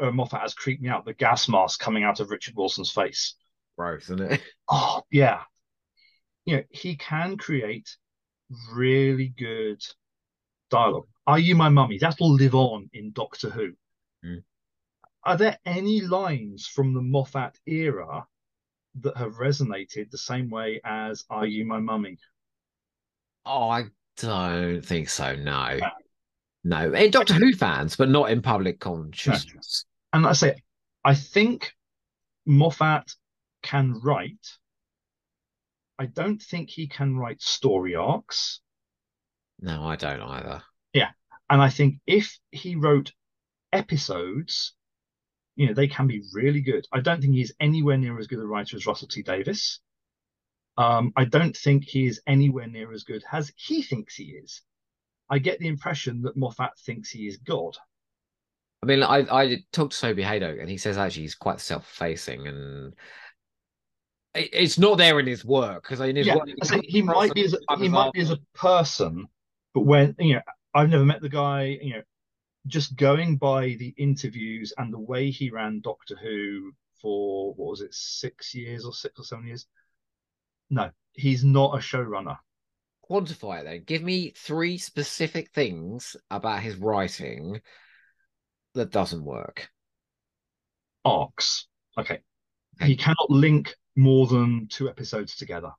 uh, 0.00 0.10
Moffat 0.10 0.40
has 0.40 0.54
creeped 0.54 0.82
me 0.82 0.88
out. 0.88 1.04
The 1.04 1.14
gas 1.14 1.48
mask 1.48 1.80
coming 1.80 2.04
out 2.04 2.20
of 2.20 2.30
Richard 2.30 2.54
Wilson's 2.56 2.90
face. 2.90 3.34
Gross, 3.76 4.04
isn't 4.04 4.20
it? 4.20 4.42
Oh 4.70 5.02
yeah. 5.10 5.42
You 6.44 6.56
know, 6.56 6.62
he 6.70 6.96
can 6.96 7.36
create 7.36 7.96
really 8.72 9.28
good 9.28 9.82
dialogue. 10.70 11.06
Are 11.26 11.38
you 11.38 11.54
my 11.54 11.68
mummy? 11.68 11.98
That'll 11.98 12.32
live 12.32 12.54
on 12.54 12.90
in 12.92 13.12
Doctor 13.12 13.50
Who. 13.50 13.72
Mm. 14.24 14.42
Are 15.24 15.36
there 15.36 15.58
any 15.64 16.00
lines 16.00 16.66
from 16.66 16.94
the 16.94 17.02
Moffat 17.02 17.58
era 17.66 18.26
that 19.00 19.16
have 19.16 19.34
resonated 19.34 20.10
the 20.10 20.18
same 20.18 20.50
way 20.50 20.80
as 20.84 21.24
Are 21.30 21.46
You 21.46 21.64
My 21.64 21.78
Mummy? 21.78 22.18
Oh, 23.46 23.68
I 23.68 23.84
don't 24.16 24.84
think 24.84 25.08
so, 25.08 25.36
no. 25.36 25.78
No, 26.64 26.92
in 26.92 27.10
Doctor 27.10 27.34
Who 27.34 27.52
fans, 27.52 27.96
but 27.96 28.08
not 28.08 28.30
in 28.30 28.42
public 28.42 28.78
consciousness. 28.78 29.84
No. 30.12 30.18
And 30.18 30.26
I 30.26 30.32
say, 30.32 30.62
I 31.04 31.14
think 31.14 31.72
Moffat 32.46 33.14
can 33.62 34.00
write. 34.02 34.46
I 35.98 36.06
don't 36.06 36.40
think 36.40 36.70
he 36.70 36.86
can 36.86 37.16
write 37.16 37.42
story 37.42 37.94
arcs. 37.94 38.60
No, 39.60 39.84
I 39.84 39.96
don't 39.96 40.20
either. 40.20 40.62
Yeah. 40.92 41.10
And 41.48 41.60
I 41.60 41.68
think 41.68 41.96
if 42.06 42.38
he 42.50 42.76
wrote 42.76 43.12
episodes, 43.72 44.74
you 45.56 45.66
know, 45.66 45.74
they 45.74 45.88
can 45.88 46.06
be 46.06 46.22
really 46.32 46.60
good. 46.60 46.86
I 46.92 47.00
don't 47.00 47.20
think 47.20 47.34
he's 47.34 47.52
anywhere 47.60 47.98
near 47.98 48.18
as 48.18 48.26
good 48.26 48.38
a 48.38 48.46
writer 48.46 48.76
as 48.76 48.86
Russell 48.86 49.08
T 49.08 49.22
Davies. 49.22 49.80
Um, 50.78 51.12
I 51.16 51.24
don't 51.26 51.56
think 51.56 51.84
he 51.84 52.06
is 52.06 52.22
anywhere 52.26 52.66
near 52.66 52.92
as 52.92 53.04
good 53.04 53.22
as 53.30 53.52
he 53.56 53.82
thinks 53.82 54.14
he 54.14 54.24
is. 54.24 54.62
I 55.32 55.38
get 55.38 55.58
the 55.58 55.66
impression 55.66 56.20
that 56.22 56.36
Moffat 56.36 56.78
thinks 56.80 57.08
he 57.08 57.26
is 57.26 57.38
God. 57.38 57.74
I 58.82 58.86
mean, 58.86 59.02
I 59.02 59.20
I 59.30 59.56
talked 59.72 59.94
to 59.94 60.00
Toby 60.00 60.22
Hadoke, 60.22 60.60
and 60.60 60.68
he 60.68 60.76
says 60.76 60.98
actually 60.98 61.22
he's 61.22 61.34
quite 61.34 61.58
self-facing, 61.58 62.46
and 62.46 62.94
it, 64.34 64.50
it's 64.52 64.78
not 64.78 64.98
there 64.98 65.18
in 65.20 65.26
his 65.26 65.42
work 65.42 65.84
because 65.84 66.00
in 66.00 66.16
his 66.16 66.26
yeah, 66.26 66.36
work, 66.36 66.50
I 66.60 66.66
say 66.66 66.80
he 66.84 67.00
might 67.00 67.32
be 67.32 67.44
as 67.46 67.54
a, 67.54 67.76
he 67.78 67.88
might 67.88 68.12
be 68.12 68.20
as 68.20 68.30
a 68.30 68.40
person, 68.54 69.26
but 69.72 69.86
when 69.86 70.14
you 70.18 70.34
know, 70.34 70.42
I've 70.74 70.90
never 70.90 71.04
met 71.06 71.22
the 71.22 71.30
guy. 71.30 71.78
You 71.80 71.94
know, 71.94 72.02
just 72.66 72.94
going 72.96 73.38
by 73.38 73.68
the 73.78 73.94
interviews 73.96 74.74
and 74.76 74.92
the 74.92 75.00
way 75.00 75.30
he 75.30 75.48
ran 75.48 75.80
Doctor 75.80 76.14
Who 76.22 76.72
for 77.00 77.54
what 77.54 77.70
was 77.70 77.80
it, 77.80 77.94
six 77.94 78.54
years 78.54 78.84
or 78.84 78.92
six 78.92 79.18
or 79.18 79.24
seven 79.24 79.46
years? 79.46 79.66
No, 80.68 80.90
he's 81.14 81.42
not 81.42 81.74
a 81.74 81.78
showrunner. 81.78 82.36
Quantify 83.12 83.60
it 83.60 83.64
then. 83.64 83.82
Give 83.84 84.02
me 84.02 84.32
three 84.34 84.78
specific 84.78 85.50
things 85.50 86.16
about 86.30 86.62
his 86.62 86.76
writing 86.76 87.60
that 88.72 88.90
doesn't 88.90 89.22
work. 89.22 89.68
Arcs. 91.04 91.66
Okay. 91.98 92.20
okay. 92.76 92.86
He 92.86 92.96
cannot 92.96 93.28
link 93.28 93.74
more 93.96 94.26
than 94.26 94.66
two 94.68 94.88
episodes 94.88 95.36
together. 95.36 95.72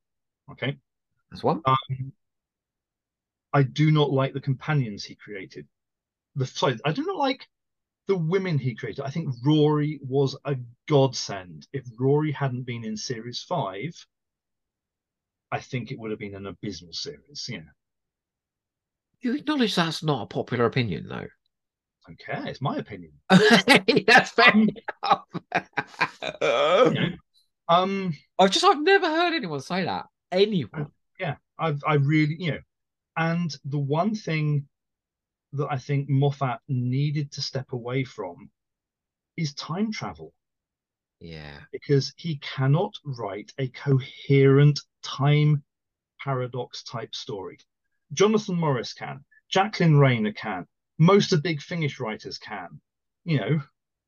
Okay. 0.51 0.77
That's 1.31 1.43
one. 1.43 1.63
Um, 1.65 2.13
I 3.51 3.63
do 3.63 3.89
not 3.89 4.11
like 4.11 4.33
the 4.33 4.39
companions 4.39 5.03
he 5.03 5.15
created. 5.15 5.67
The 6.35 6.45
sorry, 6.45 6.77
I 6.85 6.91
do 6.91 7.03
not 7.03 7.17
like 7.17 7.47
the 8.05 8.15
women 8.15 8.59
he 8.59 8.75
created. 8.75 9.05
I 9.05 9.09
think 9.09 9.33
Rory 9.43 9.99
was 10.03 10.37
a 10.45 10.55
godsend. 10.87 11.65
If 11.73 11.87
Rory 11.99 12.31
hadn't 12.31 12.67
been 12.67 12.85
in 12.85 12.95
series 12.95 13.41
five, 13.41 13.95
I 15.53 15.59
think 15.59 15.91
it 15.91 15.99
would 15.99 16.09
have 16.09 16.19
been 16.19 16.33
an 16.33 16.47
abysmal 16.47 16.93
series. 16.93 17.47
Yeah. 17.47 17.59
You 19.21 19.35
acknowledge 19.35 19.75
that's 19.75 20.01
not 20.01 20.23
a 20.23 20.25
popular 20.25 20.65
opinion, 20.65 21.07
though. 21.07 21.15
I 21.15 22.07
don't 22.07 22.19
care. 22.19 22.47
It's 22.47 22.59
my 22.59 22.77
opinion. 22.77 23.11
that's 23.29 24.31
fair 24.31 24.51
um, 26.41 27.19
um, 27.69 28.13
I've 28.39 28.49
just 28.49 28.65
I've 28.65 28.81
never 28.81 29.05
heard 29.05 29.35
anyone 29.35 29.61
say 29.61 29.85
that. 29.85 30.07
Anyone. 30.31 30.87
Yeah, 31.19 31.35
I've 31.59 31.83
I 31.85 31.93
really 31.95 32.35
you 32.39 32.53
know, 32.53 32.59
and 33.15 33.55
the 33.63 33.77
one 33.77 34.15
thing 34.15 34.67
that 35.53 35.67
I 35.69 35.77
think 35.77 36.09
Moffat 36.09 36.61
needed 36.67 37.31
to 37.33 37.43
step 37.43 37.73
away 37.73 38.05
from 38.05 38.49
is 39.37 39.53
time 39.53 39.91
travel. 39.91 40.33
Yeah. 41.23 41.59
Because 41.71 42.13
he 42.17 42.37
cannot 42.39 42.93
write 43.05 43.53
a 43.57 43.69
coherent 43.69 44.79
time 45.03 45.63
paradox 46.21 46.83
type 46.83 47.15
story. 47.15 47.57
Jonathan 48.11 48.55
Morris 48.55 48.93
can, 48.93 49.23
Jacqueline 49.49 49.97
Rayner 49.97 50.33
can, 50.33 50.67
most 50.97 51.31
of 51.31 51.41
the 51.41 51.49
Big 51.49 51.61
Finish 51.61 51.99
writers 51.99 52.37
can. 52.37 52.81
You 53.23 53.39
know, 53.39 53.61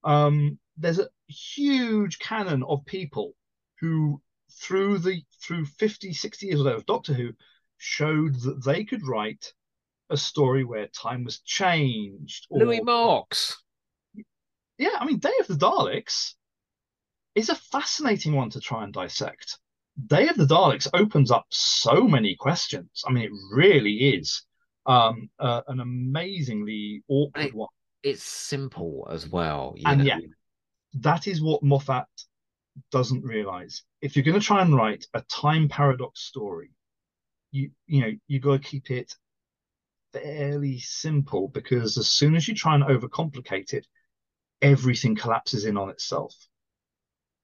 um, 0.04 0.60
there's 0.78 1.00
a 1.00 1.08
huge 1.28 2.20
canon 2.20 2.64
of 2.64 2.86
people 2.86 3.34
who 3.80 4.22
through 4.52 4.98
the 5.00 5.22
through 5.42 5.66
50, 5.66 6.14
60 6.14 6.46
years 6.46 6.60
of 6.60 6.86
Doctor 6.86 7.14
Who 7.14 7.32
showed 7.78 8.36
that 8.42 8.64
they 8.66 8.84
could 8.84 9.08
write 9.08 9.54
a 10.10 10.18
story 10.18 10.66
where 10.66 10.88
time 10.88 11.24
was 11.24 11.40
changed. 11.40 12.46
Or, 12.50 12.60
Louis 12.60 12.82
Marks. 12.82 13.62
Yeah, 14.78 14.98
I 15.00 15.06
mean, 15.06 15.20
Day 15.20 15.34
of 15.40 15.48
the 15.48 15.56
Daleks 15.56 16.34
is 17.36 17.49
a 17.49 17.56
fascinating 17.56 18.34
one 18.34 18.49
to 18.52 18.60
try 18.60 18.84
and 18.84 18.94
dissect. 18.94 19.60
Day 20.07 20.28
of 20.28 20.38
the 20.38 20.45
Daleks 20.45 20.88
opens 20.94 21.32
up 21.32 21.45
so 21.49 22.07
many 22.07 22.36
questions. 22.36 23.03
I 23.07 23.12
mean, 23.12 23.26
it 23.26 23.32
really 23.52 24.16
is 24.16 24.44
um, 24.86 25.30
uh, 25.40 25.62
an 25.68 25.80
amazingly 25.80 27.03
awkward 27.07 27.45
it, 27.45 27.56
one. 27.56 27.70
It's 28.03 28.24
simple 28.24 29.07
as 29.12 29.28
well. 29.28 29.76
and 29.86 29.99
know? 29.99 30.06
yeah, 30.06 30.20
that 30.95 31.28
is 31.28 31.41
what 31.41 31.64
Moffat 31.64 32.06
doesn't 32.91 33.24
realize. 33.24 33.84
If 34.02 34.16
you're 34.16 34.26
going 34.26 34.40
to 34.40 34.45
try 34.45 34.62
and 34.62 34.76
write 34.76 35.06
a 35.14 35.22
time 35.22 35.70
paradox 35.70 36.22
story, 36.22 36.72
you 37.52 37.72
you 37.88 38.02
know 38.02 38.12
you 38.28 38.40
got 38.40 38.62
to 38.62 38.70
keep 38.70 38.91
it 38.91 39.16
fairly 40.14 40.80
simple 40.80 41.48
because 41.48 41.98
as 41.98 42.10
soon 42.10 42.36
as 42.36 42.48
you 42.48 42.53
try 42.53 42.76
and 42.76 42.84
overcomplicate 42.84 43.74
it, 43.74 43.88
everything 44.62 45.16
collapses 45.16 45.66
in 45.66 45.78
on 45.78 45.90
itself. 45.90 46.34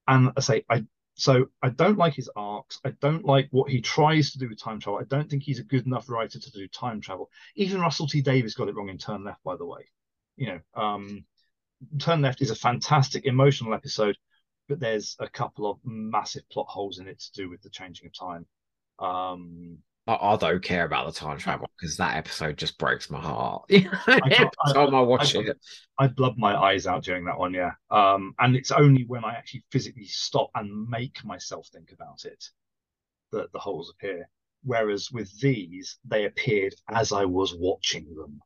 And 0.06 0.32
I 0.36 0.40
say 0.40 0.64
I 0.68 0.84
so 1.14 1.46
I 1.62 1.68
don't 1.68 1.98
like 1.98 2.14
his 2.14 2.30
arcs. 2.34 2.80
I 2.84 2.90
don't 3.00 3.24
like 3.24 3.48
what 3.50 3.70
he 3.70 3.80
tries 3.80 4.32
to 4.32 4.38
do 4.38 4.48
with 4.48 4.60
time 4.60 4.80
travel. 4.80 5.00
I 5.00 5.04
don't 5.04 5.28
think 5.28 5.42
he's 5.42 5.58
a 5.58 5.64
good 5.64 5.86
enough 5.86 6.08
writer 6.08 6.38
to 6.38 6.50
do 6.50 6.66
time 6.68 7.00
travel. 7.00 7.30
Even 7.54 7.80
Russell 7.80 8.06
T 8.06 8.22
Davies 8.22 8.54
got 8.54 8.68
it 8.68 8.74
wrong 8.74 8.88
in 8.88 8.98
Turn 8.98 9.24
Left, 9.24 9.42
by 9.44 9.56
the 9.56 9.66
way. 9.66 9.90
You 10.36 10.46
know, 10.46 10.60
um, 10.74 11.24
Turn 11.98 12.22
Left 12.22 12.40
is 12.40 12.50
a 12.50 12.56
fantastic 12.56 13.26
emotional 13.26 13.74
episode, 13.74 14.16
but 14.68 14.80
there's 14.80 15.16
a 15.18 15.28
couple 15.28 15.70
of 15.70 15.78
massive 15.84 16.48
plot 16.50 16.66
holes 16.68 16.98
in 16.98 17.08
it 17.08 17.20
to 17.20 17.32
do 17.32 17.50
with 17.50 17.62
the 17.62 17.70
changing 17.70 18.06
of 18.06 18.14
time. 18.14 18.46
Um, 18.98 19.78
I, 20.06 20.14
I 20.14 20.36
don't 20.36 20.62
care 20.62 20.84
about 20.84 21.06
the 21.06 21.12
time 21.12 21.38
travel 21.38 21.70
because 21.78 21.96
that 21.96 22.16
episode 22.16 22.56
just 22.56 22.78
breaks 22.78 23.10
my 23.10 23.20
heart. 23.20 23.68
Time 23.70 24.20
I, 24.24 24.82
I 24.82 25.00
watch 25.00 25.36
I, 25.36 25.40
it, 25.40 25.58
I 25.98 26.08
blub 26.08 26.36
my 26.36 26.56
eyes 26.56 26.86
out 26.86 27.04
during 27.04 27.24
that 27.26 27.38
one. 27.38 27.54
Yeah, 27.54 27.72
um, 27.90 28.34
and 28.38 28.56
it's 28.56 28.72
only 28.72 29.04
when 29.04 29.24
I 29.24 29.34
actually 29.34 29.64
physically 29.70 30.06
stop 30.06 30.50
and 30.54 30.88
make 30.88 31.24
myself 31.24 31.68
think 31.72 31.92
about 31.92 32.24
it 32.24 32.44
that 33.32 33.52
the 33.52 33.58
holes 33.58 33.90
appear. 33.90 34.28
Whereas 34.64 35.10
with 35.10 35.40
these, 35.40 35.98
they 36.04 36.24
appeared 36.24 36.74
as 36.88 37.12
I 37.12 37.24
was 37.24 37.54
watching 37.56 38.14
them. 38.14 38.40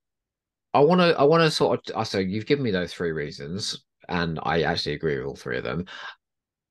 I 0.73 0.81
want 0.81 1.01
to. 1.01 1.19
I 1.19 1.25
want 1.25 1.43
to 1.43 1.51
sort 1.51 1.91
of. 1.91 2.07
So 2.07 2.19
you've 2.19 2.47
given 2.47 2.65
me 2.65 2.71
those 2.71 2.93
three 2.93 3.13
reasons, 3.13 3.85
and 4.09 4.39
I 4.43 4.63
actually 4.63 4.95
agree 4.95 5.17
with 5.19 5.27
all 5.27 5.37
three 5.37 5.59
of 5.59 5.65
them. 5.65 5.87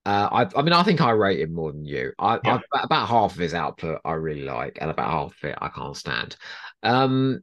Uh, 0.06 0.30
I, 0.32 0.60
I 0.60 0.62
mean, 0.62 0.74
I 0.74 0.84
think 0.84 1.02
I 1.02 1.12
rate 1.12 1.40
him 1.40 1.54
more 1.54 1.72
than 1.72 1.84
you. 1.84 2.14
I, 2.20 2.40
yeah. 2.44 2.60
I, 2.72 2.84
about 2.84 3.08
half 3.08 3.34
of 3.34 3.40
his 3.40 3.56
output 3.56 4.02
I 4.06 4.14
really 4.14 4.44
like, 4.44 4.78
and 4.80 4.92
about 4.92 5.10
half 5.10 5.32
of 5.32 5.50
it 5.50 5.58
I 5.60 5.70
can't 5.70 5.98
stand. 5.98 6.36
Um, 6.84 7.40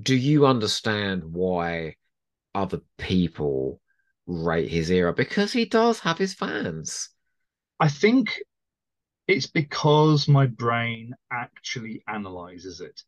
do 0.00 0.14
you 0.14 0.46
understand 0.46 1.24
why 1.24 1.96
other 2.54 2.80
people 2.98 3.80
rate 4.26 4.68
his 4.70 4.90
era? 4.90 5.14
Because 5.14 5.52
he 5.52 5.64
does 5.64 6.00
have 6.00 6.18
his 6.18 6.34
fans. 6.34 7.08
I 7.78 7.88
think 7.88 8.38
it's 9.26 9.46
because 9.46 10.28
my 10.28 10.46
brain 10.46 11.14
actually 11.32 12.02
analyzes 12.06 12.82
it. 12.82 13.02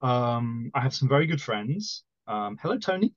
Um, 0.00 0.70
I 0.74 0.80
have 0.80 0.94
some 0.94 1.08
very 1.08 1.26
good 1.26 1.42
friends. 1.42 2.04
Um, 2.26 2.56
hello, 2.62 2.78
Tony. 2.78 3.12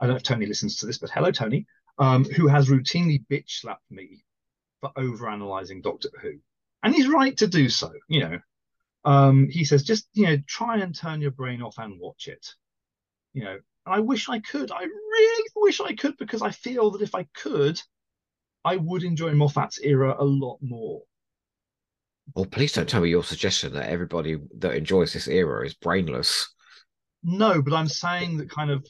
I 0.00 0.06
don't 0.06 0.14
know 0.14 0.16
if 0.16 0.22
Tony 0.24 0.46
listens 0.46 0.78
to 0.78 0.86
this, 0.86 0.98
but 0.98 1.10
hello, 1.10 1.30
Tony, 1.30 1.66
um, 1.98 2.24
who 2.24 2.48
has 2.48 2.68
routinely 2.68 3.22
bitch 3.30 3.60
slapped 3.60 3.90
me 3.90 4.24
for 4.80 4.90
over 4.96 5.28
analyzing 5.28 5.82
Doctor 5.82 6.10
Who. 6.20 6.38
And 6.82 6.94
he's 6.94 7.08
right 7.08 7.36
to 7.38 7.46
do 7.46 7.68
so, 7.68 7.92
you 8.08 8.20
know. 8.20 8.38
Um, 9.04 9.48
he 9.48 9.64
says, 9.64 9.82
just, 9.82 10.08
you 10.12 10.26
know, 10.26 10.38
try 10.46 10.78
and 10.78 10.94
turn 10.94 11.20
your 11.20 11.30
brain 11.30 11.62
off 11.62 11.78
and 11.78 12.00
watch 12.00 12.28
it. 12.28 12.54
You 13.32 13.44
know, 13.44 13.58
and 13.86 13.94
I 13.94 14.00
wish 14.00 14.28
I 14.28 14.40
could. 14.40 14.70
I 14.70 14.82
really 14.82 15.48
wish 15.56 15.80
I 15.80 15.94
could 15.94 16.16
because 16.18 16.42
I 16.42 16.50
feel 16.50 16.90
that 16.92 17.02
if 17.02 17.14
I 17.14 17.24
could, 17.34 17.80
I 18.64 18.76
would 18.76 19.04
enjoy 19.04 19.32
Moffat's 19.32 19.80
era 19.80 20.16
a 20.18 20.24
lot 20.24 20.58
more. 20.60 21.02
Well, 22.34 22.46
please 22.46 22.72
don't 22.72 22.88
tell 22.88 23.00
me 23.00 23.10
your 23.10 23.24
suggestion 23.24 23.72
that 23.74 23.88
everybody 23.88 24.38
that 24.58 24.74
enjoys 24.74 25.12
this 25.12 25.28
era 25.28 25.66
is 25.66 25.74
brainless. 25.74 26.52
No, 27.22 27.60
but 27.60 27.72
I'm 27.72 27.88
saying 27.88 28.36
that 28.38 28.50
kind 28.50 28.70
of 28.70 28.86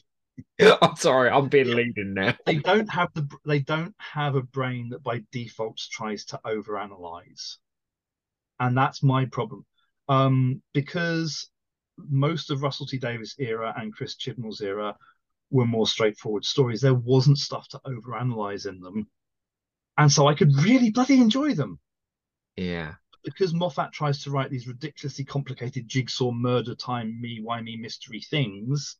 I'm 0.81 0.95
sorry, 0.95 1.29
I'm 1.29 1.49
being 1.49 1.75
leading 1.75 2.13
now. 2.13 2.35
They 2.45 2.57
don't 2.57 2.89
have 2.89 3.13
the 3.13 3.27
they 3.45 3.59
don't 3.59 3.95
have 3.97 4.35
a 4.35 4.41
brain 4.41 4.89
that 4.89 5.03
by 5.03 5.23
default 5.31 5.77
tries 5.91 6.25
to 6.25 6.39
overanalyze, 6.45 7.57
and 8.59 8.77
that's 8.77 9.03
my 9.03 9.25
problem. 9.25 9.65
Um, 10.07 10.61
because 10.73 11.49
most 11.97 12.51
of 12.51 12.61
Russell 12.61 12.85
T 12.85 12.97
Davies 12.97 13.35
era 13.37 13.73
and 13.77 13.93
Chris 13.93 14.15
Chibnall's 14.15 14.61
era 14.61 14.95
were 15.49 15.65
more 15.65 15.87
straightforward 15.87 16.45
stories. 16.45 16.81
There 16.81 16.93
wasn't 16.93 17.37
stuff 17.37 17.67
to 17.69 17.81
overanalyze 17.85 18.67
in 18.67 18.79
them, 18.79 19.07
and 19.97 20.11
so 20.11 20.27
I 20.27 20.35
could 20.35 20.55
really 20.63 20.91
bloody 20.91 21.19
enjoy 21.19 21.53
them. 21.53 21.79
Yeah. 22.55 22.95
Because 23.23 23.53
Moffat 23.53 23.91
tries 23.91 24.23
to 24.23 24.31
write 24.31 24.49
these 24.49 24.67
ridiculously 24.67 25.23
complicated 25.23 25.87
jigsaw 25.87 26.31
murder 26.31 26.73
time 26.73 27.21
me 27.21 27.39
why 27.39 27.61
me 27.61 27.77
mystery 27.77 28.19
things 28.19 28.97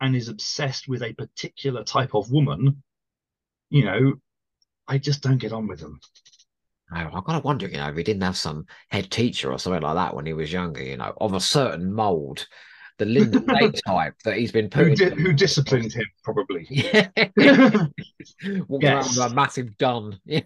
and 0.00 0.16
is 0.16 0.28
obsessed 0.28 0.88
with 0.88 1.02
a 1.02 1.12
particular 1.12 1.84
type 1.84 2.14
of 2.14 2.30
woman, 2.30 2.82
you 3.68 3.84
know, 3.84 4.14
I 4.88 4.98
just 4.98 5.22
don't 5.22 5.38
get 5.38 5.52
on 5.52 5.66
with 5.66 5.80
them. 5.80 6.00
I, 6.92 7.04
I 7.04 7.20
kind 7.20 7.38
of 7.38 7.44
wonder, 7.44 7.68
you 7.68 7.76
know, 7.76 7.88
if 7.88 7.96
he 7.96 8.02
didn't 8.02 8.22
have 8.22 8.36
some 8.36 8.66
head 8.90 9.10
teacher 9.10 9.52
or 9.52 9.58
something 9.58 9.82
like 9.82 9.94
that 9.94 10.14
when 10.14 10.26
he 10.26 10.32
was 10.32 10.52
younger, 10.52 10.82
you 10.82 10.96
know, 10.96 11.12
of 11.20 11.34
a 11.34 11.40
certain 11.40 11.92
mold 11.92 12.46
the 13.00 13.06
Linda 13.06 13.40
Lay 13.40 13.72
type 13.86 14.14
that 14.24 14.36
he's 14.36 14.52
been 14.52 14.70
Who, 14.72 14.90
put 14.90 14.98
di- 14.98 15.10
who 15.10 15.32
disciplined 15.32 15.92
him, 15.92 16.06
probably. 16.22 16.66
Yeah. 16.70 17.08
Walking 18.68 18.88
around 18.88 19.08
with 19.08 19.18
a 19.18 19.30
massive 19.34 19.76
gun. 19.78 20.20
Yeah. 20.24 20.42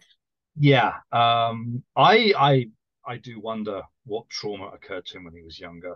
Yeah. 0.59 0.93
Um, 1.13 1.83
I 1.97 2.33
I 2.39 2.67
I 3.07 3.19
do 3.19 3.41
wonder 3.41 3.83
what 4.07 4.29
trauma 4.31 4.69
occurred 4.69 5.05
to 5.07 5.19
him 5.19 5.25
when 5.25 5.35
he 5.35 5.43
was 5.43 5.59
younger. 5.59 5.95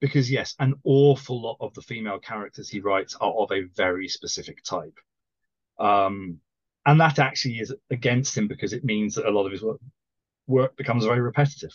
Because 0.00 0.30
yes, 0.30 0.54
an 0.58 0.74
awful 0.84 1.40
lot 1.40 1.56
of 1.60 1.72
the 1.74 1.82
female 1.82 2.18
characters 2.18 2.68
he 2.68 2.80
writes 2.80 3.16
are 3.20 3.32
of 3.32 3.50
a 3.50 3.62
very 3.74 4.08
specific 4.08 4.62
type. 4.62 4.98
Um, 5.78 6.38
and 6.84 7.00
that 7.00 7.18
actually 7.18 7.58
is 7.60 7.74
against 7.90 8.36
him 8.36 8.46
because 8.46 8.72
it 8.72 8.84
means 8.84 9.14
that 9.14 9.26
a 9.26 9.30
lot 9.30 9.46
of 9.46 9.52
his 9.52 9.62
work, 9.62 9.80
work 10.46 10.76
becomes 10.76 11.04
very 11.04 11.20
repetitive. 11.20 11.72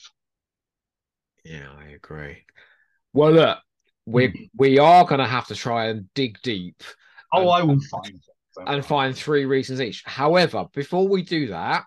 Yeah, 1.43 1.67
I 1.77 1.89
agree. 1.89 2.45
Well, 3.13 3.31
look, 3.31 3.57
we 4.05 4.49
we 4.55 4.79
are 4.79 5.05
gonna 5.05 5.27
have 5.27 5.47
to 5.47 5.55
try 5.55 5.87
and 5.87 6.11
dig 6.13 6.39
deep 6.41 6.83
Oh, 7.33 7.41
And- 7.41 7.49
I 7.49 7.63
will 7.63 7.79
find. 7.79 8.21
And 8.67 8.85
find 8.85 9.15
three 9.15 9.45
reasons 9.45 9.79
each. 9.79 10.03
However, 10.05 10.65
before 10.73 11.07
we 11.07 11.23
do 11.23 11.47
that, 11.47 11.85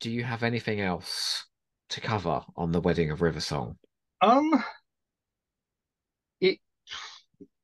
do 0.00 0.10
you 0.10 0.24
have 0.24 0.42
anything 0.42 0.80
else 0.80 1.46
to 1.90 2.00
cover 2.00 2.44
on 2.56 2.72
the 2.72 2.80
wedding 2.80 3.12
of 3.12 3.22
River 3.22 3.38
Song? 3.38 3.78
Um, 4.24 4.64
it 6.40 6.58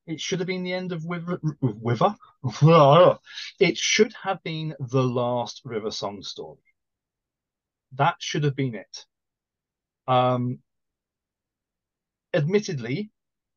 it 0.06 0.20
should 0.20 0.40
have 0.40 0.46
been 0.46 0.62
the 0.62 0.74
end 0.74 0.92
of. 0.92 1.04
Wiver. 1.06 1.40
It 3.58 3.78
should 3.78 4.12
have 4.22 4.42
been 4.42 4.74
the 4.78 5.02
last 5.02 5.62
River 5.64 5.90
Song 5.90 6.22
story. 6.22 6.74
That 7.92 8.16
should 8.18 8.44
have 8.44 8.56
been 8.56 8.74
it. 8.74 9.06
Um, 10.06 10.58
admittedly, 12.34 13.10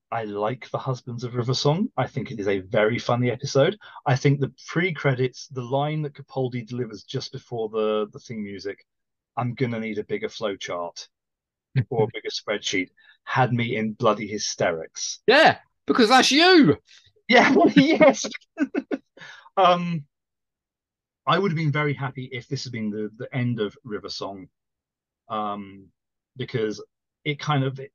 I 0.09 0.23
like 0.23 0.69
the 0.69 0.77
Husbands 0.77 1.25
of 1.25 1.35
River 1.35 1.53
Song. 1.53 1.89
I 1.97 2.07
think 2.07 2.31
it 2.31 2.39
is 2.39 2.47
a 2.47 2.59
very 2.59 2.99
funny 2.99 3.31
episode. 3.31 3.77
I 4.05 4.15
think 4.15 4.39
the 4.39 4.53
pre-credits, 4.67 5.49
the 5.49 5.63
line 5.63 6.03
that 6.03 6.13
Capaldi 6.13 6.65
delivers 6.65 7.03
just 7.03 7.33
before 7.33 7.67
the 7.67 8.07
the 8.13 8.19
theme 8.19 8.43
music, 8.43 8.85
"I'm 9.35 9.55
gonna 9.55 9.81
need 9.81 9.97
a 9.97 10.05
bigger 10.05 10.29
flow 10.29 10.55
chart 10.55 11.09
or 11.89 12.03
a 12.03 12.07
bigger 12.13 12.29
spreadsheet," 12.29 12.89
had 13.23 13.53
me 13.53 13.75
in 13.75 13.93
bloody 13.93 14.27
hysterics. 14.27 15.19
Yeah, 15.27 15.57
because 15.87 16.09
that's 16.09 16.31
you. 16.31 16.77
Yeah, 17.27 17.53
yes. 17.75 18.25
um, 19.57 20.05
I 21.25 21.39
would 21.39 21.51
have 21.51 21.57
been 21.57 21.71
very 21.71 21.93
happy 21.93 22.29
if 22.31 22.47
this 22.47 22.63
had 22.63 22.73
been 22.73 22.89
the 22.89 23.09
the 23.17 23.33
end 23.35 23.59
of 23.59 23.75
River 23.83 24.09
Song, 24.09 24.47
um, 25.29 25.87
because 26.35 26.83
it 27.23 27.39
kind 27.39 27.63
of 27.63 27.79
it, 27.79 27.91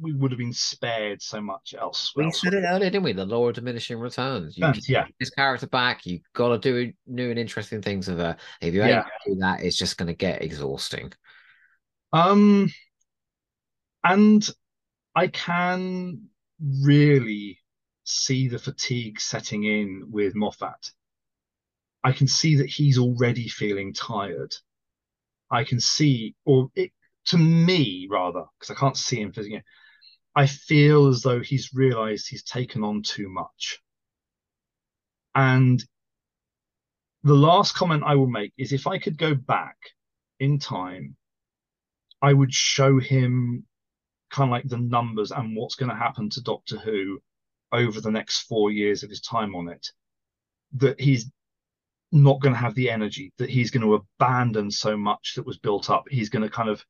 we 0.00 0.12
would 0.12 0.30
have 0.30 0.38
been 0.38 0.52
spared 0.52 1.20
so 1.22 1.40
much 1.40 1.74
else. 1.78 2.12
We 2.16 2.30
said 2.30 2.54
it 2.54 2.64
earlier, 2.64 2.90
didn't 2.90 3.02
we? 3.04 3.12
The 3.12 3.24
law 3.24 3.48
of 3.48 3.54
diminishing 3.54 3.98
returns. 3.98 4.56
You 4.56 4.64
can 4.64 4.80
yeah. 4.88 5.06
this 5.18 5.30
character 5.30 5.66
back. 5.66 6.06
You 6.06 6.20
got 6.32 6.48
to 6.48 6.58
do 6.58 6.92
new 7.06 7.30
and 7.30 7.38
interesting 7.38 7.82
things 7.82 8.08
with 8.08 8.18
her. 8.18 8.36
If 8.60 8.74
you 8.74 8.80
Yeah. 8.84 8.98
ain't 8.98 9.06
do 9.26 9.34
that, 9.40 9.62
it's 9.62 9.76
just 9.76 9.96
going 9.96 10.06
to 10.08 10.14
get 10.14 10.42
exhausting. 10.42 11.12
Um, 12.12 12.70
and 14.04 14.48
I 15.14 15.28
can 15.28 16.28
really 16.82 17.58
see 18.04 18.48
the 18.48 18.58
fatigue 18.58 19.20
setting 19.20 19.64
in 19.64 20.04
with 20.10 20.34
Moffat. 20.34 20.92
I 22.02 22.12
can 22.12 22.26
see 22.26 22.56
that 22.56 22.68
he's 22.68 22.98
already 22.98 23.48
feeling 23.48 23.92
tired. 23.92 24.54
I 25.50 25.64
can 25.64 25.80
see, 25.80 26.34
or 26.44 26.70
it, 26.74 26.92
to 27.26 27.38
me 27.38 28.08
rather, 28.10 28.44
because 28.58 28.74
I 28.74 28.78
can't 28.78 28.96
see 28.96 29.20
him 29.20 29.32
physically. 29.32 29.62
I 30.34 30.46
feel 30.46 31.08
as 31.08 31.22
though 31.22 31.40
he's 31.40 31.74
realized 31.74 32.28
he's 32.28 32.44
taken 32.44 32.84
on 32.84 33.02
too 33.02 33.28
much. 33.28 33.80
And 35.34 35.84
the 37.22 37.34
last 37.34 37.74
comment 37.74 38.02
I 38.04 38.14
will 38.14 38.28
make 38.28 38.52
is 38.56 38.72
if 38.72 38.86
I 38.86 38.98
could 38.98 39.18
go 39.18 39.34
back 39.34 39.76
in 40.38 40.58
time, 40.58 41.16
I 42.22 42.32
would 42.32 42.54
show 42.54 42.98
him 42.98 43.66
kind 44.30 44.48
of 44.48 44.52
like 44.52 44.68
the 44.68 44.78
numbers 44.78 45.32
and 45.32 45.56
what's 45.56 45.74
going 45.74 45.90
to 45.90 45.96
happen 45.96 46.30
to 46.30 46.42
Doctor 46.42 46.78
Who 46.78 47.20
over 47.72 48.00
the 48.00 48.10
next 48.10 48.42
four 48.42 48.70
years 48.70 49.02
of 49.02 49.10
his 49.10 49.20
time 49.20 49.54
on 49.54 49.68
it. 49.68 49.88
That 50.74 51.00
he's 51.00 51.30
not 52.12 52.40
going 52.40 52.54
to 52.54 52.60
have 52.60 52.74
the 52.74 52.90
energy, 52.90 53.32
that 53.38 53.50
he's 53.50 53.70
going 53.70 53.82
to 53.82 53.94
abandon 53.94 54.70
so 54.70 54.96
much 54.96 55.34
that 55.36 55.46
was 55.46 55.58
built 55.58 55.90
up. 55.90 56.04
He's 56.10 56.28
going 56.28 56.42
to 56.42 56.50
kind 56.50 56.68
of, 56.68 56.84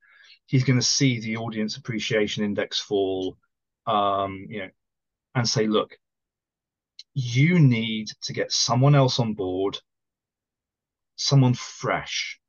he's 0.47 0.65
going 0.65 0.79
to 0.79 0.85
see 0.85 1.21
the 1.21 1.37
audience 1.37 1.77
appreciation 1.77 2.45
index 2.45 2.81
fall, 2.81 3.37
um, 3.87 4.47
you 4.49 4.61
know, 4.61 4.71
and 5.35 5.49
say, 5.49 5.67
look, 5.67 5.97
you 7.15 7.59
need 7.59 8.09
to 8.23 8.33
get 8.33 8.53
someone 8.53 8.95
else 8.95 9.19
on 9.19 9.35
board, 9.35 9.79
someone 11.17 11.55
fresh, 11.55 12.40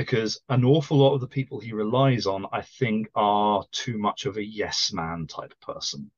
because 0.00 0.40
an 0.48 0.64
awful 0.64 0.96
lot 0.96 1.12
of 1.12 1.20
the 1.20 1.28
people 1.28 1.60
he 1.60 1.74
relies 1.74 2.24
on, 2.24 2.46
I 2.52 2.62
think, 2.62 3.10
are 3.14 3.62
too 3.70 3.98
much 3.98 4.24
of 4.24 4.38
a 4.38 4.42
yes 4.42 4.94
man 4.94 5.26
type 5.26 5.52
person. 5.60 6.10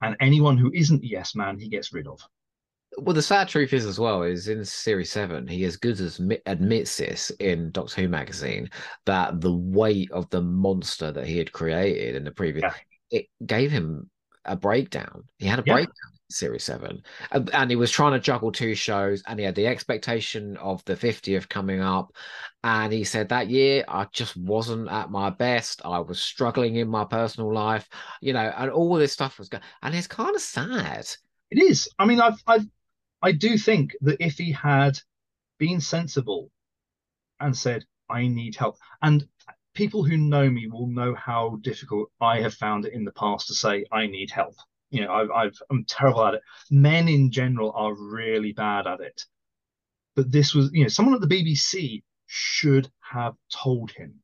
And 0.00 0.16
anyone 0.20 0.56
who 0.56 0.70
isn't 0.72 1.02
a 1.02 1.06
yes 1.08 1.34
man, 1.34 1.58
he 1.58 1.68
gets 1.68 1.92
rid 1.92 2.06
of. 2.06 2.20
Well, 2.98 3.14
the 3.14 3.20
sad 3.22 3.48
truth 3.48 3.72
is 3.72 3.84
as 3.84 3.98
well 3.98 4.22
is 4.22 4.46
in 4.46 4.64
series 4.64 5.10
seven, 5.10 5.48
he 5.48 5.64
as 5.64 5.76
good 5.76 5.98
as 5.98 6.20
admits 6.46 6.98
this 6.98 7.30
in 7.40 7.72
Doctor 7.72 8.02
Who 8.02 8.08
magazine 8.08 8.70
that 9.06 9.40
the 9.40 9.52
weight 9.52 10.12
of 10.12 10.30
the 10.30 10.40
monster 10.40 11.10
that 11.10 11.26
he 11.26 11.36
had 11.36 11.50
created 11.50 12.14
in 12.14 12.22
the 12.22 12.30
previous 12.30 12.62
Yeah. 12.62 12.74
it 13.10 13.26
gave 13.44 13.72
him 13.72 14.08
a 14.44 14.54
breakdown. 14.54 15.24
He 15.38 15.46
had 15.46 15.58
a 15.58 15.64
Yeah. 15.66 15.74
breakdown 15.74 16.12
series 16.30 16.64
seven, 16.64 17.02
and, 17.30 17.50
and 17.54 17.70
he 17.70 17.76
was 17.76 17.90
trying 17.90 18.12
to 18.12 18.20
juggle 18.20 18.52
two 18.52 18.74
shows, 18.74 19.22
and 19.26 19.38
he 19.38 19.44
had 19.44 19.54
the 19.54 19.66
expectation 19.66 20.56
of 20.56 20.84
the 20.84 20.96
fiftieth 20.96 21.48
coming 21.48 21.80
up, 21.80 22.12
and 22.64 22.92
he 22.92 23.04
said 23.04 23.28
that 23.28 23.48
year 23.50 23.84
I 23.88 24.06
just 24.12 24.36
wasn't 24.36 24.90
at 24.90 25.10
my 25.10 25.30
best. 25.30 25.82
I 25.84 25.98
was 25.98 26.20
struggling 26.20 26.76
in 26.76 26.88
my 26.88 27.04
personal 27.04 27.52
life, 27.52 27.88
you 28.20 28.32
know, 28.32 28.52
and 28.56 28.70
all 28.70 28.94
this 28.94 29.12
stuff 29.12 29.38
was 29.38 29.48
going, 29.48 29.64
and 29.82 29.94
it's 29.94 30.06
kind 30.06 30.34
of 30.34 30.42
sad. 30.42 31.06
It 31.50 31.62
is. 31.62 31.88
I 31.98 32.06
mean, 32.06 32.20
I've, 32.20 32.42
I've, 32.46 32.66
I 33.22 33.32
do 33.32 33.58
think 33.58 33.96
that 34.02 34.24
if 34.24 34.38
he 34.38 34.52
had 34.52 34.98
been 35.58 35.80
sensible 35.80 36.50
and 37.38 37.56
said, 37.56 37.84
I 38.08 38.28
need 38.28 38.56
help, 38.56 38.76
and 39.02 39.26
people 39.72 40.02
who 40.02 40.16
know 40.16 40.50
me 40.50 40.66
will 40.66 40.88
know 40.88 41.14
how 41.14 41.58
difficult 41.60 42.10
I 42.20 42.40
have 42.40 42.54
found 42.54 42.86
it 42.86 42.92
in 42.92 43.04
the 43.04 43.12
past 43.12 43.46
to 43.46 43.54
say, 43.54 43.84
I 43.92 44.06
need 44.06 44.30
help. 44.30 44.56
You 44.90 45.04
know, 45.04 45.12
I've, 45.12 45.30
I've, 45.30 45.62
I'm 45.70 45.84
terrible 45.84 46.24
at 46.26 46.34
it. 46.34 46.42
Men 46.70 47.08
in 47.08 47.30
general 47.30 47.72
are 47.74 47.94
really 47.94 48.52
bad 48.52 48.86
at 48.86 49.00
it. 49.00 49.24
But 50.16 50.32
this 50.32 50.54
was, 50.54 50.70
you 50.72 50.82
know, 50.82 50.88
someone 50.88 51.14
at 51.14 51.20
the 51.20 51.26
BBC 51.26 52.02
should 52.26 52.90
have 53.00 53.34
told 53.52 53.92
him. 53.92 54.22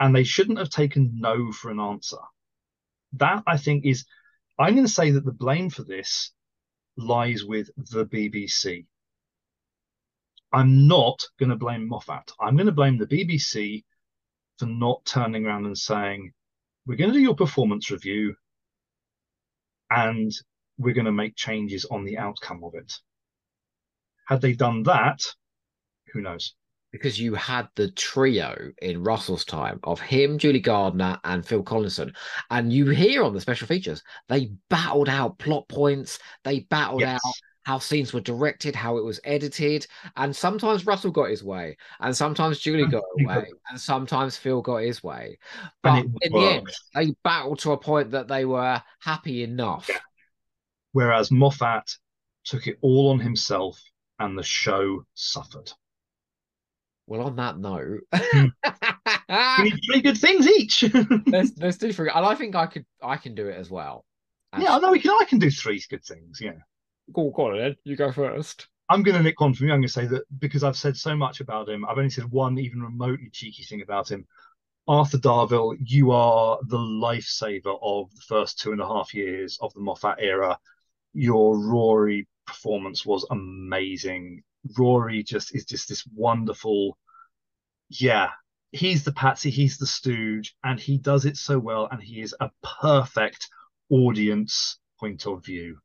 And 0.00 0.14
they 0.14 0.24
shouldn't 0.24 0.58
have 0.58 0.70
taken 0.70 1.20
no 1.20 1.52
for 1.52 1.70
an 1.70 1.78
answer. 1.78 2.18
That, 3.14 3.44
I 3.46 3.56
think, 3.56 3.86
is 3.86 4.04
I'm 4.58 4.74
going 4.74 4.86
to 4.86 4.92
say 4.92 5.12
that 5.12 5.24
the 5.24 5.32
blame 5.32 5.70
for 5.70 5.84
this 5.84 6.32
lies 6.96 7.44
with 7.44 7.70
the 7.76 8.04
BBC. 8.04 8.86
I'm 10.52 10.86
not 10.86 11.24
going 11.38 11.50
to 11.50 11.56
blame 11.56 11.88
Moffat. 11.88 12.32
I'm 12.40 12.56
going 12.56 12.66
to 12.66 12.72
blame 12.72 12.98
the 12.98 13.06
BBC 13.06 13.84
for 14.58 14.66
not 14.66 15.04
turning 15.04 15.46
around 15.46 15.66
and 15.66 15.76
saying, 15.76 16.32
we're 16.86 16.96
going 16.96 17.10
to 17.10 17.18
do 17.18 17.22
your 17.22 17.34
performance 17.34 17.90
review 17.90 18.36
and 19.94 20.32
we're 20.78 20.94
going 20.94 21.04
to 21.06 21.12
make 21.12 21.36
changes 21.36 21.84
on 21.86 22.04
the 22.04 22.18
outcome 22.18 22.62
of 22.64 22.74
it. 22.74 22.92
Had 24.26 24.40
they 24.40 24.52
done 24.54 24.82
that, 24.84 25.20
who 26.12 26.20
knows? 26.20 26.54
because 26.92 27.18
you 27.18 27.34
had 27.34 27.68
the 27.74 27.90
trio 27.90 28.70
in 28.80 29.02
Russell's 29.02 29.44
time 29.44 29.80
of 29.82 29.98
him, 30.00 30.38
Julie 30.38 30.60
Gardner, 30.60 31.18
and 31.24 31.44
Phil 31.44 31.62
Collinson. 31.64 32.14
And 32.50 32.72
you 32.72 32.86
hear 32.86 33.24
on 33.24 33.34
the 33.34 33.40
special 33.40 33.66
features, 33.66 34.00
they 34.28 34.52
battled 34.70 35.08
out 35.08 35.38
plot 35.38 35.68
points, 35.68 36.20
they 36.44 36.60
battled 36.60 37.00
Yes. 37.00 37.20
out 37.24 37.32
how 37.64 37.78
scenes 37.78 38.12
were 38.12 38.20
directed, 38.20 38.74
how 38.74 38.96
it 38.98 39.04
was 39.04 39.20
edited. 39.24 39.86
And 40.16 40.34
sometimes 40.34 40.86
Russell 40.86 41.10
got 41.10 41.30
his 41.30 41.42
way, 41.42 41.76
and 42.00 42.16
sometimes 42.16 42.60
Julie 42.60 42.86
got 42.86 43.02
her 43.18 43.26
way, 43.26 43.46
and 43.70 43.80
sometimes 43.80 44.36
Phil 44.36 44.62
got 44.62 44.82
his 44.82 45.02
way. 45.02 45.38
But 45.82 46.04
in 46.04 46.32
the 46.32 46.38
end, 46.38 46.68
they 46.94 47.14
battled 47.24 47.58
to 47.60 47.72
a 47.72 47.78
point 47.78 48.10
that 48.12 48.28
they 48.28 48.44
were 48.44 48.82
happy 49.00 49.42
enough. 49.42 49.88
Yeah. 49.88 49.98
Whereas 50.92 51.30
Moffat 51.30 51.96
took 52.44 52.66
it 52.66 52.78
all 52.80 53.10
on 53.10 53.18
himself 53.18 53.80
and 54.18 54.38
the 54.38 54.42
show 54.42 55.04
suffered. 55.14 55.72
Well, 57.06 57.22
on 57.22 57.36
that 57.36 57.58
note, 57.58 58.00
hmm. 58.14 58.46
We 59.58 59.64
need 59.64 59.80
three 59.86 60.02
good 60.02 60.18
things 60.18 60.46
each. 60.46 60.84
let's 61.26 61.52
let's 61.58 61.76
do 61.78 61.92
three. 61.92 62.10
And 62.14 62.24
I 62.24 62.34
think 62.34 62.54
I 62.54 62.66
could 62.66 62.84
I 63.02 63.16
can 63.16 63.34
do 63.34 63.46
it 63.48 63.56
as 63.56 63.70
well. 63.70 64.04
yeah, 64.58 64.74
I 64.74 64.78
know 64.78 64.92
we 64.92 65.00
can. 65.00 65.10
I 65.10 65.24
can 65.24 65.38
do 65.38 65.50
three 65.50 65.82
good 65.90 66.04
things. 66.04 66.38
Yeah. 66.40 66.52
Go, 67.12 67.30
on, 67.30 67.58
then. 67.58 67.76
You 67.84 67.96
go 67.96 68.12
first. 68.12 68.68
I'm 68.88 69.02
going 69.02 69.16
to 69.16 69.22
nick 69.22 69.40
one 69.40 69.54
from 69.54 69.68
going 69.68 69.82
to 69.82 69.88
say 69.88 70.06
that 70.06 70.24
because 70.38 70.62
I've 70.62 70.76
said 70.76 70.96
so 70.96 71.16
much 71.16 71.40
about 71.40 71.68
him, 71.68 71.84
I've 71.84 71.96
only 71.96 72.10
said 72.10 72.30
one 72.30 72.58
even 72.58 72.82
remotely 72.82 73.30
cheeky 73.30 73.62
thing 73.62 73.82
about 73.82 74.10
him. 74.10 74.26
Arthur 74.86 75.16
Darvill, 75.16 75.76
you 75.80 76.10
are 76.10 76.58
the 76.66 76.76
lifesaver 76.76 77.78
of 77.80 78.14
the 78.14 78.20
first 78.20 78.58
two 78.58 78.72
and 78.72 78.80
a 78.82 78.86
half 78.86 79.14
years 79.14 79.58
of 79.62 79.72
the 79.72 79.80
Moffat 79.80 80.16
era. 80.18 80.58
Your 81.14 81.58
Rory 81.58 82.28
performance 82.46 83.06
was 83.06 83.26
amazing. 83.30 84.42
Rory 84.76 85.22
just 85.22 85.54
is 85.54 85.64
just 85.64 85.88
this 85.88 86.06
wonderful, 86.14 86.98
yeah. 87.88 88.30
He's 88.72 89.04
the 89.04 89.12
patsy, 89.12 89.50
he's 89.50 89.78
the 89.78 89.86
stooge, 89.86 90.54
and 90.62 90.78
he 90.78 90.98
does 90.98 91.24
it 91.24 91.36
so 91.36 91.58
well, 91.58 91.88
and 91.90 92.02
he 92.02 92.20
is 92.20 92.34
a 92.40 92.50
perfect 92.80 93.48
audience 93.88 94.78
point 95.00 95.26
of 95.26 95.44
view. 95.44 95.78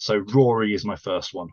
So 0.00 0.16
Rory 0.16 0.72
is 0.74 0.84
my 0.84 0.96
first 0.96 1.34
one. 1.34 1.50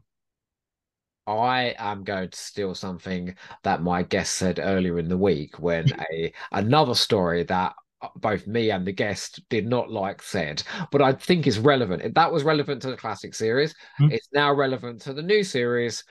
I 1.27 1.75
am 1.77 2.05
going 2.05 2.29
to 2.29 2.37
steal 2.37 2.73
something 2.73 3.35
that 3.63 3.81
my 3.81 4.03
guest 4.03 4.35
said 4.35 4.57
earlier 4.57 4.97
in 4.97 5.09
the 5.09 5.17
week 5.17 5.59
when 5.59 5.91
a 6.13 6.33
another 6.53 6.95
story 6.95 7.43
that 7.43 7.75
both 8.15 8.47
me 8.47 8.71
and 8.71 8.87
the 8.87 8.93
guest 8.93 9.41
did 9.49 9.67
not 9.67 9.91
like 9.91 10.21
said, 10.21 10.63
but 10.91 11.01
I 11.01 11.11
think 11.11 11.45
is 11.45 11.59
relevant. 11.59 12.15
That 12.15 12.31
was 12.31 12.43
relevant 12.43 12.81
to 12.83 12.89
the 12.89 12.95
classic 12.95 13.35
series. 13.35 13.75
Mm. 13.99 14.13
It's 14.13 14.29
now 14.31 14.53
relevant 14.53 15.01
to 15.01 15.13
the 15.13 15.21
new 15.21 15.43
series. 15.43 16.05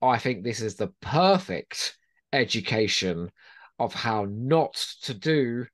I 0.00 0.16
think 0.18 0.44
this 0.44 0.60
is 0.60 0.76
the 0.76 0.92
perfect 1.00 1.98
education 2.32 3.32
of 3.80 3.92
how 3.94 4.26
not 4.30 4.74
to 5.02 5.14
do 5.14 5.66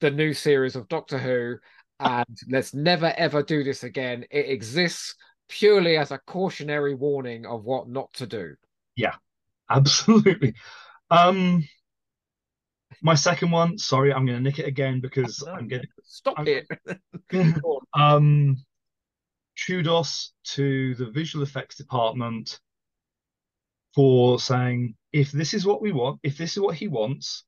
the 0.00 0.10
new 0.10 0.34
series 0.34 0.76
of 0.76 0.88
Doctor 0.88 1.16
Who. 1.16 1.56
And 2.00 2.38
let's 2.50 2.74
never 2.74 3.14
ever 3.16 3.42
do 3.42 3.64
this 3.64 3.82
again. 3.82 4.26
It 4.30 4.50
exists 4.50 5.14
purely 5.48 5.96
as 5.96 6.10
a 6.10 6.18
cautionary 6.18 6.94
warning 6.94 7.46
of 7.46 7.64
what 7.64 7.88
not 7.88 8.12
to 8.14 8.26
do. 8.26 8.54
Yeah, 8.96 9.14
absolutely. 9.70 10.54
Um, 11.10 11.66
my 13.02 13.14
second 13.14 13.50
one, 13.50 13.78
sorry, 13.78 14.12
I'm 14.12 14.26
going 14.26 14.38
to 14.38 14.42
nick 14.42 14.58
it 14.58 14.66
again 14.66 15.00
because 15.00 15.42
no, 15.44 15.52
I'm 15.52 15.68
getting 15.68 15.88
stop 16.04 16.38
I'm, 16.38 16.46
it. 16.46 16.66
um, 17.94 18.56
kudos 19.66 20.32
to 20.44 20.94
the 20.94 21.10
visual 21.10 21.42
effects 21.42 21.76
department 21.76 22.60
for 23.94 24.38
saying 24.38 24.94
if 25.12 25.32
this 25.32 25.54
is 25.54 25.66
what 25.66 25.82
we 25.82 25.92
want, 25.92 26.20
if 26.22 26.36
this 26.36 26.56
is 26.56 26.60
what 26.60 26.76
he 26.76 26.88
wants, 26.88 27.44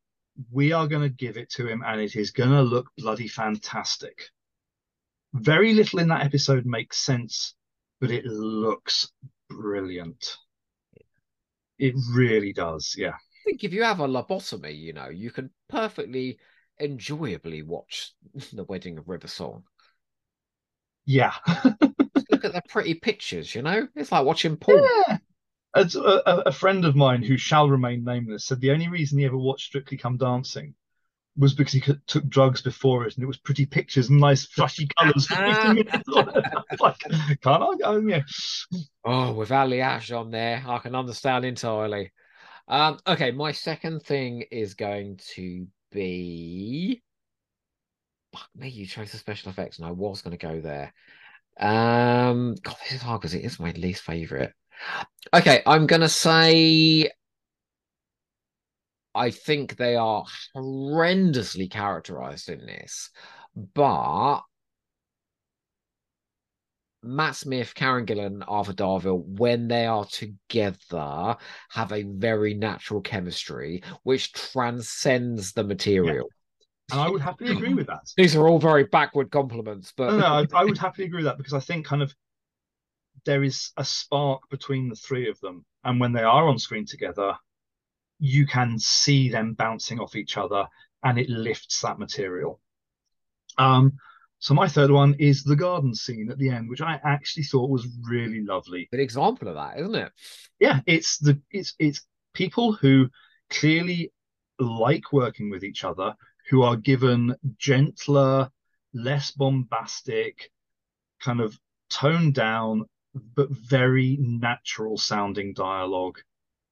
we 0.51 0.73
are 0.73 0.87
going 0.87 1.03
to 1.03 1.15
give 1.15 1.37
it 1.37 1.51
to 1.51 1.67
him, 1.67 1.83
and 1.85 2.01
it 2.01 2.17
is 2.17 2.31
going 2.31 2.51
to 2.51 2.63
look 2.63 2.89
bloody 2.97 3.29
fantastic. 3.29 4.31
Very 5.35 5.75
little 5.75 5.99
in 5.99 6.09
that 6.09 6.25
episode 6.25 6.65
makes 6.65 6.99
sense 6.99 7.55
but 8.01 8.11
it 8.11 8.25
looks 8.25 9.11
brilliant. 9.49 10.37
It 11.79 11.95
really 12.13 12.53
does, 12.53 12.95
yeah. 12.97 13.13
I 13.13 13.45
think 13.45 13.65
if 13.65 13.73
you 13.73 13.83
have 13.83 14.01
a 14.01 14.09
lobotomy, 14.09 14.77
you 14.79 14.93
know, 14.93 15.09
you 15.09 15.31
can 15.31 15.51
perfectly 15.69 16.39
enjoyably 16.79 17.63
watch 17.63 18.15
the 18.53 18.65
wedding 18.65 18.99
of 18.99 19.09
River 19.09 19.29
Song. 19.29 19.65
Yeah. 21.07 21.33
look 22.31 22.45
at 22.45 22.53
the 22.53 22.63
pretty 22.69 22.95
pictures, 22.95 23.55
you 23.55 23.63
know? 23.63 23.89
It's 23.95 24.13
like 24.13 24.25
watching 24.25 24.57
porn. 24.61 24.85
Yeah. 25.09 25.19
A, 25.75 25.89
a, 26.47 26.53
friend 26.53 26.85
of 26.85 26.97
mine 26.97 27.23
who 27.23 27.37
shall 27.37 27.71
remain 27.71 28.03
nameless 28.03 28.45
said 28.45 28.61
the 28.61 28.73
only 28.73 28.89
reason 28.89 29.21
he 29.21 29.25
ever 29.25 29.39
watched 29.39 29.67
Strictly 29.67 29.97
Come 29.97 30.17
Dancing 30.17 30.75
was 31.41 31.55
because 31.55 31.73
he 31.73 31.83
took 32.07 32.29
drugs 32.29 32.63
before 32.63 33.07
it, 33.07 33.15
and 33.15 33.25
it 33.25 33.27
was 33.27 33.39
pretty 33.39 33.67
pictures 33.67 34.11
and 34.11 34.21
nice 34.21 34.45
flashy 34.47 34.89
colours 34.99 35.27
for 35.27 35.35
50 35.35 35.69
minutes. 35.69 36.09
like, 36.81 36.99
can't 37.41 37.63
I 37.63 37.75
go? 37.81 37.97
Yeah. 38.07 38.23
Oh, 39.05 39.33
with 39.33 39.49
Aljaž 39.49 40.17
on 40.17 40.31
there, 40.31 40.63
I 40.67 40.79
can 40.79 40.95
understand 40.95 41.45
entirely. 41.45 42.13
Um, 42.69 42.99
okay, 43.07 43.31
my 43.33 43.53
second 43.53 44.03
thing 44.03 44.45
is 44.51 44.75
going 44.75 45.19
to 45.35 45.67
be. 45.91 47.03
Fuck 48.33 48.49
me, 48.55 48.69
you 48.69 48.87
chose 48.87 49.11
the 49.11 49.19
special 49.19 49.51
effects, 49.51 49.79
and 49.79 49.87
I 49.89 49.91
was 49.91 50.23
going 50.23 50.37
to 50.37 50.47
go 50.47 50.61
there. 50.61 50.93
Um, 51.59 52.55
God, 52.63 52.77
this 52.85 52.93
is 52.93 53.03
hard 53.03 53.21
because 53.21 53.35
it 53.35 53.45
is 53.45 53.59
my 53.59 53.73
least 53.73 54.03
favorite. 54.03 54.53
Okay, 55.35 55.63
I'm 55.67 55.87
going 55.87 56.01
to 56.01 56.09
say 56.09 57.11
I 59.15 59.31
think 59.31 59.77
they 59.77 59.97
are 59.97 60.25
horrendously 60.57 61.71
characterized 61.71 62.49
in 62.49 62.65
this, 62.67 63.11
but 63.75 64.41
Matt 67.03 67.35
Smith, 67.37 67.75
Karen 67.75 68.07
Gillan, 68.07 68.45
Arthur 68.47 68.73
Darvill, 68.73 69.25
when 69.25 69.69
they 69.69 69.87
are 69.87 70.05
together, 70.05 71.37
have 71.71 71.93
a 71.93 72.03
very 72.03 72.55
natural 72.55 73.01
chemistry 73.01 73.83
which 74.03 74.33
transcends 74.33 75.53
the 75.53 75.65
material. 75.65 76.29
Yeah. 76.91 76.97
And 76.97 77.01
I 77.01 77.09
would 77.09 77.23
happily 77.23 77.53
agree 77.53 77.75
with 77.75 77.87
that. 77.87 78.03
These 78.17 78.37
are 78.37 78.49
all 78.49 78.59
very 78.59 78.85
backward 78.85 79.31
compliments, 79.31 79.93
but 79.97 80.11
no, 80.11 80.19
no 80.19 80.27
I, 80.27 80.47
I 80.55 80.65
would 80.65 80.79
happily 80.79 81.07
agree 81.07 81.19
with 81.19 81.27
that 81.27 81.39
because 81.39 81.55
I 81.55 81.61
think 81.61 81.87
kind 81.87 82.03
of 82.03 82.15
there 83.25 83.45
is 83.45 83.71
a 83.77 83.85
spark 83.85 84.43
between 84.51 84.89
the 84.89 84.97
three 84.97 85.29
of 85.29 85.39
them, 85.41 85.65
and 85.85 86.01
when 86.01 86.13
they 86.13 86.23
are 86.23 86.49
on 86.49 86.59
screen 86.59 86.87
together, 86.87 87.35
you 88.21 88.47
can 88.47 88.79
see 88.79 89.31
them 89.31 89.55
bouncing 89.55 89.99
off 89.99 90.15
each 90.15 90.37
other 90.37 90.67
and 91.03 91.19
it 91.19 91.29
lifts 91.29 91.81
that 91.81 91.99
material. 91.99 92.61
Um, 93.59 93.95
so 94.39 94.55
my 94.55 94.69
third 94.69 94.91
one 94.91 95.15
is 95.19 95.43
the 95.43 95.57
garden 95.57 95.95
scene 95.95 96.31
at 96.31 96.39
the 96.39 96.51
end, 96.51 96.69
which 96.69 96.81
I 96.81 97.01
actually 97.05 97.43
thought 97.43 97.71
was 97.71 97.89
really 98.09 98.43
lovely. 98.43 98.89
An 98.93 99.01
example 99.01 99.49
of 99.49 99.55
that, 99.55 99.79
isn't 99.81 99.95
it? 99.95 100.13
Yeah, 100.59 100.81
it's 100.87 101.19
the 101.19 101.41
it's 101.51 101.75
it's 101.79 102.07
people 102.33 102.73
who 102.73 103.11
clearly 103.51 104.13
like 104.59 105.13
working 105.13 105.51
with 105.51 105.65
each 105.65 105.85
other, 105.85 106.15
who 106.49 106.63
are 106.63 106.77
given 106.77 107.35
gentler, 107.59 108.51
less 108.95 109.31
bombastic, 109.31 110.51
kind 111.21 111.41
of 111.41 111.59
toned 111.91 112.35
down, 112.35 112.87
but 113.15 113.51
very 113.51 114.17
natural 114.21 114.97
sounding 114.97 115.53
dialogue 115.53 116.19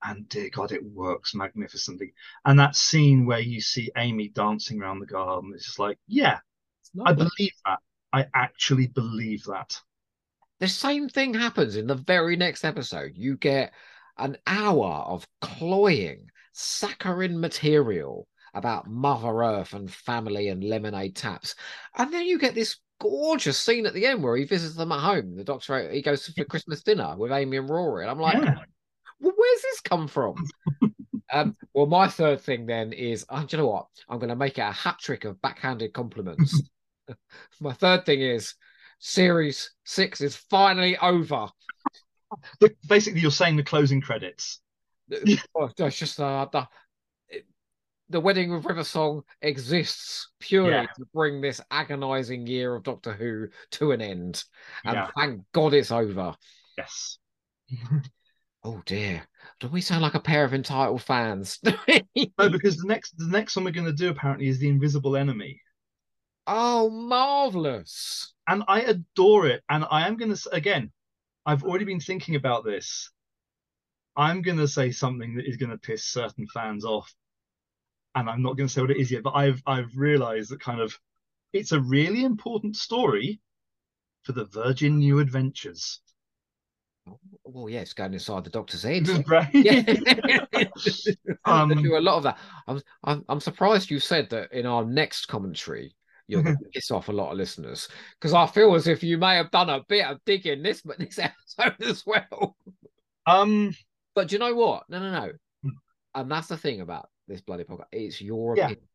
and 0.02 0.28
dear 0.28 0.50
God, 0.50 0.72
it 0.72 0.84
works 0.84 1.34
magnificently. 1.34 2.14
And 2.44 2.58
that 2.58 2.76
scene 2.76 3.26
where 3.26 3.40
you 3.40 3.60
see 3.60 3.90
Amy 3.96 4.28
dancing 4.28 4.80
around 4.80 5.00
the 5.00 5.06
garden, 5.06 5.52
it's 5.54 5.66
just 5.66 5.78
like, 5.78 5.98
yeah, 6.06 6.38
I 7.04 7.12
believe 7.12 7.52
that. 7.64 7.78
I 8.12 8.26
actually 8.34 8.86
believe 8.86 9.44
that. 9.44 9.80
The 10.60 10.68
same 10.68 11.08
thing 11.08 11.34
happens 11.34 11.76
in 11.76 11.86
the 11.86 11.94
very 11.94 12.36
next 12.36 12.64
episode. 12.64 13.12
You 13.14 13.36
get 13.36 13.72
an 14.16 14.38
hour 14.46 15.04
of 15.06 15.26
cloying, 15.40 16.30
saccharine 16.52 17.38
material 17.38 18.26
about 18.54 18.88
Mother 18.88 19.44
Earth 19.44 19.74
and 19.74 19.92
family 19.92 20.48
and 20.48 20.64
lemonade 20.64 21.16
taps. 21.16 21.54
And 21.96 22.12
then 22.12 22.24
you 22.24 22.38
get 22.38 22.54
this 22.54 22.78
gorgeous 23.00 23.58
scene 23.58 23.86
at 23.86 23.94
the 23.94 24.06
end 24.06 24.22
where 24.22 24.36
he 24.36 24.44
visits 24.44 24.74
them 24.74 24.90
at 24.90 25.00
home. 25.00 25.36
The 25.36 25.44
doctor, 25.44 25.90
he 25.90 26.02
goes 26.02 26.26
for 26.26 26.44
Christmas 26.44 26.82
dinner 26.82 27.16
with 27.16 27.30
Amy 27.30 27.58
and 27.58 27.68
Rory. 27.68 28.04
And 28.04 28.10
I'm 28.10 28.18
like, 28.18 28.42
yeah 28.42 28.54
well, 29.20 29.32
where's 29.36 29.62
this 29.62 29.80
come 29.80 30.08
from? 30.08 30.36
um, 31.32 31.56
well, 31.74 31.86
my 31.86 32.08
third 32.08 32.40
thing 32.40 32.66
then 32.66 32.92
is, 32.92 33.24
oh, 33.28 33.44
do 33.44 33.56
you 33.56 33.62
know 33.62 33.68
what? 33.68 33.86
I'm 34.08 34.18
going 34.18 34.28
to 34.28 34.36
make 34.36 34.58
it 34.58 34.62
a 34.62 34.72
hat 34.72 34.98
trick 35.00 35.24
of 35.24 35.40
backhanded 35.40 35.92
compliments. 35.92 36.62
my 37.60 37.72
third 37.72 38.06
thing 38.06 38.20
is, 38.20 38.54
series 38.98 39.70
six 39.84 40.20
is 40.20 40.36
finally 40.36 40.96
over. 40.98 41.48
Basically, 42.88 43.20
you're 43.20 43.30
saying 43.30 43.56
the 43.56 43.62
closing 43.62 44.00
credits. 44.00 44.60
oh, 45.56 45.70
it's 45.78 45.98
just 45.98 46.20
uh, 46.20 46.46
the, 46.52 46.68
the 48.10 48.20
wedding 48.20 48.52
with 48.52 48.64
River 48.64 48.84
Song 48.84 49.22
exists 49.42 50.30
purely 50.40 50.70
yeah. 50.70 50.86
to 50.96 51.06
bring 51.14 51.40
this 51.40 51.60
agonizing 51.70 52.46
year 52.46 52.74
of 52.74 52.82
Doctor 52.82 53.12
Who 53.12 53.48
to 53.72 53.92
an 53.92 54.00
end, 54.00 54.44
and 54.84 54.94
yeah. 54.94 55.10
thank 55.16 55.42
God 55.52 55.74
it's 55.74 55.90
over. 55.90 56.34
Yes. 56.76 57.18
Oh 58.70 58.82
dear. 58.84 59.26
Do 59.60 59.68
we 59.68 59.80
sound 59.80 60.02
like 60.02 60.12
a 60.12 60.20
pair 60.20 60.44
of 60.44 60.52
entitled 60.52 61.00
fans? 61.00 61.58
no, 61.64 62.50
because 62.50 62.76
the 62.76 62.86
next 62.86 63.16
the 63.16 63.26
next 63.26 63.56
one 63.56 63.64
we're 63.64 63.70
going 63.70 63.86
to 63.86 63.94
do 63.94 64.10
apparently 64.10 64.46
is 64.46 64.58
the 64.58 64.68
Invisible 64.68 65.16
Enemy. 65.16 65.58
Oh, 66.46 66.90
marvelous! 66.90 68.34
And 68.46 68.64
I 68.68 68.82
adore 68.82 69.46
it. 69.46 69.62
And 69.70 69.86
I 69.90 70.06
am 70.06 70.18
going 70.18 70.34
to 70.34 70.50
again. 70.52 70.92
I've 71.46 71.64
already 71.64 71.86
been 71.86 71.98
thinking 71.98 72.34
about 72.34 72.62
this. 72.62 73.10
I'm 74.14 74.42
going 74.42 74.58
to 74.58 74.68
say 74.68 74.90
something 74.90 75.36
that 75.36 75.48
is 75.48 75.56
going 75.56 75.70
to 75.70 75.78
piss 75.78 76.04
certain 76.04 76.46
fans 76.46 76.84
off, 76.84 77.10
and 78.14 78.28
I'm 78.28 78.42
not 78.42 78.58
going 78.58 78.68
to 78.68 78.72
say 78.72 78.82
what 78.82 78.90
it 78.90 79.00
is 79.00 79.10
yet. 79.10 79.22
But 79.22 79.34
I've 79.34 79.62
I've 79.66 79.96
realised 79.96 80.50
that 80.50 80.60
kind 80.60 80.82
of 80.82 80.94
it's 81.54 81.72
a 81.72 81.80
really 81.80 82.22
important 82.22 82.76
story 82.76 83.40
for 84.24 84.32
the 84.32 84.44
Virgin 84.44 84.98
New 84.98 85.20
Adventures. 85.20 86.02
Well, 87.44 87.68
yeah, 87.68 87.80
it's 87.80 87.92
going 87.94 88.12
inside 88.14 88.44
the 88.44 88.50
doctor's 88.50 88.82
head. 88.84 89.08
Right. 89.28 89.48
Yeah. 89.54 90.44
um, 91.44 91.82
do 91.82 91.96
a 91.96 92.00
lot 92.00 92.16
of 92.18 92.22
that. 92.24 92.38
I'm, 92.66 92.80
I'm, 93.04 93.24
I'm 93.28 93.40
surprised 93.40 93.90
you 93.90 94.00
said 94.00 94.28
that 94.30 94.52
in 94.52 94.66
our 94.66 94.84
next 94.84 95.26
commentary 95.26 95.94
you're 96.26 96.42
going 96.42 96.58
to 96.58 96.64
piss 96.74 96.90
off 96.90 97.08
a 97.08 97.12
lot 97.12 97.30
of 97.32 97.38
listeners 97.38 97.88
because 98.20 98.34
I 98.34 98.46
feel 98.46 98.74
as 98.74 98.86
if 98.86 99.02
you 99.02 99.16
may 99.16 99.36
have 99.36 99.50
done 99.50 99.70
a 99.70 99.82
bit 99.88 100.04
of 100.04 100.18
digging 100.26 100.62
this 100.62 100.82
but 100.82 100.98
this 100.98 101.18
episode 101.18 101.82
as 101.82 102.04
well. 102.04 102.54
Um, 103.26 103.74
but 104.14 104.28
do 104.28 104.34
you 104.34 104.38
know 104.38 104.54
what? 104.54 104.82
No, 104.90 104.98
no, 105.00 105.10
no. 105.10 105.32
Hmm. 105.62 105.68
And 106.14 106.30
that's 106.30 106.48
the 106.48 106.58
thing 106.58 106.82
about 106.82 107.08
this 107.28 107.40
bloody 107.40 107.64
podcast. 107.64 107.86
It's 107.92 108.20
your 108.20 108.56
Yeah. 108.56 108.64
opinion, 108.66 108.88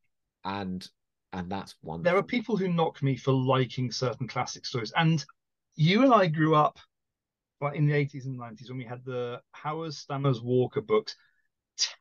and 0.45 0.87
and 1.33 1.51
that's 1.51 1.73
one. 1.81 2.03
there 2.03 2.17
are 2.17 2.21
people 2.23 2.55
who 2.55 2.67
knock 2.67 3.01
me 3.01 3.17
for 3.17 3.31
liking 3.31 3.91
certain 3.91 4.27
classic 4.27 4.63
stories 4.67 4.93
and 4.95 5.25
you 5.75 6.03
and 6.03 6.13
i 6.13 6.27
grew 6.27 6.53
up 6.53 6.77
like 7.61 7.75
in 7.75 7.87
the 7.87 7.93
80s 7.93 8.25
and 8.25 8.37
90s 8.37 8.69
when 8.69 8.77
we 8.77 8.85
had 8.85 9.03
the 9.05 9.41
Howe 9.51 9.83
and 9.83 9.93
Stammers 9.93 10.41
Walker 10.41 10.81
books 10.81 11.15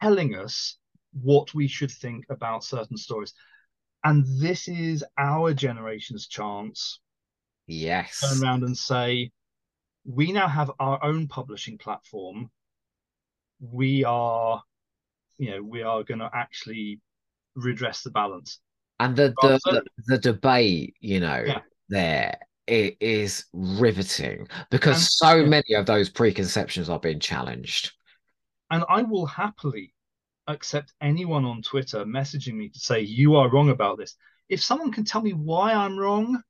telling 0.01 0.35
us 0.35 0.79
what 1.13 1.55
we 1.55 1.69
should 1.69 1.91
think 1.91 2.25
about 2.31 2.65
certain 2.65 2.97
stories 2.97 3.33
and 4.05 4.25
this 4.41 4.69
is 4.69 5.05
our 5.19 5.53
generation's 5.55 6.27
chance 6.27 7.01
to 7.69 7.77
Yes. 7.79 8.21
turn 8.29 8.43
around 8.43 8.63
and 8.65 8.77
say 8.77 9.31
we 10.05 10.33
now 10.33 10.49
have 10.49 10.71
our 10.81 11.03
own 11.05 11.29
publishing 11.29 11.79
platform 11.79 12.51
we 13.61 14.05
are 14.05 14.63
you 15.39 15.51
know 15.51 15.63
we 15.63 15.83
are 15.83 16.03
going 16.03 16.19
to 16.21 16.31
actually 16.35 17.01
redress 17.55 18.03
the 18.03 18.11
balance 18.11 18.61
And 19.01 19.17
the 19.17 19.35
the, 19.41 19.61
the, 19.69 19.83
the 20.07 20.19
debate, 20.19 20.97
you 21.01 21.21
know, 21.21 21.45
Yeah. 21.47 21.61
there 21.89 22.39
it 22.73 22.97
is 23.01 23.45
riveting 23.53 24.49
because 24.71 24.97
And- 24.97 25.05
so 25.05 25.35
yeah. 25.37 25.47
many 25.47 25.75
of 25.75 25.85
those 25.85 26.09
preconceptions 26.09 26.89
are 26.89 26.99
being 26.99 27.21
challenged. 27.21 27.93
And 28.71 28.83
I 28.89 29.03
will 29.03 29.27
happily 29.27 29.93
accept 30.49 30.95
anyone 31.03 31.45
on 31.45 31.61
Twitter 31.61 32.05
messaging 32.07 32.55
me 32.55 32.71
to 32.71 32.79
say, 32.79 33.01
you 33.03 33.37
are 33.37 33.51
wrong 33.51 33.69
about 33.69 33.99
this. 33.99 34.17
If 34.49 34.63
someone 34.63 34.91
can 34.91 35.05
tell 35.05 35.21
me 35.21 35.35
why 35.35 35.75
I'm 35.75 35.99
wrong, 35.99 36.43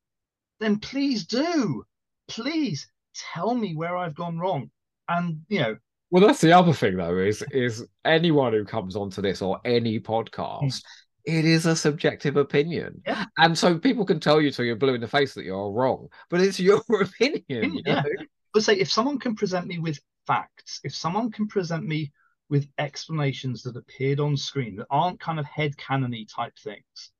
then 0.61 0.79
please 0.79 1.25
do. 1.25 1.83
Please 2.29 2.87
tell 3.33 3.53
me 3.53 3.75
where 3.75 3.97
I've 3.97 4.15
gone 4.15 4.39
wrong. 4.39 4.71
And, 5.09 5.41
you 5.49 5.59
know, 5.59 5.75
Well, 6.11 6.25
that's 6.25 6.39
the 6.41 6.53
other 6.53 6.71
thing, 6.73 6.95
though, 6.95 7.17
is 7.17 7.43
is 7.51 7.85
anyone 8.05 8.53
who 8.53 8.63
comes 8.63 8.95
onto 8.95 9.21
this 9.21 9.41
or 9.41 9.59
any 9.65 9.99
podcast, 9.99 10.81
hmm. 10.81 11.02
It 11.25 11.45
is 11.45 11.65
a 11.65 11.75
subjective 11.75 12.35
opinion, 12.35 13.01
Yeah. 13.05 13.25
and 13.37 13.57
so 13.57 13.77
people 13.77 14.05
can 14.05 14.19
tell 14.19 14.41
you 14.41 14.51
till 14.51 14.65
you're 14.65 14.75
blue 14.75 14.93
in 14.95 15.01
the 15.01 15.07
face 15.07 15.33
that 15.35 15.45
you're 15.45 15.71
wrong, 15.71 16.09
but 16.29 16.41
it's 16.41 16.59
your 16.59 16.81
opinion. 17.01 17.43
you 17.75 17.81
Yeah. 17.85 18.01
know? 18.01 18.25
let's 18.53 18.65
say 18.65 18.75
if 18.77 18.91
someone 18.91 19.17
can 19.19 19.35
present 19.35 19.65
me 19.67 19.79
with 19.79 19.99
facts, 20.27 20.79
if 20.83 20.93
someone 20.93 21.31
can 21.31 21.47
present 21.47 21.85
me 21.85 22.11
with 22.49 22.67
explanations 22.77 23.63
that 23.63 23.77
appeared 23.77 24.19
on 24.19 24.35
screen 24.37 24.75
that 24.75 24.87
aren't 24.89 25.19
kind 25.19 25.39
of 25.39 25.45
head 25.45 25.75
cannony 25.77 26.25
type 26.25 26.53
things, 26.59 27.11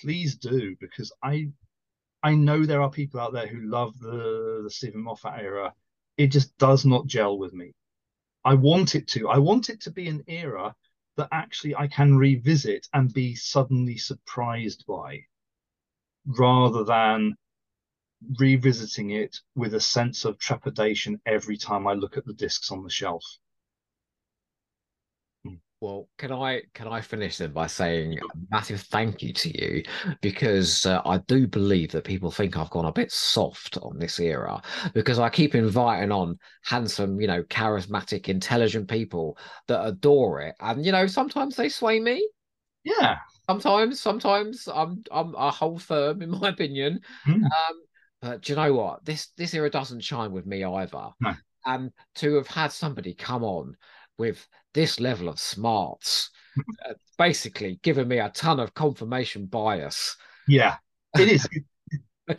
please 0.00 0.36
do 0.36 0.76
because 0.80 1.12
I 1.22 1.50
I 2.22 2.34
know 2.34 2.64
there 2.64 2.80
are 2.82 2.90
people 2.90 3.20
out 3.20 3.32
there 3.32 3.46
who 3.46 3.60
love 3.68 3.98
the 3.98 4.60
the 4.64 4.70
Steven 4.70 5.02
Moffat 5.02 5.40
era. 5.40 5.74
It 6.16 6.28
just 6.28 6.56
does 6.58 6.84
not 6.86 7.06
gel 7.06 7.38
with 7.38 7.52
me. 7.52 7.72
I 8.44 8.54
want 8.54 8.94
it 8.94 9.08
to. 9.08 9.28
I 9.28 9.38
want 9.38 9.68
it 9.68 9.80
to 9.82 9.90
be 9.90 10.08
an 10.08 10.22
era 10.28 10.74
that 11.16 11.28
actually 11.32 11.74
I 11.74 11.88
can 11.88 12.16
revisit 12.16 12.86
and 12.92 13.12
be 13.12 13.34
suddenly 13.34 13.96
surprised 13.96 14.84
by, 14.86 15.26
rather 16.26 16.84
than 16.84 17.36
revisiting 18.38 19.10
it 19.10 19.36
with 19.54 19.74
a 19.74 19.80
sense 19.80 20.24
of 20.24 20.38
trepidation 20.38 21.20
every 21.26 21.56
time 21.56 21.86
I 21.86 21.94
look 21.94 22.16
at 22.16 22.24
the 22.24 22.32
discs 22.34 22.70
on 22.70 22.82
the 22.82 22.90
shelf. 22.90 23.24
Well, 25.80 26.08
can 26.16 26.32
I 26.32 26.62
can 26.72 26.88
I 26.88 27.02
finish 27.02 27.36
then 27.36 27.52
by 27.52 27.66
saying 27.66 28.18
a 28.18 28.22
massive 28.50 28.80
thank 28.80 29.22
you 29.22 29.32
to 29.34 29.62
you 29.62 29.82
because 30.22 30.86
uh, 30.86 31.02
I 31.04 31.18
do 31.18 31.46
believe 31.46 31.92
that 31.92 32.04
people 32.04 32.30
think 32.30 32.56
I've 32.56 32.70
gone 32.70 32.86
a 32.86 32.92
bit 32.92 33.12
soft 33.12 33.76
on 33.82 33.98
this 33.98 34.18
era 34.18 34.62
because 34.94 35.18
I 35.18 35.28
keep 35.28 35.54
inviting 35.54 36.12
on 36.12 36.38
handsome, 36.64 37.20
you 37.20 37.26
know, 37.26 37.42
charismatic, 37.44 38.28
intelligent 38.28 38.88
people 38.88 39.36
that 39.68 39.86
adore 39.86 40.40
it, 40.40 40.54
and 40.60 40.84
you 40.84 40.92
know, 40.92 41.06
sometimes 41.06 41.56
they 41.56 41.68
sway 41.68 42.00
me. 42.00 42.26
Yeah. 42.84 43.18
Sometimes, 43.46 44.00
sometimes 44.00 44.68
I'm 44.72 45.04
I'm 45.10 45.34
a 45.34 45.50
whole 45.50 45.78
firm 45.78 46.22
in 46.22 46.30
my 46.30 46.48
opinion. 46.48 47.00
Mm. 47.26 47.44
Um, 47.44 47.76
but 48.22 48.40
do 48.42 48.52
you 48.52 48.56
know 48.56 48.72
what? 48.72 49.04
This 49.04 49.28
this 49.36 49.52
era 49.52 49.68
doesn't 49.68 50.00
shine 50.00 50.32
with 50.32 50.46
me 50.46 50.64
either. 50.64 51.10
No. 51.20 51.34
And 51.66 51.92
to 52.16 52.36
have 52.36 52.46
had 52.46 52.72
somebody 52.72 53.12
come 53.12 53.44
on 53.44 53.76
with 54.18 54.46
this 54.76 55.00
level 55.00 55.28
of 55.28 55.40
smarts, 55.40 56.30
uh, 56.88 56.92
basically 57.18 57.80
giving 57.82 58.06
me 58.06 58.18
a 58.18 58.28
ton 58.28 58.60
of 58.60 58.74
confirmation 58.74 59.46
bias. 59.46 60.16
Yeah. 60.46 60.76
It 61.18 61.28
is. 61.28 61.48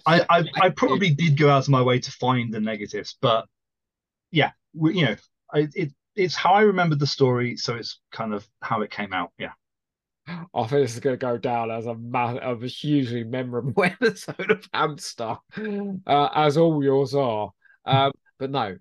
I, 0.05 0.26
I 0.30 0.43
I 0.61 0.69
probably 0.69 1.14
did 1.14 1.38
go 1.38 1.49
out 1.49 1.64
of 1.64 1.69
my 1.69 1.81
way 1.81 1.97
to 1.99 2.11
find 2.11 2.53
the 2.53 2.59
negatives, 2.59 3.18
but 3.22 3.45
yeah, 4.31 4.51
we, 4.73 4.99
you 4.99 5.05
know, 5.05 5.15
I, 5.53 5.68
it 5.73 5.93
it's 6.15 6.35
how 6.35 6.53
I 6.53 6.61
remembered 6.61 6.99
the 6.99 7.07
story, 7.07 7.55
so 7.55 7.76
it's 7.76 7.99
kind 8.11 8.34
of 8.34 8.45
how 8.61 8.81
it 8.81 8.91
came 8.91 9.14
out. 9.14 9.31
Yeah. 9.38 9.51
I 10.27 10.68
think 10.68 10.84
this 10.84 10.93
is 10.93 10.99
going 10.99 11.14
to 11.14 11.26
go 11.26 11.38
down 11.38 11.72
as 11.72 11.85
a 11.85 11.95
ma- 11.95 12.35
of 12.35 12.64
a 12.64 12.68
hugely 12.68 13.23
memorable 13.23 13.81
episode 13.84 14.51
of 14.51 14.68
Hamster, 14.73 15.38
uh, 16.05 16.30
as 16.35 16.57
all 16.57 16.84
yours 16.84 17.15
are. 17.15 17.51
Um, 17.85 18.11
but 18.38 18.51
no, 18.51 18.76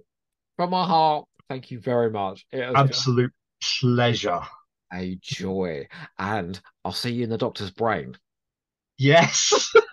from 0.56 0.70
my 0.70 0.84
heart, 0.84 1.26
thank 1.48 1.70
you 1.70 1.78
very 1.78 2.10
much. 2.10 2.44
It 2.50 2.64
has 2.64 2.72
been 2.72 2.76
Absolute 2.76 3.32
pleasure. 3.62 4.40
a 4.92 5.16
joy, 5.20 5.88
and 6.18 6.60
I'll 6.84 6.92
see 6.92 7.10
you 7.12 7.24
in 7.24 7.30
the 7.30 7.38
doctor's 7.38 7.70
brain. 7.70 8.16
Yes. 8.98 9.72